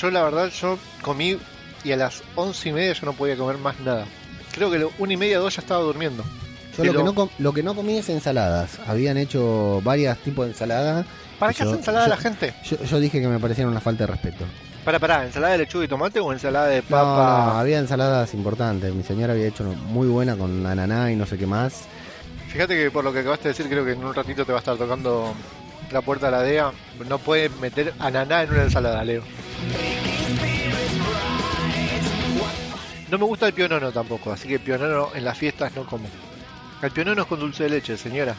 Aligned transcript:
yo, 0.00 0.10
la 0.10 0.22
verdad, 0.24 0.50
yo 0.50 0.78
comí 1.02 1.36
y 1.84 1.92
a 1.92 1.96
las 1.96 2.22
once 2.34 2.68
y 2.68 2.72
media 2.72 2.92
yo 2.92 3.06
no 3.06 3.12
podía 3.12 3.36
comer 3.36 3.58
más 3.58 3.78
nada. 3.80 4.06
Creo 4.52 4.70
que 4.70 4.86
una 4.98 5.12
y 5.12 5.16
media, 5.16 5.38
dos 5.38 5.54
ya 5.56 5.60
estaba 5.62 5.82
durmiendo. 5.82 6.24
Yo 6.78 6.84
lo 6.92 6.98
que, 6.98 7.04
no 7.04 7.14
com- 7.14 7.28
lo 7.38 7.52
que 7.52 7.62
no 7.62 7.74
comí 7.74 7.96
es 7.98 8.08
ensaladas. 8.10 8.78
Habían 8.86 9.16
hecho 9.16 9.80
varios 9.82 10.16
tipos 10.18 10.44
de 10.46 10.52
ensaladas. 10.52 11.06
¿Para 11.38 11.52
qué 11.54 11.62
hace 11.62 11.72
ensalada 11.72 12.04
yo- 12.06 12.10
la 12.10 12.16
gente? 12.18 12.54
Yo, 12.64 12.82
yo 12.84 13.00
dije 13.00 13.20
que 13.20 13.28
me 13.28 13.38
parecieron 13.38 13.72
una 13.72 13.80
falta 13.80 14.04
de 14.06 14.12
respeto. 14.12 14.44
Para, 14.84 14.98
para, 14.98 15.24
¿ensalada 15.24 15.52
de 15.52 15.58
lechuga 15.58 15.84
y 15.84 15.88
tomate 15.88 16.20
o 16.20 16.32
ensalada 16.32 16.66
de 16.68 16.82
papa? 16.82 17.46
no, 17.54 17.58
había 17.58 17.78
ensaladas 17.78 18.32
importantes. 18.34 18.94
Mi 18.94 19.02
señora 19.02 19.32
había 19.32 19.46
hecho 19.48 19.64
muy 19.64 20.06
buena 20.06 20.36
con 20.36 20.64
ananá 20.66 21.10
y 21.10 21.16
no 21.16 21.26
sé 21.26 21.36
qué 21.38 21.46
más. 21.46 21.84
Fíjate 22.48 22.76
que 22.76 22.90
por 22.90 23.02
lo 23.04 23.12
que 23.12 23.20
acabaste 23.20 23.44
de 23.48 23.54
decir, 23.54 23.68
creo 23.68 23.84
que 23.84 23.92
en 23.92 24.04
un 24.04 24.14
ratito 24.14 24.44
te 24.44 24.52
va 24.52 24.58
a 24.58 24.60
estar 24.60 24.76
tocando 24.76 25.34
la 25.90 26.00
puerta 26.02 26.26
de 26.26 26.32
la 26.32 26.42
DEA. 26.42 26.72
No 27.08 27.18
puedes 27.18 27.50
meter 27.58 27.94
ananá 27.98 28.42
en 28.44 28.50
una 28.50 28.62
ensalada, 28.64 29.02
Leo. 29.04 29.22
No 33.10 33.18
me 33.18 33.24
gusta 33.24 33.46
el 33.46 33.52
pionono 33.52 33.92
tampoco, 33.92 34.32
así 34.32 34.48
que 34.48 34.58
pionono 34.58 35.10
en 35.14 35.24
las 35.24 35.38
fiestas 35.38 35.74
no 35.76 35.86
como. 35.86 36.08
El 36.82 36.90
pionono 36.90 37.22
es 37.22 37.28
con 37.28 37.38
dulce 37.40 37.64
de 37.64 37.70
leche, 37.70 37.96
señora. 37.96 38.34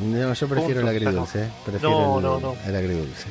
No, 0.00 0.32
yo 0.34 0.48
prefiero 0.48 0.80
el 0.80 0.88
agridulce. 0.88 1.44
eh. 1.44 1.48
Prefiero 1.64 1.90
No, 1.90 2.16
el, 2.18 2.22
no, 2.24 2.40
no. 2.40 2.56
el 2.66 2.74
agridulce. 2.76 3.26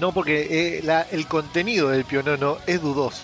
No, 0.00 0.12
porque 0.12 0.78
eh, 0.78 0.82
la- 0.82 1.06
el 1.12 1.26
contenido 1.28 1.90
del 1.90 2.04
pionono 2.04 2.58
es 2.66 2.80
dudoso. 2.80 3.22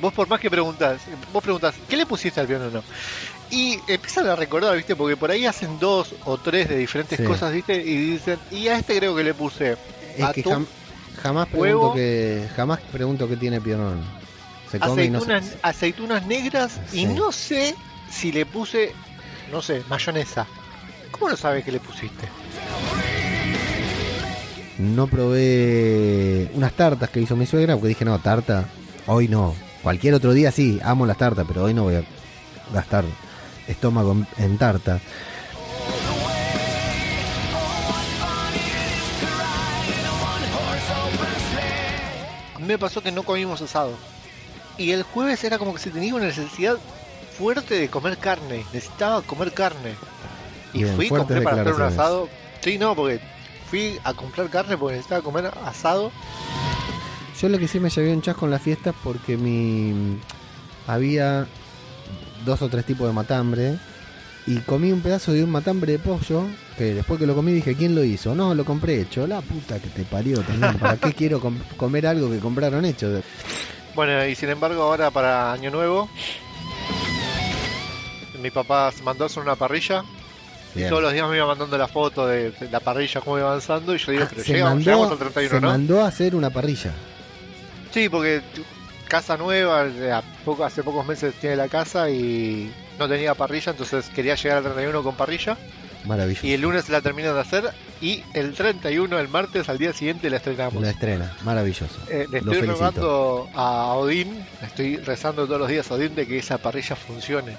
Vos 0.00 0.12
por 0.12 0.28
más 0.28 0.40
que 0.40 0.50
preguntás, 0.50 1.00
vos 1.32 1.42
preguntás, 1.42 1.74
¿qué 1.88 1.96
le 1.96 2.06
pusiste 2.06 2.40
al 2.40 2.46
pionono? 2.46 2.82
Y 3.50 3.78
empiezan 3.86 4.26
a 4.28 4.36
recordar, 4.36 4.76
¿viste? 4.76 4.94
Porque 4.96 5.16
por 5.16 5.30
ahí 5.30 5.44
hacen 5.46 5.78
dos 5.78 6.14
o 6.24 6.38
tres 6.38 6.68
de 6.68 6.76
diferentes 6.76 7.18
Sí. 7.18 7.24
cosas, 7.24 7.52
¿viste? 7.52 7.76
Y 7.76 8.12
dicen, 8.12 8.38
y 8.50 8.68
a 8.68 8.76
este 8.78 8.96
creo 8.98 9.14
que 9.14 9.24
le 9.24 9.34
puse 9.34 9.76
Es 10.16 10.26
que 10.30 10.44
jam- 10.44 10.66
jamás 11.22 11.48
huevo. 11.52 11.92
pregunto 11.92 11.94
que 11.94 12.48
jamás 12.56 12.80
pregunto 12.92 13.28
qué 13.28 13.36
tiene 13.36 13.60
pionón. 13.60 14.02
Se 14.70 14.78
come 14.78 15.04
y 15.04 15.10
no 15.10 15.20
se- 15.20 15.40
aceitunas, 15.62 16.26
negras 16.26 16.80
Sí. 16.90 17.00
y 17.00 17.06
no 17.06 17.32
sé 17.32 17.74
si 18.10 18.32
le 18.32 18.44
puse, 18.46 18.92
no 19.50 19.62
sé, 19.62 19.82
mayonesa. 19.88 20.46
¿Cómo 21.10 21.30
no 21.30 21.36
sabes 21.36 21.64
que 21.64 21.72
le 21.72 21.80
pusiste? 21.80 22.28
No 24.78 25.06
probé 25.08 26.50
unas 26.54 26.72
tartas 26.74 27.10
que 27.10 27.20
hizo 27.20 27.34
mi 27.34 27.46
suegra 27.46 27.74
porque 27.74 27.88
dije, 27.88 28.04
no, 28.04 28.18
tarta, 28.20 28.68
hoy 29.06 29.26
no. 29.28 29.54
Cualquier 29.82 30.14
otro 30.14 30.32
día 30.32 30.52
sí, 30.52 30.78
amo 30.84 31.06
las 31.06 31.16
tartas, 31.16 31.44
pero 31.48 31.64
hoy 31.64 31.74
no 31.74 31.84
voy 31.84 31.96
a 31.96 32.02
gastar 32.72 33.04
estómago 33.66 34.12
en, 34.12 34.26
en 34.38 34.58
tarta. 34.58 35.00
A 42.54 42.58
mí 42.58 42.66
me 42.66 42.78
pasó 42.78 43.00
que 43.02 43.12
no 43.12 43.22
comimos 43.22 43.60
asado. 43.62 43.92
Y 44.78 44.92
el 44.92 45.02
jueves 45.02 45.42
era 45.44 45.58
como 45.58 45.74
que 45.74 45.80
se 45.80 45.90
tenía 45.90 46.14
una 46.14 46.26
necesidad 46.26 46.76
fuerte 47.36 47.74
de 47.74 47.88
comer 47.88 48.16
carne. 48.18 48.64
Necesitaba 48.72 49.22
comer 49.22 49.52
carne. 49.52 49.94
Y 50.72 50.84
Bien, 50.84 50.94
fui 50.96 51.08
compré 51.08 51.40
para 51.42 51.62
hacer 51.62 51.74
un 51.74 51.82
asado. 51.82 52.28
Sí, 52.60 52.78
no, 52.78 52.94
porque 52.94 53.20
fui 53.70 53.98
a 54.04 54.14
comprar 54.14 54.48
carne 54.50 54.76
porque 54.78 54.96
necesitaba 54.96 55.22
comer 55.22 55.50
asado. 55.64 56.12
Yo 57.40 57.48
lo 57.48 57.58
que 57.58 57.68
sí 57.68 57.78
me 57.80 57.90
llevé 57.90 58.12
un 58.12 58.22
chasco 58.22 58.44
en 58.46 58.50
las 58.52 58.62
fiestas 58.62 58.94
porque 59.02 59.36
mi 59.36 60.18
había 60.86 61.46
dos 62.44 62.62
o 62.62 62.68
tres 62.68 62.84
tipos 62.84 63.06
de 63.06 63.12
matambre 63.12 63.76
y 64.46 64.56
comí 64.60 64.90
un 64.92 65.00
pedazo 65.02 65.32
de 65.32 65.44
un 65.44 65.50
matambre 65.50 65.92
de 65.92 65.98
pollo 65.98 66.46
que 66.76 66.94
después 66.94 67.18
que 67.20 67.26
lo 67.26 67.34
comí 67.34 67.52
dije, 67.52 67.74
¿quién 67.76 67.94
lo 67.94 68.02
hizo? 68.02 68.34
No, 68.34 68.54
lo 68.54 68.64
compré 68.64 69.00
hecho. 69.00 69.26
La 69.26 69.40
puta 69.40 69.78
que 69.80 69.88
te 69.88 70.04
parió 70.04 70.40
también. 70.42 70.78
¿Para 70.78 70.96
qué 70.96 71.12
quiero 71.16 71.40
com- 71.40 71.58
comer 71.76 72.06
algo 72.06 72.30
que 72.30 72.38
compraron 72.38 72.84
hecho? 72.84 73.20
Bueno, 73.98 74.24
y 74.26 74.36
sin 74.36 74.48
embargo 74.48 74.80
ahora 74.84 75.10
para 75.10 75.52
Año 75.52 75.72
Nuevo, 75.72 76.08
mi 78.40 78.48
papá 78.48 78.92
se 78.92 79.02
mandó 79.02 79.24
a 79.24 79.26
hacer 79.26 79.42
una 79.42 79.56
parrilla. 79.56 80.04
Y 80.76 80.78
Bien. 80.78 80.88
todos 80.88 81.02
los 81.02 81.12
días 81.12 81.28
me 81.28 81.34
iba 81.34 81.46
mandando 81.48 81.76
la 81.76 81.88
foto 81.88 82.24
de, 82.24 82.52
la 82.70 82.78
parrilla, 82.78 83.20
cómo 83.20 83.38
iba 83.38 83.48
avanzando. 83.48 83.96
Y 83.96 83.98
yo 83.98 84.12
digo, 84.12 84.24
Ah, 84.24 84.28
pero 84.30 84.44
llegamos, 84.44 84.74
mandó, 84.74 84.84
llegamos 84.84 85.10
al 85.10 85.18
31, 85.18 85.50
se 85.50 85.60
¿no? 85.60 85.68
mandó 85.68 86.04
a 86.04 86.06
hacer 86.06 86.36
una 86.36 86.48
parrilla. 86.48 86.92
Sí, 87.90 88.08
porque 88.08 88.40
casa 89.08 89.36
nueva, 89.36 89.88
poco, 90.44 90.64
hace 90.64 90.84
pocos 90.84 91.04
meses 91.04 91.34
tiene 91.34 91.56
la 91.56 91.66
casa 91.66 92.08
y 92.08 92.72
no 93.00 93.08
tenía 93.08 93.34
parrilla, 93.34 93.72
entonces 93.72 94.08
quería 94.10 94.36
llegar 94.36 94.58
al 94.58 94.62
31 94.62 95.02
con 95.02 95.16
parrilla. 95.16 95.58
Maravilloso. 96.06 96.46
Y 96.46 96.52
el 96.52 96.60
lunes 96.60 96.88
la 96.88 97.00
terminan 97.00 97.34
de 97.34 97.40
hacer 97.40 97.70
y 98.00 98.22
el 98.34 98.54
31, 98.54 99.18
el 99.18 99.28
martes, 99.28 99.68
al 99.68 99.78
día 99.78 99.92
siguiente 99.92 100.30
la 100.30 100.36
estrenamos. 100.36 100.80
La 100.82 100.90
estrena, 100.90 101.32
maravilloso. 101.44 101.96
Eh, 102.08 102.26
le 102.30 102.38
estoy 102.38 102.62
rogando 102.62 103.48
a 103.54 103.94
Odín, 103.94 104.34
le 104.60 104.66
estoy 104.66 104.96
rezando 104.98 105.46
todos 105.46 105.60
los 105.60 105.68
días 105.68 105.90
a 105.90 105.94
Odín 105.94 106.14
de 106.14 106.26
que 106.26 106.38
esa 106.38 106.58
parrilla 106.58 106.94
funcione. 106.96 107.56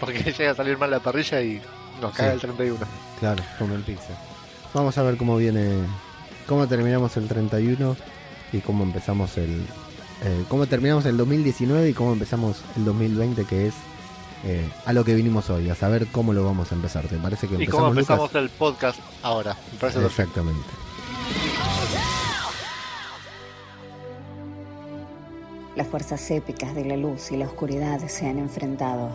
Porque 0.00 0.18
llega 0.38 0.52
a 0.52 0.54
salir 0.54 0.78
mal 0.78 0.90
la 0.90 1.00
parrilla 1.00 1.40
y 1.42 1.60
nos 2.00 2.12
cae 2.14 2.28
Sí. 2.28 2.34
el 2.34 2.40
31. 2.40 2.78
Claro, 3.20 3.42
como 3.58 3.74
el 3.74 3.82
pizza. 3.82 4.14
Vamos 4.72 4.96
a 4.98 5.02
ver 5.02 5.16
cómo 5.16 5.36
viene, 5.36 5.70
cómo 6.46 6.66
terminamos 6.68 7.16
el 7.16 7.28
31 7.28 7.96
y 8.52 8.58
cómo 8.58 8.84
empezamos 8.84 9.36
el, 9.36 9.62
eh, 10.24 10.44
cómo 10.48 10.66
terminamos 10.66 11.04
el 11.06 11.16
2019 11.16 11.90
y 11.90 11.92
cómo 11.92 12.12
empezamos 12.12 12.62
el 12.76 12.84
2020 12.84 13.44
que 13.44 13.66
es 13.68 13.74
eh, 14.44 14.68
a 14.84 14.92
lo 14.92 15.04
que 15.04 15.14
vinimos 15.14 15.48
hoy, 15.50 15.70
a 15.70 15.74
saber 15.74 16.06
cómo 16.08 16.32
lo 16.32 16.44
vamos 16.44 16.70
a 16.72 16.74
empezar. 16.74 17.06
¿Te 17.08 17.16
parece 17.16 17.48
que 17.48 17.54
Y 17.54 17.64
empezamos, 17.64 17.88
cómo 17.88 18.00
Lucas? 18.00 18.18
empezamos 18.18 18.34
el 18.34 18.50
podcast 18.50 19.00
ahora. 19.22 19.56
Me 19.72 19.78
parece 19.78 20.00
perfecto. 20.00 20.40
Exactamente. 20.40 20.68
Las 25.76 25.88
fuerzas 25.88 26.30
épicas 26.30 26.74
de 26.74 26.84
la 26.84 26.96
luz 26.96 27.32
y 27.32 27.36
la 27.36 27.46
oscuridad 27.46 28.00
se 28.06 28.28
han 28.28 28.38
enfrentado. 28.38 29.10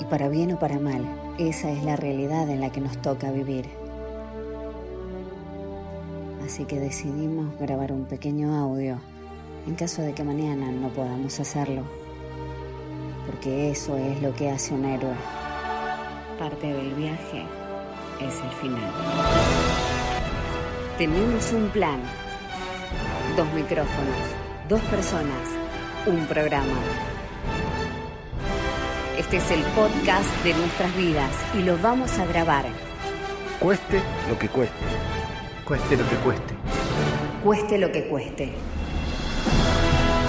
Y 0.00 0.04
para 0.04 0.28
bien 0.28 0.52
o 0.52 0.58
para 0.58 0.78
mal, 0.78 1.04
esa 1.38 1.70
es 1.70 1.84
la 1.84 1.96
realidad 1.96 2.48
en 2.48 2.60
la 2.60 2.72
que 2.72 2.80
nos 2.80 2.96
toca 3.02 3.30
vivir. 3.30 3.66
Así 6.44 6.64
que 6.64 6.80
decidimos 6.80 7.54
grabar 7.60 7.92
un 7.92 8.06
pequeño 8.06 8.56
audio 8.58 8.98
en 9.66 9.74
caso 9.74 10.00
de 10.00 10.14
que 10.14 10.24
mañana 10.24 10.72
no 10.72 10.88
podamos 10.88 11.38
hacerlo. 11.38 11.82
Porque 13.26 13.70
eso 13.70 13.96
es 13.96 14.20
lo 14.22 14.34
que 14.34 14.50
hace 14.50 14.74
un 14.74 14.84
héroe. 14.84 15.14
Parte 16.38 16.72
del 16.72 16.94
viaje 16.94 17.44
es 18.20 18.34
el 18.40 18.50
final. 18.60 18.92
Tenemos 20.98 21.52
un 21.52 21.68
plan. 21.68 22.00
Dos 23.36 23.46
micrófonos, 23.52 24.16
dos 24.68 24.80
personas, 24.82 25.48
un 26.06 26.26
programa. 26.26 26.78
Este 29.18 29.36
es 29.36 29.50
el 29.50 29.62
podcast 29.74 30.28
de 30.44 30.54
nuestras 30.54 30.96
vidas 30.96 31.30
y 31.54 31.62
lo 31.62 31.78
vamos 31.78 32.18
a 32.18 32.26
grabar. 32.26 32.64
Cueste 33.60 34.00
lo 34.28 34.38
que 34.38 34.48
cueste. 34.48 34.74
Cueste 35.64 35.96
lo 35.96 36.08
que 36.08 36.16
cueste. 36.16 36.54
Cueste 37.44 37.78
lo 37.78 37.92
que 37.92 38.08
cueste. 38.08 38.52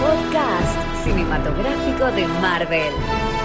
Podcast 0.02 1.04
cinematográfico 1.04 2.10
de 2.16 2.26
Marvel. 2.42 3.41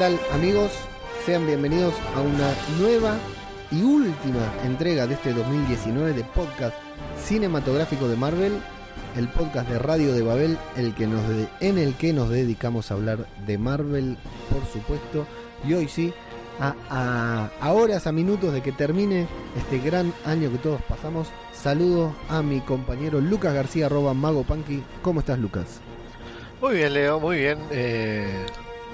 Tal 0.00 0.18
amigos? 0.32 0.70
Sean 1.26 1.46
bienvenidos 1.46 1.92
a 2.16 2.20
una 2.22 2.52
nueva 2.80 3.16
y 3.70 3.82
última 3.82 4.52
entrega 4.64 5.06
de 5.06 5.14
este 5.14 5.32
2019 5.32 6.12
de 6.14 6.24
podcast 6.24 6.74
cinematográfico 7.22 8.08
de 8.08 8.16
Marvel, 8.16 8.52
el 9.16 9.28
podcast 9.28 9.68
de 9.68 9.78
Radio 9.78 10.12
de 10.14 10.22
Babel, 10.22 10.56
el 10.76 10.94
que 10.94 11.06
nos 11.06 11.22
en 11.60 11.76
el 11.78 11.94
que 11.94 12.12
nos 12.14 12.30
dedicamos 12.30 12.90
a 12.90 12.94
hablar 12.94 13.26
de 13.46 13.58
Marvel, 13.58 14.16
por 14.50 14.64
supuesto, 14.72 15.26
y 15.68 15.74
hoy 15.74 15.88
sí, 15.88 16.12
a, 16.58 16.74
a- 16.88 17.50
a 17.60 17.72
horas, 17.72 18.06
a 18.06 18.12
minutos 18.12 18.52
de 18.54 18.62
que 18.62 18.72
termine 18.72 19.26
este 19.56 19.78
gran 19.78 20.12
año 20.24 20.50
que 20.50 20.58
todos 20.58 20.80
pasamos, 20.88 21.28
saludo 21.52 22.14
a 22.30 22.40
mi 22.42 22.60
compañero 22.60 23.20
Lucas 23.20 23.52
García, 23.54 23.86
arroba 23.86 24.14
Mago 24.14 24.42
Punky. 24.44 24.82
¿Cómo 25.02 25.20
estás, 25.20 25.38
Lucas? 25.38 25.80
Muy 26.62 26.76
bien, 26.76 26.94
Leo, 26.94 27.20
muy 27.20 27.36
bien. 27.38 27.58
Eh, 27.70 28.46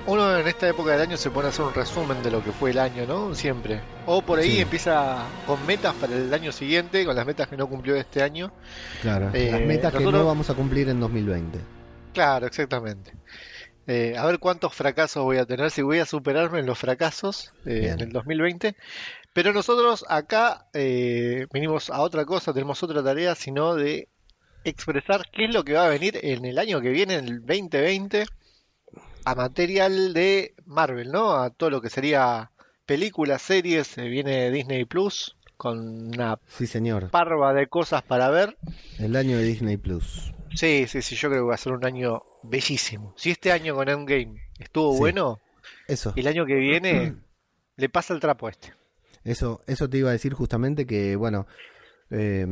uno 0.06 0.38
en 0.38 0.47
esta 0.47 0.69
época 0.69 0.93
del 0.93 1.00
año 1.00 1.17
se 1.17 1.31
pone 1.31 1.47
a 1.47 1.50
hacer 1.50 1.64
un 1.64 1.75
resumen 1.75 2.23
de 2.23 2.31
lo 2.31 2.43
que 2.43 2.53
fue 2.53 2.70
el 2.70 2.79
año, 2.79 3.06
¿no? 3.06 3.35
Siempre. 3.35 3.81
O 4.06 4.23
por 4.23 4.38
ahí 4.38 4.53
Sí. 4.53 4.61
empieza 4.61 5.25
con 5.47 5.64
metas 5.67 5.94
para 5.94 6.14
el 6.14 6.32
año 6.32 6.53
siguiente, 6.53 7.05
con 7.05 7.17
las 7.17 7.26
metas 7.26 7.49
que 7.49 7.56
no 7.56 7.69
cumplió 7.69 7.97
este 7.97 8.23
año. 8.23 8.53
Claro, 9.03 9.31
Eh, 9.32 9.50
las 9.50 9.61
metas 9.62 9.93
que 9.93 10.05
no 10.05 10.25
vamos 10.25 10.49
a 10.50 10.55
cumplir 10.55 10.88
en 10.88 11.00
2020. 11.00 11.58
Claro, 12.14 12.47
exactamente. 12.47 13.12
Eh, 13.88 14.14
a 14.17 14.25
ver 14.26 14.38
cuántos 14.38 14.75
fracasos 14.75 15.23
voy 15.23 15.38
a 15.38 15.47
tener, 15.47 15.70
si 15.70 15.82
voy 15.82 15.99
a 15.99 16.06
superarme 16.06 16.61
en 16.61 16.67
los 16.67 16.79
fracasos 16.79 17.52
eh, 17.67 17.91
en 17.93 18.00
el 18.00 18.11
2020. 18.12 18.75
Pero 19.32 19.52
nosotros 19.52 20.05
acá 20.09 20.67
eh, 20.73 21.47
venimos 21.52 21.91
a 21.91 22.00
otra 22.00 22.25
cosa, 22.25 22.52
tenemos 22.52 22.82
otra 22.82 23.02
tarea, 23.05 23.35
sino 23.35 23.75
de 23.75 24.09
expresar 24.64 25.23
qué 25.32 25.44
es 25.44 25.55
lo 25.55 25.62
que 25.64 25.75
va 25.75 25.87
a 25.87 25.88
venir 25.88 26.19
en 26.23 26.44
el 26.44 26.59
año 26.59 26.81
que 26.81 26.88
viene, 26.91 27.14
en 27.14 27.26
el 27.29 27.41
2020, 27.41 28.25
a 29.26 29.34
material 29.34 30.14
de 30.14 30.55
Marvel, 30.67 31.11
¿no? 31.11 31.32
A 31.34 31.50
todo 31.50 31.69
lo 31.70 31.81
que 31.82 31.90
sería 31.90 32.52
películas, 32.87 33.43
series, 33.43 33.88
se 33.88 34.02
viene 34.08 34.50
Disney 34.52 34.84
Plus 34.84 35.37
con 35.56 35.78
una 36.14 36.38
Sí, 36.46 36.67
señor. 36.69 37.11
parva 37.11 37.52
de 37.52 37.67
cosas 37.67 38.02
para 38.05 38.31
ver. 38.31 38.56
El 39.00 39.17
año 39.17 39.37
de 39.38 39.43
Disney 39.43 39.76
Plus. 39.76 40.32
Sí, 40.55 40.87
sí, 40.87 41.02
sí, 41.02 41.17
yo 41.17 41.28
creo 41.28 41.43
que 41.43 41.49
va 41.49 41.55
a 41.55 41.58
ser 41.58 41.73
un 41.73 41.84
año 41.84 42.23
bellísimo. 42.44 43.14
Si 43.17 43.32
este 43.32 43.50
año 43.50 43.75
con 43.75 43.88
Endgame 43.88 44.40
estuvo 44.61 44.93
Sí. 44.93 44.99
bueno, 45.00 45.40
Eso. 45.88 46.12
el 46.14 46.26
año 46.28 46.46
que 46.46 46.55
viene 46.55 47.17
le 47.76 47.88
pasa 47.88 48.14
el 48.14 48.20
trapo 48.20 48.46
a 48.46 48.50
este. 48.50 48.73
Eso, 49.25 49.61
eso 49.67 49.90
te 49.90 49.99
iba 49.99 50.11
a 50.11 50.12
decir 50.12 50.34
justamente 50.34 50.87
que, 50.87 51.17
bueno, 51.17 51.49
eh, 52.11 52.46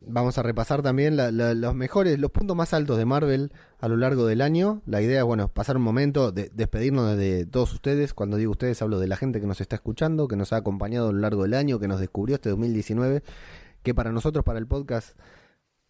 vamos 0.00 0.38
a 0.38 0.42
repasar 0.42 0.82
también 0.82 1.16
los 1.16 1.74
mejores, 1.74 2.18
los 2.18 2.30
puntos 2.30 2.56
más 2.56 2.72
altos 2.72 2.98
de 2.98 3.04
Marvel 3.04 3.52
a 3.80 3.88
lo 3.88 3.96
largo 3.96 4.26
del 4.26 4.40
año. 4.40 4.82
La 4.86 5.02
idea 5.02 5.20
es, 5.20 5.24
bueno, 5.24 5.48
pasar 5.48 5.76
un 5.76 5.82
momento, 5.82 6.32
de, 6.32 6.50
despedirnos 6.54 7.16
de 7.16 7.46
todos 7.46 7.72
ustedes. 7.72 8.14
Cuando 8.14 8.36
digo 8.36 8.52
ustedes, 8.52 8.80
hablo 8.82 8.98
de 8.98 9.08
la 9.08 9.16
gente 9.16 9.40
que 9.40 9.46
nos 9.46 9.60
está 9.60 9.76
escuchando, 9.76 10.28
que 10.28 10.36
nos 10.36 10.52
ha 10.52 10.56
acompañado 10.56 11.08
a 11.08 11.12
lo 11.12 11.18
largo 11.18 11.42
del 11.42 11.54
año, 11.54 11.78
que 11.78 11.88
nos 11.88 12.00
descubrió 12.00 12.36
este 12.36 12.50
2019, 12.50 13.22
que 13.82 13.94
para 13.94 14.12
nosotros, 14.12 14.44
para 14.44 14.58
el 14.58 14.66
podcast, 14.66 15.18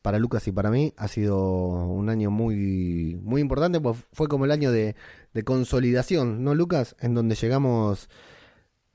para 0.02 0.18
Lucas 0.18 0.46
y 0.48 0.52
para 0.52 0.70
mí, 0.70 0.94
ha 0.96 1.08
sido 1.08 1.38
un 1.86 2.08
año 2.08 2.30
muy, 2.30 3.18
muy 3.22 3.40
importante, 3.40 3.80
pues 3.80 3.98
fue 4.12 4.28
como 4.28 4.44
el 4.44 4.52
año 4.52 4.72
de, 4.72 4.96
de 5.34 5.42
consolidación, 5.42 6.44
¿no, 6.44 6.54
Lucas? 6.54 6.96
En 7.00 7.14
donde 7.14 7.34
llegamos 7.34 8.08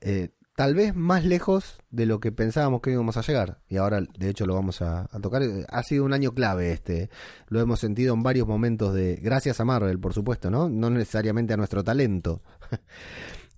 eh, 0.00 0.30
tal 0.56 0.74
vez 0.74 0.94
más 0.94 1.24
lejos 1.24 1.78
de 1.90 2.06
lo 2.06 2.20
que 2.20 2.32
pensábamos 2.32 2.80
que 2.80 2.92
íbamos 2.92 3.16
a 3.16 3.22
llegar. 3.22 3.60
Y 3.68 3.76
ahora, 3.76 4.00
de 4.00 4.28
hecho, 4.28 4.46
lo 4.46 4.54
vamos 4.54 4.82
a, 4.82 5.08
tocar. 5.20 5.42
Eh, 5.42 5.64
Ha 5.68 5.82
sido 5.82 6.04
un 6.04 6.12
año 6.12 6.32
clave 6.32 6.72
este. 6.72 7.10
Lo 7.48 7.60
hemos 7.60 7.80
sentido 7.80 8.14
en 8.14 8.22
varios 8.22 8.46
momentos 8.46 8.94
de... 8.94 9.16
Gracias 9.16 9.60
a 9.60 9.64
Marvel, 9.64 9.98
por 9.98 10.14
supuesto, 10.14 10.50
¿no? 10.50 10.68
No 10.68 10.90
necesariamente 10.90 11.54
a 11.54 11.56
nuestro 11.56 11.84
talento. 11.84 12.42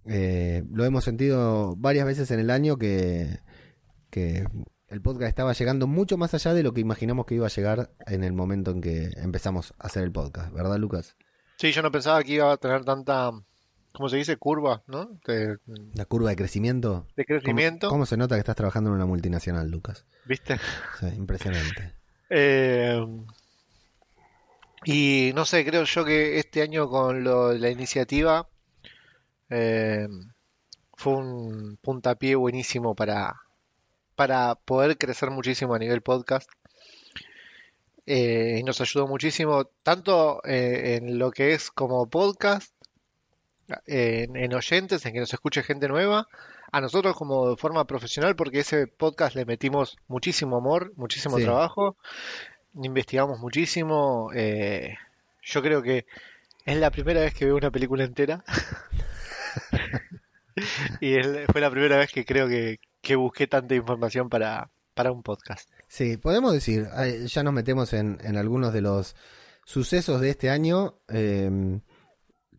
Eh, 0.09 0.63
lo 0.71 0.85
hemos 0.85 1.03
sentido 1.03 1.75
varias 1.77 2.07
veces 2.07 2.31
en 2.31 2.39
el 2.39 2.51
año 2.51 2.77
que, 2.77 3.41
que 4.09 4.47
el 4.87 5.03
podcast 5.03 5.31
estaba 5.31 5.53
llegando 5.53 5.89
mucho 5.89 6.17
más 6.17 6.33
allá 6.33 6.55
de 6.55 6.63
lo 6.63 6.73
que 6.73 6.81
imaginamos 6.81 7.27
que 7.27 7.35
iba 7.35 7.47
a 7.47 7.51
llegar 7.51 7.91
en 8.07 8.23
el 8.23 8.33
momento 8.33 8.71
en 8.71 8.81
que 8.81 9.11
empezamos 9.17 9.75
a 9.81 9.89
hacer 9.89 10.05
el 10.05 10.13
podcast, 10.13 10.53
¿verdad, 10.53 10.77
Lucas? 10.77 11.17
Sí, 11.57 11.73
yo 11.73 11.83
no 11.83 11.91
pensaba 11.91 12.23
que 12.23 12.35
iba 12.35 12.53
a 12.53 12.57
tener 12.57 12.85
tanta, 12.85 13.33
¿cómo 13.97 14.11
se 14.11 14.19
dice? 14.19 14.37
Curva, 14.37 14.83
¿no? 14.87 15.19
De, 15.27 15.57
La 15.95 16.05
curva 16.05 16.29
de 16.29 16.37
crecimiento. 16.37 17.07
de 17.17 17.25
¿Cómo, 17.25 17.41
crecimiento, 17.41 17.89
cómo 17.89 18.05
se 18.05 18.19
nota 18.19 18.35
que 18.37 18.41
estás 18.41 18.57
trabajando 18.57 18.91
en 18.91 18.97
una 18.97 19.07
multinacional, 19.07 19.71
Lucas? 19.71 20.05
¿viste? 20.27 20.59
Sí, 21.01 21.07
impresionante. 21.17 21.95
Eh, 22.29 23.07
y 24.85 25.31
no 25.37 25.45
sé, 25.45 25.65
creo 25.65 25.85
yo 25.85 26.05
que 26.05 26.41
este 26.41 26.61
año 26.61 26.89
con 26.89 27.23
lo 27.23 27.53
la 27.53 27.71
iniciativa 27.71 28.49
eh, 29.49 30.09
fue 30.97 31.13
un 31.15 31.79
puntapié 31.81 32.35
buenísimo 32.35 32.97
para, 32.97 33.41
para 34.17 34.57
poder 34.57 34.99
crecer 34.99 35.31
muchísimo 35.31 35.77
a 35.77 35.79
nivel 35.79 36.03
podcast. 36.03 36.51
Eh, 38.07 38.59
y 38.59 38.63
nos 38.65 38.81
ayudó 38.81 39.07
muchísimo, 39.07 39.67
tanto 39.85 40.41
eh, 40.45 40.97
en 40.97 41.21
lo 41.21 41.31
que 41.31 41.53
es 41.53 41.71
como 41.71 42.11
podcast, 42.11 42.73
en, 43.87 44.37
en 44.37 44.55
oyentes, 44.55 45.05
en 45.07 45.13
que 45.13 45.21
nos 45.21 45.33
escuche 45.33 45.63
gente 45.63 45.89
nueva, 45.89 46.29
a 46.73 46.81
nosotros 46.81 47.17
como 47.17 47.51
de 47.51 47.57
forma 47.57 47.87
profesional, 47.87 48.37
porque 48.37 48.61
ese 48.61 48.87
podcast 48.87 49.35
le 49.37 49.45
metimos 49.45 49.97
muchísimo 50.09 50.57
amor, 50.57 50.93
muchísimo 50.97 51.37
Sí. 51.39 51.45
trabajo, 51.45 51.97
investigamos 52.75 53.39
muchísimo. 53.41 54.31
eh, 54.35 54.97
yo 55.43 55.63
creo 55.63 55.83
que 55.83 56.07
es 56.65 56.77
la 56.77 56.91
primera 56.91 57.21
vez 57.21 57.35
que 57.35 57.45
veo 57.45 57.57
una 57.57 57.71
película 57.71 58.05
entera. 58.05 58.45
y 61.01 61.17
es- 61.17 61.47
fue 61.53 61.61
la 61.61 61.71
primera 61.71 61.97
vez 61.99 62.11
que 62.13 62.25
creo 62.25 62.49
que, 62.49 62.81
que 63.01 63.17
busqué 63.17 63.47
tanta 63.47 63.75
información 63.75 64.29
para, 64.29 64.71
para 64.95 65.13
un 65.13 65.23
podcast. 65.23 65.69
Sí, 65.89 66.17
podemos 66.17 66.53
decir, 66.53 66.89
eh, 66.99 67.27
ya 67.29 67.43
nos 67.43 67.53
metemos 67.53 67.93
en, 67.93 68.19
en 68.23 68.37
algunos 68.37 68.73
de 68.73 68.81
los 68.81 69.15
sucesos 69.65 70.21
de 70.21 70.31
este 70.31 70.51
año, 70.51 70.95
eh, 71.09 71.51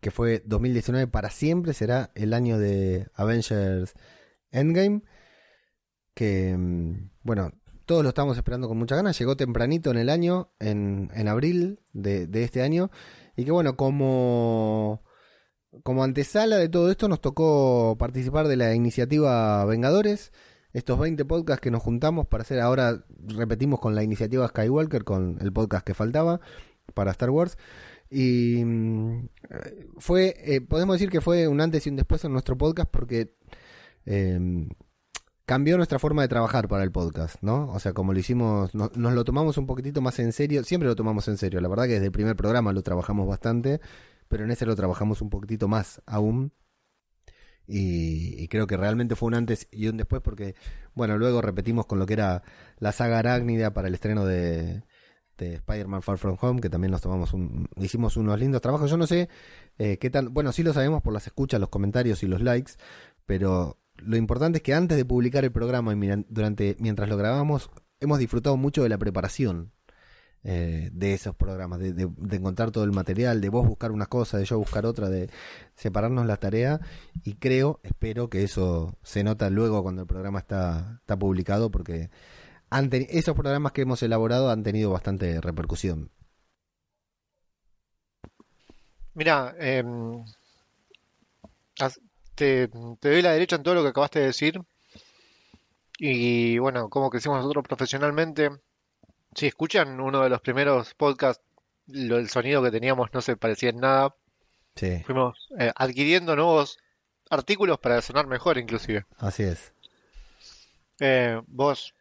que 0.00 0.10
fue 0.10 0.42
2019 0.46 1.06
para 1.08 1.30
siempre, 1.30 1.72
será 1.74 2.10
el 2.14 2.34
año 2.34 2.58
de 2.58 3.08
Avengers 3.14 3.94
Endgame, 4.50 5.02
que, 6.14 6.56
mm, 6.56 7.10
bueno, 7.22 7.52
todos 7.86 8.02
lo 8.02 8.10
estamos 8.10 8.36
esperando 8.36 8.68
con 8.68 8.78
muchas 8.78 8.98
ganas, 8.98 9.18
llegó 9.18 9.36
tempranito 9.36 9.90
en 9.90 9.98
el 9.98 10.10
año, 10.10 10.52
en, 10.58 11.10
en 11.14 11.28
abril 11.28 11.80
de, 11.92 12.26
de 12.26 12.44
este 12.44 12.62
año, 12.62 12.90
y 13.36 13.44
que 13.44 13.52
bueno, 13.52 13.76
como... 13.76 15.02
Como 15.82 16.02
antesala 16.02 16.56
de 16.56 16.70
todo 16.70 16.90
esto 16.90 17.08
nos 17.08 17.20
tocó 17.20 17.96
participar 17.98 18.48
de 18.48 18.56
la 18.56 18.74
iniciativa 18.74 19.62
Vengadores, 19.66 20.32
estos 20.72 20.98
20 20.98 21.24
podcasts 21.26 21.60
que 21.60 21.70
nos 21.70 21.82
juntamos 21.82 22.26
para 22.26 22.42
hacer, 22.42 22.60
ahora 22.60 23.04
repetimos 23.26 23.78
con 23.80 23.94
la 23.94 24.02
iniciativa 24.02 24.48
Skywalker, 24.48 25.04
con 25.04 25.38
el 25.40 25.52
podcast 25.52 25.86
que 25.86 25.94
faltaba 25.94 26.40
para 26.94 27.10
Star 27.10 27.30
Wars. 27.30 27.58
Y 28.10 28.62
mm, 28.64 29.28
fue, 29.98 30.34
eh, 30.38 30.60
podemos 30.60 30.94
decir 30.94 31.10
que 31.10 31.20
fue 31.20 31.46
un 31.48 31.60
antes 31.60 31.86
y 31.86 31.90
un 31.90 31.96
después 31.96 32.24
en 32.24 32.32
nuestro 32.32 32.56
podcast 32.56 32.90
porque 32.90 33.34
eh, 34.06 34.66
cambió 35.44 35.76
nuestra 35.76 35.98
forma 35.98 36.22
de 36.22 36.28
trabajar 36.28 36.68
para 36.68 36.84
el 36.84 36.92
podcast, 36.92 37.36
¿no? 37.42 37.70
O 37.72 37.78
sea, 37.78 37.92
como 37.92 38.12
lo 38.12 38.18
hicimos, 38.18 38.74
no- 38.74 38.90
nos 38.94 39.12
lo 39.14 39.24
tomamos 39.24 39.56
un 39.58 39.66
poquitito 39.66 40.00
más 40.00 40.18
en 40.18 40.32
serio, 40.32 40.62
siempre 40.64 40.88
lo 40.88 40.96
tomamos 40.96 41.28
en 41.28 41.36
serio, 41.38 41.60
la 41.60 41.68
verdad 41.68 41.84
que 41.84 41.94
desde 41.94 42.06
el 42.06 42.12
primer 42.12 42.36
programa 42.36 42.72
lo 42.72 42.82
trabajamos 42.82 43.26
bastante, 43.26 43.80
pero 44.28 44.44
en 44.44 44.50
ese 44.50 44.66
lo 44.66 44.76
trabajamos 44.76 45.22
un 45.22 45.30
poquitito 45.30 45.68
más 45.68 46.02
aún. 46.06 46.52
Y, 47.66 48.42
y 48.42 48.48
creo 48.48 48.66
que 48.66 48.78
realmente 48.78 49.14
fue 49.14 49.26
un 49.26 49.34
antes 49.34 49.68
y 49.70 49.88
un 49.88 49.98
después 49.98 50.22
porque, 50.22 50.54
bueno, 50.94 51.18
luego 51.18 51.42
repetimos 51.42 51.84
con 51.84 51.98
lo 51.98 52.06
que 52.06 52.14
era 52.14 52.42
la 52.78 52.92
saga 52.92 53.18
arácnida 53.18 53.74
para 53.74 53.88
el 53.88 53.94
estreno 53.94 54.24
de, 54.24 54.84
de 55.38 55.54
Spider-Man 55.54 56.02
Far 56.02 56.18
From 56.18 56.36
Home, 56.40 56.60
que 56.60 56.68
también 56.68 56.90
nos 56.90 57.00
tomamos 57.00 57.32
un, 57.32 57.68
hicimos 57.76 58.16
unos 58.16 58.38
lindos 58.38 58.60
trabajos. 58.60 58.90
Yo 58.90 58.96
no 58.96 59.06
sé 59.06 59.28
eh, 59.78 59.96
qué 59.98 60.10
tal, 60.10 60.28
bueno, 60.28 60.52
sí 60.52 60.62
lo 60.62 60.72
sabemos 60.74 61.00
por 61.02 61.12
las 61.14 61.26
escuchas, 61.26 61.60
los 61.60 61.68
comentarios 61.70 62.22
y 62.22 62.26
los 62.26 62.42
likes, 62.42 62.72
pero 63.24 63.78
lo 63.96 64.16
importante 64.16 64.58
es 64.58 64.62
que 64.62 64.74
antes 64.74 64.96
de 64.96 65.04
publicar 65.04 65.44
el 65.44 65.52
programa 65.52 65.92
y 65.94 66.24
durante, 66.28 66.76
mientras 66.78 67.08
lo 67.08 67.16
grabamos, 67.16 67.70
hemos 68.00 68.18
disfrutado 68.18 68.56
mucho 68.56 68.82
de 68.82 68.88
la 68.88 68.98
preparación 68.98 69.72
eh, 70.44 70.90
de 70.92 71.14
esos 71.14 71.34
programas, 71.34 71.80
de, 71.80 71.92
de- 71.92 72.08
de 72.16 72.36
encontrar 72.36 72.70
todo 72.70 72.84
el 72.84 72.92
material, 72.92 73.40
de 73.40 73.48
vos 73.48 73.66
buscar 73.66 73.90
una 73.90 74.06
cosa, 74.06 74.38
de 74.38 74.44
yo 74.44 74.56
buscar 74.56 74.86
otra, 74.86 75.08
de 75.08 75.28
separarnos 75.74 76.26
la 76.26 76.36
tarea 76.36 76.80
y 77.24 77.34
creo, 77.34 77.80
espero 77.82 78.30
que 78.30 78.44
eso 78.44 78.96
se 79.02 79.24
nota 79.24 79.50
luego 79.50 79.82
cuando 79.82 80.02
el 80.02 80.06
programa 80.06 80.38
está, 80.38 80.98
está 81.00 81.18
publicado 81.18 81.70
porque 81.72 82.10
han 82.70 82.90
esos 82.92 83.34
programas 83.34 83.72
que 83.72 83.82
hemos 83.82 84.02
elaborado 84.02 84.50
han 84.50 84.62
tenido 84.62 84.90
bastante 84.90 85.40
repercusión. 85.40 86.10
Mira, 89.14 89.54
em, 89.58 90.24
te, 92.34 92.68
te 92.68 93.10
doy 93.10 93.22
la 93.22 93.32
derecha 93.32 93.56
en 93.56 93.62
todo 93.62 93.74
lo 93.74 93.82
que 93.82 93.88
acabaste 93.88 94.20
de 94.20 94.26
decir. 94.26 94.60
Y 95.98 96.58
bueno, 96.58 96.88
cómo 96.88 97.10
crecimos 97.10 97.38
nosotros 97.38 97.64
profesionalmente. 97.66 98.50
Si 99.34 99.46
escuchan 99.46 100.00
uno 100.00 100.22
de 100.22 100.30
los 100.30 100.40
primeros 100.40 100.94
podcasts, 100.94 101.42
lo, 101.86 102.18
el 102.18 102.28
sonido 102.28 102.62
que 102.62 102.70
teníamos 102.70 103.08
no 103.12 103.20
se 103.20 103.36
parecía 103.36 103.70
en 103.70 103.80
nada. 103.80 104.14
Sí, 104.76 105.02
Fuimos 105.04 105.48
eh, 105.58 105.72
adquiriendo 105.74 106.36
nuevos 106.36 106.78
artículos 107.30 107.78
para 107.80 108.00
sonar 108.00 108.28
mejor, 108.28 108.58
inclusive. 108.58 109.04
así 109.16 109.42
es. 109.42 109.72
Eh, 111.00 111.40
vos, 111.48 111.94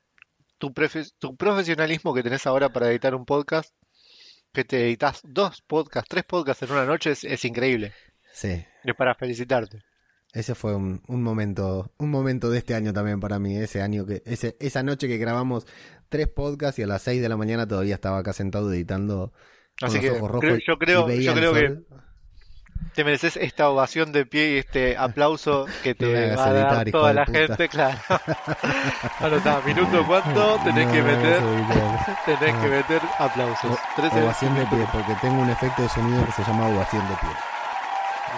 tu, 0.58 0.70
prefe- 0.74 1.12
tu 1.20 1.36
profesionalismo 1.36 2.14
que 2.14 2.24
tenés 2.24 2.46
ahora 2.48 2.70
para 2.70 2.90
editar 2.90 3.16
un 3.16 3.26
podcast, 3.26 3.74
que 4.54 4.64
te 4.64 4.86
editas 4.86 5.22
dos 5.24 5.62
podcasts, 5.62 6.10
tres 6.10 6.24
podcasts 6.24 6.64
en 6.64 6.72
una 6.72 6.86
noche, 6.86 7.12
es, 7.12 7.24
es 7.24 7.44
increíble. 7.46 7.94
Sí. 8.34 8.64
Es 8.84 8.96
para 8.96 9.16
felicitarte. 9.16 9.82
Ese 10.34 10.56
fue 10.56 10.76
un, 10.76 11.02
un 11.08 11.24
momento, 11.24 11.92
un 11.98 12.12
momento 12.12 12.50
de 12.50 12.60
este 12.60 12.76
año 12.76 12.94
también 12.94 13.20
para 13.20 13.40
mí, 13.40 13.56
ese 13.58 13.82
año 13.82 14.06
que, 14.06 14.22
ese, 14.26 14.56
esa 14.60 14.84
noche 14.84 15.08
que 15.08 15.18
grabamos 15.18 15.66
tres 16.10 16.28
podcasts 16.28 16.78
y 16.80 16.84
a 16.84 16.88
las 16.88 17.02
seis 17.02 17.22
de 17.22 17.30
la 17.30 17.38
mañana 17.38 17.68
todavía 17.68 17.96
estaba 17.96 18.20
acá 18.20 18.34
sentado 18.34 18.72
editando 18.74 19.34
Así 19.82 20.00
que 20.00 20.10
creo- 20.10 20.58
yo 20.66 20.78
creo, 20.78 21.08
yo 21.10 21.34
creo 21.34 21.54
que. 21.54 21.80
Te 22.94 23.04
mereces 23.04 23.38
esta 23.38 23.70
ovación 23.70 24.12
de 24.12 24.26
pie 24.26 24.56
y 24.56 24.58
este 24.58 24.98
aplauso 24.98 25.66
que 25.84 25.94
te 25.96 26.36
va 26.36 26.46
a 26.46 26.54
dar 26.54 26.92
toda 26.92 27.14
la 27.14 27.26
puta. 27.26 27.38
gente, 27.40 27.70
claro. 27.70 27.98
Anotá, 29.20 29.62
minuto 29.66 30.04
cuánto, 30.08 30.60
tenés 30.64 30.86
No, 30.88 30.92
que 30.94 31.02
meter, 31.04 31.42
tenés 32.26 32.56
No. 32.56 32.62
que 32.62 32.68
meter 32.70 33.02
aplausos. 33.20 33.78
Tres 33.96 34.12
Ovación 34.14 34.56
de 34.56 34.66
pie, 34.68 34.88
porque 34.92 35.14
tengo 35.22 35.42
un 35.42 35.50
efecto 35.50 35.82
de 35.84 35.90
sonido 35.90 36.26
que 36.26 36.32
se 36.32 36.44
llama 36.44 36.68
ovación 36.68 37.08
de 37.08 37.16
pie. 37.16 37.30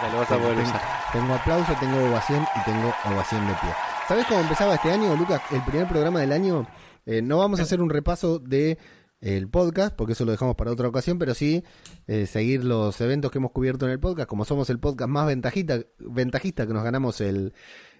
Mira, 0.01 0.13
lo 0.13 0.19
vas 0.19 0.31
a 0.31 0.38
poder 0.38 0.55
Tengo, 0.55 0.69
usar. 0.69 0.81
tengo 1.13 1.34
aplauso, 1.36 1.74
tengo 1.79 2.10
ovación 2.10 2.48
y 2.55 2.63
tengo 2.63 2.93
ovación 3.05 3.48
de 3.48 3.53
pie. 3.53 3.69
¿Sabes 4.08 4.25
cómo 4.27 4.39
empezaba 4.41 4.75
este 4.75 4.91
año, 4.91 5.15
Lucas? 5.15 5.41
El 5.51 5.62
primer 5.63 5.88
programa 5.88 6.19
del 6.22 6.31
año. 6.31 6.65
Eh, 7.05 7.22
no 7.22 7.38
vamos 7.39 7.60
a 7.60 7.63
hacer 7.63 7.81
un 7.81 7.89
repaso 7.89 8.39
de 8.39 8.77
el 9.21 9.49
podcast, 9.49 9.95
porque 9.95 10.13
eso 10.13 10.25
lo 10.25 10.31
dejamos 10.31 10.55
para 10.55 10.71
otra 10.71 10.88
ocasión, 10.88 11.19
pero 11.19 11.33
sí 11.33 11.63
eh, 12.07 12.25
seguir 12.25 12.63
los 12.63 12.99
eventos 13.01 13.31
que 13.31 13.38
hemos 13.38 13.51
cubierto 13.51 13.85
en 13.85 13.91
el 13.91 13.99
podcast. 13.99 14.29
Como 14.29 14.45
somos 14.45 14.69
el 14.69 14.79
podcast 14.79 15.09
más 15.09 15.27
ventajita, 15.27 15.79
ventajista 15.99 16.65
que 16.65 16.73
nos 16.73 16.83
ganamos 16.83 17.21
el, 17.21 17.53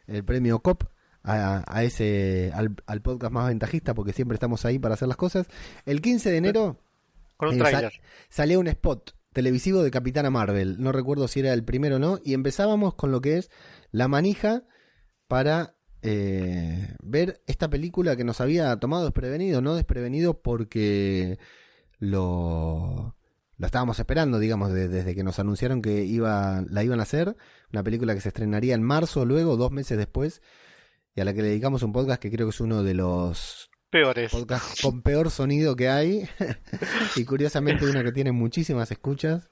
el 0.08 0.24
premio 0.24 0.60
COP. 0.60 0.84
A, 1.22 1.66
a 1.68 1.84
ese 1.84 2.50
al, 2.54 2.78
al 2.86 3.02
podcast 3.02 3.34
más 3.34 3.50
ventajista 3.50 3.94
porque 3.94 4.14
siempre 4.14 4.36
estamos 4.36 4.64
ahí 4.64 4.80
para 4.80 4.94
hacer 4.94 5.10
las 5.10 5.18
cosas 5.18 5.48
el 5.86 6.00
15 6.00 6.32
de 6.32 6.38
enero 6.38 6.78
Con 7.36 7.50
un 7.50 7.62
eh, 7.62 7.90
salía 8.30 8.58
un 8.58 8.68
spot 8.68 9.16
televisivo 9.34 9.84
de 9.84 9.92
Capitana 9.92 10.30
Marvel. 10.30 10.82
No 10.82 10.92
recuerdo 10.92 11.28
si 11.28 11.42
era 11.42 11.54
el 11.54 11.64
primero 11.64 11.98
o 11.98 12.00
no. 12.00 12.20
Y 12.24 12.34
empezábamos 12.34 12.96
con 12.96 13.12
lo 13.12 13.22
que 13.22 13.38
es 13.38 13.52
la 13.92 14.08
manija 14.08 14.64
para 15.28 15.76
eh, 16.02 16.96
ver 17.04 17.42
esta 17.48 17.70
película 17.70 18.16
que 18.16 18.24
nos 18.24 18.42
había 18.42 18.76
tomado 18.78 19.04
desprevenido. 19.06 19.62
No 19.62 19.76
desprevenido 19.76 20.42
porque 20.42 21.38
lo, 22.00 23.16
lo 23.58 23.66
estábamos 23.66 24.00
esperando, 24.00 24.40
digamos, 24.40 24.72
de- 24.72 24.88
desde 24.88 25.16
que 25.16 25.24
nos 25.24 25.40
anunciaron 25.40 25.82
que 25.82 26.04
iba, 26.06 26.64
la 26.70 26.84
iban 26.84 27.00
a 27.00 27.04
hacer. 27.04 27.36
Una 27.72 27.84
película 27.84 28.14
que 28.16 28.22
se 28.22 28.30
estrenaría 28.30 28.76
en 28.76 28.84
marzo, 28.84 29.26
luego, 29.26 29.58
dos 29.58 29.72
meses 29.72 29.98
después. 29.98 30.42
Y 31.16 31.22
a 31.22 31.26
la 31.26 31.34
que 31.34 31.42
le 31.42 31.50
dedicamos 31.50 31.84
un 31.84 31.92
podcast 31.92 32.22
que 32.22 32.32
creo 32.32 32.48
que 32.48 32.52
es 32.52 32.62
uno 32.62 32.84
de 32.84 32.94
los 32.94 33.70
Peores. 33.90 34.32
con 34.84 35.02
peor 35.02 35.32
sonido 35.32 35.76
que 35.76 35.90
hay 35.90 36.30
y 37.16 37.26
curiosamente 37.26 37.86
uno 37.90 38.04
que 38.04 38.12
tiene 38.12 38.32
muchísimas 38.32 38.92
escuchas. 38.92 39.50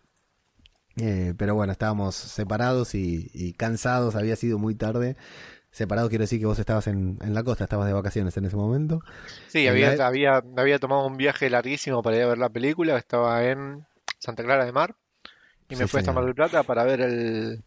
Eh, 0.99 1.33
pero 1.37 1.53
bueno, 1.55 1.71
estábamos 1.71 2.15
separados 2.15 2.95
y, 2.95 3.29
y 3.33 3.53
cansados, 3.53 4.15
había 4.15 4.35
sido 4.35 4.57
muy 4.59 4.75
tarde. 4.75 5.15
Separado 5.77 6.09
quiero 6.09 6.23
decir 6.23 6.39
que 6.39 6.45
vos 6.45 6.59
estabas 6.59 6.87
en, 6.87 7.17
en 7.21 7.33
la 7.33 7.43
costa, 7.43 7.65
estabas 7.65 7.87
de 7.87 7.93
vacaciones 7.93 8.35
en 8.37 8.45
ese 8.45 8.55
momento. 8.57 9.03
Sí, 9.45 9.67
había, 9.67 9.91
la- 9.91 10.07
había, 10.07 10.43
había 10.57 10.79
tomado 10.79 11.05
un 11.07 11.17
viaje 11.17 11.49
larguísimo 11.49 12.01
para 12.03 12.17
ir 12.17 12.23
a 12.23 12.27
ver 12.27 12.37
la 12.37 12.49
película. 12.49 12.97
Estaba 12.97 13.43
en 13.45 13.85
Santa 14.19 14.43
Clara 14.43 14.65
de 14.65 14.71
Mar 14.71 14.95
y 15.69 15.75
me 15.77 15.87
Sí, 15.87 15.87
fui 15.87 16.01
señor. 16.01 16.13
Mar 16.13 16.25
del 16.25 16.35
Plata 16.35 16.63
para 16.63 16.83
ver 16.85 17.01
el, 17.01 17.63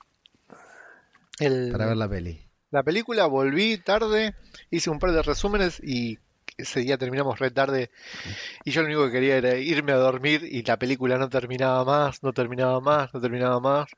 el, 1.38 1.55
Para 1.71 1.87
ver 1.87 1.97
la 1.97 2.09
peli. 2.09 2.38
la 2.71 2.83
película. 2.83 3.26
Volví 3.26 3.79
tarde, 3.79 4.35
hice 4.71 4.90
un 4.90 4.99
par 4.99 5.12
de 5.12 5.23
resúmenes 5.23 5.81
y 5.85 6.19
ese 6.57 6.81
día 6.81 6.99
terminamos 6.99 7.38
re 7.38 7.50
tarde. 7.50 7.90
Y 8.64 8.73
yo 8.73 8.83
lo 8.83 8.88
único 8.88 9.07
que 9.07 9.12
quería 9.12 9.37
era 9.38 9.57
irme 9.57 9.93
a 9.93 9.97
dormir 9.97 10.45
y 10.50 10.62
la 10.64 10.79
película 10.79 11.19
no 11.19 11.29
terminaba 11.31 11.85
más, 11.85 12.23
no 12.23 12.33
terminaba 12.33 12.81
más, 12.81 13.14
no 13.14 13.21
terminaba 13.21 13.61
más. 13.61 13.90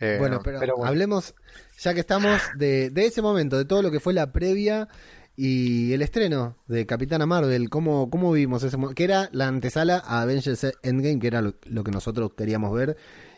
Eh, 0.00 0.16
bueno, 0.18 0.40
pero, 0.44 0.58
bueno. 0.58 0.84
hablemos, 0.84 1.34
ya 1.78 1.92
que 1.92 2.00
estamos, 2.00 2.40
de, 2.56 2.90
de 2.90 3.06
ese 3.06 3.20
momento, 3.20 3.58
de 3.58 3.64
todo 3.64 3.82
lo 3.82 3.90
que 3.90 4.00
fue 4.00 4.12
la 4.12 4.32
previa 4.32 4.88
y 5.36 5.92
el 5.92 6.02
estreno 6.02 6.56
de 6.66 6.86
Capitana 6.86 7.26
Marvel. 7.26 7.70
¿Cómo, 7.70 8.10
cómo 8.10 8.32
vimos 8.32 8.62
ese 8.62 8.76
momento? 8.76 8.96
Que 8.96 9.04
era 9.04 9.28
la 9.32 9.48
antesala 9.48 10.02
a 10.04 10.22
Avengers 10.22 10.66
Endgame, 10.82 11.18
que 11.18 11.28
era 11.28 11.42
lo, 11.42 11.54
lo 11.64 11.84
que 11.84 11.90
nosotros 11.90 12.32
queríamos 12.36 12.72
ver. 12.74 12.96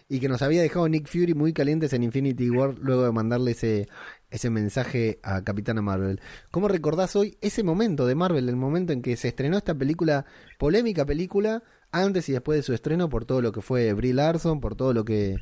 Y 0.09 0.19
que 0.19 0.29
nos 0.29 0.43
había 0.43 0.61
dejado 0.61 0.89
Nick 0.89 1.07
Fury 1.07 1.35
muy 1.35 1.53
calientes 1.53 1.93
en 1.93 2.03
Infinity 2.03 2.51
War 2.51 2.75
luego 2.81 3.05
de 3.05 3.13
mandarle 3.13 3.53
ese, 3.53 3.87
ese 4.29 4.51
mensaje 4.51 5.21
a 5.23 5.45
Capitana 5.45 5.83
Marvel. 5.83 6.21
¿Cómo 6.51 6.69
recordás 6.69 7.15
hoy 7.17 7.37
ese 7.41 7.63
momento 7.63 8.07
de 8.07 8.17
Marvel, 8.17 8.49
el 8.49 8.57
momento 8.57 8.93
en 8.93 9.03
que 9.03 9.17
se 9.17 9.29
estrenó 9.29 9.57
esta 9.57 9.75
película, 9.75 10.25
polémica 10.59 11.05
película, 11.05 11.63
antes 11.93 12.29
y 12.29 12.33
después 12.33 12.59
de 12.59 12.63
su 12.63 12.73
estreno, 12.75 13.09
por 13.09 13.25
todo 13.25 13.43
lo 13.43 13.53
que 13.53 13.61
fue 13.61 13.93
Brie 13.93 14.15
Larson, 14.15 14.61
por 14.61 14.77
todo 14.77 14.93
lo 14.93 15.05
que 15.05 15.37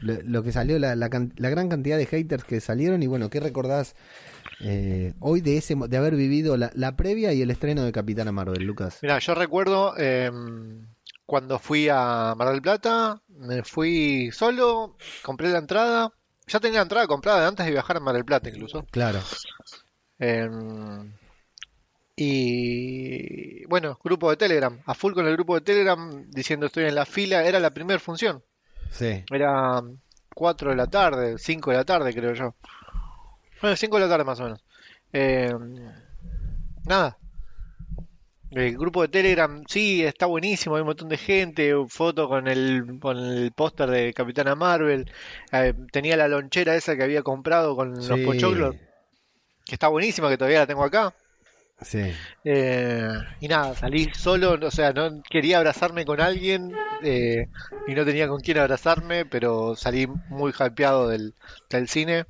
lo, 0.00 0.14
lo 0.22 0.42
que 0.42 0.52
salió, 0.52 0.78
la, 0.78 0.96
la, 0.96 1.08
la 1.36 1.50
gran 1.50 1.68
cantidad 1.68 1.96
de 1.96 2.06
haters 2.06 2.44
que 2.44 2.60
salieron 2.60 3.02
y 3.02 3.06
bueno, 3.06 3.30
¿qué 3.30 3.40
recordás 3.40 3.94
eh, 4.60 5.14
hoy 5.20 5.40
de 5.40 5.56
ese 5.56 5.74
de 5.74 5.96
haber 5.96 6.14
vivido 6.16 6.56
la, 6.56 6.70
la 6.74 6.96
previa 6.96 7.32
y 7.32 7.42
el 7.42 7.50
estreno 7.50 7.84
de 7.84 7.92
Capitana 7.92 8.32
Marvel, 8.32 8.62
Lucas? 8.64 8.98
Mira, 9.02 9.18
yo 9.18 9.34
recuerdo 9.34 9.96
em, 9.96 10.86
cuando 11.26 11.58
fui 11.58 11.88
a 11.90 12.34
Mar 12.36 12.50
del 12.50 12.62
Plata, 12.62 13.22
me 13.28 13.62
fui 13.62 14.30
solo, 14.32 14.96
compré 15.22 15.48
la 15.48 15.58
entrada. 15.58 16.12
Ya 16.46 16.60
tenía 16.60 16.80
la 16.80 16.82
entrada 16.82 17.06
comprada 17.06 17.48
antes 17.48 17.64
de 17.64 17.72
viajar 17.72 17.96
a 17.96 18.00
Mar 18.00 18.14
del 18.14 18.26
Plata 18.26 18.50
incluso. 18.50 18.84
Claro, 18.90 19.20
Em, 20.18 21.12
y 22.16 23.64
bueno, 23.66 23.98
grupo 24.02 24.30
de 24.30 24.36
Telegram, 24.36 24.80
a 24.86 24.94
full 24.94 25.14
con 25.14 25.26
el 25.26 25.34
grupo 25.34 25.54
de 25.56 25.62
Telegram 25.62 26.24
diciendo 26.30 26.66
estoy 26.66 26.84
en 26.84 26.94
la 26.94 27.06
fila, 27.06 27.44
era 27.44 27.58
la 27.58 27.70
primera 27.70 27.98
función, 27.98 28.42
sí, 28.90 29.24
era 29.32 29.82
4 30.34 30.70
de 30.70 30.76
la 30.76 30.86
tarde, 30.86 31.38
5 31.38 31.70
de 31.70 31.76
la 31.76 31.84
tarde 31.84 32.14
creo 32.14 32.34
yo. 32.34 32.54
Bueno, 33.60 33.76
5 33.76 33.96
de 33.96 34.02
la 34.02 34.08
tarde 34.08 34.24
más 34.24 34.40
o 34.40 34.44
menos. 34.44 34.64
Em, 35.12 35.76
nada, 36.86 37.18
el 38.50 38.78
grupo 38.78 39.02
de 39.02 39.08
Telegram, 39.08 39.64
sí, 39.66 40.04
está 40.04 40.26
buenísimo, 40.26 40.76
hay 40.76 40.82
un 40.82 40.86
montón 40.86 41.08
de 41.08 41.16
gente, 41.16 41.72
foto 41.88 42.28
con 42.28 42.46
el, 42.46 42.98
con 43.00 43.18
el 43.18 43.50
póster 43.52 43.90
de 43.90 44.14
Capitana 44.14 44.54
Marvel, 44.54 45.10
eh, 45.50 45.74
tenía 45.90 46.16
la 46.16 46.28
lonchera 46.28 46.76
esa 46.76 46.96
que 46.96 47.02
había 47.02 47.22
comprado 47.22 47.74
con 47.74 47.94
los 47.94 48.20
pochoclos, 48.20 48.76
que 49.64 49.74
está 49.74 49.88
buenísima, 49.88 50.28
que 50.28 50.38
todavía 50.38 50.60
la 50.60 50.66
tengo 50.68 50.84
acá. 50.84 51.12
Sí, 51.80 52.12
Eh, 52.44 53.08
y 53.40 53.48
nada, 53.48 53.74
salí 53.74 54.10
solo, 54.14 54.58
o 54.66 54.70
sea, 54.70 54.92
no 54.92 55.22
quería 55.28 55.58
abrazarme 55.58 56.04
con 56.04 56.20
alguien 56.20 56.72
eh, 57.02 57.48
y 57.86 57.94
no 57.94 58.04
tenía 58.04 58.28
con 58.28 58.40
quién 58.40 58.58
abrazarme, 58.58 59.24
pero 59.26 59.76
salí 59.76 60.06
muy 60.28 60.52
hypeado 60.58 61.08
del, 61.08 61.34
del 61.70 61.88
cine. 61.88 62.24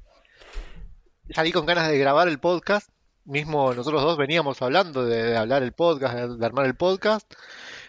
Salí 1.31 1.53
con 1.53 1.67
ganas 1.67 1.89
de 1.89 1.99
grabar 1.99 2.29
el 2.29 2.39
podcast. 2.39 2.89
Mismo 3.25 3.73
nosotros 3.73 4.03
dos 4.03 4.19
veníamos 4.19 4.61
hablando 4.61 5.07
de, 5.07 5.23
de 5.23 5.37
hablar 5.37 5.63
el 5.63 5.73
podcast, 5.73 6.15
de, 6.15 6.37
de 6.37 6.45
armar 6.47 6.67
el 6.67 6.75
podcast, 6.75 7.33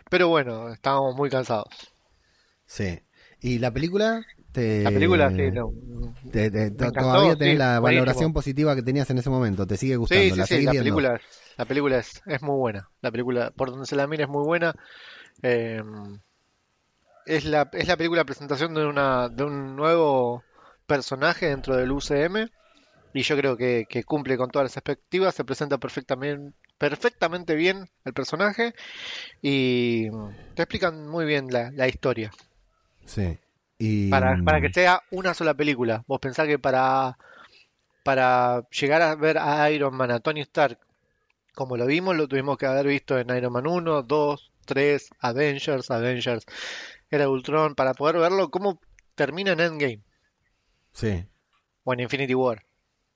pero 0.09 0.29
bueno, 0.29 0.71
estábamos 0.71 1.15
muy 1.15 1.29
cansados. 1.29 1.67
sí. 2.65 3.00
¿Y 3.41 3.59
la 3.59 3.69
película? 3.71 4.25
Te, 4.53 4.81
La 4.81 4.89
película, 4.89 5.29
sí, 5.29 5.51
no. 5.51 5.71
te- 6.31 6.50
te- 6.50 6.71
to- 6.71 6.85
encantó, 6.85 7.00
todavía 7.01 7.35
tenés 7.35 7.53
sí, 7.55 7.57
la 7.59 7.79
buenísimo. 7.79 8.01
valoración 8.05 8.33
positiva 8.33 8.74
que 8.75 8.81
tenías 8.81 9.07
en 9.12 9.17
ese 9.19 9.29
momento, 9.29 9.67
¿te 9.67 9.77
sigue 9.77 9.97
gustando? 9.97 10.24
Sí, 10.24 10.31
sí, 10.31 10.38
¿La 10.38 10.45
sí, 10.47 10.62
la 10.63 10.71
película, 10.71 11.21
la 11.57 11.65
película 11.65 11.97
es, 11.97 12.21
es 12.25 12.41
muy 12.41 12.57
buena. 12.57 12.89
La 13.01 13.12
película, 13.12 13.51
por 13.51 13.71
donde 13.71 13.85
se 13.85 13.95
la 13.95 14.07
mire, 14.07 14.24
es 14.24 14.29
muy 14.29 14.43
buena. 14.43 14.74
Eh, 15.41 15.81
es 17.25 17.45
la, 17.45 17.69
es 17.74 17.88
la 17.88 17.97
película 17.97 18.25
presentación 18.25 18.74
de 18.74 18.85
una, 18.85 19.29
de 19.29 19.43
un 19.43 19.75
nuevo 19.75 20.43
personaje 20.85 21.47
dentro 21.47 21.75
del 21.75 21.91
UCM 21.91 22.50
y 23.13 23.21
yo 23.21 23.38
creo 23.38 23.57
que, 23.57 23.85
que 23.89 24.03
cumple 24.03 24.38
con 24.38 24.51
todas 24.51 24.65
las 24.65 24.77
expectativas, 24.77 25.33
se 25.33 25.45
presenta 25.45 25.77
perfectamente, 25.77 26.55
perfectamente 26.77 27.55
bien 27.55 27.89
el 28.03 28.13
personaje 28.13 28.74
y 29.41 30.09
te 30.53 30.63
explican 30.63 31.07
muy 31.07 31.25
bien 31.25 31.47
la, 31.50 31.71
la 31.71 31.88
historia. 31.88 32.31
Sí. 33.05 33.39
Y, 33.77 34.09
Para, 34.09 34.38
para 34.43 34.62
que 34.62 34.71
sea 34.71 35.01
una 35.12 35.33
sola 35.33 35.53
película. 35.53 36.03
Vos 36.07 36.19
pensás 36.19 36.47
que 36.47 36.59
para, 36.59 37.17
para 38.03 38.63
llegar 38.69 39.01
a 39.01 39.15
ver 39.15 39.38
a 39.38 39.69
Iron 39.71 39.95
Man, 39.95 40.12
a 40.12 40.19
Tony 40.19 40.41
Stark, 40.41 40.79
como 41.55 41.77
lo 41.77 41.85
vimos, 41.85 42.15
lo 42.15 42.27
tuvimos 42.27 42.57
que 42.57 42.65
haber 42.67 42.88
visto 42.88 43.17
en 43.17 43.35
Iron 43.35 43.53
Man 43.53 43.67
1, 43.67 44.03
2, 44.03 44.51
3, 44.65 45.09
Avengers, 45.19 45.89
Avengers, 45.91 46.45
Era 47.09 47.29
Ultron, 47.29 47.75
para 47.75 47.93
poder 47.93 48.17
verlo 48.17 48.51
cómo 48.51 48.79
termina 49.15 49.53
en 49.53 49.62
Endgame 49.62 50.03
Sí, 50.91 51.25
o 51.83 51.93
en 51.93 52.01
Infinity 52.01 52.35
War. 52.35 52.63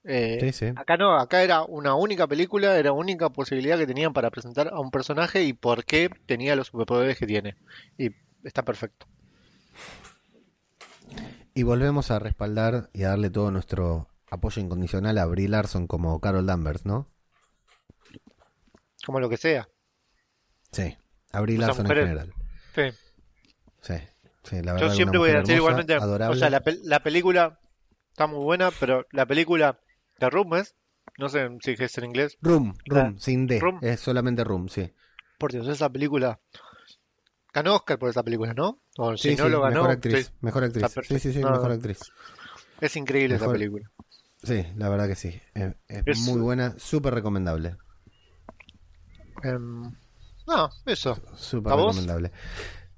Eh, 0.04 0.38
sí, 0.42 0.52
sí. 0.52 0.74
Acá 0.76 0.98
no, 0.98 1.18
acá 1.18 1.44
era 1.44 1.64
una 1.64 1.96
única 1.96 2.28
película, 2.28 2.78
era 2.78 2.92
única 2.94 3.30
posibilidad 3.30 3.78
que 3.78 3.88
tenían 3.88 4.14
para 4.14 4.30
presentar 4.30 4.70
a 4.70 4.80
un 4.80 4.92
personaje 4.92 5.44
y 5.44 5.54
por 5.54 5.86
qué 5.86 6.10
tenía 6.26 6.56
los 6.56 6.68
superpoderes 6.68 7.18
que 7.18 7.28
tiene. 7.28 7.56
Y 7.98 8.12
está 8.44 8.64
perfecto. 8.64 9.06
Y 11.54 11.64
volvemos 11.64 12.12
a 12.12 12.20
respaldar 12.20 12.90
y 12.94 13.04
a 13.04 13.10
darle 13.10 13.30
todo 13.30 13.52
nuestro 13.52 14.08
apoyo 14.30 14.62
incondicional 14.62 15.18
a 15.18 15.26
Brie 15.26 15.50
Larson 15.50 15.88
como 15.88 16.20
Carol 16.20 16.46
Danvers, 16.46 16.86
¿no? 16.86 17.08
Como 19.10 19.22
lo 19.22 19.28
que 19.28 19.38
sea. 19.38 19.68
Sí, 20.72 20.96
a 21.32 21.42
Brie 21.42 21.58
O 21.58 21.62
sea, 21.62 21.68
Larson 21.68 21.88
en 21.88 21.96
general. 21.96 22.34
Sí. 22.76 22.84
Sí, 23.82 23.96
sí, 24.44 24.62
la 24.62 24.74
verdad. 24.74 24.82
Yo 24.82 24.86
una 24.86 24.96
siempre 24.98 25.18
voy 25.18 25.30
a 25.32 25.34
decir 25.38 25.56
hermosa, 25.56 25.56
igualmente, 25.56 25.98
o 25.98 26.02
adorable. 26.04 26.40
sea, 26.40 26.52
la, 26.52 26.62
la 26.84 27.00
película 27.02 27.60
está 28.12 28.28
muy 28.28 28.44
buena, 28.44 28.70
pero 28.80 29.08
la 29.12 29.26
película 29.26 29.80
de 30.20 30.30
Room 30.30 30.54
es, 30.58 30.76
no 31.18 31.28
sé 31.28 31.50
si 31.64 31.72
es 31.72 31.98
en 31.98 32.06
inglés, 32.06 32.38
Room, 32.44 32.76
Room, 32.86 33.16
La- 33.16 33.20
sin 33.20 33.48
D, 33.48 33.60
Room. 33.60 33.80
es 33.82 34.00
solamente 34.00 34.44
Room, 34.44 34.70
sí. 34.70 34.94
por 35.40 35.52
Dios, 35.52 35.68
esa 35.68 35.90
película 35.90 36.40
ganó 37.54 37.76
Oscar 37.76 37.98
por 37.98 38.10
esa 38.10 38.22
película, 38.24 38.54
¿no? 38.54 38.80
O 38.98 39.18
Sí, 39.18 39.32
si 39.32 39.36
no 39.36 39.46
sí, 39.46 39.50
lo 39.50 39.62
ganó, 39.62 39.82
mejor 39.82 39.92
actriz. 39.92 40.28
sí, 40.28 40.34
Mejor 40.42 40.64
actriz. 40.66 40.86
Sí, 41.08 41.20
sí, 41.20 41.34
sí, 41.34 41.40
No, 41.40 41.52
mejor 41.52 41.72
actriz. 41.72 42.00
es 42.82 42.96
increíble 42.96 43.36
esa 43.36 43.52
película. 43.52 43.90
Sí, 44.44 44.66
la 44.78 44.88
verdad 44.90 45.08
que 45.08 45.16
sí. 45.16 45.42
Es, 45.54 45.76
es 45.88 46.06
Es- 46.06 46.28
muy 46.28 46.40
buena, 46.42 46.76
súper 46.78 47.14
recomendable. 47.14 47.76
Em, 49.44 49.84
no, 50.48 50.70
eso. 50.86 51.18
Súper 51.36 51.74
recomendable. 51.90 52.32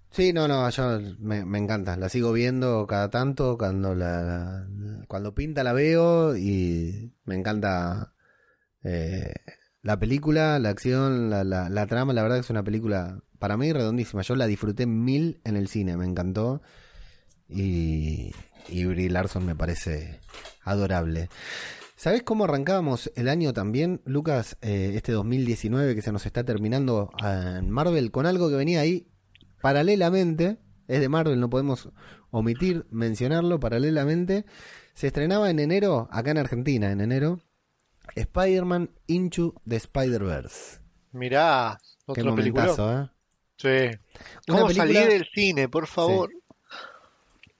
Sí, 0.09 0.33
no, 0.33 0.47
no, 0.47 0.69
yo 0.69 0.99
me, 1.19 1.45
me 1.45 1.57
encanta. 1.57 1.95
La 1.95 2.09
sigo 2.09 2.33
viendo 2.33 2.85
cada 2.87 3.09
tanto, 3.09 3.57
cuando 3.57 3.95
la, 3.95 4.21
la- 4.21 4.67
cuando 5.07 5.33
pinta 5.33 5.63
la 5.63 5.73
veo 5.73 6.35
y 6.35 7.13
me 7.25 7.35
encanta 7.35 8.13
eh, 8.83 9.33
la 9.81 9.97
película, 9.99 10.59
la 10.59 10.69
acción, 10.69 11.29
la, 11.29 11.43
la, 11.43 11.69
la 11.69 11.87
trama. 11.87 12.13
La 12.13 12.23
verdad 12.23 12.37
que 12.37 12.41
es 12.41 12.49
una 12.49 12.63
película 12.63 13.21
para 13.39 13.55
mí 13.57 13.71
redondísima. 13.71 14.21
Yo 14.21 14.35
la 14.35 14.47
disfruté 14.47 14.85
mil 14.85 15.39
en 15.45 15.55
el 15.55 15.67
cine, 15.69 15.95
me 15.97 16.05
encantó. 16.05 16.61
Y, 17.47 18.31
y 18.69 18.85
Brie 18.85 19.09
Larson 19.09 19.45
me 19.45 19.55
parece 19.55 20.19
adorable. 20.63 21.29
¿Sabés 22.01 22.23
cómo 22.23 22.45
arrancábamos 22.45 23.11
el 23.15 23.29
año 23.29 23.53
también, 23.53 24.01
Lucas, 24.05 24.57
eh, 24.63 24.93
este 24.95 25.11
2019 25.11 25.93
que 25.93 26.01
se 26.01 26.11
nos 26.11 26.25
está 26.25 26.43
terminando 26.43 27.11
ah, 27.21 27.57
en 27.59 27.69
Marvel, 27.69 28.09
con 28.09 28.25
algo 28.25 28.49
que 28.49 28.55
venía 28.55 28.79
ahí 28.81 29.07
paralelamente, 29.61 30.57
es 30.87 30.99
de 30.99 31.09
Marvel, 31.09 31.39
no 31.39 31.51
podemos 31.51 31.89
omitir 32.31 32.87
mencionarlo, 32.89 33.59
paralelamente, 33.59 34.47
se 34.95 35.05
estrenaba 35.05 35.51
en 35.51 35.59
enero, 35.59 36.07
acá 36.11 36.31
en 36.31 36.39
Argentina, 36.39 36.91
en 36.91 37.01
enero, 37.01 37.39
Spider-Man 38.15 38.89
Into 39.05 39.53
the 39.69 39.75
Spider-Verse. 39.75 40.79
Mirá, 41.11 41.77
Qué 42.15 42.21
otro 42.21 42.33
película. 42.35 42.65
¿eh? 42.65 43.09
Sí. 43.57 43.99
Una 44.47 44.57
¿Cómo 44.57 44.67
película- 44.69 44.93
salí 45.01 45.13
del 45.13 45.27
cine, 45.31 45.69
por 45.69 45.85
favor? 45.85 46.31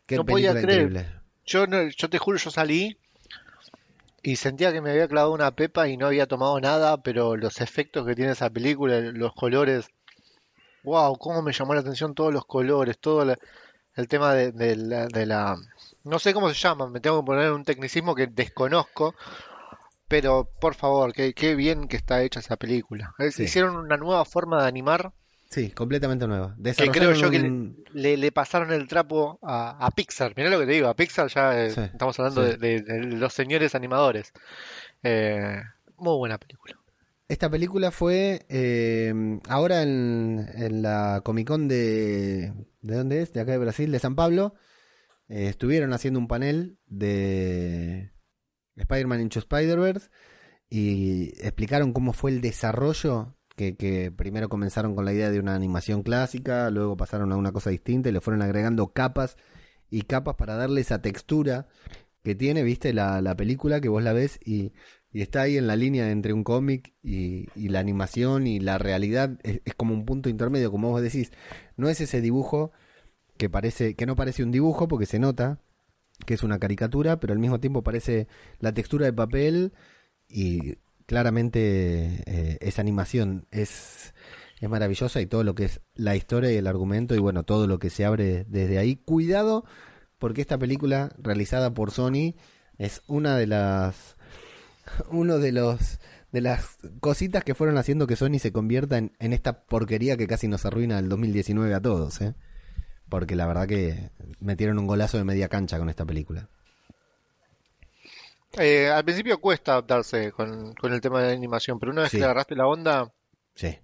Qué 0.08 0.16
No 0.16 0.26
podía 0.26 0.54
película 0.54 0.62
creer. 0.74 0.90
increíble. 0.90 1.22
Yo, 1.46 1.68
no- 1.68 1.88
yo 1.90 2.10
te 2.10 2.18
juro, 2.18 2.40
yo 2.40 2.50
salí 2.50 2.98
y 4.24 4.36
sentía 4.36 4.72
que 4.72 4.82
me 4.82 4.92
había 4.92 5.08
clavado 5.08 5.34
una 5.34 5.52
pepa 5.56 5.88
y 5.88 5.98
no 5.98 6.08
había 6.08 6.28
tomado 6.28 6.60
nada, 6.60 7.02
pero 7.02 7.36
los 7.38 7.62
efectos 7.62 8.06
que 8.06 8.16
tiene 8.16 8.32
esa 8.32 8.50
película, 8.50 9.00
los 9.00 9.34
colores, 9.34 9.88
wow, 10.84 11.18
cómo 11.18 11.42
me 11.42 11.54
llamó 11.54 11.74
la 11.74 11.82
atención 11.82 12.16
todos 12.16 12.34
los 12.34 12.46
colores, 12.46 13.00
todo 13.00 13.26
la- 13.26 13.38
el 13.96 14.08
tema 14.08 14.34
de, 14.34 14.52
de 14.52 14.76
la, 14.78 15.08
de 15.08 15.26
la- 15.26 15.58
no 16.04 16.20
sé 16.20 16.34
cómo 16.34 16.50
se 16.50 16.56
llama, 16.56 16.88
me 16.90 17.00
tengo 17.00 17.22
que 17.22 17.26
poner 17.28 17.52
un 17.52 17.66
tecnicismo 17.66 18.16
que 18.16 18.28
desconozco, 18.28 19.16
pero 20.08 20.50
por 20.60 20.76
favor, 20.76 21.14
qué, 21.14 21.34
qué 21.34 21.56
bien 21.56 21.88
que 21.88 21.98
está 21.98 22.22
hecha 22.22 22.40
esa 22.42 22.58
película. 22.58 23.14
Sí. 23.32 23.44
Hicieron 23.44 23.76
una 23.78 23.98
nueva 23.98 24.26
forma 24.26 24.62
de 24.62 24.68
animar 24.68 25.14
Sí, 25.52 25.70
completamente 25.72 26.26
nueva. 26.28 26.56
que 26.64 26.90
creo 26.90 27.12
yo 27.14 27.30
que 27.30 27.74
le, 27.94 28.16
le- 28.18 28.32
pasaron 28.32 28.72
el 28.72 28.88
trapo 28.88 29.38
a, 29.44 29.86
a 29.86 29.92
Pixar. 29.92 30.34
Mirá 30.38 30.50
lo 30.50 30.58
que 30.60 30.66
te 30.66 30.72
digo, 30.72 30.88
a 30.88 30.96
Pixar 30.96 31.28
ya 31.28 31.66
eh, 31.66 31.72
Sí, 31.72 31.82
estamos 31.82 32.18
hablando 32.20 32.50
sí. 32.50 32.58
de, 32.58 32.82
de- 32.82 32.82
de 32.82 33.00
los 33.18 33.34
señores 33.34 33.76
animadores. 33.76 34.32
Eh, 35.04 35.62
muy 35.98 36.16
buena 36.18 36.38
película. 36.38 36.80
Esta 37.28 37.50
película 37.50 37.92
fue 37.92 38.46
eh, 38.50 39.14
ahora 39.50 39.84
en, 39.84 40.48
en 40.56 40.82
la 40.82 41.22
Comic 41.24 41.48
Con 41.48 41.68
de... 41.68 42.54
¿De 42.82 42.96
dónde 42.96 43.22
es? 43.22 43.32
De 43.34 43.42
acá 43.42 43.52
de 43.52 43.58
Brasil, 43.58 43.92
de 43.92 44.00
San 44.00 44.16
Pablo. 44.16 44.56
Estuvieron 45.28 45.94
haciendo 45.94 46.20
un 46.20 46.28
panel 46.28 46.78
de 46.88 48.12
Spider-Man 48.76 49.22
Into 49.22 49.40
Spider-Verse 49.40 50.10
y 50.70 51.30
explicaron 51.46 51.94
cómo 51.94 52.12
fue 52.14 52.32
el 52.32 52.42
desarrollo, 52.42 53.38
que, 53.56 53.76
que 53.76 54.12
primero 54.12 54.50
comenzaron 54.50 54.96
con 54.96 55.06
la 55.06 55.14
idea 55.14 55.32
de 55.32 55.40
una 55.40 55.56
animación 55.56 56.04
clásica, 56.04 56.70
luego 56.70 56.98
pasaron 56.98 57.32
a 57.32 57.38
una 57.38 57.52
cosa 57.52 57.70
distinta 57.70 58.10
y 58.10 58.12
le 58.12 58.22
fueron 58.22 58.42
agregando 58.42 58.94
capas 58.94 59.38
y 59.90 60.04
capas 60.04 60.36
para 60.36 60.56
darle 60.56 60.82
esa 60.82 61.02
textura 61.02 61.68
que 62.24 62.36
tiene, 62.36 62.64
viste, 62.64 62.94
la, 62.94 63.22
la 63.22 63.36
película 63.36 63.82
que 63.82 63.90
vos 63.90 64.04
la 64.04 64.14
ves 64.14 64.40
y, 64.46 64.74
y 65.12 65.22
está 65.22 65.42
ahí 65.42 65.58
en 65.58 65.68
la 65.68 65.76
línea 65.76 66.10
entre 66.12 66.34
un 66.34 66.44
cómic 66.44 66.94
y, 67.04 67.48
y 67.56 67.70
la 67.70 67.80
animación 67.80 68.48
y 68.48 68.60
la 68.60 68.78
realidad, 68.78 69.38
es, 69.44 69.62
es 69.66 69.74
como 69.74 69.94
un 69.94 70.06
punto 70.06 70.30
intermedio, 70.30 70.72
como 70.72 70.90
vos 70.90 71.02
decís, 71.02 71.32
no 71.78 71.90
es 71.90 72.00
ese 72.00 72.22
dibujo 72.22 72.72
que 73.38 73.50
parece, 73.50 73.96
que 73.96 74.06
no 74.06 74.16
parece 74.16 74.44
un 74.44 74.52
dibujo 74.52 74.88
porque 74.88 75.06
se 75.06 75.20
nota 75.20 75.60
que 76.26 76.36
es 76.36 76.44
una 76.44 76.60
caricatura, 76.60 77.20
pero 77.20 77.34
al 77.34 77.40
mismo 77.40 77.60
tiempo 77.60 77.84
parece 77.84 78.28
la 78.60 78.74
textura 78.74 79.06
de 79.06 79.14
papel 79.14 79.74
y 80.28 80.78
claramente 81.12 82.24
eh, 82.26 82.58
esa 82.62 82.82
animación 82.82 83.46
es, 83.52 84.14
es 84.62 84.70
maravillosa 84.70 85.20
y 85.20 85.26
todo 85.26 85.44
lo 85.44 85.56
que 85.56 85.66
es 85.66 85.82
la 85.94 86.16
historia 86.16 86.54
y 86.54 86.56
el 86.56 86.68
argumento 86.68 87.16
y 87.16 87.20
bueno, 87.20 87.44
todo 87.44 87.68
lo 87.68 87.80
que 87.80 87.90
se 87.90 88.06
abre 88.06 88.46
desde 88.48 88.78
ahí. 88.78 88.96
Cuidado 88.96 89.66
porque 90.20 90.40
esta 90.40 90.58
película 90.58 91.12
realizada 91.18 91.74
por 91.74 91.92
Sony 91.92 92.36
es 92.78 93.02
una 93.08 93.36
de 93.36 93.46
las 93.46 94.16
uno 95.12 95.38
de 95.38 95.52
los 95.52 96.00
de 96.32 96.40
las 96.40 96.78
cositas 97.02 97.44
que 97.44 97.56
fueron 97.56 97.78
haciendo 97.78 98.08
que 98.08 98.16
Sony 98.16 98.40
se 98.40 98.54
convierta 98.54 98.98
en, 98.98 99.12
en 99.20 99.34
esta 99.34 99.66
porquería 99.66 100.16
que 100.16 100.28
casi 100.28 100.48
nos 100.48 100.66
arruina 100.66 100.98
el 100.98 101.10
2019 101.10 101.74
a 101.74 101.82
todos, 101.82 102.22
¿eh? 102.22 102.36
Porque 103.10 103.36
la 103.36 103.48
verdad 103.48 103.68
que 103.68 104.12
metieron 104.40 104.80
un 104.80 104.88
golazo 104.88 105.18
de 105.18 105.26
media 105.26 105.50
cancha 105.50 105.78
con 105.78 105.90
esta 105.90 106.06
película. 106.06 106.48
Eh, 108.60 108.90
al 108.90 109.04
principio 109.06 109.40
cuesta 109.40 109.74
adaptarse 109.74 110.32
con, 110.32 110.74
con 110.76 110.92
el 110.94 111.00
tema 111.02 111.22
de 111.22 111.28
la 111.28 111.34
animación, 111.34 111.80
pero 111.80 111.92
una 111.92 112.02
vez 112.04 112.12
Sí. 112.12 112.18
que 112.18 112.24
agarraste 112.26 112.56
la 112.56 112.68
onda, 112.68 113.12
Sí, 113.56 113.78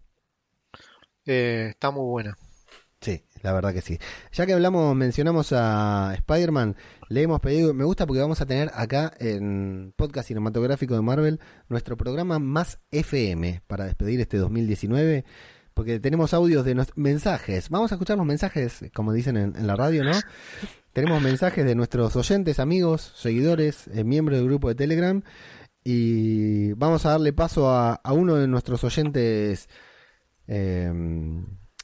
eh, 1.26 1.68
está 1.70 1.92
muy 1.92 2.06
buena. 2.06 2.38
sí, 3.02 3.24
la 3.44 3.54
verdad 3.54 3.74
que 3.74 3.82
sí. 3.82 3.98
Ya 4.34 4.46
que 4.46 4.54
hablamos, 4.54 4.96
mencionamos 4.96 5.52
a 5.54 6.14
Spider-Man, 6.16 6.76
le 7.10 7.22
hemos 7.22 7.40
pedido, 7.40 7.74
me 7.74 7.84
gusta 7.86 8.06
porque 8.06 8.22
vamos 8.22 8.42
a 8.42 8.46
tener 8.46 8.70
acá 8.74 9.14
en 9.20 9.94
Podcast 9.96 10.28
Cinematográfico 10.28 10.96
de 10.96 11.02
Marvel 11.02 11.40
nuestro 11.70 11.96
programa 11.98 12.40
más 12.40 12.80
FM 12.92 13.62
para 13.68 13.86
despedir 13.86 14.20
este 14.20 14.38
2019. 14.38 15.26
Porque 15.78 16.00
tenemos 16.00 16.34
audios 16.34 16.66
de 16.66 16.74
los 16.74 16.88
mensajes. 16.98 17.70
Vamos 17.70 17.92
a 17.92 17.96
escuchar 17.96 18.18
los 18.18 18.26
mensajes, 18.26 18.84
como 18.96 19.14
dicen 19.14 19.38
en, 19.38 19.56
en 19.56 19.68
la 19.68 19.76
radio, 19.76 20.04
¿no? 20.04 20.12
Tenemos 20.92 21.22
mensajes 21.22 21.64
de 21.64 21.76
nuestros 21.76 22.16
oyentes, 22.16 22.58
amigos, 22.58 23.14
seguidores, 23.16 23.88
eh, 23.94 24.04
miembros 24.04 24.40
del 24.40 24.48
grupo 24.48 24.70
de 24.70 24.74
Telegram. 24.74 25.22
Y 25.84 26.74
vamos 26.74 27.06
a 27.06 27.12
darle 27.12 27.32
paso 27.32 27.70
a, 27.70 27.94
a 27.94 28.12
uno 28.12 28.38
de 28.38 28.48
nuestros 28.48 28.84
oyentes, 28.84 29.70
eh, 30.48 30.92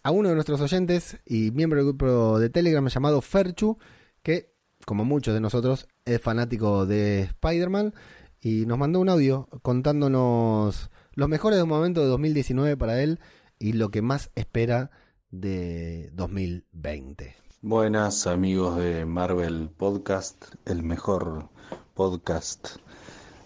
a 0.02 0.10
uno 0.10 0.30
de 0.30 0.34
nuestros 0.34 0.60
oyentes 0.60 1.20
y 1.24 1.52
miembro 1.52 1.78
del 1.78 1.94
grupo 1.94 2.40
de 2.40 2.50
Telegram 2.50 2.88
llamado 2.88 3.22
Ferchu, 3.22 3.78
que, 4.24 4.56
como 4.88 5.06
muchos 5.06 5.36
de 5.36 5.40
nosotros, 5.40 5.88
es 6.04 6.20
fanático 6.20 6.88
de 6.88 7.22
Spider-Man. 7.26 7.94
Y 8.42 8.66
nos 8.66 8.80
mandó 8.80 9.02
un 9.02 9.10
audio 9.10 9.50
contándonos 9.62 10.90
los 11.14 11.30
mejores 11.30 11.64
momentos 11.64 12.04
de 12.06 12.10
2019 12.10 12.76
para 12.76 13.00
él 13.04 13.20
y 13.64 13.72
lo 13.72 13.92
que 13.92 14.02
más 14.02 14.30
espera 14.36 14.92
de 15.32 16.10
2020. 16.16 17.34
Buenas 17.62 18.28
amigos 18.28 18.76
de 18.76 19.06
Marvel 19.06 19.70
Podcast, 19.70 20.56
el 20.66 20.84
mejor 20.84 21.48
podcast 21.94 22.76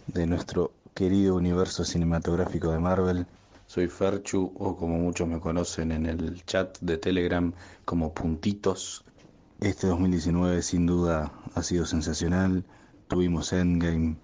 de 0.08 0.26
nuestro 0.26 0.72
querido 0.96 1.36
universo 1.36 1.86
cinematográfico 1.86 2.72
de 2.72 2.80
Marvel. 2.80 3.28
Soy 3.68 3.90
Ferchu 3.90 4.54
o 4.58 4.76
como 4.76 4.98
muchos 4.98 5.28
me 5.28 5.40
conocen 5.40 5.92
en 5.92 6.08
el 6.08 6.44
chat 6.46 6.80
de 6.82 6.98
Telegram 6.98 7.54
como 7.86 8.12
Puntitos. 8.16 9.06
Este 9.60 9.86
2019 9.86 10.64
sin 10.64 10.88
duda 10.88 11.32
ha 11.54 11.62
sido 11.62 11.86
sensacional. 11.86 12.66
Tuvimos 13.08 13.54
Endgame. 13.54 14.18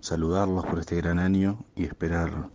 Saludarlos 0.00 0.66
por 0.66 0.80
este 0.80 0.96
gran 0.96 1.20
año 1.20 1.64
y 1.76 1.84
esperar 1.84 2.50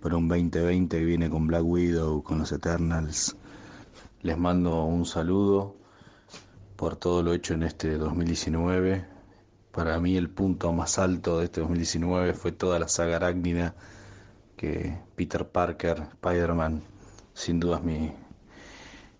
para 0.00 0.16
un 0.16 0.28
2020 0.28 0.98
que 0.98 1.04
viene 1.04 1.30
con 1.30 1.46
Black 1.46 1.64
Widow, 1.64 2.22
con 2.22 2.38
los 2.38 2.52
Eternals. 2.52 3.36
Les 4.22 4.36
mando 4.36 4.84
un 4.84 5.04
saludo 5.04 5.76
por 6.76 6.96
todo 6.96 7.22
lo 7.22 7.32
hecho 7.32 7.54
en 7.54 7.62
este 7.62 7.96
2019. 7.96 9.06
Para 9.70 9.98
mí 10.00 10.16
el 10.16 10.30
punto 10.30 10.72
más 10.72 10.98
alto 10.98 11.38
de 11.38 11.46
este 11.46 11.60
2019 11.60 12.34
fue 12.34 12.52
toda 12.52 12.78
la 12.78 12.88
saga 12.88 13.16
arácnida 13.16 13.74
que 14.56 14.98
Peter 15.16 15.48
Parker, 15.48 16.08
Spider-Man, 16.14 16.82
sin 17.34 17.60
duda 17.60 17.78
es 17.78 17.84
mi, 17.84 18.12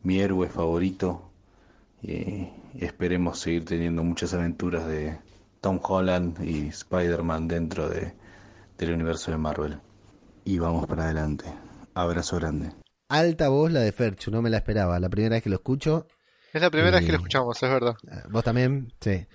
mi 0.02 0.20
héroe 0.20 0.48
favorito. 0.48 1.30
Y, 2.02 2.48
y 2.74 2.84
esperemos 2.84 3.38
seguir 3.38 3.64
teniendo 3.64 4.04
muchas 4.04 4.34
aventuras 4.34 4.86
de 4.86 5.18
Tom 5.60 5.80
Holland 5.82 6.44
y 6.44 6.68
Spider-Man 6.68 7.48
dentro 7.48 7.88
de, 7.88 8.14
del 8.78 8.92
universo 8.92 9.30
de 9.30 9.38
Marvel. 9.38 9.80
Y 10.46 10.58
vamos 10.58 10.86
para 10.86 11.04
adelante. 11.04 11.44
Abrazo 11.94 12.36
grande. 12.36 12.70
Alta 13.08 13.48
voz 13.48 13.70
la 13.72 13.80
de 13.80 13.92
Ferchu, 13.92 14.30
no 14.30 14.40
me 14.42 14.48
la 14.50 14.58
esperaba. 14.58 14.98
La 15.00 15.08
primera 15.08 15.34
vez 15.36 15.42
que 15.42 15.50
lo 15.50 15.56
escucho. 15.56 16.06
Es 16.52 16.62
la 16.62 16.70
primera 16.70 16.92
vez 16.96 17.04
que 17.04 17.12
lo 17.12 17.18
Y- 17.18 17.20
escuchamos, 17.20 17.62
es 17.62 17.68
verdad. 17.68 17.96
Eh, 18.10 18.22
¿Vos 18.30 18.44
también? 18.44 18.92
Sí. 19.00 19.26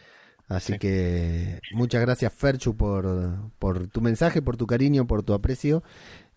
Así 0.47 0.73
Sí. 0.73 0.79
que 0.79 1.59
muchas 1.73 2.01
gracias 2.01 2.33
Ferchu 2.33 2.75
por, 2.75 3.51
por 3.59 3.87
tu 3.87 4.01
mensaje, 4.01 4.41
por 4.41 4.57
tu 4.57 4.65
cariño, 4.67 5.05
por 5.05 5.21
tu 5.23 5.33
aprecio. 5.33 5.83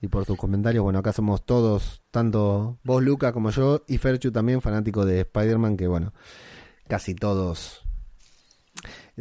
y 0.00 0.08
por 0.08 0.26
sus 0.26 0.36
comentarios. 0.36 0.84
Bueno, 0.84 0.98
acá 0.98 1.14
somos 1.14 1.46
todos, 1.46 2.02
tanto 2.10 2.78
vos, 2.84 3.02
Luca, 3.02 3.32
como 3.32 3.48
yo, 3.50 3.84
y 3.88 3.96
Ferchu 3.96 4.30
también, 4.32 4.60
fanático 4.60 5.06
de 5.06 5.20
Spider-Man, 5.20 5.78
que 5.78 5.86
bueno, 5.86 6.12
casi 6.88 7.14
todos. 7.14 7.80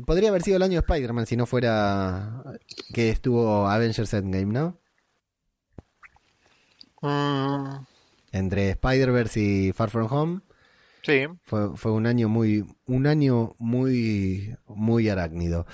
Podría 0.06 0.28
haber 0.28 0.42
sido 0.42 0.58
el 0.58 0.64
año 0.64 0.74
de 0.82 0.86
Spider-Man 0.86 1.26
si 1.26 1.38
no 1.38 1.46
fuera 1.46 2.44
que 2.94 3.10
estuvo 3.12 3.66
Avengers 3.70 4.14
Endgame, 4.14 4.52
¿no? 4.52 4.78
Mm, 7.04 7.86
Entre 8.32 8.70
Spider-Verse 8.72 9.40
y 9.40 9.72
Far 9.74 9.90
From 9.90 10.08
Home. 10.12 10.42
sí. 11.04 11.26
Fue, 11.44 11.76
fue 11.76 11.92
un 11.92 12.08
año 12.08 12.30
muy, 12.30 12.66
un 12.88 13.08
año 13.08 13.56
muy, 13.60 14.56
muy 14.68 15.10
arácnido. 15.10 15.68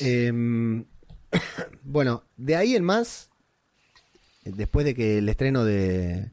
Em, 0.00 0.84
bueno, 1.82 2.22
de 2.36 2.56
ahí 2.56 2.76
en 2.76 2.84
más, 2.84 3.30
después 4.44 4.86
de 4.86 4.94
que 4.94 5.18
el 5.18 5.28
estreno 5.28 5.64
de 5.64 6.30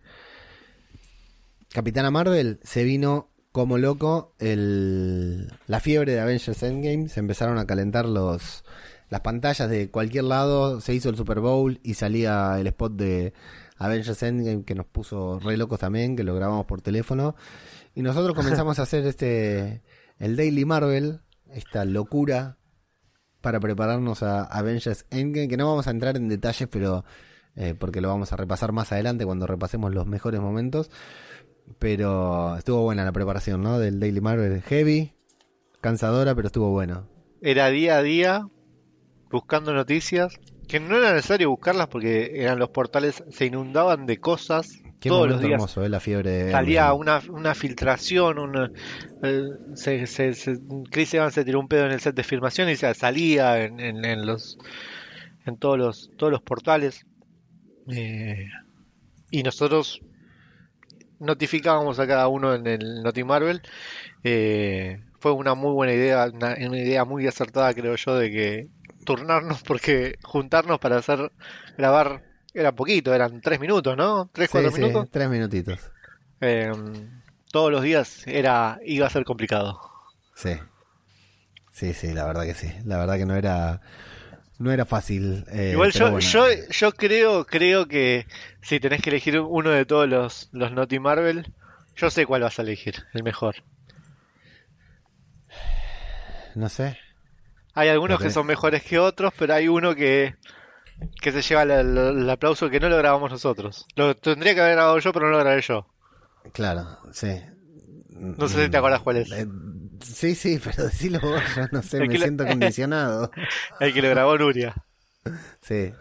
Capitana 1.70 2.12
Marvel 2.12 2.60
se 2.64 2.84
vino 2.84 3.30
como 3.52 3.80
loco 3.80 4.36
el, 4.38 5.52
la 5.66 5.80
fiebre 5.80 6.14
de 6.14 6.20
Avengers 6.20 6.62
Endgame, 6.62 7.10
se 7.10 7.20
empezaron 7.20 7.58
a 7.58 7.66
calentar 7.66 8.06
los 8.06 8.64
las 9.10 9.22
pantallas 9.22 9.70
de 9.70 9.90
cualquier 9.90 10.26
lado, 10.26 10.82
se 10.82 10.94
hizo 10.94 11.10
el 11.10 11.18
Super 11.18 11.40
Bowl 11.40 11.80
y 11.84 11.96
salía 11.96 12.60
el 12.60 12.68
spot 12.68 12.94
de 12.94 13.34
Avengers 13.80 14.22
Endgame 14.22 14.64
que 14.64 14.76
nos 14.76 14.86
puso 14.86 15.40
re 15.40 15.58
locos 15.58 15.80
también, 15.80 16.16
que 16.16 16.24
lo 16.24 16.36
grabamos 16.36 16.66
por 16.66 16.82
teléfono. 16.82 17.36
Y 17.96 18.02
nosotros 18.02 18.36
comenzamos 18.36 18.78
a 18.78 18.84
hacer 18.84 19.06
este 19.08 19.82
el 20.20 20.36
Daily 20.36 20.66
Marvel, 20.66 21.22
esta 21.52 21.86
locura 21.86 22.58
para 23.42 23.60
prepararnos 23.60 24.22
a 24.22 24.44
Avengers 24.44 25.06
Endgame, 25.10 25.48
que 25.48 25.58
no 25.58 25.68
vamos 25.68 25.88
a 25.88 25.92
entrar 25.92 26.18
en 26.18 26.28
detalles, 26.28 26.68
pero 26.70 27.06
eh, 27.56 27.74
porque 27.78 28.02
lo 28.02 28.10
vamos 28.10 28.34
a 28.34 28.36
repasar 28.36 28.74
más 28.74 28.92
adelante 28.92 29.26
cuando 29.26 29.48
repasemos 29.48 29.94
los 29.94 30.06
mejores 30.06 30.42
momentos. 30.42 30.92
Pero 31.78 32.58
estuvo 32.58 32.84
buena 32.84 33.06
la 33.06 33.12
preparación, 33.12 33.62
¿no? 33.62 33.80
Del 33.80 34.00
Daily 34.00 34.22
Marvel 34.22 34.62
heavy, 34.62 35.14
cansadora, 35.80 36.36
pero 36.36 36.48
estuvo 36.48 36.72
bueno. 36.72 37.08
Era 37.42 37.70
día 37.70 37.98
a 37.98 38.02
día 38.02 38.48
buscando 39.30 39.74
noticias, 39.74 40.40
que 40.70 40.80
no 40.80 40.98
era 40.98 41.14
necesario 41.14 41.50
buscarlas 41.50 41.88
porque 41.88 42.32
eran 42.42 42.60
los 42.60 42.70
portales, 42.70 43.24
se 43.32 43.46
inundaban 43.46 44.06
de 44.06 44.18
cosas. 44.20 44.72
Qué 45.00 45.10
todos 45.10 45.28
los 45.28 45.42
días 45.42 45.54
hermoso, 45.54 45.84
¿eh? 45.84 45.90
La 45.90 46.00
fiebre 46.00 46.30
de 46.32 46.52
salía 46.52 46.94
una, 46.94 47.22
una 47.30 47.56
filtración, 47.56 48.40
una, 48.40 48.72
eh, 49.24 49.44
se, 49.76 50.08
se, 50.08 50.34
se- 50.34 50.60
Chris 50.92 51.14
Evans 51.14 51.34
se 51.34 51.46
tiró 51.46 51.60
un 51.60 51.68
pedo 51.68 51.86
en 51.86 51.92
el 51.92 52.00
set 52.02 52.16
de 52.16 52.24
filmación 52.24 52.70
y 52.70 52.76
se 52.76 52.94
salía 52.94 53.64
en, 53.64 53.80
en, 53.80 54.06
en 54.06 54.26
los 54.26 54.58
en 55.46 55.58
todos 55.58 55.78
los 55.78 56.12
todos 56.18 56.32
los 56.32 56.42
portales 56.42 57.06
Eh, 57.92 58.46
y 59.32 59.44
nosotros 59.44 60.02
notificábamos 61.20 62.00
a 62.00 62.08
cada 62.08 62.28
uno 62.28 62.54
en 62.56 62.66
el 62.68 63.04
Noti 63.04 63.24
Marvel 63.24 63.62
Eh, 64.24 65.00
fue 65.20 65.34
una 65.34 65.56
muy 65.56 65.74
buena 65.74 65.94
idea 65.94 66.30
una, 66.34 66.56
una 66.60 66.80
idea 66.80 67.06
muy 67.06 67.28
acertada 67.28 67.74
creo 67.74 67.96
yo 67.96 68.16
de 68.18 68.32
que 68.32 68.68
turnarnos 69.10 69.64
porque 69.64 70.18
juntarnos 70.24 70.80
para 70.80 70.98
hacer 70.98 71.32
grabar 71.78 72.24
era 72.54 72.74
poquito 72.74 73.14
eran 73.14 73.42
tres 73.42 73.60
minutos 73.60 73.96
no 73.98 74.30
tres 74.34 74.50
Sí, 74.50 74.50
cuatro 74.50 74.72
sí, 74.72 74.82
minutos 74.82 75.08
tres 75.12 75.30
minutitos. 75.30 75.80
eh, 76.42 76.72
todos 77.52 77.72
los 77.72 77.82
días 77.84 78.24
era 78.28 78.80
iba 78.84 79.08
a 79.08 79.10
ser 79.10 79.24
complicado. 79.26 79.80
Sí. 80.36 80.60
Sí, 81.72 81.94
sí, 81.94 82.14
la 82.14 82.26
verdad 82.26 82.44
que 82.44 82.54
sí. 82.54 82.72
La 82.86 82.98
verdad 82.98 83.18
que 83.18 83.26
no 83.26 83.36
era 83.36 83.82
no 84.60 84.72
era 84.72 84.86
fácil. 84.86 85.46
eh, 85.52 85.76
Igual 85.76 85.94
yo, 85.94 86.12
bueno. 86.12 86.20
yo, 86.20 86.44
yo 86.70 86.92
creo, 86.92 87.46
creo 87.46 87.88
que 87.88 88.28
si 88.62 88.80
tenés 88.82 89.02
que 89.02 89.10
elegir 89.10 89.40
uno 89.40 89.70
de 89.70 89.86
todos 89.86 90.08
los, 90.10 90.50
los 90.52 90.72
Naughty 90.74 91.00
Marvel, 91.00 91.54
yo 91.96 92.10
sé 92.10 92.26
cuál 92.26 92.42
vas 92.42 92.60
a 92.60 92.64
elegir, 92.64 92.96
el 93.14 93.24
mejor. 93.24 93.64
no 96.56 96.70
sé. 96.70 96.98
Hay 97.80 97.90
algunos 97.90 98.20
que 98.22 98.30
son 98.30 98.46
mejores 98.48 98.84
que 98.84 99.00
otros, 99.00 99.34
pero 99.38 99.54
hay 99.54 99.68
uno 99.68 99.96
que, 99.96 100.36
que 101.22 101.32
se 101.32 101.42
lleva 101.42 101.66
la- 101.66 101.80
el 101.82 102.30
aplauso 102.30 102.70
que 102.70 102.80
no 102.80 102.90
lo 102.90 102.98
grabamos 102.98 103.32
nosotros. 103.32 103.86
Lo 103.96 104.16
tendría 104.16 104.54
que 104.54 104.62
haber 104.62 104.74
grabado 104.76 105.00
yo, 105.00 105.14
pero 105.14 105.26
no 105.28 105.32
lo 105.34 105.40
grabé 105.40 105.62
yo. 105.62 105.88
Claro, 106.54 106.98
sí. 107.12 107.40
No 108.10 108.48
sé 108.50 108.66
si 108.66 108.70
te 108.72 108.78
acuerdas 108.78 109.02
cuál 109.02 109.18
es. 109.18 109.32
Eh, 109.32 109.48
sí, 110.04 110.36
sí, 110.36 110.60
pero 110.64 110.84
decilo 110.86 111.20
vos, 111.22 111.42
yo 111.56 111.64
no 111.72 111.82
sé, 111.82 111.98
El 112.00 112.08
me 112.10 112.14
lo- 112.16 112.20
siento 112.22 112.46
condicionado. 112.46 113.32
El 113.80 113.94
que 113.94 114.02
lo 114.02 114.10
grabó 114.10 114.38
Nuria. 114.38 114.76
Sí, 115.62 115.94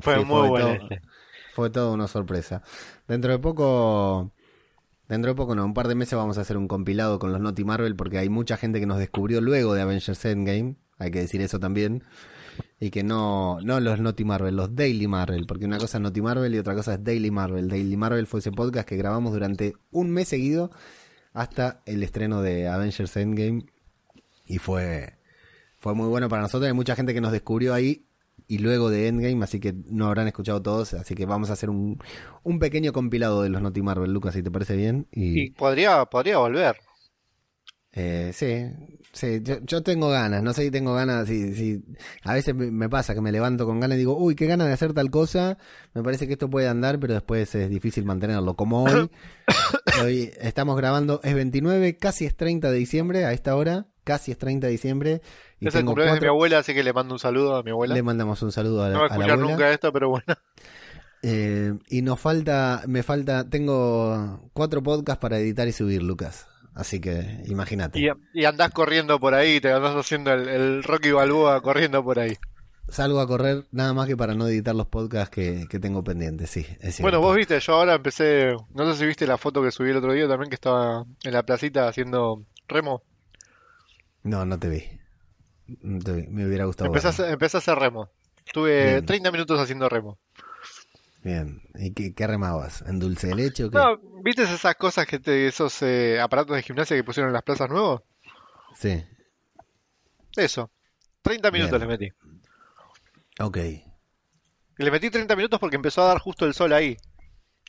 Fue 0.00 0.16
Sí, 0.18 0.24
muy 0.24 0.40
fue 0.40 0.48
bueno. 0.48 0.66
todo. 0.66 0.74
este. 0.74 1.02
fue 1.54 1.70
todo 1.70 1.92
una 1.92 2.06
sorpresa. 2.08 2.62
Dentro 3.08 3.32
de 3.32 3.38
poco, 3.38 4.32
dentro 5.08 5.30
de 5.32 5.34
poco, 5.34 5.54
no, 5.54 5.64
un 5.64 5.74
par 5.74 5.88
de 5.88 5.94
meses 5.94 6.16
vamos 6.16 6.38
a 6.38 6.42
hacer 6.42 6.56
un 6.56 6.68
compilado 6.68 7.18
con 7.18 7.32
los 7.32 7.40
Naughty 7.40 7.64
Marvel 7.64 7.96
porque 7.96 8.18
hay 8.18 8.28
mucha 8.28 8.56
gente 8.56 8.78
que 8.80 8.86
nos 8.86 8.98
descubrió 8.98 9.40
luego 9.40 9.74
de 9.74 9.82
Avengers 9.82 10.24
Endgame, 10.24 10.76
hay 10.98 11.10
que 11.10 11.20
decir 11.20 11.40
eso 11.40 11.58
también. 11.58 12.02
Y 12.78 12.90
que 12.90 13.02
no, 13.02 13.60
no 13.62 13.80
los 13.80 14.00
Naughty 14.00 14.24
Marvel, 14.24 14.56
los 14.56 14.74
Daily 14.74 15.06
Marvel, 15.06 15.46
porque 15.46 15.64
una 15.64 15.78
cosa 15.78 15.98
es 15.98 16.02
Naughty 16.02 16.20
Marvel 16.20 16.54
y 16.54 16.58
otra 16.58 16.74
cosa 16.74 16.94
es 16.94 17.04
Daily 17.04 17.30
Marvel. 17.30 17.68
Daily 17.68 17.96
Marvel 17.96 18.26
fue 18.26 18.40
ese 18.40 18.52
podcast 18.52 18.88
que 18.88 18.96
grabamos 18.96 19.32
durante 19.32 19.74
un 19.90 20.10
mes 20.10 20.28
seguido 20.28 20.70
hasta 21.32 21.82
el 21.86 22.02
estreno 22.02 22.42
de 22.42 22.68
Avengers 22.68 23.16
Endgame 23.16 23.64
y 24.46 24.58
fue, 24.58 25.14
fue 25.78 25.94
muy 25.94 26.08
bueno 26.08 26.28
para 26.28 26.42
nosotros. 26.42 26.66
Hay 26.66 26.74
mucha 26.74 26.96
gente 26.96 27.14
que 27.14 27.20
nos 27.20 27.32
descubrió 27.32 27.72
ahí 27.72 28.04
y 28.48 28.58
luego 28.58 28.90
de 28.90 29.08
Endgame, 29.08 29.42
así 29.44 29.60
que 29.60 29.74
no 29.86 30.06
habrán 30.08 30.26
escuchado 30.26 30.60
todos, 30.60 30.92
así 30.94 31.14
que 31.14 31.24
vamos 31.24 31.50
a 31.50 31.54
hacer 31.54 31.70
un, 31.70 31.98
un 32.42 32.58
pequeño 32.58 32.92
compilado 32.92 33.42
de 33.42 33.48
los 33.48 33.62
Naughty 33.62 33.80
Marvel, 33.80 34.12
Lucas, 34.12 34.34
si 34.34 34.42
te 34.42 34.50
parece 34.50 34.76
bien. 34.76 35.06
Y, 35.12 35.44
Y 35.44 35.50
podría, 35.50 36.04
podría 36.04 36.38
volver. 36.38 36.76
Eh, 37.92 38.30
sí, 38.34 38.66
sí, 39.12 39.40
yo, 39.42 39.56
yo 39.62 39.82
tengo 39.82 40.08
ganas, 40.08 40.42
no 40.42 40.52
sé 40.54 40.62
si 40.62 40.70
tengo 40.70 40.94
ganas, 40.94 41.28
si, 41.28 41.54
si, 41.54 41.84
a 42.24 42.32
veces 42.34 42.54
me, 42.54 42.88
pasa 42.88 43.14
que 43.14 43.20
me 43.20 43.30
levanto 43.32 43.66
con 43.66 43.80
ganas 43.80 43.96
y 43.96 43.98
digo, 43.98 44.16
uy, 44.16 44.34
qué 44.34 44.46
ganas 44.46 44.66
de 44.68 44.72
hacer 44.72 44.92
tal 44.94 45.10
cosa, 45.10 45.58
me 45.94 46.02
parece 46.02 46.26
que 46.26 46.32
esto 46.34 46.48
puede 46.48 46.68
andar, 46.68 46.98
pero 46.98 47.12
después 47.14 47.54
es 47.54 47.68
difícil 47.68 48.04
mantenerlo, 48.04 48.54
como 48.56 48.84
hoy, 48.84 49.10
hoy 50.02 50.30
estamos 50.40 50.76
grabando, 50.76 51.20
es 51.22 51.34
29, 51.34 51.96
casi 51.98 52.24
es 52.24 52.36
30 52.36 52.70
de 52.70 52.78
diciembre, 52.78 53.24
a 53.26 53.32
esta 53.32 53.54
hora, 53.56 53.86
casi 54.04 54.32
es 54.32 54.38
30 54.38 54.66
de 54.68 54.70
diciembre, 54.72 55.20
y 55.60 55.68
es 55.68 55.74
el 55.74 55.84
cumpleaños 55.84 56.14
de 56.14 56.16
mi 56.16 56.18
cuatro, 56.20 56.30
abuela, 56.30 56.58
así 56.58 56.72
que 56.74 56.82
le 56.82 56.92
mando 56.92 57.14
un 57.14 57.18
saludo 57.20 57.56
a 57.56 57.62
mi 57.62 57.70
abuela. 57.70 57.94
le 57.94 58.02
mandamos 58.02 58.40
un 58.42 58.52
saludo 58.52 58.82
a, 58.84 58.88
la- 58.88 58.94
No 58.94 59.00
va 59.00 59.06
a 59.06 59.06
a 59.06 59.08
la 59.10 59.14
escuchar 59.16 59.30
abuela. 59.32 59.52
nunca 59.52 59.70
esto, 59.72 59.92
pero 59.92 60.08
bueno. 60.08 60.24
Eh, 61.24 61.72
y 61.88 62.02
nos 62.02 62.18
falta, 62.18 62.82
me 62.88 63.04
falta, 63.04 63.48
tengo 63.48 64.50
cuatro 64.52 64.82
podcasts 64.82 65.20
para 65.22 65.38
editar 65.38 65.68
y 65.68 65.72
subir, 65.72 66.02
Lucas. 66.02 66.48
Así 66.74 67.00
que 67.00 67.42
imagínate. 67.46 68.00
Y, 68.00 68.08
y 68.32 68.44
andás 68.44 68.70
corriendo 68.70 69.20
por 69.20 69.34
ahí, 69.34 69.60
te 69.60 69.72
andás 69.72 69.94
haciendo 69.94 70.32
el, 70.32 70.48
el 70.48 70.82
Rocky 70.82 71.10
Balboa 71.10 71.60
corriendo 71.60 72.02
por 72.02 72.18
ahí. 72.18 72.36
Salgo 72.88 73.20
a 73.20 73.26
correr 73.26 73.64
nada 73.70 73.92
más 73.92 74.06
que 74.06 74.16
para 74.16 74.34
no 74.34 74.48
editar 74.48 74.74
los 74.74 74.86
podcasts 74.86 75.30
que, 75.30 75.66
que 75.68 75.78
tengo 75.78 76.02
pendientes, 76.02 76.50
sí, 76.50 76.66
es. 76.80 77.00
Bueno, 77.00 77.20
vos 77.20 77.36
viste, 77.36 77.58
yo 77.60 77.74
ahora 77.74 77.94
empecé, 77.94 78.54
no 78.74 78.92
sé 78.92 78.98
si 78.98 79.06
viste 79.06 79.26
la 79.26 79.38
foto 79.38 79.62
que 79.62 79.70
subí 79.70 79.90
el 79.90 79.96
otro 79.96 80.12
día 80.12 80.26
también, 80.28 80.50
que 80.50 80.56
estaba 80.56 81.04
en 81.22 81.32
la 81.32 81.42
placita 81.44 81.88
haciendo 81.88 82.44
remo. 82.68 83.02
No, 84.24 84.44
no 84.44 84.58
te 84.58 84.68
vi. 84.68 84.84
No 85.80 86.00
te 86.00 86.12
vi. 86.12 86.26
Me 86.28 86.46
hubiera 86.46 86.64
gustado. 86.64 86.86
Empecé 86.86 87.22
a, 87.22 87.30
empecé 87.30 87.56
a 87.56 87.58
hacer 87.58 87.78
remo. 87.78 88.10
Estuve 88.44 88.92
Bien. 88.92 89.06
30 89.06 89.30
minutos 89.30 89.60
haciendo 89.60 89.88
remo. 89.88 90.18
Bien. 91.22 91.62
¿Y 91.74 91.92
qué, 91.92 92.14
qué 92.14 92.26
remabas? 92.26 92.82
¿En 92.82 92.98
dulce 92.98 93.28
de 93.28 93.34
leche 93.36 93.64
o 93.64 93.70
qué? 93.70 93.78
No, 93.78 93.96
¿viste 94.22 94.42
esas 94.42 94.74
cosas 94.74 95.06
que 95.06 95.18
te, 95.18 95.46
esos 95.46 95.80
eh, 95.82 96.20
aparatos 96.20 96.56
de 96.56 96.62
gimnasia 96.62 96.96
que 96.96 97.04
pusieron 97.04 97.28
en 97.28 97.34
las 97.34 97.44
plazas 97.44 97.70
nuevos? 97.70 98.02
Sí. 98.74 99.04
Eso. 100.36 100.70
30 101.22 101.50
minutos 101.50 101.78
Bien. 101.78 101.88
le 101.88 101.98
metí. 101.98 102.12
Ok. 103.38 103.58
Le 104.78 104.90
metí 104.90 105.10
30 105.10 105.36
minutos 105.36 105.60
porque 105.60 105.76
empezó 105.76 106.02
a 106.02 106.06
dar 106.08 106.18
justo 106.18 106.44
el 106.44 106.54
sol 106.54 106.72
ahí. 106.72 106.96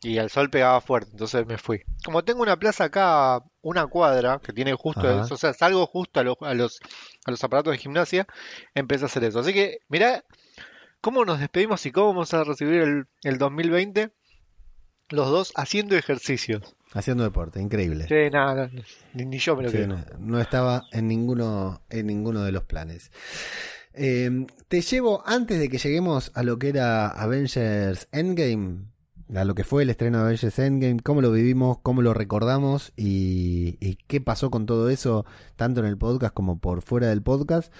Y 0.02 0.18
el 0.18 0.30
sol 0.30 0.50
pegaba 0.50 0.82
fuerte, 0.82 1.12
entonces 1.12 1.46
me 1.46 1.58
fui. 1.58 1.82
Como 2.04 2.26
tengo 2.26 2.42
una 2.42 2.58
plaza 2.58 2.86
acá, 2.86 3.42
una 3.62 3.88
cuadra, 3.88 4.40
que 4.44 4.52
tiene 4.52 4.74
justo 4.74 5.10
eso, 5.10 5.36
o 5.36 5.38
sea, 5.38 5.54
salgo 5.54 5.86
justo 5.88 6.20
a 6.20 6.24
los, 6.24 6.36
a 6.42 6.54
los, 6.54 6.80
a 7.26 7.32
los 7.32 7.42
aparatos 7.42 7.72
de 7.72 7.78
gimnasia, 7.78 8.28
empecé 8.76 9.06
a 9.06 9.08
hacer 9.08 9.24
eso. 9.24 9.40
Así 9.40 9.54
que, 9.54 9.80
mirá 9.88 10.26
cómo 11.04 11.26
nos 11.26 11.40
despedimos 11.42 11.86
y 11.86 11.92
cómo 11.92 12.08
vamos 12.08 12.34
a 12.34 12.46
recibir 12.46 12.82
el, 12.82 13.06
el 13.24 13.38
2020, 13.38 14.12
los 15.10 15.30
dos 15.30 15.52
haciendo 15.58 15.98
ejercicios. 15.98 16.76
Haciendo 16.94 17.24
deporte, 17.26 17.60
increíble. 17.60 18.06
Sí, 18.08 18.32
nada, 18.32 18.70
no, 18.72 18.82
ni, 19.14 19.26
ni 19.26 19.38
yo 19.38 19.58
me 19.58 19.64
lo 19.64 19.70
Sí, 19.70 19.76
creo. 19.78 19.88
no, 19.88 19.98
no 20.20 20.40
estaba 20.40 20.84
en 20.94 21.10
ninguno, 21.10 21.82
en 21.90 22.08
ninguno 22.08 22.44
de 22.44 22.54
los 22.54 22.64
planes. 22.64 23.12
Eh, 23.94 24.46
te 24.70 24.82
llevo, 24.82 25.22
antes 25.26 25.60
de 25.60 25.68
que 25.68 25.78
lleguemos 25.78 26.32
a 26.36 26.44
lo 26.44 26.58
que 26.58 26.70
era 26.70 27.10
Avengers 27.10 28.08
Endgame, 28.14 28.86
a 29.36 29.44
lo 29.44 29.56
que 29.56 29.64
fue 29.66 29.84
el 29.84 29.90
estreno 29.90 30.20
de 30.20 30.24
Avengers 30.26 30.58
Endgame, 30.58 31.00
cómo 31.02 31.22
lo 31.22 31.32
vivimos, 31.34 31.80
cómo 31.84 32.02
lo 32.02 32.14
recordamos 32.14 32.94
y, 32.96 33.78
y 33.82 33.98
qué 34.08 34.22
pasó 34.22 34.50
con 34.52 34.66
todo 34.66 34.90
eso, 34.90 35.26
tanto 35.58 35.82
en 35.82 35.88
el 35.88 35.98
podcast 35.98 36.34
como 36.34 36.60
por 36.60 36.82
fuera 36.82 37.08
del 37.10 37.22
podcast. 37.22 37.74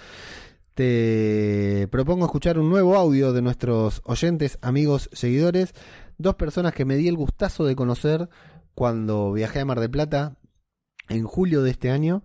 Te 0.74 1.88
propongo 1.92 2.26
escuchar 2.26 2.58
un 2.58 2.70
nuevo 2.70 2.96
audio 2.96 3.32
de 3.32 3.42
nuestros 3.42 4.02
oyentes, 4.06 4.58
amigos, 4.62 5.10
seguidores. 5.14 5.74
Dos 6.18 6.36
personas 6.36 6.74
que 6.74 6.86
me 6.86 6.96
di 6.96 7.08
el 7.08 7.16
gustazo 7.16 7.66
de 7.66 7.76
conocer 7.76 8.30
cuando 8.74 9.32
viajé 9.34 9.60
a 9.60 9.66
Mar 9.66 9.80
del 9.80 9.92
Plata 9.92 10.38
en 11.10 11.26
julio 11.26 11.62
de 11.62 11.72
este 11.72 11.92
año, 11.92 12.24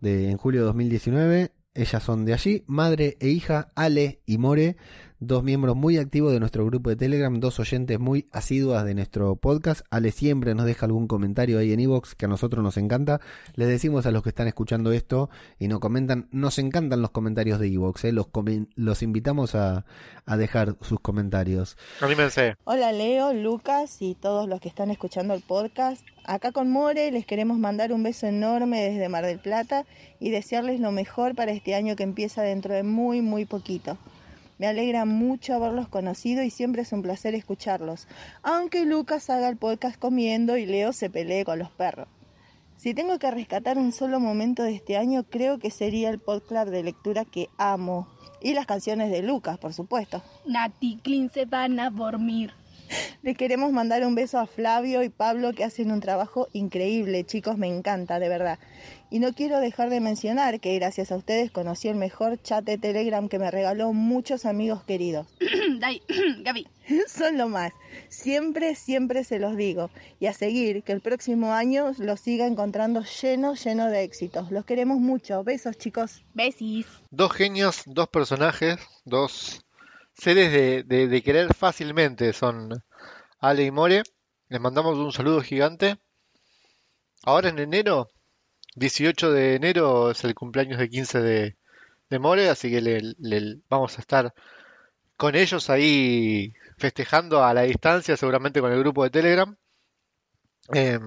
de, 0.00 0.30
en 0.30 0.36
julio 0.36 0.60
de 0.60 0.66
2019. 0.66 1.52
Ellas 1.74 2.02
son 2.02 2.26
de 2.26 2.34
allí, 2.34 2.64
madre 2.66 3.16
e 3.20 3.28
hija, 3.28 3.72
Ale 3.74 4.20
y 4.26 4.36
More, 4.36 4.76
dos 5.26 5.44
miembros 5.44 5.76
muy 5.76 5.98
activos 5.98 6.32
de 6.32 6.40
nuestro 6.40 6.66
grupo 6.66 6.90
de 6.90 6.96
Telegram, 6.96 7.38
dos 7.38 7.60
oyentes 7.60 8.00
muy 8.00 8.26
asiduas 8.32 8.84
de 8.84 8.94
nuestro 8.94 9.36
podcast. 9.36 9.82
Ale 9.90 10.10
siempre 10.10 10.54
nos 10.54 10.66
deja 10.66 10.86
algún 10.86 11.06
comentario 11.06 11.58
ahí 11.58 11.72
en 11.72 11.78
Evox 11.78 12.16
que 12.16 12.24
a 12.24 12.28
nosotros 12.28 12.62
nos 12.62 12.76
encanta. 12.76 13.20
Les 13.54 13.68
decimos 13.68 14.04
a 14.06 14.10
los 14.10 14.24
que 14.24 14.30
están 14.30 14.48
escuchando 14.48 14.90
esto 14.90 15.30
y 15.60 15.68
no 15.68 15.78
comentan, 15.78 16.28
nos 16.32 16.58
encantan 16.58 17.02
los 17.02 17.12
comentarios 17.12 17.60
de 17.60 17.68
Evox, 17.68 18.04
¿eh? 18.04 18.12
los, 18.12 18.26
los 18.74 19.02
invitamos 19.02 19.54
a, 19.54 19.84
a, 20.26 20.36
dejar 20.36 20.76
sus 20.80 20.98
comentarios. 20.98 21.76
Anímense. 22.00 22.56
Hola 22.64 22.90
Leo, 22.90 23.32
Lucas 23.32 23.98
y 24.00 24.16
todos 24.16 24.48
los 24.48 24.60
que 24.60 24.68
están 24.68 24.90
escuchando 24.90 25.34
el 25.34 25.42
podcast. 25.42 26.04
Acá 26.24 26.50
con 26.50 26.70
More 26.70 27.12
les 27.12 27.26
queremos 27.26 27.58
mandar 27.58 27.92
un 27.92 28.02
beso 28.02 28.26
enorme 28.26 28.82
desde 28.82 29.08
Mar 29.08 29.24
del 29.24 29.38
Plata 29.38 29.84
y 30.18 30.30
desearles 30.30 30.80
lo 30.80 30.90
mejor 30.90 31.36
para 31.36 31.52
este 31.52 31.76
año 31.76 31.94
que 31.94 32.02
empieza 32.02 32.42
dentro 32.42 32.74
de 32.74 32.82
muy, 32.82 33.22
muy 33.22 33.44
poquito. 33.44 33.98
Me 34.62 34.68
alegra 34.68 35.04
mucho 35.04 35.54
haberlos 35.54 35.88
conocido 35.88 36.44
y 36.44 36.50
siempre 36.50 36.82
es 36.82 36.92
un 36.92 37.02
placer 37.02 37.34
escucharlos, 37.34 38.06
aunque 38.44 38.84
Lucas 38.84 39.28
haga 39.28 39.48
el 39.48 39.56
podcast 39.56 39.98
comiendo 39.98 40.56
y 40.56 40.66
Leo 40.66 40.92
se 40.92 41.10
pelee 41.10 41.44
con 41.44 41.58
los 41.58 41.72
perros. 41.72 42.06
Si 42.76 42.94
tengo 42.94 43.18
que 43.18 43.32
rescatar 43.32 43.76
un 43.76 43.90
solo 43.90 44.20
momento 44.20 44.62
de 44.62 44.76
este 44.76 44.96
año, 44.96 45.24
creo 45.24 45.58
que 45.58 45.72
sería 45.72 46.10
el 46.10 46.20
podcast 46.20 46.68
de 46.68 46.84
lectura 46.84 47.24
que 47.24 47.48
amo. 47.58 48.06
Y 48.40 48.54
las 48.54 48.66
canciones 48.66 49.10
de 49.10 49.22
Lucas, 49.22 49.58
por 49.58 49.72
supuesto. 49.72 50.22
Nati 50.46 51.00
Clean 51.02 51.28
se 51.28 51.44
van 51.44 51.80
a 51.80 51.90
dormir. 51.90 52.52
Les 53.22 53.36
queremos 53.36 53.72
mandar 53.72 54.04
un 54.06 54.14
beso 54.14 54.38
a 54.38 54.46
Flavio 54.46 55.02
y 55.02 55.08
Pablo 55.08 55.52
que 55.52 55.64
hacen 55.64 55.90
un 55.90 56.00
trabajo 56.00 56.48
increíble, 56.52 57.24
chicos, 57.24 57.58
me 57.58 57.68
encanta, 57.68 58.18
de 58.18 58.28
verdad. 58.28 58.58
Y 59.10 59.18
no 59.18 59.34
quiero 59.34 59.60
dejar 59.60 59.90
de 59.90 60.00
mencionar 60.00 60.58
que 60.58 60.74
gracias 60.78 61.12
a 61.12 61.16
ustedes 61.16 61.50
conocí 61.50 61.88
el 61.88 61.96
mejor 61.96 62.40
chat 62.40 62.64
de 62.64 62.78
Telegram 62.78 63.28
que 63.28 63.38
me 63.38 63.50
regaló 63.50 63.92
muchos 63.92 64.46
amigos 64.46 64.84
queridos. 64.84 65.26
Dai, 65.80 66.00
Gaby. 66.42 66.66
Son 67.06 67.36
lo 67.36 67.48
más. 67.48 67.72
Siempre, 68.08 68.74
siempre 68.74 69.24
se 69.24 69.38
los 69.38 69.56
digo. 69.56 69.90
Y 70.18 70.26
a 70.26 70.32
seguir, 70.32 70.82
que 70.82 70.92
el 70.92 71.00
próximo 71.00 71.52
año 71.52 71.92
los 71.98 72.20
siga 72.20 72.46
encontrando 72.46 73.02
lleno, 73.20 73.54
lleno 73.54 73.88
de 73.88 74.02
éxitos. 74.02 74.50
Los 74.50 74.64
queremos 74.64 74.98
mucho. 74.98 75.44
Besos, 75.44 75.76
chicos. 75.76 76.24
Besis. 76.34 76.86
Dos 77.10 77.32
genios, 77.32 77.82
dos 77.86 78.08
personajes, 78.08 78.78
dos 79.04 79.62
seres 80.22 80.52
de, 80.52 81.08
de, 81.08 81.22
querer 81.22 81.52
fácilmente 81.52 82.32
son 82.32 82.84
Ale 83.40 83.64
y 83.64 83.72
More. 83.72 84.04
Les 84.48 84.60
mandamos 84.60 84.96
un 84.96 85.10
saludo 85.10 85.40
gigante. 85.42 85.98
Ahora 87.24 87.48
en 87.48 87.58
enero 87.58 88.08
18 88.76 89.32
de 89.32 89.56
enero 89.56 90.12
es 90.12 90.22
el 90.22 90.36
cumpleaños 90.36 90.78
de 90.78 90.88
15 90.88 91.20
de, 91.20 91.56
de 92.08 92.18
More, 92.20 92.48
así 92.48 92.70
que 92.70 92.80
le, 92.80 93.00
le, 93.18 93.58
vamos 93.68 93.98
a 93.98 94.00
estar 94.00 94.32
con 95.16 95.34
ellos 95.34 95.68
ahí 95.70 96.52
festejando 96.78 97.42
a 97.44 97.52
la 97.52 97.62
distancia, 97.62 98.16
seguramente 98.16 98.60
con 98.60 98.70
el 98.70 98.78
grupo 98.78 99.02
de 99.02 99.10
Telegram. 99.10 99.56
Eh, 100.72 101.00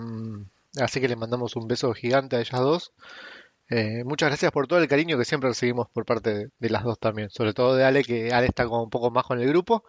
así 0.81 0.99
que 0.99 1.07
le 1.07 1.15
mandamos 1.15 1.55
un 1.55 1.69
beso 1.69 1.93
gigante 1.93 2.35
a 2.35 2.41
ellas 2.41 2.59
dos. 2.59 2.93
Eh, 3.69 4.03
muchas 4.03 4.29
gracias 4.29 4.51
por 4.51 4.67
todo 4.67 4.79
el 4.79 4.87
cariño 4.87 5.17
que 5.17 5.25
siempre 5.25 5.49
recibimos 5.49 5.87
por 5.89 6.05
parte 6.05 6.49
de, 6.59 6.69
las 6.69 6.83
dos 6.83 6.99
también, 6.99 7.29
sobre 7.29 7.53
todo 7.53 7.75
de 7.75 7.83
Ale, 7.83 8.03
que 8.03 8.31
Ale 8.31 8.47
está 8.47 8.65
como 8.65 8.83
un 8.83 8.89
poco 8.89 9.11
más 9.11 9.25
con 9.25 9.39
el 9.39 9.47
grupo. 9.47 9.83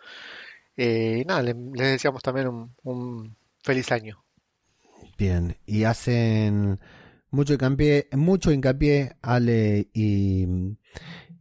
Eh, 0.76 1.20
y 1.22 1.24
nada, 1.24 1.42
les, 1.42 1.56
deseamos 1.72 2.22
también 2.22 2.48
un, 2.48 2.74
un 2.82 3.36
feliz 3.62 3.90
año. 3.92 4.24
Bien, 5.18 5.56
y 5.66 5.84
hacen 5.84 6.78
mucho 7.30 7.54
hincapié, 7.54 8.08
mucho 8.12 8.52
hincapié 8.52 9.16
Ale 9.22 9.88
y, 9.92 10.46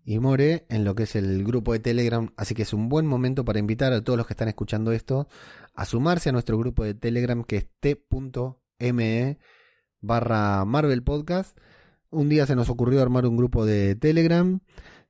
y, 0.06 0.20
More 0.20 0.66
en 0.70 0.84
lo 0.84 0.96
que 0.96 1.04
es 1.04 1.16
el 1.16 1.44
grupo 1.44 1.74
de 1.74 1.80
Telegram, 1.80 2.34
así 2.38 2.56
que 2.56 2.64
es 2.64 2.74
un 2.74 2.90
buen 2.90 3.06
momento 3.06 3.46
para 3.46 3.60
invitar 3.60 3.94
a 3.94 4.04
todos 4.04 4.18
los 4.18 4.28
que 4.28 4.34
están 4.34 4.48
escuchando 4.48 4.92
esto 4.92 5.28
a 5.74 5.86
sumarse 5.86 6.30
a 6.30 6.32
nuestro 6.32 6.58
grupo 6.58 6.84
de 6.84 6.94
Telegram 6.94 7.44
que 7.44 7.58
es 7.58 7.68
t.me 7.80 9.40
barra 10.02 10.66
Marvel 10.66 11.04
Podcast. 11.04 11.58
Un 12.16 12.30
día 12.30 12.46
se 12.46 12.56
nos 12.56 12.70
ocurrió 12.70 13.02
armar 13.02 13.26
un 13.26 13.36
grupo 13.36 13.66
de 13.66 13.94
Telegram, 13.94 14.62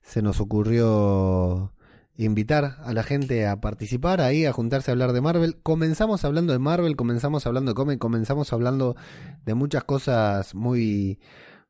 se 0.02 0.22
nos 0.22 0.40
ocurrió 0.40 1.72
invitar 2.16 2.78
a 2.82 2.92
la 2.92 3.04
gente 3.04 3.46
a 3.46 3.60
participar 3.60 4.20
ahí, 4.20 4.44
a 4.44 4.52
juntarse 4.52 4.90
a 4.90 4.92
hablar 4.92 5.12
de 5.12 5.20
Marvel. 5.20 5.56
Comenzamos 5.62 6.24
hablando 6.24 6.52
de 6.52 6.58
Marvel, 6.58 6.96
comenzamos 6.96 7.46
hablando 7.46 7.70
de 7.70 7.74
cómic, 7.76 8.00
comenzamos 8.00 8.52
hablando 8.52 8.96
de 9.44 9.54
muchas 9.54 9.84
cosas 9.84 10.56
muy, 10.56 11.20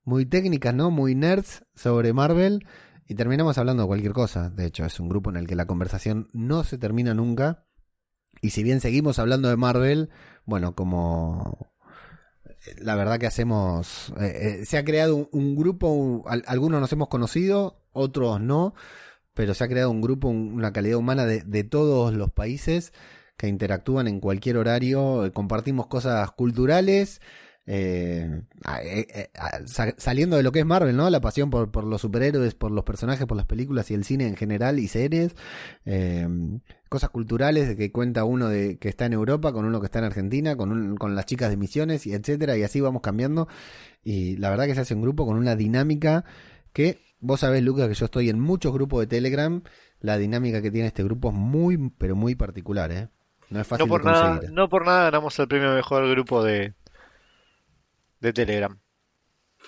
muy 0.04 0.24
técnicas, 0.24 0.72
¿no? 0.72 0.90
Muy 0.90 1.14
nerds 1.14 1.66
sobre 1.74 2.14
Marvel. 2.14 2.66
Y 3.06 3.14
terminamos 3.14 3.58
hablando 3.58 3.82
de 3.82 3.88
cualquier 3.88 4.14
cosa. 4.14 4.48
De 4.48 4.64
hecho, 4.64 4.86
es 4.86 4.98
un 5.00 5.10
grupo 5.10 5.28
en 5.28 5.36
el 5.36 5.46
que 5.46 5.54
la 5.54 5.66
conversación 5.66 6.30
no 6.32 6.64
se 6.64 6.78
termina 6.78 7.12
nunca. 7.12 7.66
Y 8.40 8.50
si 8.50 8.62
bien 8.62 8.80
seguimos 8.80 9.18
hablando 9.18 9.50
de 9.50 9.58
Marvel, 9.58 10.08
bueno, 10.46 10.74
como 10.74 11.75
la 12.78 12.94
verdad 12.94 13.18
que 13.18 13.26
hacemos, 13.26 14.12
eh, 14.20 14.60
eh, 14.60 14.64
se 14.64 14.78
ha 14.78 14.84
creado 14.84 15.28
un, 15.32 15.56
grupo, 15.56 15.88
un, 15.88 16.24
algunos 16.46 16.80
nos 16.80 16.92
hemos 16.92 17.08
conocido, 17.08 17.80
otros 17.92 18.40
no 18.40 18.74
pero 19.36 19.52
se 19.52 19.64
ha 19.64 19.68
creado 19.68 19.90
un 19.90 20.00
grupo, 20.00 20.28
una 20.28 20.72
calidad 20.72 20.96
humana 20.96 21.26
de, 21.26 21.64
todos 21.64 22.14
los 22.14 22.32
países 22.32 22.94
que 23.36 23.48
interactúan 23.48 24.08
en 24.08 24.18
cualquier 24.18 24.56
horario, 24.56 25.30
compartimos 25.34 25.88
cosas 25.88 26.30
culturales, 26.32 27.20
eh, 27.66 28.42
eh, 28.82 29.06
eh, 29.12 29.30
saliendo 29.98 30.38
de 30.38 30.42
lo 30.42 30.52
que 30.52 30.60
es 30.60 30.66
Marvel, 30.66 30.96
¿no? 30.96 31.10
La 31.10 31.20
pasión 31.20 31.50
por, 31.50 31.70
por, 31.70 31.84
los 31.84 32.00
superhéroes, 32.00 32.54
por 32.54 32.70
los 32.70 32.84
personajes, 32.84 33.26
por 33.26 33.36
las 33.36 33.44
películas 33.44 33.90
y 33.90 33.94
el 33.94 34.04
cine 34.04 34.26
en 34.26 34.36
general 34.36 34.78
y 34.78 34.88
series. 34.88 35.34
Eh, 36.86 36.88
cosas 36.88 37.10
culturales 37.10 37.68
de 37.68 37.76
que 37.76 37.92
cuenta 37.92 38.24
uno 38.24 38.48
de 38.48 38.78
que 38.78 38.88
está 38.88 39.06
en 39.06 39.12
Europa 39.12 39.52
con 39.52 39.64
uno 39.64 39.80
que 39.80 39.86
está 39.86 39.98
en 39.98 40.04
Argentina, 40.06 40.56
con, 40.56 40.72
un, 40.72 40.96
con 40.96 41.14
las 41.14 41.26
chicas 41.26 41.50
de 41.50 41.56
misiones 41.56 42.06
y 42.06 42.14
etcétera, 42.14 42.56
y 42.56 42.62
así 42.62 42.80
vamos 42.80 43.02
cambiando. 43.02 43.48
Y 44.02 44.36
la 44.36 44.50
verdad 44.50 44.66
que 44.66 44.74
se 44.74 44.80
hace 44.82 44.94
un 44.94 45.02
grupo 45.02 45.26
con 45.26 45.36
una 45.36 45.56
dinámica 45.56 46.24
que 46.72 47.06
Vos 47.18 47.40
sabés, 47.40 47.62
Lucas, 47.62 47.88
que 47.88 47.94
yo 47.94 48.04
estoy 48.04 48.28
en 48.28 48.38
muchos 48.38 48.72
grupos 48.72 49.00
de 49.00 49.06
Telegram. 49.06 49.62
La 50.00 50.18
dinámica 50.18 50.60
que 50.60 50.70
tiene 50.70 50.88
este 50.88 51.02
grupo 51.02 51.30
es 51.30 51.34
muy, 51.34 51.90
pero 51.98 52.14
muy 52.14 52.34
particular, 52.34 52.92
¿eh? 52.92 53.08
No 53.48 53.60
es 53.60 53.66
fácil 53.66 53.86
no 53.86 53.90
por 53.90 54.02
de 54.02 54.12
conseguir. 54.12 54.42
Nada, 54.42 54.50
no 54.52 54.68
por 54.68 54.84
nada 54.84 55.04
ganamos 55.04 55.38
el 55.38 55.48
premio 55.48 55.72
mejor 55.72 56.08
grupo 56.10 56.44
de, 56.44 56.74
de 58.20 58.32
Telegram. 58.32 58.78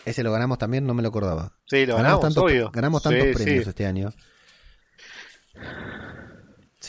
Ese 0.04 0.22
lo 0.22 0.30
ganamos 0.30 0.58
también, 0.58 0.86
no 0.86 0.94
me 0.94 1.02
lo 1.02 1.08
acordaba. 1.08 1.58
Sí, 1.64 1.86
lo 1.86 1.96
ganamos, 1.96 2.20
ganamos, 2.20 2.20
tantos, 2.20 2.44
obvio. 2.44 2.70
Ganamos 2.70 3.02
tantos 3.02 3.24
sí, 3.24 3.34
premios 3.34 3.64
sí. 3.64 3.70
este 3.70 3.86
año. 3.86 4.10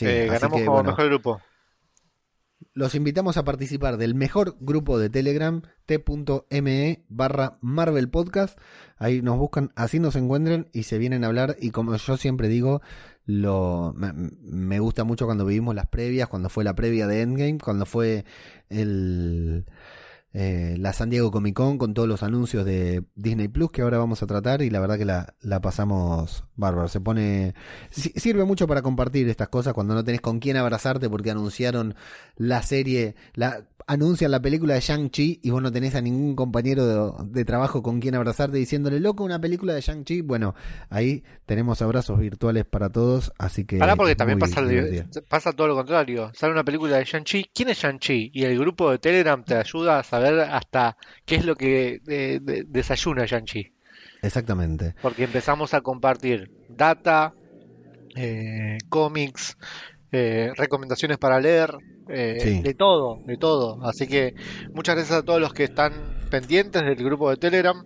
Sí, 0.00 0.06
eh, 0.06 0.26
ganamos 0.28 0.58
que, 0.58 0.64
como 0.64 0.78
bueno, 0.78 0.90
mejor 0.92 1.08
grupo. 1.08 1.42
Los 2.72 2.94
invitamos 2.94 3.36
a 3.36 3.44
participar 3.44 3.98
del 3.98 4.14
mejor 4.14 4.56
grupo 4.60 4.98
de 4.98 5.10
Telegram, 5.10 5.60
t.me 5.84 7.04
barra 7.10 7.58
Marvel 7.60 8.08
Podcast. 8.08 8.58
Ahí 8.96 9.20
nos 9.20 9.36
buscan, 9.36 9.72
así 9.76 9.98
nos 9.98 10.16
encuentran 10.16 10.68
y 10.72 10.84
se 10.84 10.96
vienen 10.96 11.22
a 11.22 11.26
hablar. 11.26 11.56
Y 11.60 11.70
como 11.70 11.94
yo 11.94 12.16
siempre 12.16 12.48
digo, 12.48 12.80
lo 13.26 13.92
me, 13.94 14.14
me 14.14 14.78
gusta 14.78 15.04
mucho 15.04 15.26
cuando 15.26 15.44
vivimos 15.44 15.74
las 15.74 15.86
previas, 15.86 16.28
cuando 16.28 16.48
fue 16.48 16.64
la 16.64 16.74
previa 16.74 17.06
de 17.06 17.20
Endgame, 17.20 17.58
cuando 17.58 17.84
fue 17.84 18.24
el 18.70 19.66
eh, 20.32 20.76
la 20.78 20.92
San 20.92 21.10
Diego 21.10 21.30
Comic 21.30 21.54
Con 21.54 21.76
con 21.78 21.92
todos 21.92 22.08
los 22.08 22.22
anuncios 22.22 22.64
de 22.64 23.02
Disney 23.14 23.48
Plus 23.48 23.70
que 23.72 23.82
ahora 23.82 23.98
vamos 23.98 24.22
a 24.22 24.26
tratar 24.26 24.62
y 24.62 24.70
la 24.70 24.80
verdad 24.80 24.96
que 24.96 25.04
la, 25.04 25.34
la 25.40 25.60
pasamos 25.60 26.44
bárbaro. 26.60 26.88
Se 26.88 27.00
pone. 27.00 27.54
Sirve 27.90 28.44
mucho 28.44 28.68
para 28.68 28.82
compartir 28.82 29.28
estas 29.28 29.48
cosas 29.48 29.74
cuando 29.74 29.94
no 29.94 30.04
tenés 30.04 30.20
con 30.20 30.38
quién 30.38 30.56
abrazarte 30.56 31.10
porque 31.10 31.30
anunciaron 31.32 31.96
la 32.36 32.62
serie, 32.62 33.16
la 33.34 33.64
anuncian 33.86 34.30
la 34.30 34.40
película 34.40 34.74
de 34.74 34.80
Shang-Chi 34.80 35.40
y 35.42 35.50
vos 35.50 35.60
no 35.60 35.72
tenés 35.72 35.96
a 35.96 36.00
ningún 36.00 36.36
compañero 36.36 36.86
de, 36.86 37.24
de, 37.30 37.44
trabajo 37.44 37.82
con 37.82 37.98
quien 37.98 38.14
abrazarte 38.14 38.56
diciéndole, 38.56 39.00
loco, 39.00 39.24
una 39.24 39.40
película 39.40 39.74
de 39.74 39.80
Shang-Chi. 39.80 40.20
Bueno, 40.20 40.54
ahí 40.90 41.24
tenemos 41.44 41.82
abrazos 41.82 42.20
virtuales 42.20 42.64
para 42.66 42.90
todos, 42.90 43.32
así 43.36 43.64
que. 43.64 43.80
Ahora 43.80 43.96
porque 43.96 44.14
también 44.14 44.38
pasa, 44.38 44.60
el, 44.60 45.06
pasa 45.28 45.52
todo 45.52 45.66
lo 45.66 45.74
contrario. 45.74 46.30
Sale 46.34 46.52
una 46.52 46.62
película 46.62 46.98
de 46.98 47.04
Shang-Chi. 47.04 47.50
¿Quién 47.52 47.70
es 47.70 47.78
Shang-Chi? 47.78 48.30
Y 48.32 48.44
el 48.44 48.56
grupo 48.58 48.92
de 48.92 48.98
Telegram 48.98 49.42
te 49.42 49.56
ayuda 49.56 49.98
a 49.98 50.04
saber 50.04 50.19
hasta 50.20 50.96
qué 51.24 51.36
es 51.36 51.44
lo 51.44 51.56
que 51.56 52.00
eh, 52.06 52.38
de, 52.40 52.64
desayuna 52.66 53.26
Shang-Chi. 53.26 53.72
Exactamente. 54.22 54.94
Porque 55.00 55.24
empezamos 55.24 55.74
a 55.74 55.80
compartir 55.80 56.50
data, 56.68 57.34
eh, 58.16 58.78
cómics, 58.88 59.56
eh, 60.12 60.50
recomendaciones 60.56 61.18
para 61.18 61.38
leer, 61.38 61.72
eh, 62.08 62.38
sí. 62.40 62.62
de 62.62 62.74
todo, 62.74 63.20
de 63.24 63.36
todo. 63.36 63.78
Así 63.84 64.08
que 64.08 64.34
muchas 64.74 64.96
gracias 64.96 65.18
a 65.18 65.22
todos 65.22 65.40
los 65.40 65.52
que 65.52 65.64
están 65.64 65.92
pendientes 66.30 66.82
del 66.82 66.96
grupo 66.96 67.30
de 67.30 67.36
Telegram. 67.36 67.84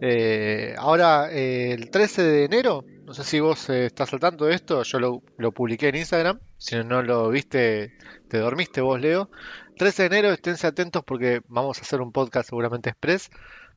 Eh, 0.00 0.74
ahora, 0.78 1.30
el 1.30 1.90
13 1.90 2.22
de 2.22 2.44
enero, 2.44 2.84
no 3.04 3.14
sé 3.14 3.22
si 3.22 3.38
vos 3.38 3.70
estás 3.70 4.12
al 4.12 4.18
tanto 4.18 4.46
de 4.46 4.54
esto, 4.54 4.82
yo 4.82 4.98
lo, 4.98 5.22
lo 5.36 5.52
publiqué 5.52 5.88
en 5.88 5.96
Instagram, 5.96 6.40
si 6.56 6.76
no 6.76 7.02
lo 7.02 7.28
viste, 7.30 7.92
te 8.28 8.38
dormiste 8.38 8.80
vos, 8.80 9.00
Leo. 9.00 9.30
13 9.78 10.02
de 10.02 10.06
enero, 10.06 10.32
esténse 10.32 10.66
atentos 10.66 11.02
porque 11.04 11.40
vamos 11.48 11.78
a 11.78 11.82
hacer 11.82 12.00
un 12.00 12.12
podcast 12.12 12.48
seguramente 12.48 12.90
express. 12.90 13.30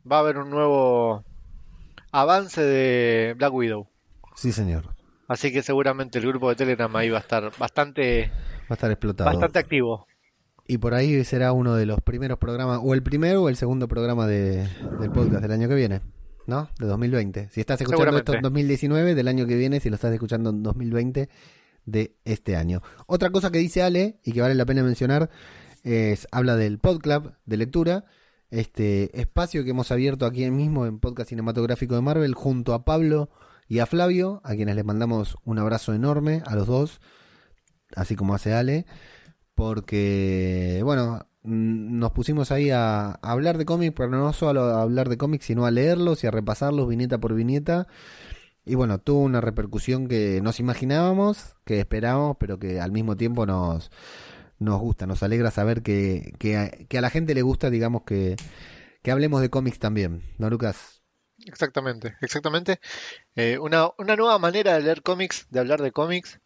Va 0.10 0.18
a 0.18 0.20
haber 0.20 0.38
un 0.38 0.50
nuevo 0.50 1.24
avance 2.12 2.62
de 2.62 3.34
Black 3.38 3.54
Widow. 3.54 3.88
Sí, 4.36 4.52
señor. 4.52 4.96
Así 5.28 5.52
que 5.52 5.64
seguramente 5.64 6.20
el 6.20 6.28
grupo 6.28 6.50
de 6.50 6.56
Telegram 6.56 6.94
ahí 6.96 7.10
va 7.10 7.20
a 7.20 7.22
estar 7.22 7.52
bastante, 7.58 8.32
Va 8.64 8.72
a 8.72 8.74
estar 8.74 8.92
explotado. 8.92 9.30
bastante 9.30 9.60
activo. 9.60 10.08
Y 10.68 10.78
por 10.78 10.94
ahí 10.94 11.24
será 11.24 11.54
uno 11.54 11.76
de 11.76 11.86
los 11.86 12.02
primeros 12.02 12.38
programas, 12.38 12.80
o 12.84 12.94
el 12.94 13.04
primero 13.04 13.44
o 13.44 13.50
el 13.50 13.56
segundo 13.56 13.88
programa 13.88 14.28
de, 14.28 14.68
del 15.00 15.12
podcast 15.12 15.42
del 15.42 15.52
año 15.52 15.68
que 15.68 15.76
viene, 15.76 16.02
¿no? 16.48 16.70
De 16.80 16.86
2020. 16.88 17.50
Si 17.50 17.60
estás 17.62 17.80
escuchando 17.82 18.18
esto 18.18 18.34
en 18.34 18.40
Seguramente. 18.40 18.42
2019, 18.42 19.16
del 19.16 19.28
año 19.28 19.46
que 19.46 19.56
viene, 19.56 19.80
si 19.80 19.90
lo 19.90 19.96
estás 19.96 20.14
escuchando 20.14 20.50
en 20.50 20.64
2020, 20.64 21.30
de 21.86 22.16
este 22.26 22.56
año. 22.56 22.82
Otra 23.08 23.30
cosa 23.32 23.52
que 23.52 23.58
dice 23.58 23.82
Ale, 23.84 24.20
y 24.24 24.32
que 24.34 24.42
vale 24.42 24.56
la 24.56 24.66
pena 24.66 24.84
mencionar, 24.84 25.30
es 25.84 26.28
habla 26.32 26.56
del 26.56 26.80
Podclub 26.80 27.34
de 27.46 27.58
lectura, 27.58 28.06
este 28.50 29.20
espacio 29.20 29.64
que 29.64 29.72
hemos 29.72 29.92
abierto 29.92 30.26
aquí 30.26 30.50
mismo 30.52 30.86
en 30.86 31.00
Podcast 31.00 31.30
Cinematográfico 31.30 31.96
de 31.96 32.02
Marvel, 32.02 32.34
junto 32.34 32.74
a 32.74 32.86
Pablo 32.86 33.30
y 33.68 33.80
a 33.80 33.86
Flavio, 33.86 34.42
a 34.44 34.56
quienes 34.56 34.76
les 34.76 34.86
mandamos 34.86 35.38
un 35.44 35.60
abrazo 35.60 35.94
enorme 35.94 36.44
a 36.46 36.56
los 36.56 36.68
dos, 36.68 37.00
así 37.96 38.16
como 38.16 38.36
hace 38.36 38.54
Ale 38.54 38.86
porque, 39.62 40.82
bueno, 40.84 41.28
nos 41.44 42.12
pusimos 42.14 42.52
ahí 42.52 42.72
a, 42.72 43.12
a 43.12 43.20
hablar 43.22 43.60
de 43.60 43.66
cómics, 43.66 43.94
pero 43.96 44.10
no 44.10 44.34
solo 44.34 44.64
a 44.64 44.82
hablar 44.82 45.08
de 45.08 45.18
cómics, 45.18 45.46
sino 45.46 45.68
a 45.68 45.72
leerlos 45.72 46.24
y 46.24 46.28
a 46.28 46.32
repasarlos 46.32 46.88
viñeta 46.88 47.20
por 47.20 47.36
viñeta. 47.36 47.88
Y 48.66 48.76
bueno, 48.76 49.00
tuvo 49.00 49.22
una 49.22 49.40
repercusión 49.40 50.08
que 50.08 50.42
nos 50.42 50.60
imaginábamos, 50.60 51.56
que 51.64 51.80
esperábamos, 51.80 52.38
pero 52.40 52.58
que 52.58 52.80
al 52.82 52.92
mismo 52.92 53.18
tiempo 53.18 53.46
nos, 53.46 53.92
nos 54.62 54.80
gusta, 54.82 55.08
nos 55.08 55.24
alegra 55.24 55.52
saber 55.52 55.84
que, 55.84 56.34
que, 56.40 56.58
a, 56.58 56.70
que 56.72 56.98
a 57.00 57.02
la 57.02 57.10
gente 57.12 57.36
le 57.36 57.42
gusta, 57.44 57.70
digamos, 57.70 58.04
que, 58.04 58.40
que 59.04 59.12
hablemos 59.12 59.42
de 59.42 59.50
cómics 59.52 59.80
también, 59.80 60.24
¿no, 60.40 60.50
Lucas? 60.50 61.04
Exactamente, 61.46 62.16
exactamente. 62.22 62.80
Eh, 63.36 63.58
una, 63.60 63.90
una 63.98 64.16
nueva 64.16 64.38
manera 64.40 64.76
de 64.76 64.82
leer 64.84 65.02
cómics, 65.04 65.48
de 65.50 65.60
hablar 65.60 65.82
de 65.82 65.92
cómics. 65.92 66.40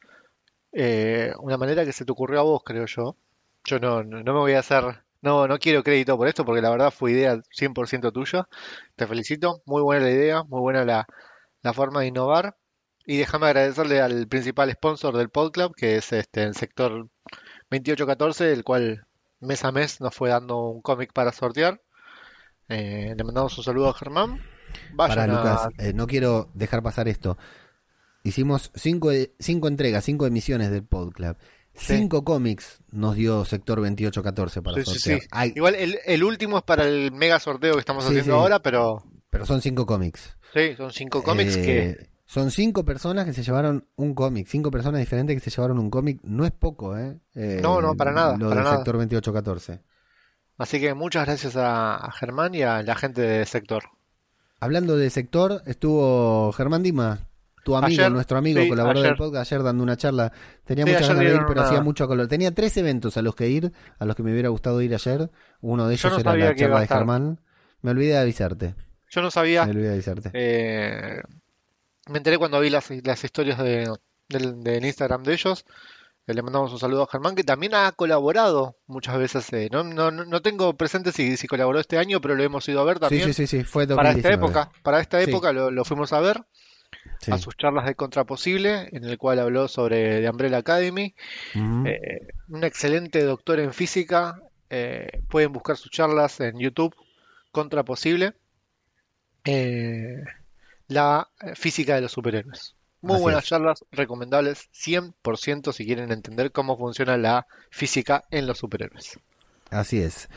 eh, 0.73 1.33
una 1.39 1.57
manera 1.57 1.85
que 1.85 1.93
se 1.93 2.05
te 2.05 2.11
ocurrió 2.13 2.39
a 2.41 2.43
vos, 2.43 2.63
creo 2.65 2.85
yo. 2.87 3.17
Yo 3.65 3.79
no, 3.79 4.03
no, 4.03 4.23
no 4.23 4.33
me 4.33 4.39
voy 4.39 4.53
a 4.53 4.59
hacer, 4.59 4.83
no, 5.21 5.47
no 5.47 5.59
quiero 5.59 5.83
crédito 5.83 6.17
por 6.17 6.27
esto 6.27 6.45
porque 6.45 6.61
la 6.61 6.71
verdad 6.71 6.91
fue 6.91 7.11
idea 7.13 7.41
100% 7.51 8.11
tuya. 8.13 8.47
Te 8.95 9.07
felicito, 9.07 9.63
muy 9.65 9.81
buena 9.83 10.05
la 10.05 10.11
idea, 10.11 10.43
muy 10.43 10.61
buena 10.61 10.85
la, 10.85 11.07
la 11.63 11.73
forma 11.73 12.01
de 12.01 12.07
innovar. 12.07 12.57
Y 13.05 13.17
déjame 13.17 13.47
agradecerle 13.47 14.01
al 14.01 14.27
principal 14.27 14.71
sponsor 14.73 15.17
del 15.17 15.29
Podclub, 15.29 15.75
que 15.75 15.97
es 15.97 16.13
este 16.13 16.43
el 16.43 16.55
sector 16.55 17.09
2814, 17.71 18.51
el 18.53 18.63
cual 18.63 19.05
mes 19.39 19.63
a 19.65 19.71
mes 19.71 20.01
nos 20.01 20.13
fue 20.15 20.29
dando 20.29 20.67
un 20.69 20.81
cómic 20.81 21.11
para 21.13 21.31
sortear. 21.31 21.81
Eh, 22.69 23.13
le 23.17 23.23
mandamos 23.23 23.57
un 23.57 23.63
saludo 23.63 23.89
a 23.89 23.93
Germán. 23.93 24.41
Vayan 24.93 25.15
Para 25.17 25.23
a- 25.23 25.37
Lucas, 25.37 25.67
eh, 25.77 25.93
no 25.93 26.07
quiero 26.07 26.49
dejar 26.53 26.81
pasar 26.83 27.07
esto. 27.07 27.37
Hicimos 28.23 28.71
cinco, 28.75 29.11
e- 29.11 29.33
cinco 29.39 29.67
entregas, 29.67 30.03
cinco 30.03 30.25
emisiones 30.25 30.71
del 30.71 30.83
Podclub. 30.83 31.37
Sí. 31.75 31.97
Cinco 31.97 32.23
cómics 32.23 32.79
nos 32.91 33.15
dio 33.15 33.43
Sector 33.45 33.79
2814 33.81 34.61
para 34.61 34.77
Sí, 34.77 34.83
sortear. 34.85 35.19
sí. 35.21 35.27
Hay- 35.31 35.53
Igual 35.55 35.75
el, 35.75 35.99
el 36.05 36.23
último 36.23 36.57
es 36.57 36.63
para 36.63 36.85
el 36.85 37.11
mega 37.11 37.39
sorteo 37.39 37.73
que 37.73 37.79
estamos 37.81 38.05
haciendo 38.05 38.35
ahora, 38.35 38.59
pero 38.59 39.03
pero 39.29 39.45
son 39.45 39.61
cinco 39.61 39.85
cómics. 39.85 40.37
sí, 40.53 40.75
son 40.77 40.91
cinco 40.91 41.21
cómics 41.21 41.57
que 41.57 41.89
Eh, 41.89 42.09
Son 42.25 42.49
cinco 42.51 42.83
personas 42.83 43.25
que 43.25 43.33
se 43.33 43.43
llevaron 43.43 43.87
un 43.95 44.15
cómic. 44.15 44.47
Cinco 44.47 44.71
personas 44.71 44.99
diferentes 44.99 45.35
que 45.35 45.49
se 45.49 45.55
llevaron 45.55 45.77
un 45.79 45.89
cómic. 45.91 46.19
No 46.23 46.45
es 46.45 46.51
poco, 46.51 46.97
¿eh? 46.97 47.19
Eh, 47.35 47.59
No, 47.61 47.81
no, 47.81 47.95
para 47.95 48.11
nada, 48.11 48.33
Lo 48.37 48.49
para 48.49 48.55
del 48.55 48.63
nada. 48.63 48.75
Sector 48.77 48.95
2814. 48.95 49.81
así 50.57 50.79
que 50.79 50.93
muchas 50.93 51.25
gracias 51.25 51.55
a, 51.55 51.95
a 51.97 52.11
Germán 52.11 52.55
y 52.55 52.63
a 52.63 52.81
la 52.81 52.95
gente 52.95 53.21
de 53.21 53.45
sector. 53.45 53.83
Hablando 54.59 54.97
de 54.97 55.09
sector, 55.11 55.61
estuvo 55.67 56.51
Germán 56.53 56.81
Dima, 56.81 57.27
tu 57.63 57.75
amigo, 57.75 58.01
Ayer, 58.01 58.11
nuestro 58.11 58.37
amigo, 58.37 58.61
sí, 58.61 58.69
colaborador 58.69 59.05
ayer. 59.05 59.09
del 59.11 59.17
podcast, 59.17 59.51
ayer 59.51 59.63
dando 59.63 59.83
una 59.83 59.97
charla. 59.97 60.31
Tenía 60.63 60.85
Sí, 60.85 60.91
muchas 60.93 61.07
ganas 61.09 61.23
de 61.23 61.29
ir, 61.31 61.39
pero 61.47 61.51
una- 61.59 61.63
hacía 61.63 61.81
mucho 61.81 62.07
color. 62.07 62.27
Tenía 62.27 62.51
tres 62.55 62.75
eventos 62.77 63.17
a 63.17 63.21
los 63.21 63.35
que 63.35 63.49
ir, 63.49 63.71
a 63.99 64.05
los 64.05 64.15
que 64.15 64.23
me 64.23 64.31
hubiera 64.31 64.49
gustado 64.49 64.81
ir 64.81 64.93
ayer. 64.95 65.29
Uno 65.61 65.87
de 65.87 65.93
ellos 65.93 66.11
no 66.11 66.19
era 66.19 66.35
la 66.35 66.55
charla 66.55 66.79
de. 66.79 66.87
Germán. 66.87 67.41
Me 67.81 67.91
olvidé 67.91 68.13
de 68.13 68.17
avisarte. 68.19 68.75
Yo 69.11 69.21
no 69.21 69.29
sabía, 69.29 69.65
Me 69.65 69.71
olvidé 69.71 69.87
de 69.89 69.93
avisarte. 69.93 70.31
eh, 70.33 71.21
me 72.07 72.17
enteré 72.19 72.37
cuando 72.37 72.59
vi 72.59 72.69
las, 72.69 72.89
las 73.03 73.23
historias 73.23 73.57
de, 73.59 73.91
del, 74.29 74.61
del 74.63 74.85
Instagram 74.85 75.23
de 75.23 75.33
ellos. 75.33 75.65
Eh, 76.27 76.33
Le 76.33 76.41
mandamos 76.41 76.71
un 76.73 76.79
saludo 76.79 77.03
a 77.03 77.07
Germán, 77.07 77.35
que 77.35 77.43
también 77.43 77.75
ha 77.75 77.91
colaborado 77.91 78.77
muchas 78.87 79.17
veces. 79.17 79.51
eh, 79.53 79.69
no, 79.71 79.83
no, 79.83 80.11
no 80.11 80.41
tengo 80.41 80.75
presente 80.75 81.11
si, 81.11 81.37
si 81.37 81.47
colaboró 81.47 81.79
este 81.79 81.97
año, 81.97 82.21
pero 82.21 82.35
lo 82.35 82.43
hemos 82.43 82.67
ido 82.69 82.81
a 82.81 82.85
ver 82.85 82.99
también. 82.99 83.25
sí, 83.25 83.33
sí, 83.33 83.47
sí, 83.47 83.63
fue 83.63 83.87
Para 83.87 84.09
esta 84.11 84.29
2019. 84.29 84.35
época, 84.45 84.71
para 84.83 84.99
esta 85.01 85.23
Sí. 85.23 85.29
época 85.29 85.51
lo, 85.53 85.71
lo 85.71 85.85
fuimos 85.85 86.13
a 86.13 86.19
ver. 86.19 86.43
Sí. 87.19 87.31
a 87.31 87.37
sus 87.37 87.55
charlas 87.55 87.85
de 87.85 87.93
Contraposible, 87.95 88.89
en 88.91 89.03
el 89.03 89.17
cual 89.19 89.39
habló 89.39 89.67
sobre 89.67 90.21
The 90.21 90.29
Umbrella 90.29 90.57
Academy. 90.57 91.13
Eh, 91.53 92.27
un 92.49 92.63
excelente 92.63 93.23
doctor 93.23 93.59
en 93.59 93.73
física. 93.73 94.39
eh, 94.71 95.21
pueden 95.29 95.51
buscar 95.53 95.77
sus 95.77 95.91
charlas 95.91 96.39
en 96.39 96.57
YouTube, 96.59 96.95
Contraposible. 97.51 98.33
Eh, 99.43 100.23
la 100.87 101.29
eh, 101.41 101.55
física 101.55 101.95
de 101.95 102.01
los 102.01 102.11
superhéroes. 102.11 102.75
Muy 103.01 103.15
Así 103.15 103.23
buenas 103.23 103.43
es. 103.43 103.49
charlas, 103.49 103.85
recomendables 103.91 104.69
100% 104.73 105.73
si 105.73 105.85
quieren 105.85 106.11
entender 106.11 106.51
cómo 106.51 106.77
funciona 106.77 107.17
la 107.17 107.45
física 107.69 108.23
en 108.31 108.47
los 108.47 108.57
superhéroes. 108.57 109.19
Así 109.69 110.01
es. 110.01 110.27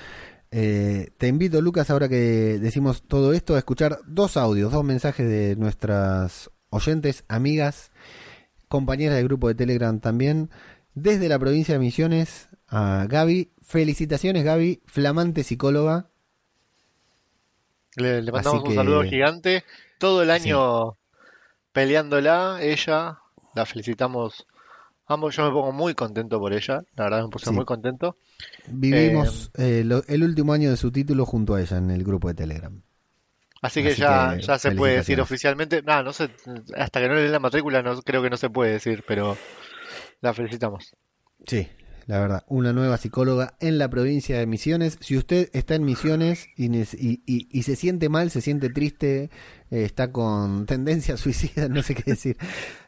Eh, 0.50 1.10
te 1.18 1.28
invito, 1.28 1.60
Lucas, 1.60 1.90
ahora 1.90 2.08
que 2.08 2.58
decimos 2.60 3.02
todo 3.02 3.32
esto, 3.32 3.54
a 3.54 3.58
escuchar 3.58 3.98
dos 4.06 4.36
audios, 4.36 4.72
dos 4.72 4.84
mensajes 4.84 5.28
de 5.28 5.56
nuestras 5.56 6.50
oyentes, 6.70 7.24
amigas, 7.28 7.90
compañeras 8.68 9.16
del 9.16 9.28
grupo 9.28 9.48
de 9.48 9.54
Telegram 9.54 9.98
también, 10.00 10.50
desde 10.94 11.28
la 11.28 11.38
provincia 11.38 11.74
de 11.74 11.80
Misiones, 11.80 12.48
a 12.66 13.06
Gaby. 13.08 13.52
Felicitaciones, 13.62 14.44
Gaby, 14.44 14.82
flamante 14.86 15.42
psicóloga. 15.42 16.10
Le, 17.96 18.22
le 18.22 18.32
mandamos 18.32 18.64
un 18.64 18.74
saludo 18.74 19.02
gigante. 19.02 19.64
Todo 19.98 20.22
el 20.22 20.30
año 20.30 20.96
peleándola, 21.72 22.58
ella, 22.62 23.18
la 23.54 23.66
felicitamos 23.66 24.46
ambos. 25.06 25.36
Yo 25.36 25.44
me 25.44 25.50
pongo 25.50 25.72
muy 25.72 25.94
contento 25.94 26.38
por 26.38 26.52
ella, 26.52 26.82
la 26.96 27.04
verdad 27.04 27.22
me 27.24 27.28
puse 27.28 27.46
Sí. 27.46 27.52
muy 27.52 27.64
contento. 27.64 28.16
Vivimos 28.66 29.50
eh, 29.56 29.82
lo- 29.84 30.04
el 30.06 30.22
último 30.22 30.52
año 30.52 30.70
de 30.70 30.76
su 30.76 30.90
título 30.92 31.26
junto 31.26 31.54
a 31.54 31.60
ella 31.60 31.76
en 31.78 31.90
el 31.90 32.04
grupo 32.04 32.28
de 32.28 32.34
Telegram. 32.34 32.80
Así 33.60 33.82
que 33.82 33.88
Así 33.90 34.00
ya, 34.00 34.36
que 34.36 34.42
ya 34.42 34.58
se 34.58 34.70
puede 34.72 34.96
decir 34.96 35.20
oficialmente. 35.20 35.82
Nah, 35.82 36.02
no 36.04 36.12
sé, 36.12 36.30
hasta 36.76 37.00
que 37.00 37.08
no 37.08 37.14
le 37.14 37.22
den 37.22 37.32
la 37.32 37.40
matrícula, 37.40 37.82
no 37.82 38.00
creo 38.02 38.22
que 38.22 38.30
no 38.30 38.36
se 38.36 38.50
puede 38.50 38.72
decir, 38.72 39.02
pero 39.06 39.36
la 40.20 40.32
felicitamos. 40.32 40.94
Sí, 41.44 41.68
la 42.08 42.18
verdad, 42.18 42.44
una 42.48 42.72
nueva 42.72 42.96
psicóloga 42.96 43.54
en 43.60 43.78
la 43.78 43.88
provincia 43.88 44.36
de 44.38 44.46
Misiones. 44.46 44.96
Si 45.00 45.16
usted 45.16 45.50
está 45.52 45.76
en 45.76 45.84
Misiones 45.84 46.48
y, 46.56 46.68
nes- 46.68 46.96
y- 46.98 47.22
y- 47.26 47.46
y 47.52 47.62
se 47.62 47.76
siente 47.76 48.08
mal, 48.08 48.30
se 48.30 48.40
siente 48.40 48.70
triste, 48.70 49.30
eh, 49.70 49.84
está 49.84 50.10
con 50.10 50.66
tendencia 50.66 51.16
suicida, 51.18 51.68
no 51.68 51.82
sé 51.82 51.94
qué 51.94 52.02
decir, 52.12 52.36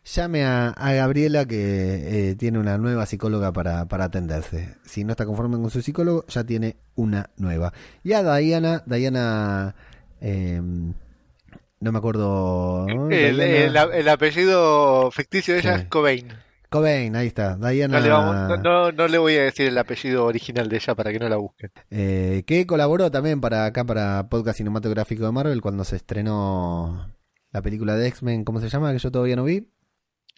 llame 0.05 0.45
a, 0.45 0.71
a 0.71 0.93
Gabriela 0.95 1.45
que 1.47 2.31
eh, 2.31 2.35
tiene 2.35 2.59
una 2.59 2.79
nueva 2.79 3.07
psicóloga 3.07 3.53
para, 3.53 3.87
para 3.87 4.05
atenderse. 4.07 4.75
Si 4.85 5.05
no 5.05 5.13
está 5.13 5.27
conforme 5.27 5.57
con 5.59 5.71
su 5.71 5.83
psicólogo, 5.83 6.25
ya 6.27 6.43
tiene 6.43 6.77
una 6.97 7.31
nueva. 7.37 7.73
Y 8.03 8.15
a 8.15 8.23
Diana, 8.37 8.83
Diana... 8.87 9.75
eh, 10.21 10.61
no 11.83 11.93
me 11.93 11.99
acuerdo. 11.99 12.87
El, 13.11 13.37
Diana- 13.37 13.83
el- 13.85 14.01
el 14.01 14.09
apellido 14.09 15.11
ficticio 15.11 15.55
de 15.55 15.61
ella 15.61 15.77
Sí. 15.77 15.83
es 15.83 15.89
Cobain. 15.89 16.29
Cobain, 16.71 17.15
ahí 17.17 17.27
está. 17.27 17.57
Diana. 17.57 17.99
No 17.99 18.05
le, 18.05 18.11
vamos- 18.11 18.49
no, 18.49 18.57
no- 18.57 18.93
no 18.93 19.09
le 19.09 19.19
voy 19.19 19.35
a 19.37 19.43
decir 19.43 19.67
el 19.67 19.77
apellido 19.77 20.25
original 20.25 20.69
de 20.69 20.77
ella 20.77 20.95
para 20.95 21.13
que 21.13 21.19
no 21.19 21.29
la 21.29 21.37
busquen. 21.37 21.71
Eh, 21.91 22.45
que 22.47 22.67
colaboró 22.67 23.11
también 23.11 23.41
para 23.41 23.65
acá 23.67 23.85
para 23.85 24.29
podcast 24.29 24.57
cinematográfico 24.59 25.25
de 25.27 25.33
Marvel 25.33 25.61
cuando 25.61 25.85
se 25.85 25.97
estrenó 25.97 27.13
la 27.53 27.61
película 27.63 27.97
de 27.97 28.07
X-Men, 28.09 28.45
¿cómo 28.45 28.61
se 28.61 28.69
llama? 28.69 28.93
Que 28.93 28.99
yo 28.99 29.11
todavía 29.11 29.37
no 29.37 29.45
vi. 29.45 29.69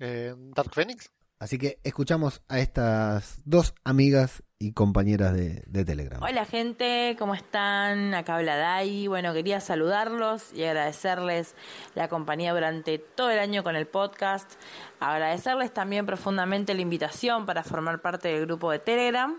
Eh, 0.01 0.35
Dark 0.57 0.73
Phoenix. 0.73 1.11
Así 1.39 1.59
que 1.59 1.79
escuchamos 1.85 2.41
a 2.49 2.61
estas 2.61 3.41
dos 3.45 3.75
amigas 3.85 4.43
compañeras 4.71 5.35
de 5.35 5.85
Telegram. 5.85 6.23
Hola 6.23 6.45
gente, 6.45 7.17
¿cómo 7.19 7.35
están? 7.35 8.15
Acá 8.15 8.37
habla 8.37 8.57
Dai. 8.57 9.09
Bueno, 9.09 9.35
quería 9.35 9.59
saludarlos 9.59 10.53
y 10.53 10.63
agradecerles 10.63 11.57
la 11.97 12.09
compañía 12.09 12.55
durante 12.55 12.99
todo 12.99 13.31
el 13.31 13.41
año 13.41 13.65
con 13.65 13.75
el 13.75 13.89
podcast. 13.89 14.53
Agradecerles 15.01 15.75
también 15.75 16.07
profundamente 16.07 16.75
la 16.75 16.83
invitación 16.83 17.45
para 17.45 17.65
formar 17.65 18.01
parte 18.01 18.29
del 18.29 18.47
grupo 18.47 18.71
de 18.71 18.79
Telegram. 18.79 19.37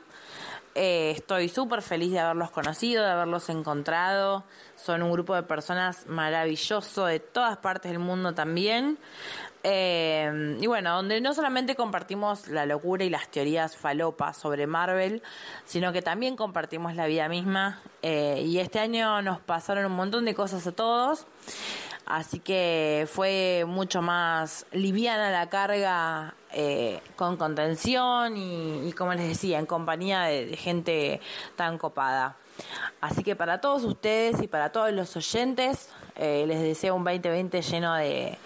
Eh, 0.75 1.11
estoy 1.11 1.49
súper 1.49 1.81
feliz 1.81 2.11
de 2.11 2.19
haberlos 2.19 2.49
conocido, 2.49 3.03
de 3.03 3.11
haberlos 3.11 3.49
encontrado. 3.49 4.43
Son 4.75 5.03
un 5.03 5.11
grupo 5.11 5.35
de 5.35 5.43
personas 5.43 6.07
maravilloso 6.07 7.05
de 7.05 7.19
todas 7.19 7.57
partes 7.57 7.91
del 7.91 7.99
mundo 7.99 8.33
también. 8.33 8.97
Eh, 9.63 10.57
y 10.59 10.67
bueno, 10.67 10.95
donde 10.95 11.21
no 11.21 11.33
solamente 11.33 11.75
compartimos 11.75 12.47
la 12.49 12.65
locura 12.65 13.05
y 13.05 13.09
las 13.09 13.29
teorías 13.29 13.77
falopas 13.77 14.37
sobre 14.37 14.67
Marvel, 14.67 15.23
sino 15.65 15.93
que 15.93 16.01
también 16.01 16.35
compartimos 16.35 16.95
la 16.95 17.07
vida 17.07 17.29
misma. 17.29 17.81
Eh, 18.01 18.43
y 18.45 18.59
este 18.59 18.79
año 18.79 19.21
nos 19.21 19.39
pasaron 19.39 19.85
un 19.85 19.93
montón 19.93 20.25
de 20.25 20.35
cosas 20.35 20.67
a 20.67 20.71
todos. 20.73 21.25
Así 22.05 22.39
que 22.39 23.07
fue 23.09 23.63
mucho 23.65 24.01
más 24.01 24.65
liviana 24.73 25.31
la 25.31 25.47
carga 25.47 26.35
eh, 26.51 26.99
con 27.15 27.37
contención 27.37 28.35
y, 28.35 28.91
como 28.91 29.13
les 29.13 29.29
decía, 29.29 29.57
en 29.57 29.65
compañía 29.65 30.23
de, 30.23 30.45
de 30.47 30.57
gente 30.57 31.21
tan 31.55 31.77
copada. 31.77 32.35
Así 33.01 33.23
que 33.23 33.35
para 33.35 33.61
todos 33.61 33.83
ustedes 33.83 34.41
y 34.41 34.47
para 34.47 34.71
todos 34.71 34.91
los 34.91 35.15
oyentes, 35.15 35.89
eh, 36.15 36.45
les 36.47 36.61
deseo 36.61 36.95
un 36.95 37.03
2020 37.03 37.61
lleno 37.61 37.95
de, 37.95 38.37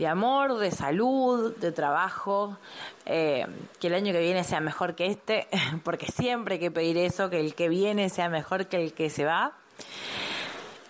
de 0.00 0.06
amor, 0.06 0.56
de 0.56 0.70
salud, 0.70 1.54
de 1.56 1.72
trabajo, 1.72 2.56
eh, 3.04 3.46
que 3.78 3.88
el 3.88 3.92
año 3.92 4.14
que 4.14 4.20
viene 4.20 4.44
sea 4.44 4.58
mejor 4.58 4.94
que 4.94 5.04
este, 5.04 5.46
porque 5.84 6.06
siempre 6.06 6.54
hay 6.54 6.58
que 6.58 6.70
pedir 6.70 6.96
eso, 6.96 7.28
que 7.28 7.38
el 7.38 7.54
que 7.54 7.68
viene 7.68 8.08
sea 8.08 8.30
mejor 8.30 8.66
que 8.66 8.82
el 8.82 8.94
que 8.94 9.10
se 9.10 9.26
va. 9.26 9.52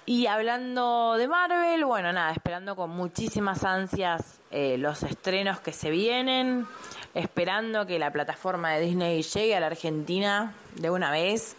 Y 0.06 0.28
hablando 0.28 1.14
de 1.14 1.26
Marvel, 1.26 1.84
bueno, 1.84 2.12
nada, 2.12 2.30
esperando 2.30 2.76
con 2.76 2.90
muchísimas 2.90 3.64
ansias 3.64 4.40
eh, 4.52 4.76
los 4.78 5.02
estrenos 5.02 5.58
que 5.58 5.72
se 5.72 5.90
vienen, 5.90 6.68
esperando 7.12 7.86
que 7.86 7.98
la 7.98 8.12
plataforma 8.12 8.72
de 8.74 8.82
Disney 8.82 9.22
llegue 9.22 9.56
a 9.56 9.60
la 9.60 9.66
Argentina 9.66 10.54
de 10.76 10.88
una 10.88 11.10
vez, 11.10 11.56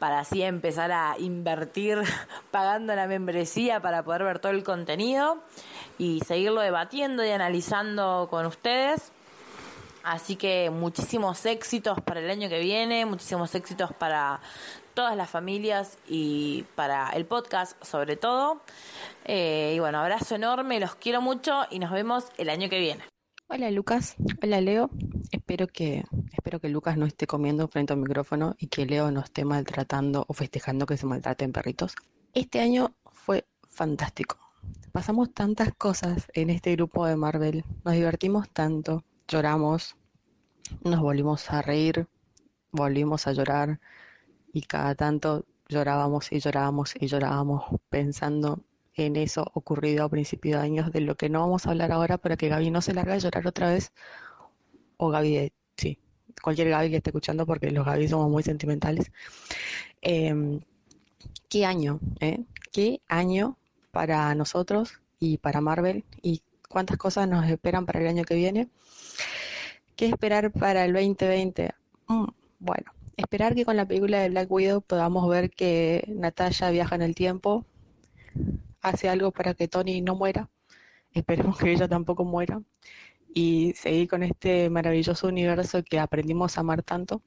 para 0.00 0.18
así 0.18 0.42
empezar 0.42 0.90
a 0.90 1.14
invertir 1.18 2.02
pagando 2.50 2.96
la 2.96 3.06
membresía 3.06 3.78
para 3.78 4.02
poder 4.02 4.24
ver 4.24 4.40
todo 4.40 4.50
el 4.50 4.64
contenido 4.64 5.44
y 5.98 6.20
seguirlo 6.20 6.60
debatiendo 6.60 7.24
y 7.24 7.30
analizando 7.30 8.28
con 8.30 8.46
ustedes. 8.46 9.12
Así 10.04 10.36
que 10.36 10.70
muchísimos 10.70 11.44
éxitos 11.44 12.00
para 12.00 12.20
el 12.20 12.30
año 12.30 12.48
que 12.48 12.60
viene, 12.60 13.04
muchísimos 13.04 13.54
éxitos 13.54 13.92
para 13.92 14.40
todas 14.94 15.16
las 15.16 15.28
familias 15.28 15.98
y 16.08 16.64
para 16.74 17.10
el 17.10 17.26
podcast 17.26 17.82
sobre 17.84 18.16
todo. 18.16 18.62
Eh, 19.24 19.74
y 19.76 19.78
bueno, 19.80 19.98
abrazo 19.98 20.36
enorme, 20.36 20.80
los 20.80 20.94
quiero 20.94 21.20
mucho 21.20 21.62
y 21.70 21.78
nos 21.78 21.90
vemos 21.90 22.24
el 22.38 22.48
año 22.48 22.68
que 22.68 22.78
viene. 22.78 23.04
Hola 23.48 23.70
Lucas, 23.70 24.16
hola 24.42 24.60
Leo. 24.60 24.90
Espero 25.30 25.66
que 25.66 26.04
espero 26.32 26.60
que 26.60 26.68
Lucas 26.68 26.96
no 26.96 27.06
esté 27.06 27.26
comiendo 27.26 27.68
frente 27.68 27.92
al 27.92 27.98
micrófono 27.98 28.54
y 28.58 28.68
que 28.68 28.86
Leo 28.86 29.10
no 29.10 29.20
esté 29.20 29.44
maltratando 29.44 30.24
o 30.28 30.32
festejando 30.32 30.86
que 30.86 30.96
se 30.96 31.06
maltraten 31.06 31.52
perritos. 31.52 31.94
Este 32.34 32.60
año 32.60 32.94
fue 33.12 33.44
fantástico. 33.68 34.47
Pasamos 34.98 35.32
tantas 35.32 35.72
cosas 35.74 36.26
en 36.34 36.50
este 36.50 36.72
grupo 36.72 37.06
de 37.06 37.14
Marvel, 37.14 37.64
nos 37.84 37.94
divertimos 37.94 38.50
tanto, 38.50 39.04
lloramos, 39.28 39.94
nos 40.82 40.98
volvimos 40.98 41.48
a 41.52 41.62
reír, 41.62 42.08
volvimos 42.72 43.28
a 43.28 43.32
llorar 43.32 43.78
y 44.52 44.62
cada 44.62 44.96
tanto 44.96 45.46
llorábamos 45.68 46.32
y 46.32 46.40
llorábamos 46.40 46.94
y 46.98 47.06
llorábamos 47.06 47.62
pensando 47.88 48.64
en 48.94 49.14
eso 49.14 49.48
ocurrido 49.54 50.02
a 50.04 50.08
principios 50.08 50.60
de 50.60 50.66
años, 50.66 50.90
de 50.90 51.00
lo 51.00 51.16
que 51.16 51.28
no 51.28 51.42
vamos 51.42 51.66
a 51.66 51.70
hablar 51.70 51.92
ahora 51.92 52.18
para 52.18 52.36
que 52.36 52.48
Gaby 52.48 52.72
no 52.72 52.82
se 52.82 52.92
largue 52.92 53.12
a 53.12 53.18
llorar 53.18 53.46
otra 53.46 53.70
vez, 53.70 53.92
o 54.96 55.10
Gaby, 55.10 55.32
de, 55.32 55.52
sí, 55.76 55.96
cualquier 56.42 56.70
Gaby 56.70 56.90
que 56.90 56.96
esté 56.96 57.10
escuchando, 57.10 57.46
porque 57.46 57.70
los 57.70 57.86
Gaby 57.86 58.08
somos 58.08 58.28
muy 58.28 58.42
sentimentales. 58.42 59.12
Eh, 60.02 60.58
¿Qué 61.48 61.64
año? 61.64 62.00
Eh? 62.18 62.42
¿Qué 62.72 63.00
año 63.06 63.56
para 63.90 64.34
nosotros 64.34 65.00
y 65.18 65.38
para 65.38 65.60
Marvel? 65.60 66.04
¿Y 66.22 66.42
cuántas 66.68 66.96
cosas 66.96 67.28
nos 67.28 67.48
esperan 67.48 67.86
para 67.86 68.00
el 68.00 68.08
año 68.08 68.24
que 68.24 68.34
viene? 68.34 68.68
¿Qué 69.96 70.06
esperar 70.06 70.52
para 70.52 70.84
el 70.84 70.92
2020? 70.92 71.74
Mm, 72.06 72.26
bueno, 72.60 72.92
esperar 73.16 73.54
que 73.54 73.64
con 73.64 73.76
la 73.76 73.86
película 73.86 74.20
de 74.20 74.30
Black 74.30 74.50
Widow 74.50 74.80
podamos 74.80 75.28
ver 75.28 75.50
que 75.50 76.04
Natalia 76.08 76.70
viaja 76.70 76.94
en 76.94 77.02
el 77.02 77.14
tiempo, 77.14 77.66
hace 78.80 79.08
algo 79.08 79.32
para 79.32 79.54
que 79.54 79.68
Tony 79.68 80.00
no 80.00 80.14
muera, 80.14 80.48
esperemos 81.12 81.58
que 81.58 81.72
ella 81.72 81.88
tampoco 81.88 82.24
muera, 82.24 82.62
y 83.34 83.74
seguir 83.74 84.08
con 84.08 84.22
este 84.22 84.70
maravilloso 84.70 85.28
universo 85.28 85.82
que 85.82 85.98
aprendimos 85.98 86.56
a 86.56 86.60
amar 86.60 86.82
tanto. 86.82 87.22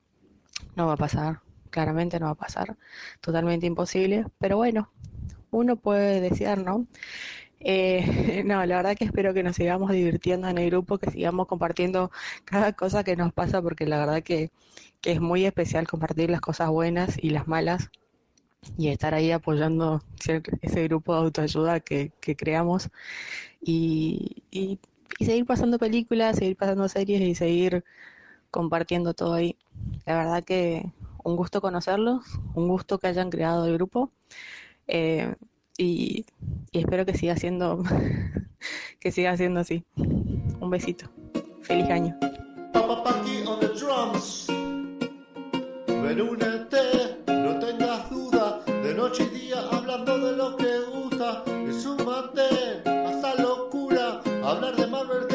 No 0.75 0.87
va 0.87 0.93
a 0.93 0.97
pasar, 0.97 1.41
claramente 1.69 2.19
no 2.19 2.27
va 2.27 2.31
a 2.33 2.35
pasar, 2.35 2.77
totalmente 3.19 3.65
imposible, 3.65 4.25
pero 4.39 4.57
bueno, 4.57 4.91
uno 5.51 5.75
puede 5.75 6.21
desear, 6.21 6.59
¿no? 6.63 6.87
Eh, 7.59 8.43
no, 8.45 8.65
la 8.65 8.77
verdad 8.77 8.95
que 8.95 9.05
espero 9.05 9.33
que 9.33 9.43
nos 9.43 9.55
sigamos 9.55 9.91
divirtiendo 9.91 10.47
en 10.47 10.57
el 10.57 10.69
grupo, 10.69 10.97
que 10.97 11.11
sigamos 11.11 11.47
compartiendo 11.47 12.11
cada 12.45 12.73
cosa 12.73 13.03
que 13.03 13.15
nos 13.15 13.33
pasa, 13.33 13.61
porque 13.61 13.85
la 13.85 13.99
verdad 13.99 14.23
que, 14.23 14.51
que 15.01 15.11
es 15.11 15.21
muy 15.21 15.45
especial 15.45 15.87
compartir 15.87 16.29
las 16.29 16.41
cosas 16.41 16.69
buenas 16.69 17.17
y 17.21 17.29
las 17.29 17.47
malas 17.47 17.91
y 18.77 18.89
estar 18.89 19.13
ahí 19.13 19.31
apoyando 19.31 20.03
ese 20.61 20.83
grupo 20.83 21.13
de 21.13 21.21
autoayuda 21.21 21.79
que, 21.79 22.11
que 22.21 22.35
creamos 22.35 22.89
y, 23.61 24.43
y, 24.51 24.79
y, 25.19 25.25
seguir 25.25 25.45
pasando 25.45 25.79
películas, 25.79 26.37
seguir 26.37 26.55
pasando 26.57 26.87
series 26.89 27.21
y 27.21 27.35
seguir 27.35 27.83
compartiendo 28.51 29.13
todo 29.13 29.33
ahí. 29.33 29.57
La 30.05 30.17
verdad 30.17 30.43
que 30.43 30.91
un 31.23 31.35
gusto 31.35 31.61
conocerlos, 31.61 32.23
un 32.55 32.67
gusto 32.67 32.99
que 32.99 33.07
hayan 33.07 33.29
creado 33.29 33.65
el 33.67 33.73
grupo 33.75 34.11
eh, 34.91 35.33
y, 35.77 36.25
espero 36.71 37.05
que 37.05 37.17
siga 37.17 37.35
siendo 37.35 37.83
que 38.99 39.11
siga 39.11 39.35
siendo 39.37 39.61
así. 39.61 39.83
Un 39.95 40.69
besito. 40.69 41.09
Feliz 41.61 41.89
año. 41.89 42.17
de 50.17 50.35
lo 50.35 50.55
que 50.57 50.79
gusta, 50.91 51.43
y 51.47 51.73
súmate 51.73 52.81
locura, 53.37 54.21
hablar 54.43 54.75
de 54.75 54.87
Marvel 54.87 55.30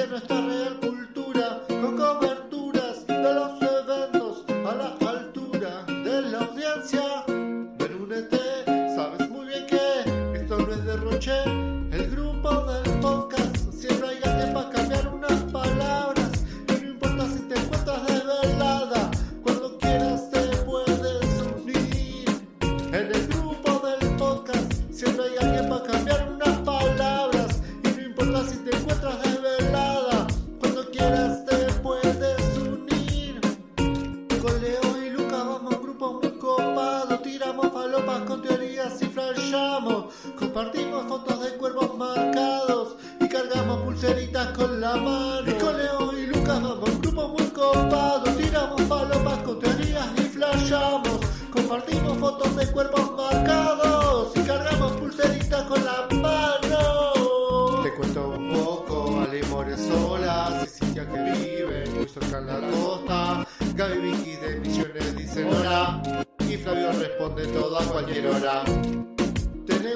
compartimos 40.56 41.04
fotos 41.04 41.42
de 41.42 41.50
cuervos 41.58 41.98
marcados 41.98 42.96
y 43.20 43.28
cargamos 43.28 43.82
pulseritas 43.82 44.56
con 44.56 44.80
la 44.80 44.96
mano. 44.96 45.50
Y 45.50 45.52
con 45.52 45.76
Leo 45.76 46.12
y 46.16 46.26
Lucas 46.28 46.62
vamos 46.62 46.88
a 46.88 46.92
un 46.92 47.02
grupo 47.02 47.28
muy 47.28 47.46
copado, 47.48 48.22
tiramos 48.32 48.80
palopas 48.84 49.38
con 49.42 49.60
teorías 49.60 50.06
y 50.16 50.22
flashamos, 50.22 51.20
compartimos 51.52 52.16
fotos 52.16 52.56
de 52.56 52.72
cuerpos 52.72 53.12
marcados 53.18 54.32
y 54.34 54.40
cargamos 54.40 54.92
pulseritas 54.92 55.62
con 55.64 55.84
la 55.84 56.08
mano. 56.22 57.82
Te 57.82 57.92
cuento 57.92 58.30
un 58.30 58.54
poco, 58.54 59.20
Ale 59.20 59.42
More 59.50 59.76
sola, 59.76 60.64
Cecilia 60.64 61.06
que 61.06 61.22
vive 61.32 61.84
muy 61.90 62.08
cerca 62.08 62.38
en 62.38 62.46
la 62.46 62.60
costa, 62.70 63.46
Gaby 63.74 63.98
Vicky 63.98 64.36
de 64.36 64.60
Misiones 64.60 65.16
dicen 65.18 65.52
hola 65.52 66.24
y 66.48 66.56
Flavio 66.56 66.92
responde 66.92 67.46
todo 67.48 67.78
a 67.78 67.84
cualquier 67.84 68.28
hora. 68.28 68.64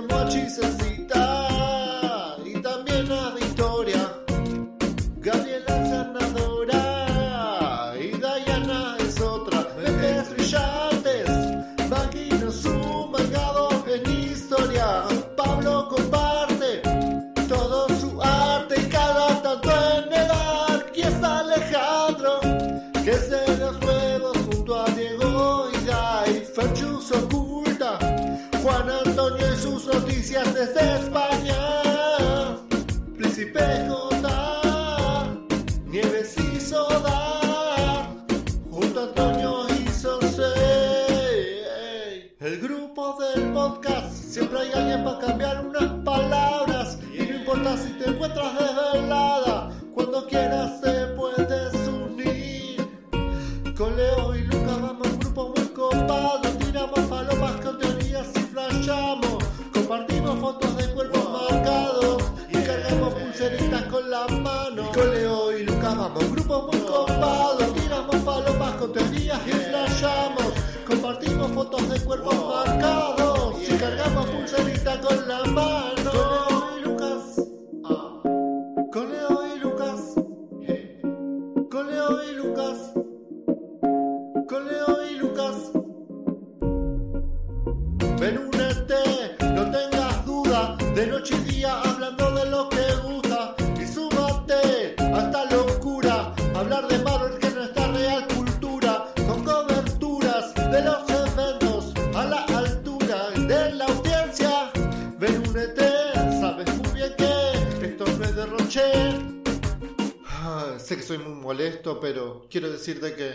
Tenemos 0.00 0.22
a 0.22 0.28
Chisecita 0.30 0.99
podcast, 43.52 44.12
siempre 44.12 44.60
hay 44.60 44.72
alguien 44.72 45.04
para 45.04 45.18
cambiar 45.18 45.66
unas 45.66 45.90
palabras. 46.04 46.98
Y 47.12 47.22
no 47.22 47.36
importa 47.36 47.76
si 47.76 47.90
te 47.92 48.10
encuentras 48.10 48.52
desvelada, 48.58 49.49
pero 112.80 112.98
quiero 112.98 113.16
decirte 113.16 113.29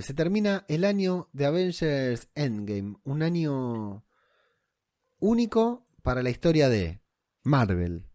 2019, 0.00 0.02
se 0.02 0.14
termina 0.14 0.64
el 0.68 0.84
año 0.84 1.28
de 1.32 1.46
Avengers 1.46 2.28
Endgame, 2.34 2.96
un 3.04 3.22
año 3.22 4.04
único 5.18 5.86
para 6.02 6.22
la 6.22 6.30
historia 6.30 6.68
de 6.68 7.00
Marvel, 7.42 8.06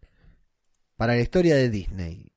para 0.95 1.15
la 1.15 1.21
historia 1.21 1.55
de 1.55 1.69
Disney, 1.69 2.31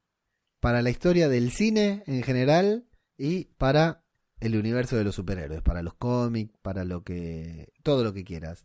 para 0.60 0.82
la 0.82 0.90
historia 0.90 1.28
del 1.28 1.50
cine 1.50 2.02
en 2.06 2.22
general 2.22 2.88
y 3.16 3.44
para 3.56 4.04
el 4.40 4.56
universo 4.56 4.96
de 4.96 5.04
los 5.04 5.14
superhéroes, 5.14 5.62
para 5.62 5.82
los 5.82 5.94
cómics, 5.94 6.56
para 6.62 6.84
lo 6.84 7.02
que 7.02 7.72
todo 7.82 8.04
lo 8.04 8.12
que 8.12 8.24
quieras. 8.24 8.64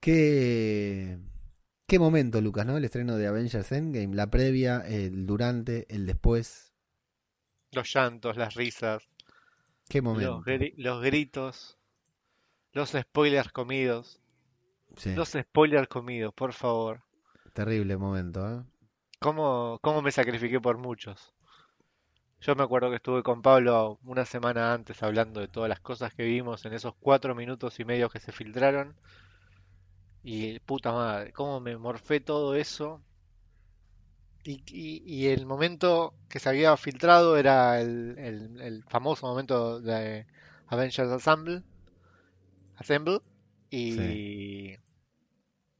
Qué 0.00 1.18
qué 1.86 1.98
momento, 1.98 2.40
Lucas, 2.40 2.66
¿no? 2.66 2.76
El 2.76 2.84
estreno 2.84 3.16
de 3.16 3.26
Avengers 3.26 3.70
Endgame, 3.70 4.14
la 4.14 4.30
previa, 4.30 4.78
el 4.80 5.26
durante, 5.26 5.86
el 5.94 6.06
después. 6.06 6.72
Los 7.70 7.94
llantos, 7.94 8.36
las 8.36 8.54
risas, 8.54 9.08
Qué 9.92 10.00
momento. 10.02 10.36
los, 10.36 10.44
gri- 10.44 10.74
los 10.76 11.02
gritos, 11.02 11.78
los 12.72 12.90
spoilers 12.90 13.52
comidos. 13.52 14.20
Sí, 14.96 15.14
Los 15.14 15.30
spoilers 15.30 15.88
comidos, 15.88 16.34
por 16.34 16.52
favor. 16.52 17.02
terrible 17.52 17.96
momento, 17.96 18.40
¿eh? 18.50 18.62
¿Cómo, 19.20 19.78
cómo 19.82 20.02
me 20.02 20.10
sacrifiqué 20.10 20.60
por 20.60 20.78
muchos? 20.78 21.32
Yo 22.40 22.56
me 22.56 22.62
acuerdo 22.64 22.90
que 22.90 22.96
estuve 22.96 23.22
con 23.22 23.40
Pablo 23.40 23.98
una 24.04 24.24
semana 24.24 24.72
antes 24.74 25.02
hablando 25.02 25.40
de 25.40 25.48
todas 25.48 25.68
las 25.68 25.80
cosas 25.80 26.12
que 26.12 26.24
vimos 26.24 26.64
en 26.64 26.72
esos 26.72 26.94
cuatro 26.98 27.34
minutos 27.34 27.78
y 27.78 27.84
medio 27.84 28.10
que 28.10 28.18
se 28.20 28.32
filtraron. 28.32 28.96
Y 30.24 30.58
puta 30.60 30.92
madre, 30.92 31.32
cómo 31.32 31.60
me 31.60 31.76
morfé 31.76 32.20
todo 32.20 32.54
eso. 32.54 33.02
Y, 34.44 34.62
y- 34.66 35.02
y 35.04 35.26
el 35.28 35.46
momento 35.46 36.14
que 36.28 36.38
se 36.40 36.48
había 36.48 36.76
filtrado 36.76 37.36
era 37.36 37.80
el, 37.80 38.16
el- 38.18 38.60
el 38.60 38.84
famoso 38.84 39.26
momento 39.26 39.80
de 39.80 40.26
Avengers 40.68 41.10
Assemble. 41.10 41.62
Assemble. 42.76 43.20
Y 43.70 44.76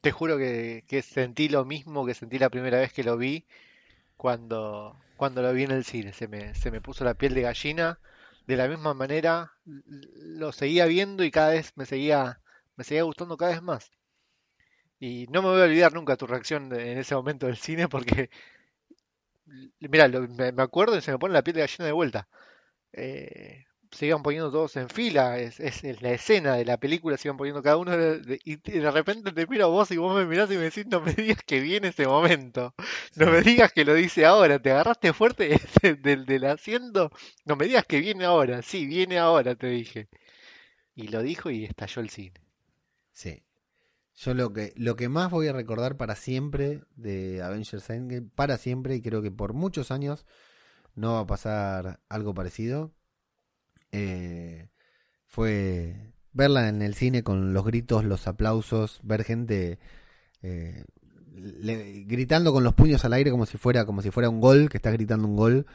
te 0.01 0.13
juro 0.13 0.37
que, 0.39 0.85
que 0.87 1.03
sentí 1.03 1.49
lo 1.49 1.65
mismo 1.65 2.05
que 2.07 2.15
sentí 2.15 2.39
la 2.39 2.51
primera 2.51 2.79
vez 2.79 2.93
que 2.93 3.05
lo 3.05 3.17
vi 3.17 3.47
cuando, 4.17 4.97
cuando 5.17 5.43
lo 5.43 5.53
vi 5.55 5.65
en 5.65 5.73
el 5.73 5.85
cine. 5.85 6.13
Se 6.15 6.29
me, 6.29 6.55
se 6.55 6.71
me 6.71 6.81
puso 6.83 7.05
la 7.05 7.15
piel 7.15 7.35
de 7.35 7.43
gallina. 7.43 8.01
De 8.47 8.57
la 8.57 8.69
misma 8.69 8.95
manera, 8.95 9.53
lo 9.65 10.53
seguía 10.53 10.87
viendo 10.87 11.25
y 11.25 11.31
cada 11.31 11.51
vez 11.51 11.73
me 11.77 11.87
seguía, 11.87 12.41
me 12.77 12.85
seguía 12.85 13.05
gustando 13.05 13.37
cada 13.37 13.53
vez 13.53 13.63
más. 13.63 13.91
Y 14.99 15.27
no 15.31 15.43
me 15.43 15.49
voy 15.49 15.61
a 15.61 15.65
olvidar 15.65 15.93
nunca 15.93 16.17
tu 16.17 16.27
reacción 16.27 16.69
de- 16.71 16.93
en 16.93 16.99
ese 16.99 17.15
momento 17.15 17.47
del 17.47 17.57
cine 17.57 17.89
porque, 17.89 18.31
mira, 19.81 20.09
me, 20.09 20.63
acuerdo 20.63 20.97
y 20.97 21.01
se 21.03 21.13
me 21.13 21.19
pone 21.19 21.35
la 21.35 21.43
piel 21.43 21.57
de 21.57 21.63
gallina 21.63 21.87
de 21.87 21.93
vuelta. 21.93 22.29
Eh, 22.93 23.65
se 23.93 24.07
iban 24.07 24.23
poniendo 24.23 24.51
todos 24.53 24.77
en 24.77 24.89
fila, 24.91 25.39
es, 25.39 25.61
es- 25.61 25.85
es 25.85 26.03
la 26.03 26.13
escena 26.13 26.57
de 26.57 26.65
la 26.67 26.79
película, 26.79 27.17
se 27.19 27.29
iban 27.29 27.37
poniendo 27.39 27.63
cada 27.63 27.77
uno 27.79 27.97
de- 27.97 28.21
de- 28.21 28.41
y 28.45 28.57
de 28.57 28.91
repente 28.91 29.33
te 29.33 29.47
miro 29.47 29.67
a 29.67 29.69
vos 29.69 29.91
y 29.93 29.99
vos 29.99 30.17
me 30.17 30.27
mirás 30.27 30.51
y 30.51 30.57
me 30.57 30.65
decís, 30.65 30.87
no 30.87 31.01
me 31.03 31.13
digas 31.15 31.39
que 31.47 31.61
viene 31.61 31.89
ese 31.89 32.07
momento, 32.07 32.75
no 33.17 33.27
me 33.31 33.43
digas 33.43 33.73
que 33.73 33.85
lo 33.85 33.95
dice 33.95 34.27
ahora, 34.27 34.61
te 34.61 34.71
agarraste 34.73 35.13
fuerte 35.13 35.61
del, 36.03 36.27
del 36.27 36.45
asiento, 36.47 37.11
no 37.47 37.57
me 37.57 37.67
digas 37.67 37.87
que 37.87 38.01
viene 38.01 38.25
ahora, 38.27 38.63
sí, 38.63 38.87
viene 38.87 39.19
ahora, 39.19 39.55
te 39.57 39.69
dije. 39.69 40.09
Y 40.95 41.09
lo 41.09 41.23
dijo 41.23 41.51
y 41.51 41.65
estalló 41.67 42.03
el 42.03 42.11
cine. 42.11 42.41
Sí. 43.13 43.45
Yo 44.25 44.35
lo 44.35 44.53
que, 44.53 44.73
lo 44.77 44.95
que 44.95 45.09
más 45.09 45.33
voy 45.33 45.49
a 45.49 45.53
recordar 45.53 45.97
para 45.97 46.15
siempre 46.15 46.85
de 46.95 47.43
Avengers 47.43 47.91
Endgame, 47.91 48.29
para 48.33 48.57
siempre, 48.57 48.95
y 48.95 49.03
creo 49.03 49.21
que 49.21 49.33
por 49.33 49.53
muchos 49.53 49.91
años 49.91 50.27
no 50.95 51.15
va 51.15 51.21
a 51.21 51.27
pasar 51.27 51.99
algo 52.09 52.33
parecido, 52.33 52.95
eh, 53.91 54.69
fue 55.27 56.15
verla 56.33 56.69
en 56.69 56.83
el 56.83 56.95
cine 56.95 57.25
con 57.25 57.53
los 57.53 57.65
gritos, 57.65 58.05
los 58.05 58.29
aplausos, 58.29 59.01
ver 59.03 59.25
gente 59.25 59.81
eh, 60.41 60.85
gritando 62.07 62.53
con 62.53 62.63
los 62.63 62.75
puños 62.75 63.05
al 63.05 63.15
aire 63.15 63.33
como 63.33 63.45
si 63.45 63.59
fuera, 63.59 63.85
como 63.87 64.03
si 64.03 64.13
fuera 64.13 64.29
un 64.29 64.41
gol, 64.41 64.69
que 64.69 64.77
está 64.77 64.93
gritando 64.93 65.27
un 65.27 65.35
gol 65.35 65.67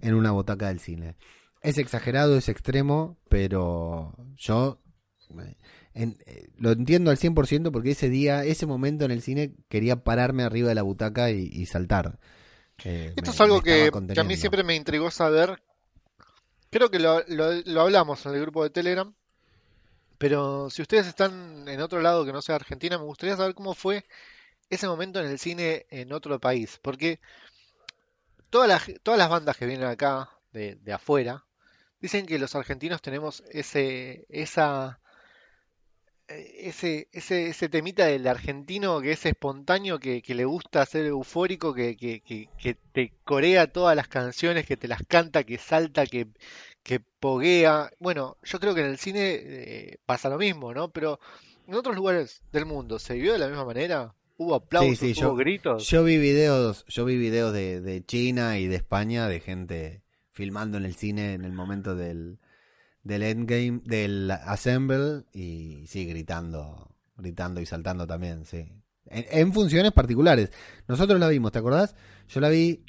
en 0.00 0.14
una 0.14 0.32
butaca 0.32 0.66
del 0.66 0.80
cine. 0.80 1.14
Es 1.60 1.78
exagerado, 1.78 2.36
es 2.36 2.48
extremo, 2.48 3.16
pero 3.28 4.16
yo 4.34 4.82
eh, 5.38 5.56
en- 5.94 6.16
eh, 6.26 6.48
lo 6.58 6.72
entiendo 6.72 7.10
al 7.10 7.18
100% 7.18 7.72
porque 7.72 7.90
ese 7.92 8.08
día, 8.08 8.44
ese 8.44 8.66
momento 8.66 9.04
en 9.04 9.10
el 9.10 9.22
cine, 9.22 9.54
quería 9.68 9.96
pararme 10.04 10.42
arriba 10.42 10.68
de 10.68 10.74
la 10.74 10.82
butaca 10.82 11.30
y, 11.30 11.48
y 11.52 11.66
saltar. 11.66 12.18
Eh, 12.84 13.12
Esto 13.16 13.30
me- 13.30 13.34
es 13.34 13.40
algo 13.40 13.60
que, 13.62 13.90
que 14.14 14.20
a 14.20 14.24
mí 14.24 14.36
siempre 14.36 14.64
me 14.64 14.74
intrigó 14.74 15.10
saber. 15.10 15.62
Creo 16.70 16.90
que 16.90 16.98
lo, 16.98 17.22
lo- 17.28 17.52
lo 17.64 17.80
hablamos 17.82 18.24
en 18.26 18.34
el 18.34 18.40
grupo 18.40 18.64
de 18.64 18.70
Telegram, 18.70 19.14
pero 20.18 20.70
si 20.70 20.82
ustedes 20.82 21.06
están 21.06 21.68
en 21.68 21.80
otro 21.80 22.00
lado 22.00 22.24
que 22.24 22.32
no 22.32 22.40
sea 22.42 22.54
Argentina, 22.56 22.96
me 22.98 23.04
gustaría 23.04 23.36
saber 23.36 23.54
cómo 23.54 23.74
fue 23.74 24.04
ese 24.70 24.86
momento 24.88 25.20
en 25.20 25.26
el 25.26 25.38
cine 25.38 25.84
en 25.90 26.12
otro 26.12 26.40
país, 26.40 26.78
porque 26.80 27.20
todas 28.50 28.68
las, 28.68 28.90
todas 29.02 29.18
las 29.18 29.28
bandas 29.28 29.56
que 29.56 29.66
vienen 29.66 29.86
acá 29.86 30.30
de, 30.52 30.76
de 30.76 30.92
afuera 30.92 31.44
dicen 32.00 32.26
que 32.26 32.38
los 32.38 32.54
argentinos 32.54 33.02
tenemos 33.02 33.42
ese, 33.50 34.24
esa, 34.28 35.00
ese, 36.36 37.08
ese, 37.12 37.48
ese 37.48 37.68
temita 37.68 38.06
del 38.06 38.26
argentino 38.26 39.00
que 39.00 39.12
es 39.12 39.24
espontáneo, 39.26 39.98
que, 39.98 40.22
que 40.22 40.34
le 40.34 40.44
gusta 40.44 40.84
ser 40.86 41.06
eufórico, 41.06 41.74
que, 41.74 41.96
que, 41.96 42.20
que, 42.20 42.48
que 42.58 42.74
te 42.92 43.12
corea 43.24 43.72
todas 43.72 43.96
las 43.96 44.08
canciones, 44.08 44.66
que 44.66 44.76
te 44.76 44.88
las 44.88 45.02
canta, 45.06 45.44
que 45.44 45.58
salta, 45.58 46.06
que, 46.06 46.28
que 46.82 47.00
poguea. 47.20 47.90
Bueno, 47.98 48.36
yo 48.42 48.60
creo 48.60 48.74
que 48.74 48.80
en 48.82 48.86
el 48.88 48.98
cine 48.98 49.34
eh, 49.42 49.98
pasa 50.06 50.28
lo 50.28 50.38
mismo, 50.38 50.72
¿no? 50.74 50.90
Pero 50.92 51.18
en 51.66 51.74
otros 51.74 51.96
lugares 51.96 52.42
del 52.52 52.66
mundo, 52.66 52.98
¿se 52.98 53.14
vivió 53.14 53.32
de 53.32 53.38
la 53.38 53.48
misma 53.48 53.64
manera? 53.64 54.14
¿Hubo 54.36 54.54
aplausos, 54.54 54.98
Sí, 54.98 55.14
sí, 55.14 55.14
hubo 55.14 55.34
yo, 55.34 55.34
gritos? 55.36 55.88
yo 55.88 56.04
vi 56.04 56.18
videos, 56.18 56.84
yo 56.88 57.04
vi 57.04 57.16
videos 57.16 57.52
de, 57.52 57.80
de 57.80 58.04
China 58.04 58.58
y 58.58 58.66
de 58.66 58.76
España 58.76 59.28
de 59.28 59.40
gente 59.40 60.02
filmando 60.32 60.78
en 60.78 60.84
el 60.84 60.94
cine 60.94 61.34
en 61.34 61.44
el 61.44 61.52
momento 61.52 61.94
del, 61.94 62.38
del 63.02 63.22
endgame, 63.22 63.80
del 63.84 64.30
assemble 64.30 65.24
y 65.32 65.84
sí, 65.86 66.06
gritando, 66.06 66.94
gritando 67.16 67.60
y 67.60 67.66
saltando 67.66 68.06
también, 68.06 68.44
sí. 68.44 68.68
En, 69.06 69.24
en 69.30 69.52
funciones 69.52 69.92
particulares. 69.92 70.50
Nosotros 70.86 71.18
la 71.18 71.28
vimos, 71.28 71.52
¿te 71.52 71.58
acordás? 71.58 71.94
Yo 72.28 72.40
la 72.40 72.48
vi, 72.48 72.84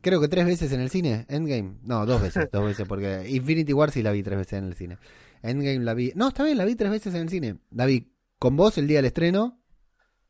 creo 0.00 0.20
que 0.20 0.28
tres 0.28 0.46
veces 0.46 0.72
en 0.72 0.80
el 0.80 0.88
cine, 0.90 1.26
Endgame. 1.28 1.76
No, 1.82 2.06
dos 2.06 2.22
veces, 2.22 2.48
dos 2.50 2.64
veces, 2.64 2.86
porque 2.88 3.28
Infinity 3.28 3.72
War 3.72 3.90
sí 3.90 4.02
la 4.02 4.12
vi 4.12 4.22
tres 4.22 4.38
veces 4.38 4.58
en 4.58 4.64
el 4.64 4.74
cine. 4.74 4.98
Endgame 5.42 5.80
la 5.84 5.94
vi, 5.94 6.12
no, 6.14 6.28
está 6.28 6.44
bien, 6.44 6.56
la 6.58 6.64
vi 6.64 6.74
tres 6.74 6.90
veces 6.90 7.14
en 7.14 7.22
el 7.22 7.28
cine. 7.28 7.56
La 7.70 7.84
vi 7.86 8.12
con 8.38 8.56
vos 8.56 8.78
el 8.78 8.86
día 8.88 8.98
del 8.98 9.04
estreno, 9.06 9.60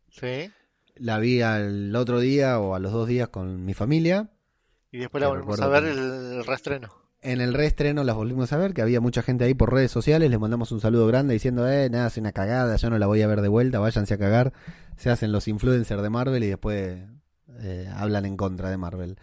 Sí. 0.09 0.51
la 0.97 1.19
vi 1.19 1.41
al 1.41 1.95
otro 1.97 2.19
día 2.21 2.59
o 2.59 2.75
a 2.75 2.79
los 2.81 2.93
dos 2.93 3.07
días 3.09 3.29
con 3.29 3.65
mi 3.65 3.73
familia. 3.75 4.31
Y 4.91 4.99
después 4.99 5.21
la 5.23 5.29
Que 5.29 5.33
volvimos 5.35 5.61
a 5.61 5.69
ver 5.69 5.85
que- 5.85 5.91
el, 5.93 5.99
el 5.99 6.45
reestreno. 6.45 6.93
En 7.23 7.41
el 7.41 7.55
reestreno 7.55 8.03
las 8.03 8.17
volvimos 8.17 8.53
a 8.53 8.57
ver, 8.57 8.75
que 8.75 8.83
había 8.83 9.01
mucha 9.01 9.23
gente 9.23 9.45
ahí 9.45 9.55
por 9.55 9.73
redes 9.73 9.93
sociales. 9.93 10.29
Les 10.29 10.41
mandamos 10.41 10.73
un 10.73 10.81
saludo 10.81 11.07
grande 11.07 11.35
diciendo, 11.35 11.69
eh, 11.69 11.89
nada, 11.89 12.09
es 12.09 12.17
una 12.17 12.33
cagada, 12.33 12.75
yo 12.75 12.91
no 12.91 12.99
la 12.99 13.07
voy 13.07 13.23
a 13.23 13.29
ver 13.29 13.43
de 13.43 13.49
vuelta, 13.49 13.79
váyanse 13.79 14.15
a 14.15 14.19
cagar. 14.19 14.53
Se 14.97 15.09
hacen 15.09 15.31
los 15.31 15.47
influencers 15.47 16.03
de 16.03 16.11
Marvel 16.11 16.43
y 16.43 16.49
después 16.49 16.99
eh, 17.61 17.89
hablan 17.95 18.27
en 18.27 18.37
contra 18.37 18.71
de 18.71 18.77
Marvel. 18.77 19.19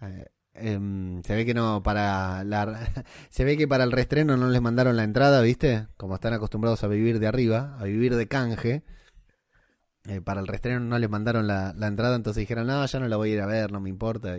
Eh, 0.00 0.26
em, 0.54 1.22
se 1.24 1.34
ve 1.34 1.44
que 1.44 1.52
no, 1.52 1.82
para 1.82 2.44
la, 2.44 2.88
se 3.30 3.44
ve 3.44 3.56
que 3.56 3.66
para 3.66 3.82
el 3.82 3.90
reestreno 3.90 4.36
no 4.36 4.48
les 4.48 4.62
mandaron 4.62 4.96
la 4.96 5.02
entrada, 5.02 5.40
¿viste? 5.42 5.88
Como 5.96 6.14
están 6.14 6.34
acostumbrados 6.34 6.84
a 6.84 6.86
vivir 6.86 7.18
de 7.18 7.26
arriba, 7.26 7.76
a 7.80 7.84
vivir 7.84 8.14
de 8.14 8.28
canje. 8.28 8.84
Eh, 10.04 10.20
para 10.20 10.40
el 10.40 10.46
reestreno 10.46 10.78
no 10.78 10.98
les 11.00 11.10
mandaron 11.10 11.48
la, 11.48 11.74
entrada, 11.82 12.14
entonces 12.14 12.42
dijeron, 12.42 12.68
no, 12.68 12.86
ya 12.86 13.00
no 13.00 13.08
la 13.08 13.16
voy 13.16 13.30
a 13.30 13.34
ir 13.34 13.40
a 13.40 13.46
ver, 13.46 13.72
no 13.72 13.80
me 13.80 13.90
importa. 13.90 14.36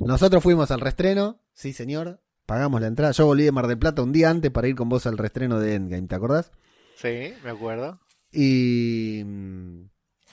Nosotros 0.00 0.42
fuimos 0.42 0.70
al 0.70 0.80
reestreno, 0.80 1.40
sí 1.54 1.72
señor, 1.72 2.20
pagamos 2.52 2.82
la 2.82 2.88
entrada. 2.88 3.12
Yo 3.12 3.24
volví 3.24 3.44
de 3.44 3.50
Mar 3.50 3.66
del 3.66 3.78
Plata 3.78 4.02
un 4.02 4.12
día 4.12 4.28
antes 4.28 4.50
para 4.50 4.68
ir 4.68 4.74
con 4.74 4.90
vos 4.90 5.06
al 5.06 5.16
reestreno 5.16 5.58
de 5.58 5.74
Endgame, 5.74 6.06
¿te 6.06 6.14
acordás? 6.14 6.52
Sí, 6.96 7.32
me 7.42 7.48
acuerdo. 7.48 7.98
Y 8.30 9.22
mm, 9.24 9.84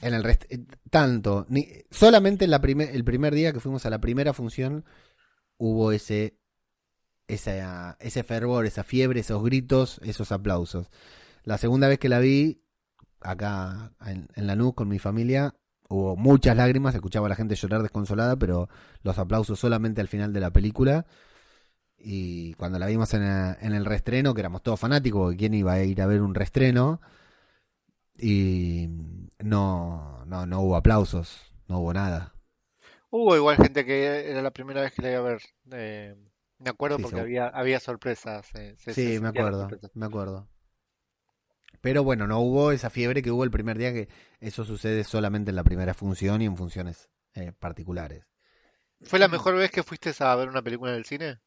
en 0.01 0.13
el 0.13 0.22
rest 0.26 0.43
tanto, 0.89 1.45
ni, 1.47 1.65
solamente 1.89 2.43
en 2.43 2.51
la 2.51 2.59
primer, 2.59 2.93
el 2.93 3.05
primer 3.05 3.34
día 3.34 3.53
que 3.53 3.61
fuimos 3.61 3.86
a 3.86 3.89
la 3.89 4.01
primera 4.01 4.34
función 4.34 4.84
hubo 5.57 5.93
ese 5.93 6.38
esa, 7.30 7.95
ese 8.01 8.24
fervor, 8.24 8.65
esa 8.65 8.84
fiebre, 8.84 9.22
esos 9.22 9.41
gritos, 9.41 10.01
esos 10.03 10.34
aplausos. 10.34 10.89
La 11.45 11.57
segunda 11.57 11.88
vez 11.88 11.99
que 11.99 12.09
la 12.09 12.20
vi 12.20 12.65
acá 13.22 13.93
en, 14.05 14.28
en 14.36 14.45
Lanús 14.45 14.74
con 14.74 14.89
mi 14.89 14.99
familia 14.99 15.55
hubo 15.88 16.17
muchas 16.17 16.57
lágrimas, 16.57 16.93
escuchaba 16.95 17.28
a 17.28 17.30
la 17.30 17.36
gente 17.38 17.55
llorar 17.55 17.82
desconsolada, 17.82 18.36
pero 18.36 18.67
los 19.03 19.17
aplausos 19.17 19.57
solamente 19.57 20.01
al 20.01 20.09
final 20.09 20.34
de 20.34 20.41
la 20.41 20.51
película. 20.51 21.05
Y 22.00 22.54
cuando 22.56 22.80
la 22.80 22.88
vimos 22.88 23.14
en, 23.14 23.24
el- 23.24 23.58
en 23.62 23.74
el 23.74 23.86
reestreno, 23.86 24.34
que 24.34 24.41
éramos 24.41 24.64
todos 24.64 24.80
fanáticos, 24.80 25.36
quién 25.38 25.54
iba 25.54 25.74
a 25.74 25.84
ir 25.84 26.02
a 26.02 26.08
ver 26.08 26.22
un 26.22 26.34
reestreno, 26.36 27.02
y 28.18 28.88
no, 29.39 30.24
no, 30.26 30.45
no 30.45 30.62
hubo 30.62 30.76
aplausos, 30.76 31.54
no 31.68 31.80
hubo 31.80 31.93
nada. 31.93 32.34
Hubo 33.12 33.36
igual 33.36 33.58
gente 33.58 33.86
que 33.86 34.30
era 34.32 34.41
la 34.41 34.52
primera 34.52 34.82
vez 34.82 34.93
que 34.93 35.02
la 35.02 35.12
iba 35.12 35.20
a 35.20 35.24
ver. 35.24 35.41
eh, 35.72 36.16
me 36.60 36.70
acuerdo 36.70 37.00
Sí, 37.00 37.02
porque 37.02 37.20
había, 37.20 37.47
había 37.47 37.80
sorpresas. 37.80 38.54
eh, 38.56 38.76
se- 38.78 38.95
se 38.95 39.12
Sí, 39.12 39.20
me 39.22 39.30
acuerdo, 39.30 39.78
me 39.93 40.06
acuerdo. 40.06 40.50
Pero 41.82 42.04
bueno, 42.06 42.26
no 42.28 42.39
hubo 42.39 42.72
esa 42.72 42.89
fiebre 42.89 43.22
que 43.22 43.32
hubo 43.32 43.43
el 43.43 43.52
primer 43.52 43.78
día, 43.78 43.91
que 43.93 44.08
eso 44.39 44.64
sucede 44.66 45.04
solamente 45.04 45.50
en 45.52 45.56
la 45.56 45.64
primera 45.64 45.93
función 45.93 46.41
y 46.41 46.45
en 46.45 46.56
funciones 46.58 47.10
eh, 47.34 47.52
particulares. 47.58 48.26
¿Fue 49.04 49.20
la 49.20 49.28
mejor 49.28 49.56
vez 49.58 49.72
que 49.72 49.84
fuiste 49.84 50.14
a 50.20 50.36
ver 50.36 50.47
una 50.47 50.62
película 50.62 50.91
en 50.91 50.97
el 51.00 51.04
cine? 51.06 51.39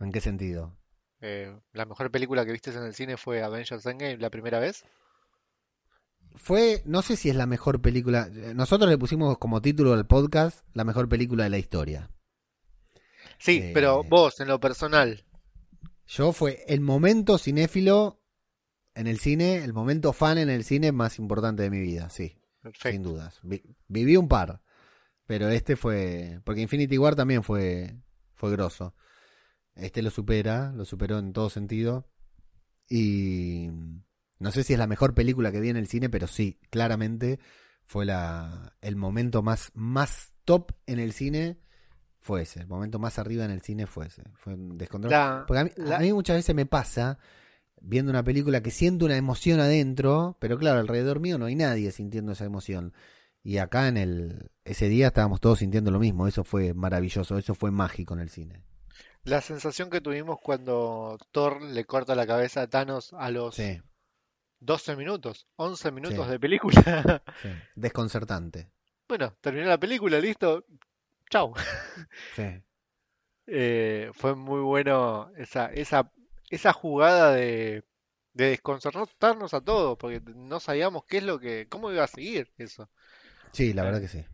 ¿En 0.00 0.10
qué 0.10 0.20
sentido? 0.22 0.74
Eh, 1.20 1.54
¿la 1.74 1.84
mejor 1.84 2.10
película 2.10 2.46
que 2.46 2.52
viste 2.52 2.70
en 2.70 2.82
el 2.84 2.94
cine 2.94 3.18
fue 3.18 3.42
Avengers 3.42 3.84
Endgame 3.84 4.16
la 4.16 4.30
primera 4.30 4.58
vez? 4.60 4.86
Fue, 6.36 6.82
no 6.86 7.02
sé 7.02 7.16
si 7.16 7.28
es 7.30 7.36
la 7.36 7.46
mejor 7.46 7.82
película, 7.82 8.30
eh, 8.32 8.54
nosotros 8.54 8.88
le 8.88 8.96
pusimos 8.96 9.38
como 9.38 9.60
título 9.60 9.92
al 9.92 10.06
podcast 10.06 10.64
la 10.72 10.84
mejor 10.84 11.08
película 11.08 11.44
de 11.44 11.50
la 11.50 11.58
historia. 11.58 12.10
Sí, 13.38 13.66
Eh, 13.68 13.72
pero 13.72 14.04
vos, 14.04 14.40
en 14.40 14.48
lo 14.48 14.60
personal, 14.60 15.24
Yo 16.06 16.32
fue 16.32 16.64
el 16.68 16.80
momento 16.80 17.38
cinéfilo 17.38 18.20
en 18.94 19.06
el 19.06 19.18
cine, 19.20 19.64
el 19.64 19.72
momento 19.74 20.12
fan 20.12 20.38
en 20.38 20.50
el 20.50 20.64
cine 20.64 20.92
más 20.92 21.18
importante 21.18 21.62
de 21.64 21.70
mi 21.70 21.80
vida, 21.80 22.10
sí, 22.10 22.38
sin 22.82 23.02
dudas. 23.02 23.40
Vi- 23.42 23.64
viví 23.88 24.16
un 24.16 24.28
par, 24.28 24.62
pero 25.26 25.48
este 25.50 25.76
fue, 25.76 26.40
porque 26.44 26.62
Infinity 26.62 26.98
War 26.98 27.16
también 27.16 27.42
fue, 27.44 27.96
fue 28.34 28.52
grosso. 28.52 28.94
Este 29.76 30.02
lo 30.02 30.10
supera, 30.10 30.72
lo 30.72 30.84
superó 30.84 31.18
en 31.18 31.32
todo 31.32 31.50
sentido. 31.50 32.08
Y 32.88 33.68
no 34.38 34.52
sé 34.52 34.64
si 34.64 34.72
es 34.72 34.78
la 34.78 34.86
mejor 34.86 35.14
película 35.14 35.52
que 35.52 35.60
vi 35.60 35.68
en 35.70 35.76
el 35.76 35.86
cine, 35.88 36.08
pero 36.08 36.26
sí, 36.26 36.58
claramente 36.70 37.38
fue 37.84 38.04
la, 38.04 38.74
el 38.80 38.96
momento 38.96 39.42
más, 39.42 39.70
más 39.74 40.32
top 40.44 40.72
en 40.86 40.98
el 40.98 41.12
cine. 41.12 41.58
Fue 42.18 42.42
ese, 42.42 42.60
el 42.60 42.66
momento 42.66 42.98
más 42.98 43.18
arriba 43.18 43.44
en 43.44 43.52
el 43.52 43.60
cine 43.62 43.86
fue 43.86 44.06
ese. 44.06 44.22
Fue 44.34 44.54
un 44.54 44.76
descontrol. 44.78 45.12
La- 45.12 45.44
Porque 45.46 45.60
a 45.60 45.64
mí, 45.64 45.70
la- 45.76 45.96
a 45.96 46.00
mí 46.00 46.12
muchas 46.12 46.36
veces 46.36 46.54
me 46.54 46.66
pasa 46.66 47.18
viendo 47.80 48.10
una 48.10 48.24
película 48.24 48.62
que 48.62 48.70
siento 48.70 49.04
una 49.04 49.16
emoción 49.16 49.60
adentro, 49.60 50.36
pero 50.40 50.58
claro, 50.58 50.80
alrededor 50.80 51.20
mío 51.20 51.38
no 51.38 51.46
hay 51.46 51.54
nadie 51.54 51.92
sintiendo 51.92 52.32
esa 52.32 52.44
emoción. 52.44 52.92
Y 53.44 53.58
acá 53.58 53.86
en 53.86 53.96
el 53.96 54.50
ese 54.64 54.88
día 54.88 55.08
estábamos 55.08 55.40
todos 55.40 55.60
sintiendo 55.60 55.92
lo 55.92 56.00
mismo, 56.00 56.26
eso 56.26 56.42
fue 56.42 56.74
maravilloso, 56.74 57.38
eso 57.38 57.54
fue 57.54 57.70
mágico 57.70 58.14
en 58.14 58.20
el 58.20 58.28
cine. 58.30 58.64
La 59.26 59.40
sensación 59.40 59.90
que 59.90 60.00
tuvimos 60.00 60.38
cuando 60.40 61.18
Thor 61.32 61.60
le 61.60 61.84
corta 61.84 62.14
la 62.14 62.26
cabeza 62.26 62.62
a 62.62 62.66
Thanos 62.68 63.12
a 63.12 63.30
los 63.30 63.56
Sí, 63.56 63.82
12 64.60 64.96
minutos, 64.96 65.46
11 65.56 65.90
minutos 65.90 66.24
Sí. 66.24 66.30
de 66.30 66.40
película. 66.40 67.22
sí, 67.42 67.48
desconcertante. 67.74 68.70
Bueno, 69.08 69.36
terminó 69.40 69.66
la 69.66 69.78
película, 69.78 70.18
listo. 70.20 70.64
Chau. 71.30 71.54
Sí. 72.36 72.62
Eh, 73.48 74.10
fue 74.14 74.34
muy 74.34 74.60
bueno 74.60 75.30
esa, 75.36 75.66
esa, 75.66 76.10
esa 76.50 76.72
jugada 76.72 77.32
de, 77.32 77.84
de 78.32 78.46
desconcertarnos 78.50 79.54
a 79.54 79.60
todos, 79.60 79.98
porque 79.98 80.20
no 80.34 80.58
sabíamos 80.60 81.04
qué 81.04 81.18
es 81.18 81.22
lo 81.24 81.38
que, 81.38 81.66
cómo 81.68 81.92
iba 81.92 82.04
a 82.04 82.08
seguir 82.08 82.52
eso. 82.58 82.90
Sí, 83.52 83.72
la 83.72 83.82
verdad 83.84 84.00
que 84.00 84.08
sí. 84.08 84.24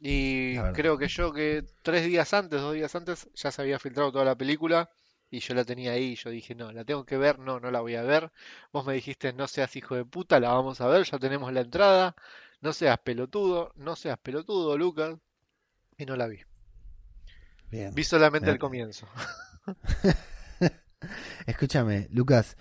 Y 0.00 0.56
creo 0.74 0.96
que 0.96 1.08
yo 1.08 1.32
que 1.32 1.64
tres 1.82 2.06
días 2.06 2.32
antes, 2.32 2.60
dos 2.60 2.74
días 2.74 2.94
antes, 2.94 3.28
ya 3.34 3.50
se 3.50 3.62
había 3.62 3.78
filtrado 3.78 4.12
toda 4.12 4.24
la 4.24 4.36
película 4.36 4.88
y 5.30 5.40
yo 5.40 5.54
la 5.54 5.64
tenía 5.64 5.92
ahí. 5.92 6.14
Yo 6.14 6.30
dije, 6.30 6.54
no, 6.54 6.70
la 6.72 6.84
tengo 6.84 7.04
que 7.04 7.16
ver, 7.16 7.38
no, 7.40 7.58
no 7.58 7.70
la 7.70 7.80
voy 7.80 7.96
a 7.96 8.02
ver. 8.02 8.30
Vos 8.72 8.86
me 8.86 8.94
dijiste, 8.94 9.32
no 9.32 9.48
seas 9.48 9.74
hijo 9.76 9.96
de 9.96 10.04
puta, 10.04 10.38
la 10.38 10.52
vamos 10.52 10.80
a 10.80 10.86
ver, 10.86 11.04
ya 11.04 11.18
tenemos 11.18 11.52
la 11.52 11.62
entrada. 11.62 12.14
No 12.60 12.72
seas 12.72 12.98
pelotudo, 12.98 13.72
no 13.76 13.96
seas 13.96 14.18
pelotudo, 14.18 14.76
Lucas. 14.78 15.16
Y 15.96 16.06
no 16.06 16.14
la 16.16 16.28
vi. 16.28 16.38
Bien. 17.70 17.92
Vi 17.94 18.04
solamente 18.04 18.50
el 18.50 18.56
Eh, 18.56 18.58
comienzo. 18.60 19.08
Escúchame, 21.46 22.08
Lucas, 22.10 22.56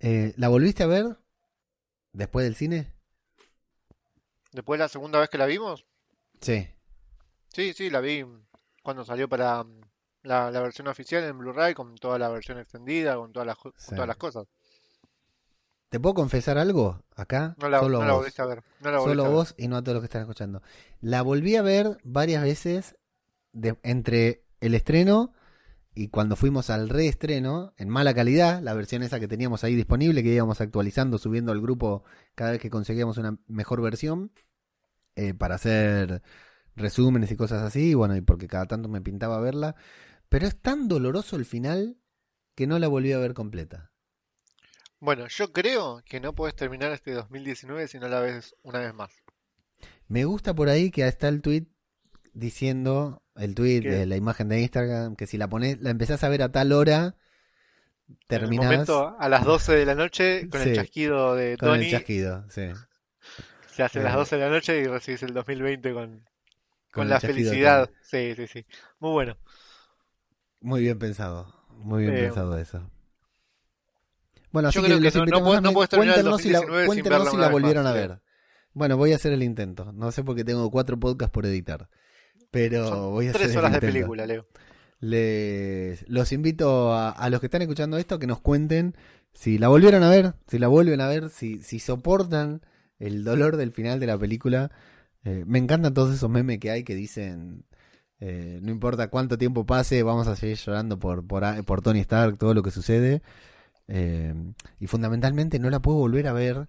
eh, 0.00 0.32
¿la 0.36 0.48
volviste 0.48 0.82
a 0.82 0.86
ver 0.86 1.18
después 2.12 2.44
del 2.44 2.54
cine? 2.54 2.92
Después 4.52 4.78
la 4.80 4.88
segunda 4.88 5.20
vez 5.20 5.28
que 5.28 5.38
la 5.38 5.46
vimos, 5.46 5.86
Sí. 6.40 6.66
Sí, 7.52 7.72
sí, 7.72 7.90
la 7.90 8.00
vi 8.00 8.24
cuando 8.82 9.04
salió 9.04 9.28
para 9.28 9.62
mm, 9.64 9.80
la, 10.22 10.50
la 10.50 10.60
versión 10.60 10.88
oficial 10.88 11.24
en 11.24 11.38
Blu-ray, 11.38 11.74
con 11.74 11.94
toda 11.96 12.18
la 12.18 12.28
versión 12.28 12.58
extendida, 12.58 13.16
con 13.16 13.32
todas 13.32 13.46
las, 13.46 13.56
con 13.58 13.72
Sí. 13.76 13.94
todas 13.94 14.08
las 14.08 14.16
cosas. 14.16 14.46
¿Te 15.88 15.98
puedo 16.00 16.14
confesar 16.14 16.58
algo 16.58 17.02
acá? 17.16 17.54
No 17.58 17.68
la, 17.68 17.80
Solo 17.80 18.00
no 18.00 18.04
la 18.04 18.12
vos. 18.12 18.20
volviste 18.20 18.42
a 18.42 18.46
ver. 18.46 18.62
No 18.80 18.90
la 18.90 18.98
volviste 18.98 19.10
Solo 19.10 19.22
a 19.22 19.28
ver. 19.28 19.34
vos 19.34 19.54
y 19.56 19.68
no 19.68 19.76
a 19.76 19.82
todos 19.82 19.94
los 19.94 20.02
que 20.02 20.06
están 20.06 20.20
escuchando. 20.22 20.62
La 21.00 21.22
volví 21.22 21.56
a 21.56 21.62
ver 21.62 21.98
varias 22.04 22.42
veces 22.42 22.96
de- 23.52 23.78
entre 23.82 24.44
el 24.60 24.74
estreno 24.74 25.32
y 25.94 26.08
cuando 26.08 26.36
fuimos 26.36 26.68
al 26.70 26.90
reestreno, 26.90 27.72
en 27.78 27.88
mala 27.88 28.12
calidad, 28.14 28.60
la 28.62 28.74
versión 28.74 29.02
esa 29.02 29.18
que 29.18 29.28
teníamos 29.28 29.64
ahí 29.64 29.74
disponible, 29.74 30.22
que 30.22 30.28
íbamos 30.28 30.60
actualizando, 30.60 31.16
subiendo 31.18 31.52
al 31.52 31.60
grupo 31.62 32.04
cada 32.34 32.50
vez 32.52 32.60
que 32.60 32.70
conseguíamos 32.70 33.16
una 33.16 33.38
mejor 33.46 33.80
versión, 33.80 34.30
eh, 35.16 35.32
para 35.34 35.54
hacer 35.56 36.22
resúmenes 36.78 37.30
y 37.32 37.36
cosas 37.36 37.62
así, 37.62 37.90
y 37.90 37.94
bueno, 37.94 38.16
y 38.16 38.20
porque 38.20 38.48
cada 38.48 38.66
tanto 38.66 38.88
me 38.88 39.00
pintaba 39.00 39.40
verla. 39.40 39.74
Pero 40.28 40.46
es 40.46 40.60
tan 40.60 40.88
doloroso 40.88 41.36
el 41.36 41.44
final 41.44 41.98
que 42.54 42.66
no 42.66 42.78
la 42.78 42.88
volví 42.88 43.12
a 43.12 43.18
ver 43.18 43.34
completa. 43.34 43.92
Bueno, 45.00 45.26
yo 45.28 45.52
creo 45.52 46.02
que 46.04 46.20
no 46.20 46.34
puedes 46.34 46.54
terminar 46.56 46.92
este 46.92 47.12
2019 47.12 47.88
si 47.88 47.98
no 47.98 48.08
la 48.08 48.20
ves 48.20 48.54
una 48.62 48.80
vez 48.80 48.94
más. 48.94 49.10
Me 50.08 50.24
gusta 50.24 50.54
por 50.54 50.68
ahí 50.68 50.90
que 50.90 51.06
está 51.06 51.28
el 51.28 51.42
tweet 51.42 51.66
diciendo, 52.32 53.22
el 53.36 53.54
tweet 53.54 53.82
¿Qué? 53.82 53.90
de 53.90 54.06
la 54.06 54.16
imagen 54.16 54.48
de 54.48 54.60
Instagram, 54.60 55.16
que 55.16 55.26
si 55.26 55.38
la 55.38 55.48
pones, 55.48 55.80
la 55.80 55.90
empezás 55.90 56.24
a 56.24 56.28
ver 56.28 56.42
a 56.42 56.52
tal 56.52 56.72
hora, 56.72 57.16
En 58.30 58.42
el 58.42 58.50
terminás 58.50 58.86
momento, 58.88 59.16
a 59.18 59.28
las 59.28 59.44
12 59.44 59.74
de 59.76 59.86
la 59.86 59.94
noche, 59.94 60.48
con 60.48 60.62
Sí, 60.62 60.70
el 60.70 60.72
chasquido 60.72 61.34
de 61.34 61.58
con 61.58 61.70
Tony, 61.70 61.86
el 61.86 61.86
chasquido, 61.86 62.44
sí. 62.50 62.62
se 63.66 63.82
hacen 63.82 64.02
las 64.04 64.14
Eh. 64.14 64.16
12 64.16 64.36
de 64.36 64.42
la 64.42 64.50
noche 64.50 64.78
y 64.80 64.86
recibís 64.86 65.22
el 65.22 65.32
2020 65.34 65.92
con, 65.92 66.24
Con 66.98 67.08
la 67.08 67.20
felicidad. 67.20 67.90
Sí, 68.02 68.34
sí, 68.36 68.46
sí. 68.46 68.66
Muy 69.00 69.12
bueno. 69.12 69.36
Muy 70.60 70.82
bien 70.82 71.00
pensado, 71.00 71.52
muy 71.78 72.02
bien 72.02 72.14
Eh, 72.14 72.28
pensado 72.28 72.56
eso. 72.58 72.88
Bueno, 74.52 74.68
así 74.68 74.78
yo 74.78 74.82
que 74.82 74.88
creo 74.88 75.00
que 75.00 75.10
no- 75.10 75.26
no 75.26 75.52
a 75.54 75.60
no 75.60 75.72
puedes 75.72 75.90
terminar 75.90 76.16
el 76.16 76.24
cuéntenos 76.24 76.40
si 76.42 76.50
la, 76.50 76.58
2019 76.60 76.90
sin 76.90 77.02
cuéntenos 77.04 77.08
verla 77.08 77.30
si 77.30 77.36
la 77.36 77.48
más, 77.48 77.52
volvieron 77.52 77.86
a 77.86 77.92
sí. 77.92 77.98
ver. 77.98 78.20
Bueno, 78.72 78.96
voy 78.96 79.12
a 79.12 79.16
hacer 79.16 79.32
el 79.32 79.42
intento. 79.42 79.92
No 79.92 80.12
sé 80.12 80.24
porque 80.24 80.44
tengo 80.44 80.70
cuatro 80.70 80.98
podcasts 80.98 81.32
por 81.32 81.46
editar, 81.46 81.88
pero 82.50 82.84
Son 82.84 83.10
voy 83.12 83.28
a 83.28 83.32
hacer 83.32 83.40
tres 83.42 83.50
el 83.50 83.56
horas 83.56 83.72
de 83.72 83.80
película, 83.82 84.26
Leo. 84.26 84.46
Les, 85.00 86.08
los 86.08 86.32
invito 86.32 86.92
a, 86.94 87.10
a 87.10 87.30
los 87.30 87.40
que 87.40 87.46
están 87.46 87.62
escuchando 87.62 87.98
esto 87.98 88.18
que 88.18 88.26
nos 88.26 88.40
cuenten 88.40 88.96
si 89.32 89.58
la 89.58 89.68
volvieron 89.68 90.02
a 90.02 90.10
ver, 90.10 90.34
si 90.48 90.58
la 90.58 90.68
vuelven 90.68 91.00
a 91.00 91.08
ver, 91.08 91.30
si, 91.30 91.62
si 91.62 91.78
soportan 91.80 92.62
el 92.98 93.24
dolor 93.24 93.56
del 93.56 93.72
final 93.72 94.00
de 94.00 94.06
la 94.08 94.18
película. 94.18 94.70
Eh, 95.24 95.44
me 95.46 95.58
encantan 95.58 95.94
todos 95.94 96.14
esos 96.14 96.30
memes 96.30 96.58
que 96.58 96.70
hay 96.70 96.84
que 96.84 96.94
dicen, 96.94 97.64
eh, 98.20 98.60
no 98.62 98.70
importa 98.70 99.08
cuánto 99.08 99.38
tiempo 99.38 99.66
pase, 99.66 100.02
vamos 100.02 100.26
a 100.28 100.36
seguir 100.36 100.56
llorando 100.56 100.98
por, 100.98 101.26
por, 101.26 101.64
por 101.64 101.82
Tony 101.82 102.00
Stark, 102.00 102.38
todo 102.38 102.54
lo 102.54 102.62
que 102.62 102.70
sucede. 102.70 103.22
Eh, 103.88 104.34
y 104.80 104.86
fundamentalmente 104.86 105.58
no 105.58 105.70
la 105.70 105.80
puedo 105.80 105.98
volver 105.98 106.26
a 106.28 106.32
ver 106.32 106.68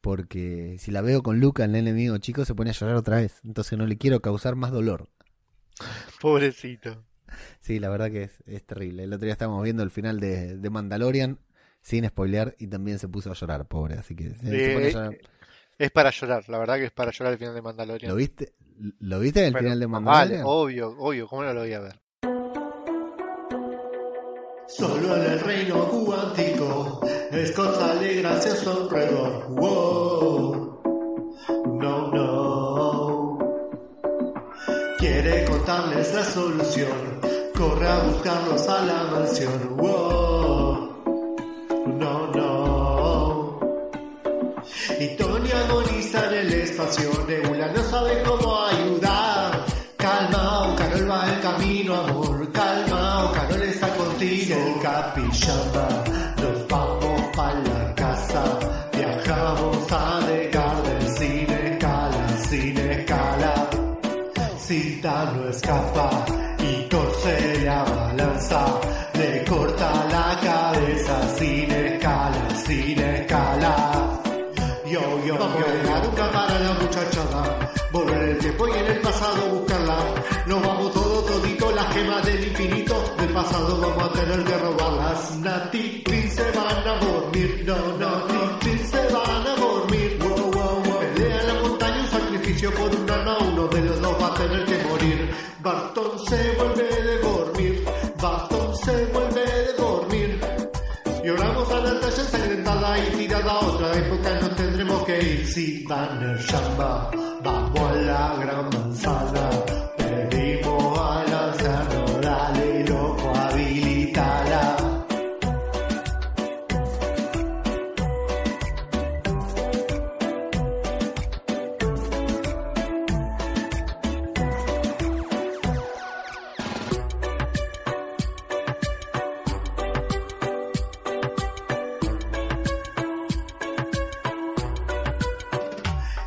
porque 0.00 0.76
si 0.78 0.90
la 0.92 1.00
veo 1.00 1.22
con 1.22 1.40
Luca, 1.40 1.64
el 1.64 1.74
enemigo 1.74 2.18
chico, 2.18 2.44
se 2.44 2.54
pone 2.54 2.70
a 2.70 2.74
llorar 2.74 2.96
otra 2.96 3.16
vez. 3.16 3.40
Entonces 3.44 3.78
no 3.78 3.86
le 3.86 3.98
quiero 3.98 4.20
causar 4.20 4.54
más 4.56 4.70
dolor. 4.70 5.08
Pobrecito. 6.20 7.04
Sí, 7.60 7.80
la 7.80 7.88
verdad 7.88 8.10
que 8.10 8.24
es, 8.24 8.42
es 8.46 8.64
terrible. 8.64 9.04
El 9.04 9.12
otro 9.12 9.24
día 9.24 9.32
estábamos 9.32 9.62
viendo 9.64 9.82
el 9.82 9.90
final 9.90 10.20
de, 10.20 10.56
de 10.56 10.70
Mandalorian, 10.70 11.38
sin 11.82 12.06
spoilear, 12.06 12.54
y 12.58 12.68
también 12.68 12.98
se 12.98 13.08
puso 13.08 13.30
a 13.30 13.34
llorar, 13.34 13.66
pobre. 13.66 13.94
Así 13.96 14.14
que 14.14 14.30
se, 14.34 14.60
se 14.60 14.70
pone 14.74 14.86
a 14.86 14.90
llorar. 14.90 15.18
Es 15.78 15.90
para 15.90 16.10
llorar, 16.10 16.48
la 16.48 16.58
verdad 16.58 16.76
que 16.76 16.86
es 16.86 16.92
para 16.92 17.10
llorar 17.10 17.34
el 17.34 17.38
final 17.38 17.54
de 17.54 17.60
Mandalorian. 17.62 18.10
¿Lo 18.10 18.16
viste? 18.16 18.54
¿Lo 19.00 19.20
viste 19.20 19.40
en 19.40 19.46
el 19.54 19.58
final 19.58 19.78
de 19.78 19.86
Mandalorian? 19.86 20.42
Vale, 20.42 20.42
obvio, 20.44 20.94
obvio, 20.98 21.28
¿cómo 21.28 21.44
no 21.44 21.52
lo 21.52 21.60
voy 21.60 21.72
a 21.74 21.80
ver? 21.80 22.00
Solo 24.68 25.16
en 25.16 25.32
el 25.32 25.40
reino 25.40 25.86
cuántico 25.88 27.00
es 27.30 27.52
cosa 27.52 27.94
de 27.96 28.14
gracioso 28.16 28.84
alrededor. 28.84 29.48
Wow. 29.50 30.80
No, 31.78 32.10
no. 32.10 33.38
Quiere 34.98 35.44
contarles 35.44 36.14
la 36.14 36.24
solución. 36.24 37.20
Corre 37.54 37.86
a 37.86 38.02
buscarlos 38.04 38.68
a 38.68 38.84
la 38.84 39.04
mansión. 39.04 39.76
Wow. 39.76 40.90
No, 41.86 42.32
no. 42.32 42.65
Nebula 47.66 47.82
no 47.82 47.90
sabe 47.90 48.45
vamos 83.52 84.02
a 84.02 84.12
tener 84.12 84.44
que 84.44 84.58
robarlas. 84.58 85.36
Nati, 85.38 86.02
Clean 86.04 86.30
se 86.30 86.50
van 86.52 86.88
a 86.88 86.98
dormir. 86.98 87.64
No, 87.66 87.76
no, 87.76 88.26
Nati, 88.26 88.58
Clean 88.60 88.78
se 88.90 89.12
van 89.12 89.46
a 89.46 89.54
dormir. 89.56 90.18
Wow, 90.20 90.50
wow, 90.52 90.82
wow. 90.84 90.98
Pelea 91.14 91.42
la 91.44 91.54
montaña, 91.62 92.00
un 92.02 92.08
sacrificio 92.08 92.70
por 92.74 92.94
un 92.94 93.10
arma. 93.10 93.38
Uno 93.38 93.68
de 93.68 93.80
los 93.82 94.00
dos 94.00 94.22
va 94.22 94.26
a 94.26 94.34
tener 94.34 94.64
que 94.64 94.84
morir. 94.88 95.30
Barton 95.62 96.18
se 96.28 96.52
vuelve 96.58 97.02
de 97.02 97.18
dormir. 97.18 97.84
Barton 98.20 98.76
se 98.76 99.06
vuelve 99.06 99.44
de 99.44 99.72
dormir. 99.74 100.40
Lloramos 101.24 101.70
a 101.72 101.80
Natasha 101.80 102.22
ensangrentada 102.22 102.98
y 102.98 103.16
tirada 103.16 103.52
a 103.52 103.58
otra 103.60 103.92
época 103.98 104.40
nos 104.40 104.56
tendremos 104.56 105.02
que 105.04 105.18
ir. 105.18 105.46
Si 105.46 105.84
Banner 105.84 106.38
llama, 106.38 107.10
vamos 107.42 107.80
a 107.80 107.94
la 107.94 108.36
gran 108.40 108.68
manzana. 108.70 109.35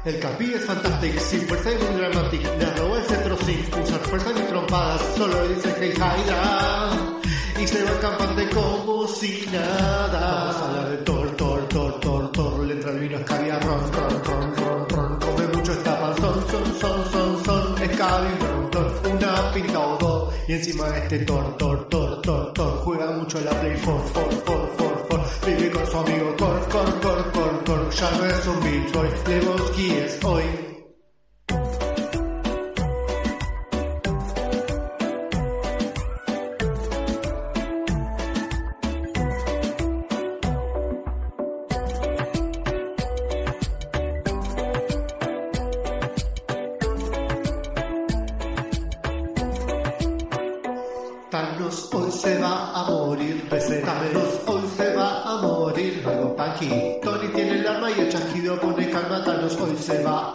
El 0.10 0.20
capi 0.20 0.52
es 0.56 0.66
fantástico, 0.66 1.20
sin 1.20 1.42
fuerza 1.42 1.72
y 1.72 1.76
muy 1.76 2.02
dramático. 2.02 2.50
Le 2.58 2.66
robó 2.78 2.98
el 2.98 3.04
cetro 3.04 3.38
sin 3.46 3.60
usar 3.80 4.00
fuerza 4.00 4.34
ni 4.34 4.42
trompadas. 4.42 5.02
Solo 5.16 5.48
dice 5.50 5.76
Hey 5.80 5.94
Hydra. 5.96 6.90
Y 7.62 7.68
se 7.68 7.84
va 7.84 7.92
el 7.92 8.00
campante 8.00 8.50
como 8.50 9.08
si 9.08 9.48
nada. 9.54 10.52
Vamos 10.52 10.78
a 10.78 10.90
de 10.90 10.98
Thor, 10.98 11.38
Thor, 11.38 11.70
Thor, 11.70 12.00
Thor, 12.00 12.32
Thor. 12.32 12.66
Le 12.66 12.74
entra 12.74 12.92
el 12.92 13.00
vino 13.02 13.18
escabia, 13.20 13.60
ron, 13.60 13.94
ron, 13.94 14.24
ron, 14.24 14.56
ron, 14.56 14.90
ron. 14.90 15.20
Come 15.20 15.48
mucho 15.54 15.74
esta 15.74 16.00
panzón, 16.00 16.46
son, 16.50 16.80
son, 16.80 17.12
son, 17.12 17.46
son. 17.46 17.84
Escabia, 17.84 18.38
ron, 18.40 18.72
ron. 18.72 19.16
Una 19.16 19.52
pinta 19.54 19.80
o 19.80 19.98
dos. 20.00 20.34
Y 20.48 20.54
encima 20.54 20.98
este 20.98 21.20
Thor, 21.20 21.56
Thor, 21.56 21.88
Thor, 21.88 22.22
Thor, 22.24 22.54
Thor. 22.54 22.78
Juega 22.84 23.12
mucho 23.12 23.40
la 23.42 23.52
Play 23.62 23.80
4, 23.86 24.10
4, 24.12 24.42
4, 24.44 24.44
4, 24.44 24.70
4. 24.76 24.89
Vive 25.46 25.72
con 25.72 25.86
su 25.86 25.98
amigo 25.98 26.36
Cor, 26.38 26.68
Cor, 26.70 27.00
Cor, 27.02 27.32
Cor, 27.32 27.64
Cor. 27.66 27.90
Ya 27.92 28.12
no 28.12 28.26
es 28.26 28.48
un 28.48 28.60
Boy. 28.92 29.10
Lebowski 29.28 29.92
es 29.92 30.24
hoy. 30.24 30.69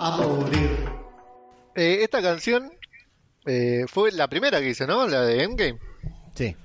A 0.00 0.16
morir. 0.16 0.88
Eh, 1.74 1.98
esta 2.02 2.22
canción 2.22 2.72
eh, 3.46 3.84
fue 3.88 4.12
la 4.12 4.28
primera 4.28 4.60
que 4.60 4.70
hice, 4.70 4.86
¿no? 4.86 5.06
La 5.06 5.22
de 5.22 5.42
Endgame. 5.42 5.78
Sí. 6.34 6.56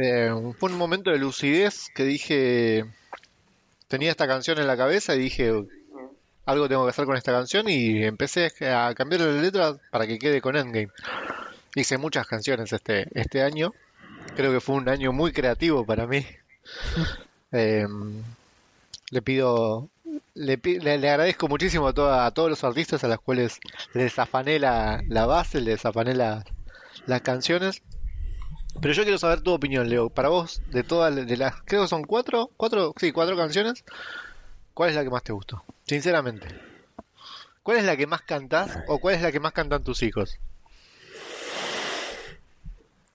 Eh, 0.00 0.32
fue 0.58 0.70
un 0.70 0.78
momento 0.78 1.10
de 1.10 1.18
lucidez 1.18 1.88
que 1.94 2.04
dije, 2.04 2.84
tenía 3.88 4.10
esta 4.10 4.26
canción 4.26 4.58
en 4.58 4.66
la 4.66 4.76
cabeza 4.76 5.14
y 5.14 5.18
dije, 5.18 5.52
algo 6.46 6.68
tengo 6.68 6.84
que 6.84 6.90
hacer 6.90 7.06
con 7.06 7.16
esta 7.16 7.32
canción 7.32 7.68
y 7.68 8.04
empecé 8.04 8.52
a 8.72 8.94
cambiar 8.94 9.22
la 9.22 9.40
letra 9.40 9.76
para 9.90 10.06
que 10.06 10.18
quede 10.18 10.40
con 10.40 10.56
Endgame. 10.56 10.90
Hice 11.74 11.98
muchas 11.98 12.26
canciones 12.26 12.72
este, 12.72 13.08
este 13.14 13.42
año, 13.42 13.72
creo 14.36 14.52
que 14.52 14.60
fue 14.60 14.76
un 14.76 14.88
año 14.88 15.12
muy 15.12 15.32
creativo 15.32 15.84
para 15.84 16.06
mí. 16.06 16.26
Eh, 17.52 17.84
le 19.10 19.22
pido, 19.22 19.88
le, 20.34 20.56
le- 20.62 20.98
le 20.98 21.10
agradezco 21.10 21.48
muchísimo 21.48 21.88
a, 21.88 21.92
toda- 21.92 22.26
a 22.26 22.30
todos 22.32 22.50
los 22.50 22.64
artistas 22.64 23.02
a 23.04 23.08
los 23.08 23.20
cuales 23.20 23.58
les 23.94 24.18
afané 24.18 24.58
la, 24.58 25.02
la 25.08 25.26
base, 25.26 25.60
les 25.60 25.84
afané 25.84 26.14
la- 26.14 26.44
las 27.06 27.20
canciones. 27.22 27.82
Pero 28.80 28.94
yo 28.94 29.02
quiero 29.02 29.18
saber 29.18 29.40
tu 29.40 29.52
opinión, 29.52 29.88
Leo. 29.88 30.10
Para 30.10 30.28
vos, 30.28 30.62
de 30.70 30.82
todas 30.84 31.14
de 31.14 31.36
las, 31.36 31.54
creo 31.64 31.82
que 31.82 31.88
son 31.88 32.04
cuatro, 32.04 32.50
cuatro, 32.56 32.94
sí, 32.98 33.10
cuatro 33.12 33.36
canciones, 33.36 33.84
¿cuál 34.74 34.90
es 34.90 34.96
la 34.96 35.02
que 35.04 35.10
más 35.10 35.22
te 35.24 35.32
gustó? 35.32 35.64
Sinceramente. 35.86 36.46
¿Cuál 37.62 37.78
es 37.78 37.84
la 37.84 37.96
que 37.96 38.06
más 38.06 38.22
cantás 38.22 38.78
o 38.88 38.98
cuál 39.00 39.16
es 39.16 39.22
la 39.22 39.32
que 39.32 39.40
más 39.40 39.52
cantan 39.52 39.82
tus 39.84 40.02
hijos? 40.02 40.38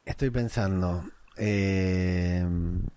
Estoy 0.05 0.29
pensando. 0.29 1.03
eh, 1.37 2.45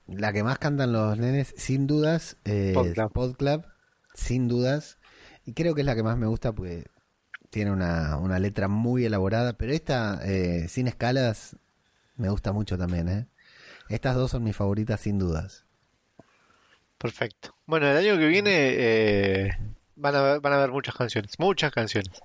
la 0.06 0.32
que 0.32 0.42
más 0.42 0.58
cantan 0.58 0.92
los 0.92 1.18
nenes, 1.18 1.54
sin 1.56 1.86
dudas, 1.86 2.36
es 2.44 2.74
Pod 2.74 2.92
Club. 2.92 3.12
Pod 3.12 3.36
Club, 3.36 3.64
sin 4.18 4.48
dudas. 4.48 4.98
Y 5.44 5.54
creo 5.54 5.74
que 5.74 5.82
es 5.82 5.86
la 5.86 5.94
que 5.94 6.02
más 6.02 6.18
me 6.18 6.26
gusta 6.26 6.52
porque 6.52 6.86
tiene 7.50 7.70
una, 7.70 8.16
una 8.18 8.38
letra 8.38 8.68
muy 8.68 9.04
elaborada. 9.04 9.54
Pero 9.54 9.72
esta, 9.72 10.20
eh, 10.24 10.66
sin 10.68 10.88
escalas, 10.88 11.56
me 12.16 12.28
gusta 12.28 12.52
mucho 12.52 12.76
también. 12.76 13.08
¿eh? 13.08 13.26
Estas 13.88 14.16
dos 14.16 14.32
son 14.32 14.44
mis 14.44 14.56
favoritas, 14.56 15.00
sin 15.00 15.18
dudas. 15.18 15.64
Perfecto. 16.98 17.54
Bueno, 17.66 17.88
el 17.88 17.96
año 17.96 18.18
que 18.18 18.26
viene 18.26 18.50
eh, 18.52 19.50
van 19.94 20.16
a 20.16 20.22
ver, 20.22 20.40
van 20.40 20.52
a 20.52 20.56
haber 20.56 20.70
muchas 20.70 20.94
canciones, 20.94 21.38
muchas 21.38 21.72
canciones. 21.72 22.20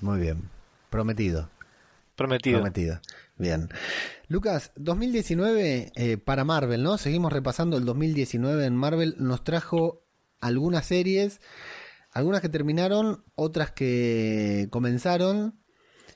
Muy 0.00 0.20
bien. 0.20 0.48
Prometido. 0.90 1.50
Prometido. 2.14 2.58
Prometido. 2.58 3.00
Bien. 3.36 3.68
Lucas, 4.28 4.72
2019 4.76 5.92
eh, 5.94 6.16
para 6.16 6.44
Marvel, 6.44 6.82
¿no? 6.82 6.96
Seguimos 6.98 7.32
repasando 7.32 7.76
el 7.76 7.84
2019 7.84 8.64
en 8.64 8.76
Marvel. 8.76 9.16
Nos 9.18 9.44
trajo 9.44 10.05
algunas 10.40 10.86
series, 10.86 11.40
algunas 12.12 12.40
que 12.40 12.48
terminaron, 12.48 13.24
otras 13.34 13.72
que 13.72 14.68
comenzaron 14.70 15.58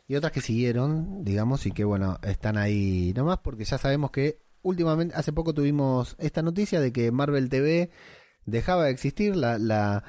y 0.08 0.16
otras 0.16 0.32
que 0.32 0.40
siguieron, 0.40 1.24
digamos, 1.24 1.66
y 1.66 1.72
que 1.72 1.84
bueno, 1.84 2.18
están 2.22 2.56
ahí 2.56 3.12
nomás 3.14 3.38
porque 3.38 3.64
ya 3.64 3.78
sabemos 3.78 4.10
que 4.10 4.40
últimamente, 4.62 5.14
hace 5.14 5.32
poco 5.32 5.54
tuvimos 5.54 6.16
esta 6.18 6.42
noticia 6.42 6.80
de 6.80 6.92
que 6.92 7.12
Marvel 7.12 7.48
TV 7.48 7.90
dejaba 8.46 8.84
de 8.84 8.90
existir, 8.90 9.36
la, 9.36 9.58
la, 9.58 10.04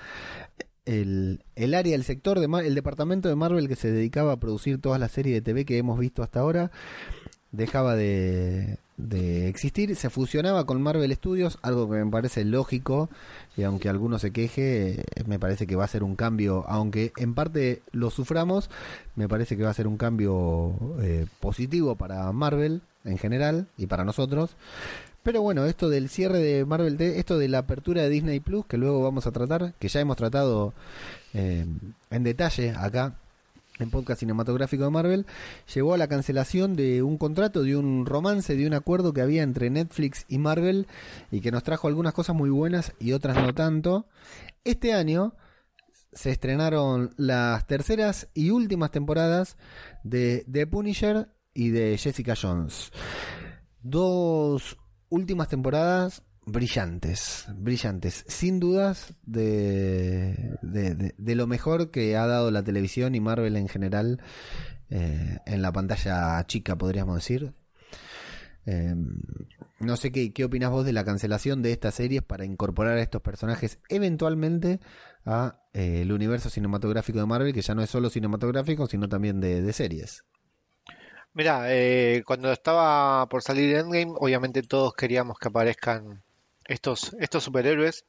el, 0.85 1.43
el 1.55 1.73
área, 1.73 1.95
el 1.95 2.03
sector, 2.03 2.39
de 2.39 2.67
el 2.67 2.75
departamento 2.75 3.29
de 3.29 3.35
Marvel 3.35 3.67
que 3.67 3.75
se 3.75 3.91
dedicaba 3.91 4.33
a 4.33 4.39
producir 4.39 4.79
todas 4.81 4.99
las 4.99 5.11
series 5.11 5.35
de 5.35 5.41
TV 5.41 5.65
que 5.65 5.77
hemos 5.77 5.99
visto 5.99 6.23
hasta 6.23 6.39
ahora, 6.39 6.71
dejaba 7.51 7.95
de, 7.95 8.77
de 8.97 9.47
existir, 9.49 9.95
se 9.95 10.09
fusionaba 10.09 10.65
con 10.65 10.81
Marvel 10.81 11.13
Studios, 11.13 11.59
algo 11.61 11.89
que 11.89 12.03
me 12.03 12.11
parece 12.11 12.45
lógico, 12.45 13.09
y 13.57 13.63
aunque 13.63 13.89
alguno 13.89 14.19
se 14.19 14.31
queje, 14.31 15.03
me 15.25 15.39
parece 15.39 15.67
que 15.67 15.75
va 15.75 15.85
a 15.85 15.89
ser 15.89 16.03
un 16.03 16.15
cambio, 16.15 16.65
aunque 16.67 17.11
en 17.17 17.33
parte 17.33 17.81
lo 17.91 18.09
suframos, 18.09 18.69
me 19.15 19.27
parece 19.27 19.57
que 19.57 19.63
va 19.63 19.71
a 19.71 19.75
ser 19.75 19.87
un 19.87 19.97
cambio 19.97 20.75
eh, 21.01 21.25
positivo 21.39 21.95
para 21.95 22.31
Marvel 22.31 22.81
en 23.03 23.17
general 23.17 23.67
y 23.77 23.87
para 23.87 24.05
nosotros. 24.05 24.55
Pero 25.23 25.41
bueno, 25.41 25.65
esto 25.65 25.89
del 25.89 26.09
cierre 26.09 26.39
de 26.39 26.65
Marvel, 26.65 26.99
esto 26.99 27.37
de 27.37 27.47
la 27.47 27.59
apertura 27.59 28.01
de 28.01 28.09
Disney 28.09 28.39
Plus, 28.39 28.65
que 28.65 28.77
luego 28.77 29.03
vamos 29.03 29.27
a 29.27 29.31
tratar, 29.31 29.73
que 29.77 29.87
ya 29.87 29.99
hemos 29.99 30.17
tratado 30.17 30.73
eh, 31.33 31.65
en 32.09 32.23
detalle 32.23 32.71
acá 32.71 33.15
en 33.81 33.89
podcast 33.89 34.19
cinematográfico 34.19 34.83
de 34.83 34.89
Marvel, 34.89 35.25
llevó 35.73 35.93
a 35.93 35.97
la 35.97 36.07
cancelación 36.07 36.75
de 36.75 37.03
un 37.03 37.17
contrato, 37.17 37.63
de 37.63 37.75
un 37.75 38.05
romance, 38.05 38.55
de 38.55 38.67
un 38.67 38.73
acuerdo 38.73 39.13
que 39.13 39.21
había 39.21 39.43
entre 39.43 39.69
Netflix 39.69 40.25
y 40.27 40.37
Marvel 40.37 40.87
y 41.31 41.41
que 41.41 41.51
nos 41.51 41.63
trajo 41.63 41.87
algunas 41.87 42.13
cosas 42.13 42.35
muy 42.35 42.49
buenas 42.49 42.93
y 42.99 43.13
otras 43.13 43.37
no 43.37 43.53
tanto. 43.53 44.07
Este 44.63 44.93
año 44.93 45.35
se 46.13 46.31
estrenaron 46.31 47.13
las 47.17 47.65
terceras 47.67 48.27
y 48.33 48.49
últimas 48.49 48.91
temporadas 48.91 49.57
de 50.03 50.45
The 50.51 50.67
Punisher 50.67 51.29
y 51.53 51.69
de 51.69 51.97
Jessica 51.97 52.35
Jones. 52.39 52.91
Dos 53.81 54.77
últimas 55.09 55.47
temporadas 55.47 56.23
brillantes, 56.45 57.45
brillantes, 57.55 58.25
sin 58.27 58.59
dudas 58.59 59.13
de, 59.23 60.57
de, 60.61 61.13
de- 61.17 61.35
lo 61.35 61.47
mejor 61.47 61.91
que 61.91 62.17
ha 62.17 62.25
dado 62.27 62.51
la 62.51 62.63
televisión 62.63 63.15
y 63.15 63.19
Marvel 63.19 63.55
en 63.57 63.67
general 63.67 64.21
eh, 64.89 65.37
en 65.45 65.61
la 65.61 65.71
pantalla 65.71 66.43
chica, 66.47 66.75
podríamos 66.77 67.15
decir. 67.15 67.53
Eh, 68.65 68.93
no 69.79 69.97
sé 69.97 70.11
qué, 70.11 70.33
qué 70.33 70.43
opinas 70.45 70.69
vos 70.69 70.85
de 70.85 70.93
la 70.93 71.03
cancelación 71.03 71.61
de 71.63 71.71
estas 71.71 71.95
series 71.95 72.21
para 72.21 72.45
incorporar 72.45 72.97
a 72.97 73.01
estos 73.01 73.21
personajes 73.21 73.79
eventualmente 73.89 74.79
a 75.25 75.61
eh, 75.73 76.01
el 76.03 76.11
universo 76.11 76.49
cinematográfico 76.49 77.19
de 77.19 77.25
Marvel, 77.25 77.53
que 77.53 77.61
ya 77.61 77.73
no 77.73 77.81
es 77.81 77.89
solo 77.89 78.09
cinematográfico, 78.09 78.85
sino 78.87 79.07
también 79.09 79.39
de, 79.39 79.61
de 79.61 79.73
series. 79.73 80.23
Mira, 81.33 81.73
eh, 81.73 82.23
cuando 82.25 82.51
estaba 82.51 83.25
por 83.29 83.41
salir 83.41 83.75
Endgame, 83.75 84.13
obviamente 84.17 84.61
todos 84.63 84.93
queríamos 84.93 85.39
que 85.39 85.47
aparezcan 85.47 86.21
estos, 86.71 87.13
estos 87.19 87.43
superhéroes 87.43 88.05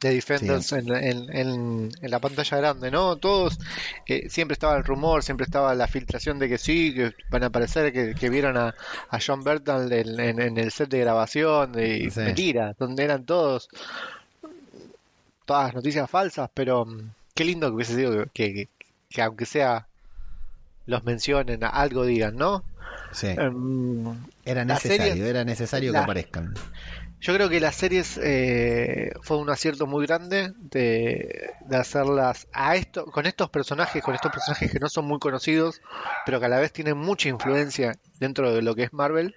de 0.00 0.10
Defenders 0.14 0.66
Sí. 0.66 0.74
en, 0.76 0.94
en- 0.94 1.36
en- 1.36 1.90
en 2.02 2.10
la 2.10 2.18
pantalla 2.18 2.58
grande, 2.58 2.90
¿no? 2.90 3.16
Todos, 3.16 3.58
eh, 4.06 4.28
siempre 4.28 4.52
estaba 4.52 4.76
el 4.76 4.84
rumor, 4.84 5.22
siempre 5.22 5.44
estaba 5.44 5.74
la 5.74 5.86
filtración 5.88 6.38
de 6.38 6.48
que 6.48 6.58
sí, 6.58 6.92
que 6.94 7.12
van 7.30 7.42
a 7.44 7.46
aparecer, 7.46 7.92
que, 7.92 8.14
que 8.14 8.28
vieron 8.28 8.56
a, 8.58 8.74
a 9.08 9.18
John 9.24 9.42
Bertal 9.44 9.90
en, 9.92 10.58
el 10.58 10.70
set 10.72 10.90
de 10.90 10.98
grabación, 11.00 11.72
de 11.72 12.10
Sí. 12.10 12.20
mentira, 12.20 12.74
donde 12.78 13.04
eran 13.04 13.24
todos, 13.24 13.68
todas 15.46 15.74
noticias 15.74 16.10
falsas, 16.10 16.50
pero 16.52 16.84
mm, 16.84 17.10
qué 17.34 17.44
lindo 17.44 17.68
que 17.68 17.74
hubiese 17.76 17.94
sido 17.94 18.24
que, 18.32 18.52
que- 18.54 18.68
que 19.10 19.22
aunque 19.22 19.46
sea 19.46 19.86
los 20.86 21.04
mencionen, 21.04 21.62
algo 21.64 22.04
digan, 22.04 22.36
¿no? 22.36 22.62
Sí. 23.12 23.28
Em, 23.28 24.04
Era 24.44 24.64
necesario, 24.64 25.12
serie- 25.14 25.28
era 25.30 25.44
necesario 25.44 25.92
la- 25.92 26.00
que 26.00 26.04
aparezcan. 26.04 26.54
Yo 27.24 27.32
creo 27.32 27.48
que 27.48 27.58
las 27.58 27.74
series 27.74 28.20
eh, 28.22 29.10
fue 29.22 29.38
un 29.38 29.48
acierto 29.48 29.86
muy 29.86 30.06
grande 30.06 30.52
de, 30.58 31.54
de 31.66 31.76
hacerlas 31.76 32.46
a 32.52 32.76
esto, 32.76 33.06
con 33.06 33.24
estos 33.24 33.48
personajes, 33.48 34.02
con 34.02 34.14
estos 34.14 34.30
personajes 34.30 34.70
que 34.70 34.78
no 34.78 34.90
son 34.90 35.06
muy 35.06 35.18
conocidos, 35.18 35.80
pero 36.26 36.38
que 36.38 36.44
a 36.44 36.48
la 36.50 36.58
vez 36.58 36.70
tienen 36.70 36.98
mucha 36.98 37.30
influencia 37.30 37.96
dentro 38.20 38.52
de 38.52 38.60
lo 38.60 38.74
que 38.74 38.82
es 38.82 38.92
Marvel. 38.92 39.34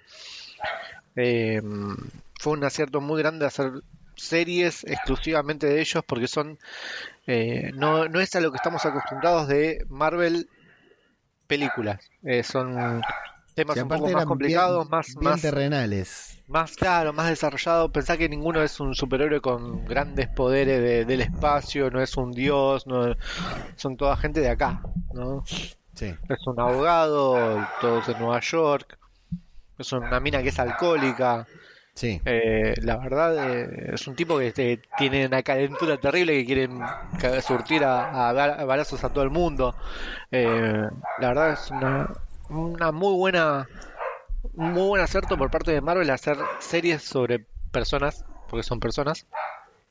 Eh, 1.16 1.62
fue 2.38 2.52
un 2.52 2.62
acierto 2.62 3.00
muy 3.00 3.22
grande 3.22 3.46
hacer 3.46 3.82
series 4.16 4.84
exclusivamente 4.84 5.66
de 5.66 5.80
ellos 5.80 6.04
porque 6.06 6.28
son 6.28 6.58
eh, 7.26 7.70
no, 7.74 8.06
no 8.06 8.20
es 8.20 8.36
a 8.36 8.40
lo 8.40 8.50
que 8.50 8.56
estamos 8.56 8.84
acostumbrados 8.84 9.48
de 9.48 9.86
Marvel 9.88 10.50
películas. 11.46 12.10
Eh, 12.22 12.42
son 12.42 13.00
temas 13.54 13.78
un 13.78 13.88
poco 13.88 14.10
más 14.10 14.26
complicados, 14.26 14.84
bien, 14.84 14.90
más, 14.90 15.06
bien 15.06 15.30
más 15.30 15.40
terrenales. 15.40 16.37
Más 16.48 16.74
claro, 16.76 17.12
más 17.12 17.28
desarrollado. 17.28 17.90
Pensá 17.92 18.16
que 18.16 18.28
ninguno 18.28 18.62
es 18.62 18.80
un 18.80 18.94
superhéroe 18.94 19.40
con 19.40 19.84
grandes 19.84 20.28
poderes 20.28 20.80
de- 20.80 21.04
del 21.04 21.20
espacio, 21.20 21.90
no 21.90 22.00
es 22.00 22.16
un 22.16 22.32
dios, 22.32 22.86
no, 22.86 23.14
son 23.76 23.96
toda 23.96 24.16
gente 24.16 24.40
de 24.40 24.48
acá, 24.50 24.80
¿no? 25.12 25.44
Sí. 25.94 26.14
Es 26.28 26.46
un 26.46 26.58
abogado, 26.60 27.66
todos 27.80 28.08
en 28.08 28.18
Nueva 28.18 28.40
York, 28.40 28.98
es 29.78 29.92
una 29.92 30.20
mina 30.20 30.42
que 30.42 30.48
es 30.50 30.58
alcohólica. 30.58 31.46
Sí. 31.94 32.20
Eh, 32.24 32.74
la 32.82 32.96
verdad, 32.96 33.36
eh, 33.36 33.90
es 33.94 34.06
un 34.06 34.14
tipo 34.14 34.38
que 34.38 34.46
este, 34.48 34.80
tiene 34.96 35.26
una 35.26 35.42
calentura 35.42 35.96
terrible 35.96 36.32
que 36.34 36.46
quieren 36.46 36.80
surtir 37.42 37.84
a, 37.84 38.28
a 38.28 38.30
a 38.30 38.64
balazos 38.64 39.02
a 39.02 39.08
todo 39.08 39.24
el 39.24 39.30
mundo. 39.30 39.74
Eh, 40.30 40.86
la 41.18 41.28
verdad 41.28 41.52
es 41.54 41.68
una, 41.72 42.08
una 42.50 42.92
muy 42.92 43.14
buena, 43.16 43.68
muy 44.58 44.88
buen 44.88 45.02
acierto 45.02 45.36
por 45.38 45.50
parte 45.50 45.72
de 45.72 45.80
Marvel 45.80 46.10
hacer 46.10 46.36
series 46.60 47.02
sobre 47.02 47.46
personas, 47.70 48.24
porque 48.48 48.62
son 48.64 48.80
personas. 48.80 49.26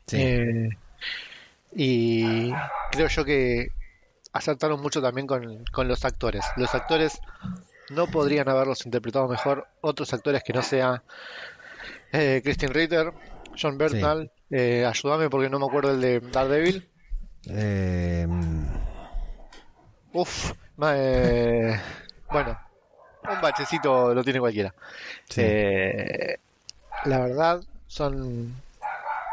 Sí. 0.07 0.17
Eh, 0.21 0.69
y 1.75 2.51
creo 2.91 3.07
yo 3.07 3.25
que 3.25 3.69
acertaron 4.33 4.81
mucho 4.81 5.01
también 5.01 5.27
con, 5.27 5.63
con 5.71 5.87
los 5.87 6.05
actores. 6.05 6.45
Los 6.57 6.73
actores 6.75 7.19
no 7.89 8.07
podrían 8.07 8.49
haberlos 8.49 8.85
interpretado 8.85 9.27
mejor 9.27 9.65
otros 9.81 10.13
actores 10.13 10.43
que 10.43 10.53
no 10.53 10.61
sea 10.61 11.03
eh, 12.11 12.41
Christian 12.43 12.73
Ritter, 12.73 13.11
John 13.59 13.77
Bernal, 13.77 14.31
eh, 14.49 14.85
ayúdame 14.85 15.29
porque 15.29 15.49
no 15.49 15.59
me 15.59 15.65
acuerdo 15.65 15.91
el 15.91 16.01
de 16.01 16.19
Daredevil. 16.19 16.87
Eh, 17.49 18.27
Uf, 20.13 20.53
ma- 20.77 20.93
eh, 20.95 21.79
bueno, 22.31 22.57
un 23.33 23.41
bachecito 23.41 24.13
lo 24.13 24.23
tiene 24.23 24.39
cualquiera. 24.39 24.73
sí. 25.29 25.41
Eh, 25.43 26.37
la 27.05 27.19
verdad, 27.19 27.61
son, 27.87 28.53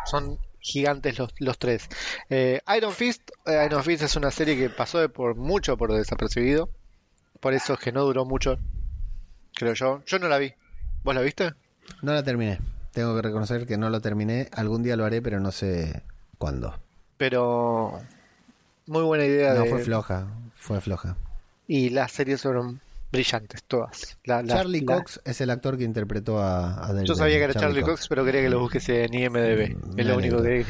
son 0.06 0.38
gigantes 0.60 1.18
los, 1.18 1.32
los 1.38 1.58
tres. 1.58 1.88
Eh, 2.28 2.60
Iron 2.76 2.92
Fist, 2.92 3.30
eh, 3.46 3.64
Iron 3.66 3.82
Fist 3.82 4.02
es 4.02 4.16
una 4.16 4.30
serie 4.30 4.56
que 4.56 4.68
pasó 4.70 4.98
de 4.98 5.08
por 5.08 5.34
mucho 5.34 5.76
por 5.76 5.92
desapercibido. 5.92 6.68
Por 7.40 7.54
eso 7.54 7.74
es 7.74 7.78
que 7.80 7.92
no 7.92 8.02
duró 8.04 8.24
mucho, 8.24 8.58
creo 9.54 9.74
yo. 9.74 10.02
Yo 10.06 10.18
no 10.18 10.28
la 10.28 10.38
vi. 10.38 10.52
¿Vos 11.02 11.14
la 11.14 11.20
viste? 11.22 11.52
No 12.02 12.12
la 12.12 12.22
terminé. 12.22 12.58
Tengo 12.92 13.14
que 13.16 13.22
reconocer 13.22 13.66
que 13.66 13.76
no 13.78 13.90
lo 13.90 14.00
terminé. 14.00 14.48
Algún 14.52 14.82
día 14.82 14.96
lo 14.96 15.04
haré, 15.04 15.20
pero 15.22 15.40
no 15.40 15.52
sé 15.52 16.02
cuándo. 16.38 16.78
Pero 17.16 18.00
muy 18.86 19.02
buena 19.02 19.24
idea 19.24 19.54
No, 19.54 19.62
de... 19.62 19.70
fue 19.70 19.78
floja. 19.80 20.26
Fue 20.54 20.80
floja. 20.80 21.16
Y 21.66 21.90
las 21.90 22.12
series 22.12 22.42
fueron 22.42 22.80
brillantes, 23.14 23.62
todas. 23.64 24.18
La- 24.24 24.42
la- 24.42 24.54
Charlie 24.54 24.82
la- 24.82 24.96
Cox 24.96 25.20
es 25.24 25.40
el 25.40 25.48
actor 25.50 25.78
que 25.78 25.84
interpretó 25.84 26.38
a, 26.40 26.74
a 26.74 26.80
Daredevil. 26.88 27.08
Yo 27.08 27.14
sabía 27.14 27.38
que 27.38 27.44
era 27.44 27.54
Charlie 27.54 27.82
Cox, 27.82 28.06
pero 28.08 28.24
quería 28.24 28.42
que 28.42 28.50
lo 28.50 28.60
busques 28.60 28.86
en 28.90 29.14
IMDB. 29.14 29.76
Mm, 29.76 29.98
Es 30.00 30.06
lo 30.06 30.16
único 30.16 30.42
que. 30.42 30.66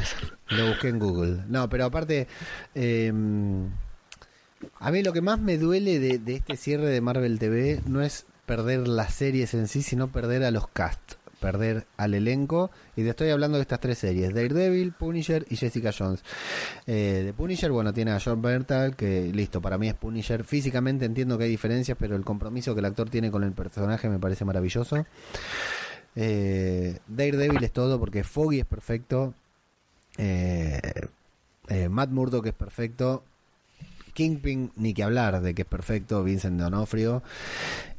Lo 0.50 0.68
busqué 0.68 0.88
en 0.88 0.98
Google. 1.00 1.44
No, 1.48 1.68
pero 1.68 1.86
aparte, 1.86 2.28
eh, 2.74 3.12
a 4.78 4.90
mí 4.90 5.02
lo 5.02 5.12
que 5.12 5.20
más 5.20 5.38
me 5.38 5.58
duele 5.58 5.98
de, 5.98 6.18
de 6.18 6.36
este 6.36 6.56
cierre 6.56 6.86
de 6.86 7.00
Marvel 7.00 7.38
TV 7.38 7.80
no 7.86 8.02
es 8.02 8.26
perder 8.46 8.86
las 8.88 9.14
series 9.14 9.54
en 9.54 9.68
sí, 9.68 9.82
sino 9.82 10.08
perder 10.08 10.44
a 10.44 10.50
los 10.50 10.68
cast, 10.68 11.14
perder 11.44 11.86
al 11.98 12.14
elenco. 12.14 12.70
Y 12.96 13.02
te 13.02 13.10
estoy 13.10 13.28
hablando 13.28 13.58
de 13.58 13.62
estas 13.62 13.78
tres 13.78 13.98
series: 13.98 14.32
Daredevil, 14.32 14.92
Punisher 14.92 15.44
y 15.50 15.56
Jessica 15.56 15.90
Jones. 15.96 16.24
Eh, 16.86 17.22
de 17.26 17.32
Punisher, 17.34 17.70
bueno, 17.70 17.92
tiene 17.92 18.12
a 18.12 18.18
John 18.18 18.40
Bertal, 18.40 18.96
que 18.96 19.30
listo, 19.30 19.60
para 19.60 19.76
mí 19.76 19.88
es 19.88 19.94
Punisher. 19.94 20.44
Físicamente 20.44 21.04
entiendo 21.04 21.36
que 21.36 21.44
hay 21.44 21.50
diferencias, 21.50 21.98
pero 22.00 22.16
el 22.16 22.24
compromiso 22.24 22.72
que 22.74 22.80
el 22.80 22.86
actor 22.86 23.10
tiene 23.10 23.30
con 23.30 23.44
el 23.44 23.52
personaje 23.52 24.08
me 24.08 24.18
parece 24.18 24.46
maravilloso. 24.46 25.04
Eh, 26.16 26.98
Daredevil 27.08 27.62
es 27.62 27.72
todo 27.72 28.00
porque 28.00 28.24
Foggy 28.24 28.60
es 28.60 28.66
perfecto. 28.66 29.34
Eh, 30.16 30.80
Matt 31.90 32.10
Murdock 32.10 32.46
es 32.46 32.54
perfecto. 32.54 33.22
Kingpin, 34.14 34.72
ni 34.76 34.94
que 34.94 35.02
hablar 35.02 35.42
de 35.42 35.54
que 35.54 35.62
es 35.62 35.68
perfecto. 35.68 36.24
Vincent 36.24 36.58
D'Onofrio. 36.58 37.22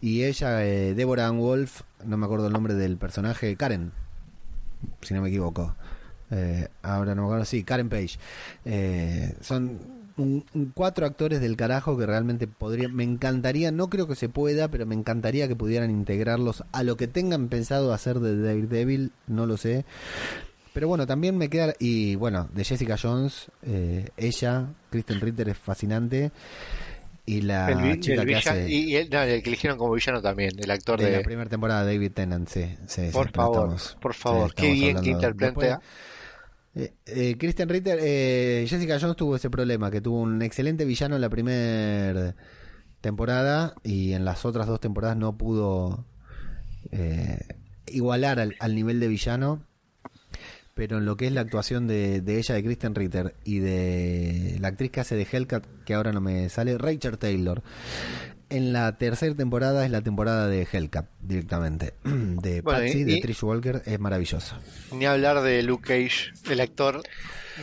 Y 0.01 0.23
ella, 0.23 0.65
eh, 0.65 0.93
Deborah 0.95 1.27
Ann 1.27 1.37
Wolf, 1.39 1.81
no 2.03 2.17
me 2.17 2.25
acuerdo 2.25 2.47
el 2.47 2.53
nombre 2.53 2.73
del 2.73 2.97
personaje, 2.97 3.55
Karen, 3.55 3.91
si 5.01 5.13
no 5.13 5.21
me 5.21 5.29
equivoco. 5.29 5.75
Eh, 6.31 6.67
ahora 6.81 7.13
no 7.13 7.21
me 7.23 7.27
acuerdo, 7.27 7.45
sí, 7.45 7.63
Karen 7.63 7.89
Page. 7.89 8.17
Eh, 8.65 9.35
son 9.41 9.79
un- 10.17 10.45
cuatro 10.73 11.05
actores 11.05 11.41
del 11.41 11.57
carajo 11.57 11.97
que 11.97 12.05
realmente 12.05 12.47
podría, 12.47 12.87
me 12.87 13.03
encantaría, 13.03 13.71
no 13.71 13.89
creo 13.89 14.07
que 14.07 14.15
se 14.15 14.29
pueda, 14.29 14.69
pero 14.69 14.85
me 14.85 14.95
encantaría 14.95 15.47
que 15.47 15.55
pudieran 15.55 15.91
integrarlos 15.91 16.63
a 16.71 16.83
lo 16.83 16.95
que 16.97 17.07
tengan 17.07 17.49
pensado 17.49 17.93
hacer 17.93 18.19
de 18.19 18.37
Daredevil, 18.41 19.11
no 19.27 19.45
lo 19.45 19.57
sé. 19.57 19.85
Pero 20.75 20.89
bueno, 20.89 21.07
también 21.07 21.37
me 21.37 21.49
queda, 21.49 21.73
y 21.79 22.15
bueno, 22.15 22.49
de 22.53 22.65
Jessica 22.65 22.97
Jones, 23.01 23.47
eh, 23.63 24.09
ella, 24.17 24.67
Kristen 24.89 25.21
Ritter 25.21 25.47
es 25.47 25.57
fascinante, 25.57 26.31
y 27.25 27.41
la 27.41 27.71
el, 27.93 27.99
chica 28.01 28.15
el 28.15 28.19
que 28.19 28.25
villano, 28.25 28.51
hace 28.51 28.69
y, 28.69 28.95
el, 28.97 29.09
no, 29.09 29.21
el 29.21 29.41
que 29.41 29.49
eligieron 29.49 29.77
como 29.79 29.93
villano 29.93 30.21
también, 30.21 30.51
el 30.59 30.69
actor 30.69 30.99
de 30.99 31.05
de. 31.05 31.11
la 31.17 31.23
primera 31.23 31.49
temporada, 31.49 31.85
David 31.85 32.11
Tennant, 32.11 32.49
sí, 32.49 32.65
por 33.13 33.31
favor, 33.31 33.57
estamos- 33.57 33.97
por 34.01 34.13
sí, 34.13 34.19
favor, 34.21 34.53
qué 34.53 34.71
bien 34.73 35.01
que 35.01 35.09
interpreta. 35.11 35.79
Eh, 36.75 36.93
eh, 37.05 37.37
Kristen 37.39 37.69
Ritter, 37.69 37.97
eh, 38.01 38.65
Jessica 38.67 38.99
Jones 38.99 39.15
tuvo 39.15 39.37
ese 39.37 39.49
problema, 39.49 39.89
que 39.89 40.01
tuvo 40.01 40.19
un 40.19 40.41
excelente 40.41 40.83
villano 40.83 41.15
en 41.15 41.21
la 41.21 41.29
primera 41.29 42.35
temporada 42.99 43.75
y 43.81 44.11
en 44.11 44.25
las 44.25 44.43
otras 44.43 44.67
dos 44.67 44.81
temporadas 44.81 45.15
no 45.15 45.37
pudo 45.37 46.03
eh, 46.91 47.39
igualar 47.87 48.41
al, 48.41 48.55
al 48.59 48.75
nivel 48.75 48.99
de 48.99 49.07
villano. 49.07 49.63
Pero 50.75 50.97
en 50.97 51.05
lo 51.05 51.15
que 51.15 51.25
es 51.27 51.31
la 51.31 51.39
actuación 51.39 51.87
de, 51.87 52.19
de 52.19 52.37
ella, 52.37 52.53
de 52.53 52.61
Kristen 52.63 52.93
Ritter, 52.95 53.33
y 53.45 53.59
de 53.59 54.57
la 54.59 54.67
actriz 54.67 54.91
que 54.91 54.99
hace 54.99 55.15
de 55.15 55.25
Hellcat, 55.31 55.65
que 55.85 55.93
ahora 55.93 56.11
no 56.11 56.19
me 56.19 56.49
sale, 56.49 56.77
Rachel 56.77 57.17
Taylor, 57.17 57.63
en 58.49 58.73
la 58.73 58.97
tercera 58.97 59.33
temporada 59.33 59.85
es 59.85 59.89
la 59.91 60.01
temporada 60.01 60.49
de 60.49 60.67
Hellcat, 60.69 61.09
directamente. 61.21 61.93
De 62.03 62.59
Bueno, 62.59 62.81
Patsy, 62.81 62.99
y- 62.99 63.03
de 63.05 63.21
Trish 63.21 63.41
Walker, 63.43 63.83
es 63.85 63.97
maravilloso. 64.01 64.57
Ni 64.91 65.05
hablar 65.05 65.41
de 65.43 65.63
Luke 65.63 65.87
Cage, 65.87 66.33
el 66.51 66.59
actor 66.59 67.01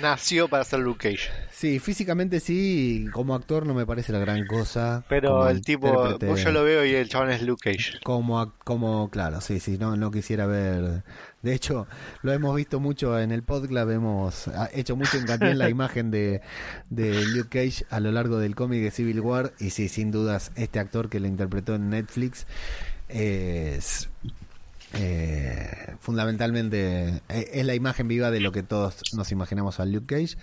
nació 0.00 0.48
para 0.48 0.64
ser 0.64 0.80
Luke 0.80 1.10
Cage. 1.10 1.30
Sí, 1.50 1.78
físicamente 1.78 2.40
sí, 2.40 3.06
como 3.12 3.34
actor 3.34 3.66
no 3.66 3.74
me 3.74 3.86
parece 3.86 4.12
la 4.12 4.18
gran 4.18 4.46
cosa. 4.46 5.04
Pero 5.08 5.48
el 5.48 5.62
tipo, 5.62 6.18
vos 6.18 6.42
yo 6.42 6.50
lo 6.50 6.64
veo 6.64 6.84
y 6.84 6.94
el 6.94 7.08
chabón 7.08 7.30
es 7.30 7.42
Luke 7.42 7.70
Cage. 7.70 8.00
Como, 8.02 8.52
como, 8.64 9.10
claro, 9.10 9.40
sí, 9.40 9.60
sí, 9.60 9.78
no, 9.78 9.96
no 9.96 10.10
quisiera 10.10 10.46
ver. 10.46 11.04
De 11.42 11.54
hecho, 11.54 11.86
lo 12.22 12.32
hemos 12.32 12.54
visto 12.54 12.80
mucho 12.80 13.18
en 13.18 13.32
el 13.32 13.42
podcast, 13.42 13.90
hemos 13.90 14.48
ha 14.48 14.70
hecho 14.72 14.96
mucho 14.96 15.18
hincapié 15.18 15.50
en 15.50 15.58
la 15.58 15.68
imagen 15.70 16.10
de, 16.10 16.40
de 16.90 17.24
Luke 17.26 17.48
Cage 17.48 17.84
a 17.90 18.00
lo 18.00 18.12
largo 18.12 18.38
del 18.38 18.54
cómic 18.54 18.82
de 18.82 18.90
Civil 18.90 19.20
War. 19.20 19.52
Y 19.58 19.70
sí, 19.70 19.88
sin 19.88 20.10
dudas, 20.10 20.52
este 20.56 20.78
actor 20.78 21.08
que 21.08 21.20
lo 21.20 21.26
interpretó 21.26 21.74
en 21.74 21.90
Netflix 21.90 22.46
es 23.08 24.08
eh, 24.94 25.96
fundamentalmente 26.00 27.22
eh, 27.28 27.50
es 27.52 27.66
la 27.66 27.74
imagen 27.74 28.08
viva 28.08 28.30
de 28.30 28.40
lo 28.40 28.52
que 28.52 28.62
todos 28.62 29.02
nos 29.14 29.32
imaginamos 29.32 29.80
a 29.80 29.84
Luke 29.84 30.06
Cage. 30.06 30.36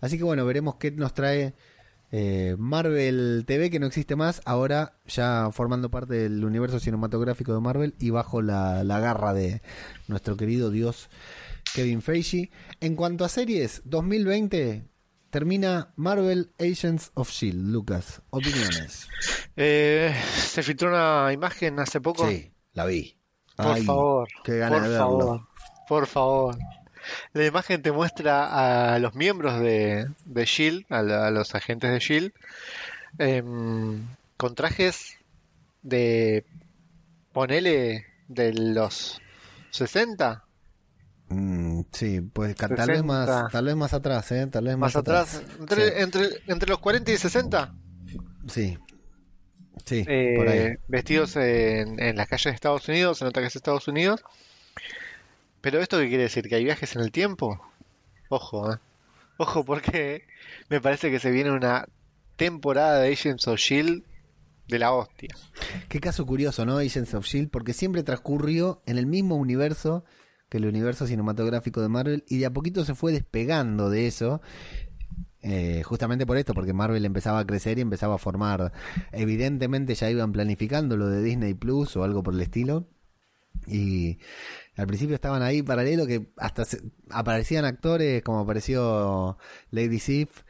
Así 0.00 0.18
que 0.18 0.24
bueno, 0.24 0.44
veremos 0.44 0.76
qué 0.76 0.90
nos 0.90 1.14
trae 1.14 1.54
eh, 2.12 2.54
Marvel 2.58 3.44
TV, 3.46 3.70
que 3.70 3.80
no 3.80 3.86
existe 3.86 4.14
más, 4.14 4.40
ahora 4.44 4.98
ya 5.06 5.48
formando 5.52 5.90
parte 5.90 6.14
del 6.14 6.44
universo 6.44 6.78
cinematográfico 6.78 7.54
de 7.54 7.60
Marvel 7.60 7.94
y 7.98 8.10
bajo 8.10 8.42
la, 8.42 8.84
la 8.84 9.00
garra 9.00 9.34
de 9.34 9.62
nuestro 10.06 10.36
querido 10.36 10.70
dios 10.70 11.08
Kevin 11.74 12.02
Feige. 12.02 12.50
En 12.80 12.94
cuanto 12.94 13.24
a 13.24 13.28
series, 13.28 13.82
2020 13.84 14.84
termina 15.30 15.92
Marvel 15.96 16.52
Agents 16.60 17.10
of 17.14 17.30
Shield. 17.30 17.72
Lucas, 17.72 18.22
opiniones. 18.30 19.08
Eh, 19.56 20.14
se 20.36 20.62
filtró 20.62 20.90
una 20.90 21.32
imagen 21.32 21.80
hace 21.80 22.00
poco. 22.00 22.28
Sí, 22.28 22.52
la 22.72 22.84
vi. 22.86 23.18
Por 23.56 23.66
Ay, 23.66 23.82
favor, 23.84 24.28
qué 24.42 24.52
por 24.68 24.82
de 24.82 24.88
verlo. 24.88 24.98
favor, 24.98 25.40
por 25.88 26.06
favor. 26.06 26.58
La 27.34 27.44
imagen 27.44 27.82
te 27.82 27.92
muestra 27.92 28.94
a 28.94 28.98
los 28.98 29.14
miembros 29.14 29.60
de, 29.60 30.08
de 30.24 30.44
Shield, 30.44 30.86
a, 30.90 31.02
la- 31.02 31.26
a 31.26 31.30
los 31.30 31.54
agentes 31.54 31.90
de 31.92 31.98
Shield, 31.98 32.32
em, 33.18 34.02
con 34.36 34.54
trajes 34.54 35.16
de, 35.82 36.44
ponele, 37.32 38.06
de 38.28 38.52
los 38.54 39.20
60, 39.70 40.40
Mm, 41.28 41.80
sí, 41.90 42.20
pues 42.20 42.54
tal 42.54 42.70
vez 42.86 43.02
más, 43.02 43.26
60. 43.26 43.48
tal 43.50 43.64
vez 43.64 43.76
más 43.76 43.94
atrás, 43.94 44.30
¿eh? 44.30 44.46
Tal 44.46 44.64
vez 44.66 44.76
más 44.76 44.94
atrás, 44.94 45.42
entre, 45.58 45.86
Sí. 45.88 45.92
entre, 45.96 46.28
entre 46.46 46.68
los 46.68 46.78
40 46.78 47.12
y 47.12 47.16
60, 47.16 47.74
Sí, 48.46 48.78
sí, 49.84 50.04
eh, 50.06 50.34
por 50.36 50.48
ahí. 50.48 50.74
vestidos 50.88 51.36
en, 51.36 52.00
en 52.00 52.16
las 52.16 52.28
calles 52.28 52.44
de 52.44 52.50
Estados 52.50 52.88
Unidos, 52.88 53.18
se 53.18 53.24
nota 53.24 53.40
que 53.40 53.46
es 53.46 53.56
Estados 53.56 53.88
Unidos. 53.88 54.22
Pero 55.60 55.80
esto 55.80 55.98
qué 55.98 56.08
quiere 56.08 56.24
decir, 56.24 56.48
que 56.48 56.56
hay 56.56 56.64
viajes 56.64 56.94
en 56.94 57.02
el 57.02 57.10
tiempo. 57.10 57.60
Ojo, 58.28 58.72
eh. 58.72 58.78
Ojo 59.38 59.64
porque 59.64 60.24
me 60.68 60.80
parece 60.80 61.10
que 61.10 61.18
se 61.18 61.30
viene 61.30 61.50
una 61.50 61.86
temporada 62.36 63.00
de 63.00 63.12
Agents 63.12 63.48
of 63.48 63.58
Shield 63.58 64.04
de 64.68 64.78
la 64.78 64.92
hostia. 64.92 65.34
Qué 65.88 66.00
caso 66.00 66.26
curioso, 66.26 66.64
¿no? 66.64 66.78
Agents 66.78 67.14
of 67.14 67.26
Shield, 67.26 67.50
porque 67.50 67.72
siempre 67.72 68.02
transcurrió 68.02 68.82
en 68.86 68.98
el 68.98 69.06
mismo 69.06 69.36
universo 69.36 70.04
que 70.48 70.58
el 70.58 70.66
universo 70.66 71.06
cinematográfico 71.06 71.80
de 71.80 71.88
Marvel 71.88 72.24
y 72.28 72.38
de 72.38 72.46
a 72.46 72.50
poquito 72.50 72.84
se 72.84 72.94
fue 72.94 73.12
despegando 73.12 73.90
de 73.90 74.06
eso. 74.06 74.40
Eh, 75.44 75.82
justamente 75.84 76.26
por 76.26 76.36
esto, 76.38 76.54
porque 76.54 76.72
Marvel 76.72 77.04
empezaba 77.04 77.40
a 77.40 77.46
crecer 77.46 77.78
y 77.78 77.82
empezaba 77.82 78.16
a 78.16 78.18
formar. 78.18 78.72
Evidentemente 79.12 79.94
ya 79.94 80.10
iban 80.10 80.32
planificando 80.32 80.96
lo 80.96 81.08
de 81.08 81.22
Disney 81.22 81.54
Plus 81.54 81.96
o 81.96 82.04
algo 82.04 82.22
por 82.24 82.34
el 82.34 82.40
estilo. 82.42 82.88
Y 83.66 84.18
al 84.76 84.86
principio 84.88 85.14
estaban 85.16 85.42
ahí 85.42 85.62
paralelo 85.62 86.06
que 86.06 86.32
hasta 86.36 86.64
se- 86.64 86.82
aparecían 87.10 87.64
actores 87.64 88.22
como 88.22 88.40
apareció 88.40 89.38
Lady 89.70 89.98
Sif 90.00 90.42